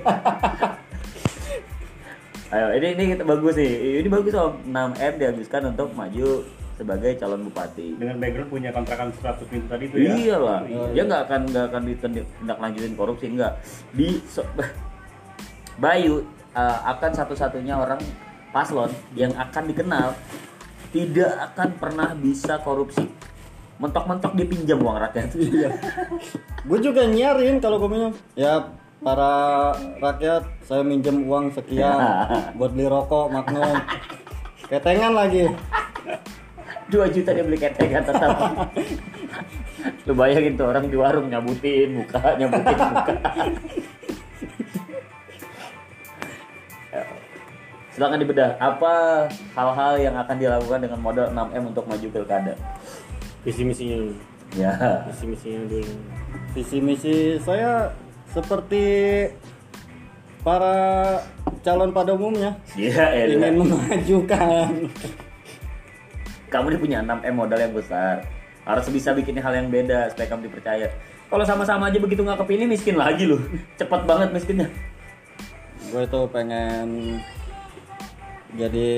Ayo, 2.53 2.67
ini 2.77 2.87
ini 2.93 3.03
kita 3.15 3.23
bagus 3.23 3.55
nih. 3.55 4.03
Ini 4.03 4.07
bagus 4.11 4.33
om. 4.35 4.53
6 4.67 4.99
M 5.01 5.13
dihabiskan 5.17 5.61
untuk 5.71 5.89
maju 5.95 6.43
sebagai 6.75 7.15
calon 7.15 7.47
bupati. 7.47 7.95
dengan 7.95 8.19
background 8.19 8.51
punya 8.51 8.69
kontrakan 8.75 9.07
100 9.15 9.47
pintu 9.47 9.67
tadi 9.71 9.87
itu 9.87 9.95
ya 9.95 10.11
Iya 10.11 10.37
lah, 10.37 10.59
dia 10.91 11.03
nggak 11.07 11.21
akan 11.23 11.41
nggak 11.47 11.65
akan 11.71 11.81
ditindak 11.87 12.57
lanjutin 12.59 12.93
korupsi 12.99 13.25
enggak. 13.31 13.55
Di 13.95 14.19
so- 14.27 14.43
Bayu 15.83 16.27
uh, 16.51 16.79
akan 16.91 17.11
satu-satunya 17.15 17.79
orang 17.79 17.99
paslon 18.51 18.91
yang 19.15 19.31
akan 19.35 19.63
dikenal 19.71 20.15
tidak 20.91 21.31
akan 21.51 21.69
pernah 21.79 22.11
bisa 22.11 22.59
korupsi. 22.59 23.07
Mentok-mentok 23.75 24.33
dipinjam 24.39 24.79
uang 24.79 24.97
rakyat. 24.99 25.29
Iya. 25.39 25.69
gue 26.65 26.79
juga 26.81 27.05
nyarin 27.05 27.61
kalau 27.61 27.77
gue 27.77 27.89
minjem 27.93 28.13
ya 28.33 28.73
para 28.97 29.33
rakyat 30.01 30.49
saya 30.65 30.81
minjem 30.81 31.29
uang 31.29 31.53
sekian 31.53 31.93
buat 32.57 32.73
beli 32.73 32.89
rokok 32.89 33.29
magnum 33.29 33.77
ketengan 34.65 35.13
lagi 35.13 35.45
2 36.89 37.13
juta 37.13 37.29
dia 37.33 37.41
beli 37.45 37.57
ketengan 37.57 38.03
tetap. 38.05 38.33
Lu 40.05 40.13
bayangin 40.13 40.53
tuh 40.53 40.69
orang 40.69 40.85
di 40.85 40.97
warung 40.97 41.33
nyabutin 41.33 41.97
muka, 41.97 42.37
nyabutin 42.37 42.77
muka. 42.77 43.13
Silakan 47.95 48.19
dibedah. 48.21 48.59
Apa 48.61 49.25
hal-hal 49.55 49.93
yang 49.97 50.15
akan 50.19 50.35
dilakukan 50.35 50.79
dengan 50.83 50.99
modal 50.99 51.25
6M 51.31 51.63
untuk 51.73 51.85
maju 51.89 52.07
pilkada? 52.11 52.53
Visi 53.45 53.61
misinya 53.61 53.95
dulu 54.01 54.15
Ya. 54.55 54.71
visi 55.07 55.25
misinya 55.25 55.61
dulu 55.67 55.93
visi 56.51 56.77
misi 56.79 57.15
saya 57.39 57.91
seperti 58.27 58.83
para 60.41 61.17
calon 61.61 61.89
pada 61.89 62.13
umumnya 62.13 62.57
Iya, 62.73 63.25
ingin 63.25 63.41
elah. 63.41 63.53
memajukan 63.65 64.69
Kamu 66.45 66.71
ini 66.71 66.77
punya 66.77 66.97
6M 67.01 67.35
modal 67.35 67.59
yang 67.59 67.73
besar. 67.73 68.23
Harus 68.63 68.87
bisa 68.87 69.11
bikin 69.11 69.35
hal 69.37 69.51
yang 69.51 69.67
beda 69.67 70.07
supaya 70.07 70.29
kamu 70.29 70.47
dipercaya. 70.47 70.87
Kalau 71.27 71.43
sama-sama 71.43 71.89
aja 71.89 71.99
begitu 71.99 72.23
nggak 72.23 72.39
kepilih 72.45 72.69
miskin 72.69 72.95
lagi 72.95 73.27
loh. 73.27 73.41
Cepat 73.81 74.07
banget 74.07 74.31
miskinnya. 74.31 74.69
gue 75.85 76.03
tuh 76.07 76.25
pengen 76.27 77.19
jadi 78.55 78.89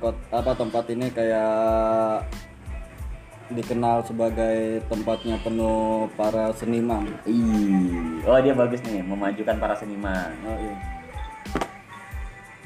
kot 0.00 0.16
apa 0.30 0.52
tempat 0.52 0.84
ini 0.90 1.06
kayak 1.08 2.24
dikenal 3.48 4.02
sebagai 4.02 4.58
tempatnya 4.86 5.38
penuh 5.38 6.10
para 6.12 6.50
seniman 6.52 7.06
Ih, 7.24 8.20
oh 8.22 8.38
dia 8.38 8.52
bagus 8.52 8.82
nih 8.82 9.00
memajukan 9.00 9.56
para 9.56 9.74
seniman. 9.74 10.30
Oh, 10.42 10.56
iya. 10.56 10.74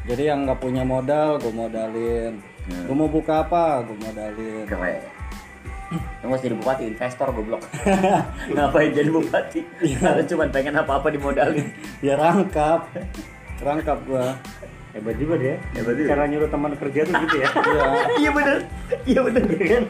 jadi 0.07 0.23
yang 0.29 0.45
nggak 0.45 0.59
punya 0.59 0.83
modal 0.83 1.37
gue 1.37 1.51
modalin 1.51 2.41
Hmm. 2.61 2.85
gue 2.87 2.93
mau 2.93 3.09
buka 3.09 3.41
apa 3.41 3.81
gue 3.83 3.97
modalin 3.97 4.65
Keren. 4.65 5.01
Lu 6.23 6.29
harus 6.29 6.39
jadi 6.39 6.55
bupati, 6.55 6.87
investor 6.87 7.33
goblok. 7.33 7.65
Ngapain 8.55 8.95
jadi 8.95 9.11
bupati? 9.11 9.65
Kalau 9.97 10.23
cuma 10.23 10.45
pengen 10.47 10.77
apa-apa 10.77 11.11
dimodalin. 11.11 11.67
biar 11.99 12.15
rangkap 12.23 12.87
rangkap 13.59 13.99
gua 14.05 14.37
hebat 14.91 15.17
juga 15.17 15.35
dia 15.35 15.55
Hebat 15.73 15.95
juga. 15.95 16.09
cara 16.11 16.23
nyuruh 16.25 16.47
teman 16.47 16.73
kerja 16.77 17.01
tuh 17.03 17.15
gitu 17.19 17.37
ya 17.37 17.49
iya 17.59 17.83
iya 18.23 18.31
bener. 18.31 18.57
Iya 19.03 19.21
bener. 19.25 19.43
kan 19.51 19.85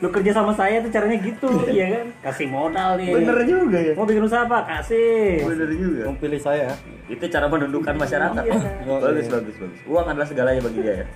lu 0.00 0.08
kerja 0.08 0.32
sama 0.32 0.56
saya 0.56 0.80
tuh 0.80 0.88
caranya 0.88 1.20
gitu 1.20 1.48
ya 1.68 2.00
kan 2.00 2.06
kasih 2.24 2.48
modal 2.48 2.96
nih 2.96 3.12
Bener 3.20 3.36
juga 3.44 3.76
ya. 3.76 3.92
mau 3.92 4.08
bikin 4.08 4.24
usaha 4.24 4.48
apa 4.48 4.64
kasih 4.64 5.44
Bener 5.44 5.68
juga. 5.76 6.02
mau 6.08 6.16
pilih 6.16 6.40
saya 6.40 6.72
Itu 7.10 7.26
cara 7.26 7.50
menundukkan 7.50 7.98
masyarakat. 7.98 8.38
Iya. 8.46 8.54
bagus, 9.02 9.26
bagus, 9.26 9.56
bagus. 9.58 9.78
Uang 9.82 10.06
adalah 10.06 10.22
segalanya 10.30 10.62
bagi 10.62 10.78
dia 10.78 11.02
ya. 11.02 11.06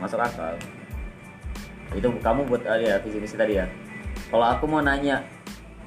Masuk 0.00 0.16
akal. 0.16 0.56
Itu 1.92 2.08
kamu 2.24 2.48
buat 2.48 2.64
ah, 2.64 2.80
ya 2.80 2.96
visi 3.04 3.20
misi 3.20 3.36
tadi 3.36 3.60
ya. 3.60 3.68
Kalau 4.32 4.40
aku 4.48 4.64
mau 4.64 4.80
nanya 4.80 5.20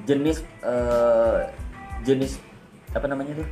jenis 0.06 0.46
eh, 0.62 1.50
jenis 2.06 2.38
apa 2.94 3.10
namanya 3.10 3.42
tuh? 3.42 3.48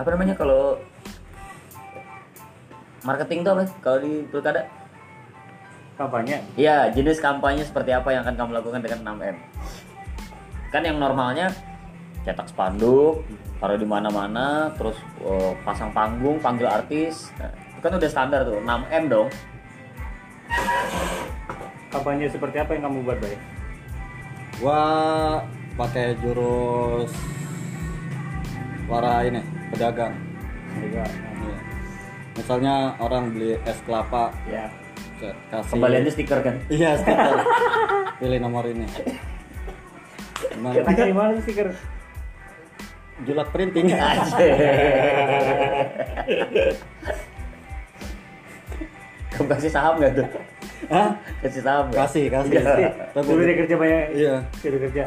Apa 0.00 0.08
namanya 0.16 0.32
kalau 0.32 0.80
marketing 3.04 3.44
tuh 3.44 3.52
apa? 3.52 3.64
Kalau 3.84 3.98
di 4.00 4.24
pilkada? 4.32 4.79
Kampanye 6.00 6.40
Iya, 6.56 6.88
jenis 6.96 7.20
kampanye 7.20 7.60
seperti 7.60 7.92
apa 7.92 8.08
yang 8.08 8.24
akan 8.24 8.34
kamu 8.40 8.50
lakukan 8.56 8.80
dengan 8.80 9.00
6M? 9.20 9.36
Kan 10.72 10.82
yang 10.88 10.96
normalnya 10.96 11.52
cetak 12.24 12.48
spanduk, 12.48 13.20
taruh 13.60 13.76
di 13.76 13.84
mana-mana, 13.84 14.72
terus 14.80 14.96
eh, 15.20 15.52
pasang 15.60 15.92
panggung, 15.92 16.40
panggil 16.40 16.68
artis. 16.68 17.28
Nah, 17.36 17.52
itu 17.52 17.80
kan 17.84 17.92
udah 17.96 18.08
standar 18.08 18.40
tuh, 18.48 18.58
6M 18.64 19.04
dong. 19.12 19.28
kampanye 21.90 22.30
seperti 22.30 22.56
apa 22.62 22.70
yang 22.78 22.82
kamu 22.88 22.98
buat 23.02 23.18
bay 23.18 23.36
gua 24.62 24.82
pakai 25.74 26.14
jurus 26.22 27.10
para 28.86 29.26
ini 29.26 29.42
pedagang 29.74 30.14
Juga. 30.70 31.02
Iya. 31.02 31.58
misalnya 32.38 32.74
orang 33.02 33.34
beli 33.34 33.58
es 33.66 33.78
kelapa 33.82 34.30
ya 34.46 34.70
saya 35.20 35.34
kasih 35.52 35.70
Kembaliannya 35.76 36.08
stiker 36.08 36.40
kan? 36.40 36.56
iya 36.72 36.96
stiker. 36.96 37.44
Pilih 38.20 38.40
nomor 38.40 38.64
ini. 38.64 38.88
Cetaknya 40.48 41.04
di 41.04 41.14
mana 41.14 41.36
stiker. 41.44 41.68
Julat 43.28 43.52
printing. 43.52 43.92
Kamu 49.30 49.46
kasih 49.46 49.70
saham 49.72 50.00
gak 50.00 50.12
tuh? 50.16 50.26
Hah? 50.90 51.14
Kasih 51.40 51.62
saham 51.62 51.84
gak? 51.92 52.08
kasih 52.08 52.24
kasih. 52.28 52.60
Iya. 52.60 52.90
Gua- 53.14 53.40
dia 53.40 53.56
kerja 53.56 53.74
banyak 53.76 54.04
iya. 54.16 54.34
Kerja. 54.60 55.04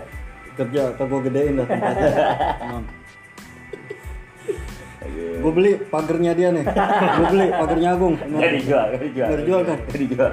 Kerja 0.53 0.81
kan 0.93 1.05
gue 1.09 1.21
gedein 1.25 1.57
dah 1.57 1.65
tempatnya 1.65 2.13
gue 5.43 5.51
beli 5.51 5.71
pagernya 5.83 6.31
dia 6.31 6.49
nih 6.49 6.63
gue 6.63 7.27
beli 7.29 7.47
pagernya 7.51 7.89
Agung 7.91 8.15
Gak 8.39 8.51
dijual, 8.55 8.85
gak 8.89 9.01
dijual. 9.03 9.27
Nggak 9.27 9.39
dijual 9.43 9.61
kan? 9.61 9.77
Gak 9.83 9.99
dijual. 9.99 10.31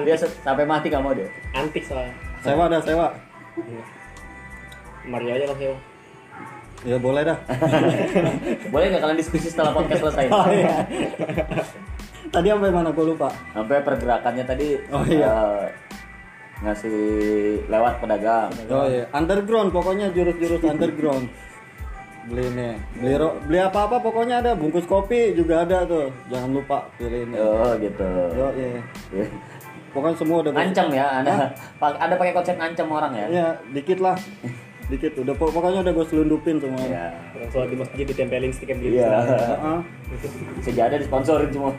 Dia 0.00 0.16
sampai 0.16 0.64
mati 0.64 0.86
gak 0.88 1.02
mau 1.02 1.12
dia. 1.12 1.28
antik 1.52 1.84
soalnya 1.84 2.14
sewa 2.40 2.64
dah 2.66 2.80
sewa 2.80 3.06
Mario 5.04 5.32
aja 5.34 5.44
lah 5.46 5.56
sewa 5.56 5.76
ya 6.80 6.96
boleh 6.96 7.22
dah 7.22 7.38
Boleh 8.72 8.84
gak 8.88 9.02
kalian 9.02 9.18
diskusi 9.18 9.48
setelah 9.48 9.72
podcast 9.72 10.00
selesai? 10.00 10.24
oh, 10.32 10.46
iya. 10.48 10.76
tadi 12.28 12.46
sampai 12.48 12.70
mana 12.70 12.88
gue 12.88 13.04
lupa 13.04 13.28
Sampai 13.50 13.82
pergerakannya 13.82 14.44
tadi 14.44 14.78
Oh, 14.88 15.02
iya. 15.02 15.26
eh, 15.26 15.64
ngasih 16.58 16.98
lewat 17.66 17.98
pedagang. 17.98 18.50
oh 18.66 18.86
iya 18.86 19.06
underground 19.10 19.70
pokoknya 19.70 20.10
jurus-jurus 20.10 20.58
underground 20.64 21.30
beli 22.28 22.44
nih 22.50 22.72
beli 22.94 23.14
ro- 23.16 23.38
beli 23.42 23.58
apa 23.58 23.78
apa 23.82 23.96
pokoknya 23.98 24.38
ada 24.38 24.52
bungkus 24.52 24.84
kopi 24.84 25.32
juga 25.32 25.64
ada 25.64 25.82
tuh 25.82 26.12
jangan 26.28 26.50
lupa 26.52 26.84
pilih 26.94 27.24
ini 27.24 27.34
Oh 27.34 27.72
gitu. 27.74 28.04
Yo, 28.30 28.46
iya. 28.54 28.80
pokoknya 29.88 30.16
semua 30.16 30.36
udah 30.40 30.52
Ngancam 30.52 30.86
ya, 30.90 31.06
ada 31.18 31.34
pa- 31.80 31.96
ada 31.96 32.14
pakai 32.14 32.32
konsep 32.32 32.54
ngancam 32.54 32.86
orang 32.86 33.12
ya. 33.12 33.26
ya 33.26 33.46
dikit 33.70 33.98
lah 33.98 34.12
dikit 34.90 35.12
udah 35.16 35.34
pok- 35.34 35.52
pokoknya 35.52 35.80
udah 35.82 35.92
gue 35.94 36.06
selundupin 36.06 36.56
semua 36.56 36.80
orang 36.80 37.12
sholat 37.48 37.68
di 37.68 37.76
masjid 37.76 38.04
ditempelin 38.04 38.52
stiker 38.52 38.76
gitu 38.76 38.96
Iya. 38.98 39.08
Heeh. 39.18 39.78
Sejadah 40.62 40.96
disponsorin 40.96 41.48
semua. 41.48 41.72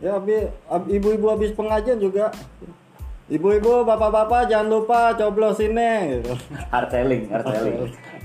Ya, 0.00 0.16
abi, 0.16 0.32
ab- 0.66 0.88
ibu-ibu 0.88 1.28
habis 1.28 1.52
pengajian 1.52 1.96
juga. 1.96 2.32
Ibu-ibu, 3.30 3.86
bapak-bapak 3.86 4.50
jangan 4.50 4.66
lupa 4.68 5.14
coblos 5.14 5.62
ini 5.62 6.18
gitu. 6.18 6.34
hard 6.74 6.90
selling, 6.90 7.30
hard 7.30 7.46
selling. 7.46 7.76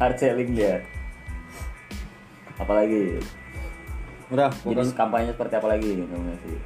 Hard 0.02 0.18
selling 0.18 0.50
dia. 0.52 0.82
Apalagi 2.58 3.22
Udah, 4.34 4.50
jenis 4.50 4.90
pokoknya 4.90 4.98
kampanye 4.98 5.30
seperti 5.30 5.54
apa 5.56 5.68
lagi 5.70 5.90
kamu 6.02 6.24
ngasih? 6.26 6.58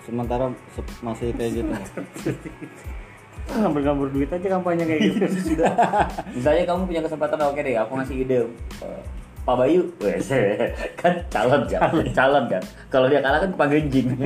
sementara 0.00 0.48
se- 0.72 0.98
masih 1.02 1.28
kayak 1.34 1.50
gitu. 1.58 1.70
ngambil-ngambil 3.50 4.08
duit 4.10 4.30
aja 4.30 4.48
kampanye 4.48 4.84
kayak 4.86 5.00
gitu 5.02 5.26
sudah 5.52 5.74
Misalnya 6.38 6.62
kamu 6.64 6.80
punya 6.86 7.02
kesempatan 7.02 7.38
oke 7.42 7.60
deh, 7.60 7.74
aku 7.74 7.92
ngasih 7.98 8.16
ide. 8.22 8.38
eh, 8.80 9.02
Pak 9.40 9.56
Bayu, 9.56 9.88
Wes, 10.04 10.28
kan 11.00 11.16
calon 11.32 11.64
kan, 11.64 11.80
calon 12.12 12.44
kan. 12.46 12.62
Kalau 12.92 13.08
dia 13.08 13.24
kalah 13.24 13.40
kan 13.40 13.50
kepanggil 13.56 13.80
jing. 13.88 14.08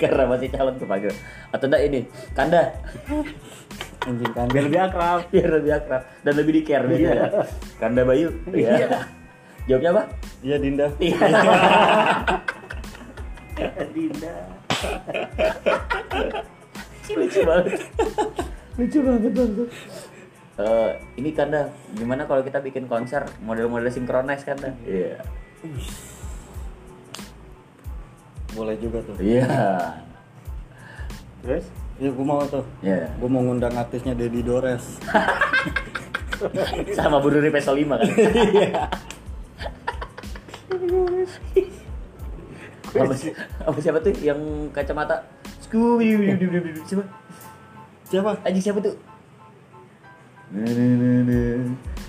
Karena 0.00 0.22
masih 0.26 0.50
calon 0.50 0.74
kepanggil. 0.74 1.14
Atau 1.54 1.70
enggak 1.70 1.82
ini, 1.86 2.00
Kanda, 2.34 2.74
Anjing 4.02 4.32
kan. 4.34 4.50
biar 4.50 4.64
lebih 4.66 4.80
akrab 4.82 5.30
biar 5.30 5.50
lebih 5.62 5.72
akrab 5.78 6.02
dan 6.26 6.34
lebih 6.34 6.52
di 6.58 6.62
care 6.66 6.84
biasanya. 6.90 7.30
Kanda 7.78 8.02
Bayu, 8.02 8.34
iya. 8.50 9.06
Jawabnya 9.66 9.90
apa? 9.94 10.02
Iya, 10.42 10.56
Dinda. 10.62 10.86
Iya. 11.02 11.16
Dinda 13.94 14.34
lucu 17.16 17.40
banget. 17.46 17.80
lucu 18.76 18.98
banget 19.00 19.32
bang 19.32 19.52
Eh, 20.56 20.90
ini 21.20 21.36
Kanda, 21.36 21.68
gimana 21.92 22.24
kalau 22.24 22.40
kita 22.40 22.64
bikin 22.64 22.88
konser 22.88 23.28
model-model 23.44 23.92
sinkronis 23.92 24.40
Kanda? 24.40 24.72
Iya. 24.82 25.20
boleh 28.56 28.72
juga 28.80 29.04
tuh 29.04 29.12
Iya. 29.20 29.44
Terus? 31.44 31.68
ya 31.96 32.08
gue 32.08 32.24
mau 32.24 32.40
tuh 32.48 32.64
Iya. 32.80 33.04
gue 33.20 33.28
mau 33.28 33.44
ngundang 33.44 33.76
artisnya 33.76 34.16
Dedi 34.16 34.40
Dores 34.40 34.96
Sama 36.96 37.20
Bu 37.20 37.28
Nuri 37.28 37.48
Peso 37.48 37.72
5 37.72 37.88
kan. 37.88 38.08
Apa, 42.96 43.12
apa 43.68 43.78
siapa 43.80 43.98
tuh 44.00 44.12
yang 44.24 44.40
kacamata? 44.72 45.20
Scooby 45.60 46.16
siapa? 46.88 47.04
siapa 48.08 48.30
Anjing 48.40 48.64
siapa 48.64 48.80
tuh? 48.80 48.94
Na, 50.46 50.62
na, 50.62 50.86
na, 50.94 51.10
na. 51.26 51.42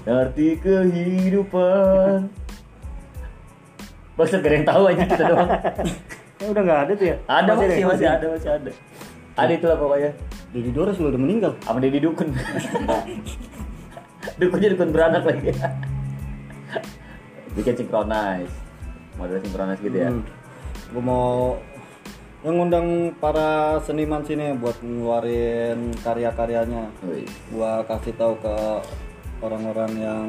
Arti 0.08 0.62
kehidupan. 0.62 2.30
Maksud 4.18 4.42
gak 4.42 4.50
ada 4.50 4.58
yang 4.58 4.68
tahu 4.68 4.84
aja 4.90 5.04
kita 5.06 5.24
doang. 5.30 5.50
Ya 6.38 6.46
udah 6.54 6.64
nggak 6.66 6.80
ada 6.86 6.94
tuh 6.98 7.06
ya? 7.06 7.16
Ada 7.26 7.52
masih, 7.54 7.82
ya? 7.82 7.86
masih 7.86 8.08
ada, 8.10 8.26
masih 8.34 8.50
ada. 8.50 8.72
Ada 9.38 9.52
itu 9.54 9.66
lah 9.70 9.78
pokoknya. 9.78 10.12
Dedi 10.48 10.72
Dores 10.72 10.98
udah 10.98 11.20
meninggal 11.20 11.52
Sama 11.62 11.84
Deddy 11.84 12.00
Dukun. 12.02 12.34
Dukunnya 14.42 14.70
dukun 14.74 14.90
beranak 14.94 15.26
lagi. 15.26 15.50
Bikin 17.58 17.74
synchronize. 17.74 18.54
Model 19.18 19.42
synchronize 19.42 19.82
gitu 19.82 19.98
ya. 19.98 20.10
Hmm. 20.14 20.22
gue 20.88 21.04
mau 21.04 21.60
yang 22.48 22.56
ngundang 22.56 22.88
para 23.20 23.76
seniman 23.84 24.24
sini 24.24 24.56
buat 24.56 24.80
ngeluarin 24.80 25.92
karya-karyanya 26.00 26.88
gua 27.52 27.84
kasih 27.84 28.16
tahu 28.16 28.40
ke 28.40 28.56
orang-orang 29.40 29.92
yang 29.94 30.28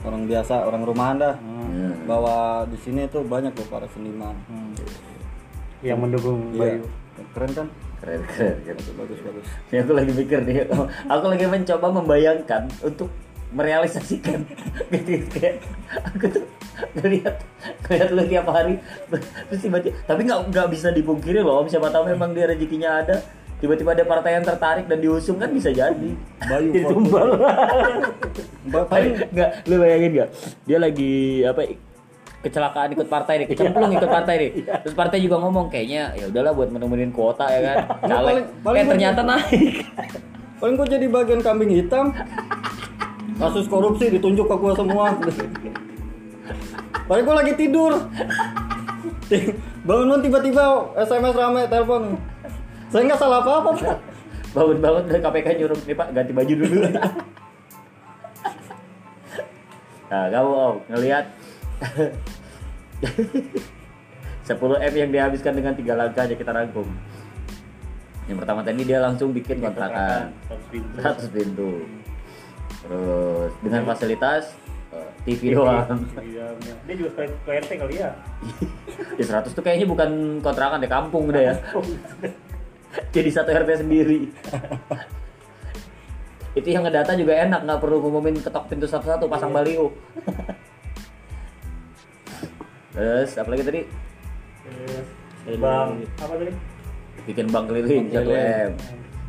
orang 0.00 0.22
biasa 0.24 0.62
orang 0.62 0.86
rumahan 0.86 1.18
dah 1.18 1.34
Hmm. 1.34 2.06
bahwa 2.06 2.36
di 2.70 2.78
sini 2.78 3.10
tuh 3.10 3.26
banyak 3.26 3.50
loh 3.50 3.66
para 3.66 3.90
seniman 3.90 4.36
Hmm. 4.46 4.70
Yang 5.82 5.98
mendukung 5.98 6.38
Iya. 6.54 6.78
Bayu. 6.78 6.84
keren 7.34 7.50
kan 7.52 7.66
Keren, 7.98 8.20
keren, 8.28 8.56
keren. 8.62 8.78
bagus 8.94 9.18
bagus 9.18 9.46
Ya, 9.68 9.80
aku 9.80 9.92
lagi 9.92 10.12
mikir 10.12 10.38
nih, 10.44 10.68
aku 11.08 11.24
lagi 11.26 11.46
mencoba 11.46 11.86
membayangkan 11.90 12.62
untuk 12.80 13.08
merealisasikan 13.50 14.44
gitu 14.92 15.24
kayak 15.30 15.58
aku 16.04 16.26
tuh 16.30 16.44
ngeliat 16.92 17.36
ngeliat 17.82 18.08
lu 18.10 18.22
tiap 18.24 18.46
hari 18.48 18.74
terus 19.46 19.60
tiba-tiba 19.60 19.94
tapi 20.04 20.20
nggak 20.24 20.40
nggak 20.50 20.66
bisa 20.68 20.88
dipungkiri 20.90 21.40
loh 21.40 21.62
om. 21.62 21.66
Siapa 21.66 21.88
tahu 21.88 22.08
memang 22.08 22.32
dia 22.32 22.46
rezekinya 22.46 23.00
ada. 23.00 23.22
Tiba-tiba 23.54 23.96
ada 23.96 24.04
partai 24.04 24.36
yang 24.36 24.44
tertarik 24.44 24.84
dan 24.84 24.98
diusung 24.98 25.38
kan 25.38 25.48
bisa 25.48 25.70
jadi. 25.70 26.10
Bayu 26.44 26.68
Jadi 26.68 26.84
tumbal. 26.84 27.28
Paling 28.90 29.14
nggak 29.30 29.50
lu 29.64 29.74
bayangin 29.78 30.10
nggak? 30.12 30.28
Dia 30.64 30.78
lagi 30.78 31.12
apa 31.42 31.60
kecelakaan 32.44 32.92
ikut 32.92 33.08
partai 33.08 33.40
nih 33.40 33.48
kecemplung 33.48 33.88
ikut 33.88 34.04
partai 34.04 34.34
nih. 34.36 34.50
Terus 34.84 34.92
partai 34.92 35.16
juga 35.18 35.40
ngomong 35.40 35.72
kayaknya 35.72 36.12
ya 36.12 36.28
udahlah 36.28 36.52
buat 36.52 36.68
menemuin 36.68 37.08
kuota 37.08 37.48
ya 37.48 37.60
kan. 37.62 37.76
Caleg. 38.10 38.20
paling- 38.20 38.48
paling 38.60 38.80
eh 38.80 38.88
ternyata 38.90 39.20
naik. 39.24 39.72
paling 40.60 40.74
gua 40.76 40.86
jadi 40.86 41.06
bagian 41.08 41.40
kambing 41.40 41.72
hitam. 41.72 42.12
Kasus 43.40 43.66
korupsi 43.66 44.12
ditunjuk 44.12 44.44
ke 44.44 44.54
gua 44.54 44.72
semua 44.76 45.08
paling 47.04 47.24
gua 47.24 47.36
lagi 47.40 47.52
tidur. 47.56 47.92
Bangun 49.84 50.20
tiba-tiba 50.24 50.94
SMS 50.96 51.34
rame 51.36 51.68
telepon. 51.68 52.16
Saya 52.88 53.02
nggak 53.10 53.20
salah 53.20 53.40
apa-apa 53.42 53.70
Pak. 53.74 53.98
bangun-bangun 54.54 55.10
dari 55.10 55.18
KPK 55.18 55.48
nyuruh 55.58 55.78
nih 55.82 55.96
pak 55.98 56.08
ganti 56.14 56.30
baju 56.32 56.54
dulu. 56.54 56.78
Nah 60.06 60.24
kamu 60.30 60.50
om 60.54 60.76
ngelihat? 60.94 61.26
10 64.46 64.54
M 64.62 64.94
yang 64.94 65.10
dihabiskan 65.10 65.58
dengan 65.58 65.74
tiga 65.74 65.98
langkah 65.98 66.22
aja 66.22 66.38
kita 66.38 66.54
rangkum. 66.54 66.86
Yang 68.30 68.38
pertama 68.46 68.62
tadi 68.62 68.86
dia 68.86 69.02
langsung 69.02 69.34
bikin 69.34 69.58
kontrakan. 69.58 70.30
Harus 70.46 70.66
pintu. 70.70 71.02
100 71.02 71.34
pintu. 71.34 71.70
Terus 72.86 73.52
dengan 73.58 73.82
fasilitas 73.90 74.54
TV 75.24 75.56
doang. 75.56 76.04
Iya, 76.20 76.52
bener. 76.60 76.76
Dia 76.84 76.94
juga 77.00 77.10
ke 77.16 77.22
ke 77.32 77.50
RT 77.64 77.70
kali 77.80 77.94
ya. 77.96 78.12
di 79.18 79.24
100 79.24 79.56
tuh 79.56 79.64
kayaknya 79.64 79.88
bukan 79.88 80.40
kontrakan 80.44 80.84
di 80.84 80.88
kampung 80.88 81.32
udah 81.32 81.42
ya. 81.42 81.54
Jadi 83.16 83.30
satu 83.32 83.50
RT 83.50 83.88
sendiri. 83.88 84.28
Itu 86.58 86.68
yang 86.70 86.86
ngedata 86.86 87.16
juga 87.18 87.34
enak 87.40 87.66
nggak 87.66 87.80
perlu 87.82 87.98
ngumumin 88.04 88.38
ketok 88.38 88.68
pintu 88.70 88.86
satu-satu 88.86 89.26
pasang 89.26 89.50
baliho. 89.50 89.90
Terus 92.94 93.30
apalagi 93.34 93.64
tadi? 93.66 93.80
Terus 95.44 95.58
Bang, 95.58 95.98
apa 96.20 96.34
tadi? 96.38 96.52
bikin 97.24 97.48
bank 97.48 97.72
keliling 97.72 98.12
1 98.12 98.20
M. 98.28 98.70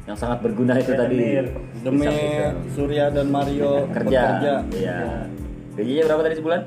Yang 0.05 0.17
sangat 0.21 0.39
berguna 0.43 0.77
itu 0.77 0.91
tadi. 0.93 1.17
Rentenir. 1.17 1.45
demi 1.81 2.05
Bisa-bisa. 2.05 2.51
Surya 2.77 3.05
dan 3.09 3.27
Mario 3.31 3.87
kerja. 3.89 4.21
bekerja. 4.21 4.53
Iya 4.75 5.01
gajinya 5.75 6.03
berapa 6.07 6.21
tadi 6.23 6.35
sebulan? 6.39 6.61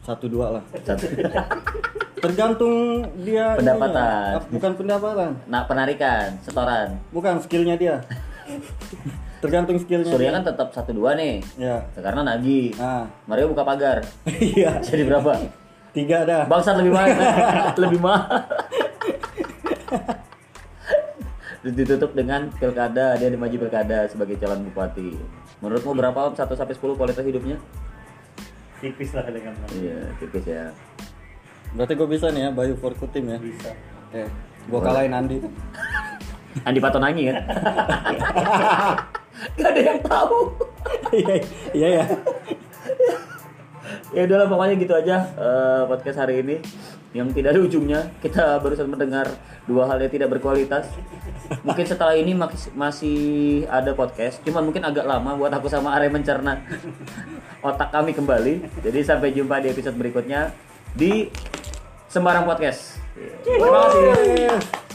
Satu 0.00 0.26
dua 0.26 0.46
lah. 0.58 0.64
Satu. 0.82 1.04
Tergantung 2.24 3.00
dia 3.20 3.56
Pendapatan. 3.56 4.36
ininya. 4.36 4.50
Bukan 4.52 4.72
pendapatan. 4.76 5.30
Nah 5.46 5.64
penarikan 5.64 6.36
setoran. 6.40 7.00
Bukan 7.08 7.40
skillnya 7.40 7.76
dia. 7.76 7.96
Tergantung 9.40 9.80
skillnya 9.80 10.04
Surya 10.04 10.28
dia. 10.28 10.36
kan 10.36 10.44
tetap 10.44 10.68
satu 10.72 10.92
dua 10.92 11.16
nih. 11.16 11.40
Ya. 11.56 11.80
Karena 11.96 12.20
nagih 12.26 12.76
nah 12.76 13.08
Mario 13.24 13.48
buka 13.48 13.64
pagar. 13.64 14.04
Iya. 14.28 14.80
Jadi 14.80 15.04
berapa? 15.04 15.32
Tiga 15.92 16.24
dah. 16.24 16.44
Bangsat 16.44 16.76
lebih 16.76 16.92
mahal. 16.92 17.08
lebih 17.82 17.98
mahal. 17.98 18.40
Ditutup 21.60 22.16
dengan 22.16 22.48
pilkada, 22.56 23.20
dia 23.20 23.28
dimaju 23.28 23.52
pilkada 23.58 24.08
sebagai 24.08 24.40
calon 24.40 24.64
bupati. 24.64 25.12
Menurutmu 25.60 25.92
berapa 25.92 26.18
Om? 26.26 26.34
1 26.34 26.48
sampai 26.50 26.72
10 26.72 26.96
kualitas 26.96 27.20
hidupnya? 27.20 27.56
Tipis 28.80 29.12
lah 29.12 29.28
dengan 29.28 29.52
Iya, 29.70 30.08
tipis 30.16 30.44
ya. 30.44 30.72
berarti 31.70 31.94
gue 31.94 32.08
bisa 32.08 32.26
nih 32.28 32.42
ya 32.42 32.50
Bayu 32.50 32.74
for 32.74 32.90
Kutim 32.92 33.30
ya 33.30 33.38
bisa. 33.38 33.70
oke 34.10 34.26
gue 34.66 34.80
kalahin 34.82 35.14
Andi 35.14 35.38
Andi 36.66 36.80
Patonangi 36.82 37.30
kan? 37.30 37.36
Gak 39.54 39.70
ada 39.70 39.80
yang 39.80 40.00
tahu. 40.02 40.50
iya 41.12 41.34
iya 41.70 41.88
ya 41.92 42.04
ya 44.10 44.20
udahlah 44.26 44.48
pokoknya 44.48 44.74
gitu 44.76 44.92
aja 44.92 45.16
eh, 45.30 45.82
podcast 45.86 46.18
hari 46.18 46.42
ini 46.42 46.58
yang 47.10 47.30
tidak 47.30 47.54
ada 47.54 47.62
ujungnya 47.62 48.00
kita 48.18 48.58
barusan 48.58 48.86
mendengar 48.86 49.30
dua 49.70 49.86
hal 49.86 50.02
yang 50.02 50.10
tidak 50.10 50.28
berkualitas. 50.34 50.90
Mungkin 51.62 51.86
setelah 51.86 52.18
ini 52.18 52.34
masih 52.74 53.18
ada 53.70 53.94
podcast 53.94 54.42
cuman 54.42 54.66
mungkin 54.66 54.82
agak 54.82 55.06
lama 55.06 55.38
buat 55.38 55.54
aku 55.54 55.70
sama 55.70 55.94
Are 55.94 56.10
mencerna 56.10 56.58
otak 57.68 57.94
kami 57.94 58.10
kembali. 58.10 58.82
Jadi 58.82 58.98
sampai 59.06 59.30
jumpa 59.30 59.62
di 59.62 59.70
episode 59.70 59.94
berikutnya 59.94 60.50
di 60.98 61.30
Sembarang 62.10 62.42
Podcast. 62.42 62.98
Terima 63.46 63.86
kasih 63.86 64.89